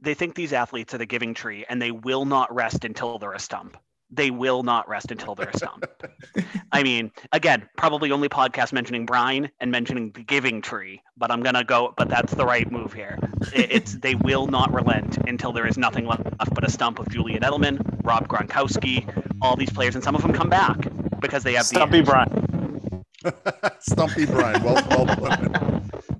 They 0.00 0.12
think 0.12 0.34
these 0.34 0.52
athletes 0.52 0.92
are 0.92 0.98
the 0.98 1.06
giving 1.06 1.32
tree, 1.32 1.64
and 1.68 1.80
they 1.80 1.90
will 1.90 2.26
not 2.26 2.54
rest 2.54 2.84
until 2.84 3.18
they're 3.18 3.32
a 3.32 3.38
stump. 3.38 3.78
They 4.10 4.30
will 4.30 4.62
not 4.62 4.88
rest 4.88 5.10
until 5.10 5.34
they're 5.34 5.48
a 5.48 5.56
stump. 5.56 5.86
I 6.72 6.82
mean, 6.82 7.10
again, 7.32 7.68
probably 7.76 8.12
only 8.12 8.28
podcast 8.28 8.72
mentioning 8.72 9.06
Brian 9.06 9.50
and 9.60 9.70
mentioning 9.70 10.12
the 10.12 10.22
giving 10.22 10.62
tree, 10.62 11.02
but 11.16 11.30
I'm 11.30 11.42
gonna 11.42 11.64
go. 11.64 11.94
But 11.96 12.08
that's 12.08 12.34
the 12.34 12.44
right 12.44 12.70
move 12.70 12.92
here. 12.92 13.18
It's 13.52 13.94
they 13.94 14.14
will 14.14 14.46
not 14.46 14.72
relent 14.72 15.18
until 15.28 15.52
there 15.52 15.66
is 15.66 15.76
nothing 15.76 16.06
left 16.06 16.24
but 16.54 16.64
a 16.64 16.70
stump 16.70 16.98
of 16.98 17.08
Julian 17.08 17.42
Edelman, 17.42 17.80
Rob 18.04 18.28
Gronkowski, 18.28 19.06
all 19.42 19.56
these 19.56 19.70
players, 19.70 19.94
and 19.94 20.04
some 20.04 20.14
of 20.14 20.22
them 20.22 20.32
come 20.32 20.48
back 20.48 20.88
because 21.20 21.42
they 21.42 21.54
have 21.54 21.66
Stumpy 21.66 22.00
the 22.00 22.04
Brian. 22.04 23.04
Stumpy 23.80 24.26
Brian. 24.26 24.62
Well, 24.62 24.82
well 24.90 25.06
put. 25.16 26.04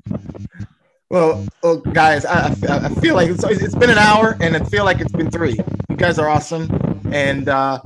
Well, 1.11 1.47
well 1.63 1.79
guys, 1.79 2.25
I, 2.25 2.47
I, 2.69 2.89
feel 3.01 3.15
like 3.15 3.31
it's, 3.31 3.45
it's 3.45 3.75
been 3.75 3.91
an 3.91 3.99
hour, 3.99 4.37
and 4.41 4.57
I 4.57 4.65
feel 4.65 4.85
like 4.85 5.01
it's 5.01 5.13
been 5.13 5.31
three. 5.31 5.59
You 5.91 5.97
guys 5.97 6.19
are 6.19 6.29
awesome, 6.29 6.69
and 7.13 7.49
uh, 7.49 7.81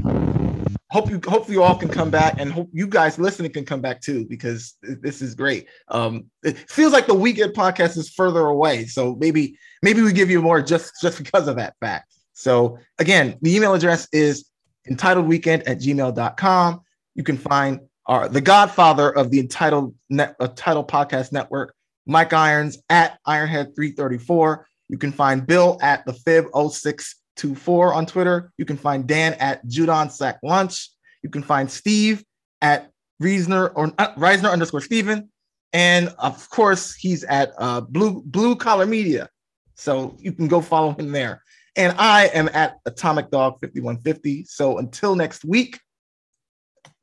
hope 0.91 1.11
you 1.11 1.21
hopefully 1.27 1.55
you 1.55 1.63
all 1.63 1.77
can 1.77 1.89
come 1.89 2.11
back, 2.11 2.37
and 2.39 2.53
hope 2.53 2.71
you 2.73 2.87
guys 2.87 3.19
listening 3.19 3.53
can 3.53 3.65
come 3.65 3.81
back 3.81 4.01
too 4.01 4.25
because 4.27 4.77
this 4.83 5.21
is 5.21 5.35
great. 5.35 5.67
Um, 5.89 6.27
it 6.43 6.59
feels 6.71 6.93
like 6.93 7.07
the 7.07 7.15
weekend 7.15 7.55
podcast 7.55 7.97
is 7.97 8.09
further 8.11 8.47
away, 8.47 8.87
so 8.87 9.17
maybe 9.17 9.59
maybe 9.83 10.01
we 10.03 10.13
give 10.13 10.31
you 10.31 10.41
more 10.41 10.63
just 10.63 10.93
just 11.03 11.19
because 11.19 11.49
of 11.49 11.57
that 11.57 11.75
fact. 11.81 12.15
So 12.35 12.79
again, 12.99 13.37
the 13.43 13.55
email 13.55 13.75
address 13.75 14.07
is 14.13 14.49
entitledweekend 14.89 15.65
at 15.67 15.81
gmail.com. 15.81 16.81
You 17.15 17.25
can 17.25 17.37
find 17.37 17.81
our 18.07 18.29
the 18.29 18.41
godfather 18.41 19.11
of 19.11 19.31
the 19.31 19.41
entitled 19.41 19.95
net 20.09 20.37
uh, 20.41 20.49
title 20.55 20.85
podcast 20.85 21.33
network, 21.33 21.75
Mike 22.09 22.33
Irons 22.33 22.79
at 22.89 23.19
Ironhead 23.27 23.77
334. 23.77 24.67
You 24.89 24.99
can 24.99 25.13
find 25.13 25.47
Bill 25.47 25.79
at 25.83 26.05
the 26.07 26.15
fib 26.15 26.47
0624 26.55 27.95
on 27.95 28.07
Twitter. 28.07 28.51
You 28.59 28.65
can 28.65 28.77
find 28.79 29.07
Dan 29.07 29.35
at 29.35 29.65
Judon 29.67 30.11
Sack 30.11 30.39
Lunch. 30.43 30.89
You 31.23 31.31
can 31.31 31.43
find 31.43 31.71
Steve 31.71 32.25
at 32.63 32.91
Reisner 33.23 33.71
or 33.75 33.93
uh, 33.99 34.15
Reisner 34.15 34.51
underscore 34.51 34.81
Steven. 34.81 35.29
And 35.73 36.09
of 36.19 36.49
course, 36.51 36.95
he's 36.95 37.25
at 37.25 37.53
uh, 37.59 37.83
Blue 37.83 38.23
Blue 38.25 38.57
Collar 38.57 38.87
Media. 38.87 39.29
So 39.75 40.17
you 40.19 40.33
can 40.33 40.49
go 40.49 40.61
follow 40.61 40.93
him 40.93 41.13
there. 41.13 41.43
And 41.77 41.95
I 41.99 42.27
am 42.29 42.49
at 42.55 42.79
Atomic 42.87 43.31
Dog 43.31 43.59
5150. 43.61 44.45
So 44.45 44.79
until 44.79 45.15
next 45.15 45.45
week, 45.45 45.79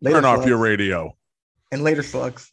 later 0.02 0.18
Turn 0.18 0.26
off 0.26 0.36
slugs, 0.38 0.49
your 0.49 0.57
radio. 0.57 1.15
and 1.72 1.84
later 1.84 2.02
slugs. 2.03 2.52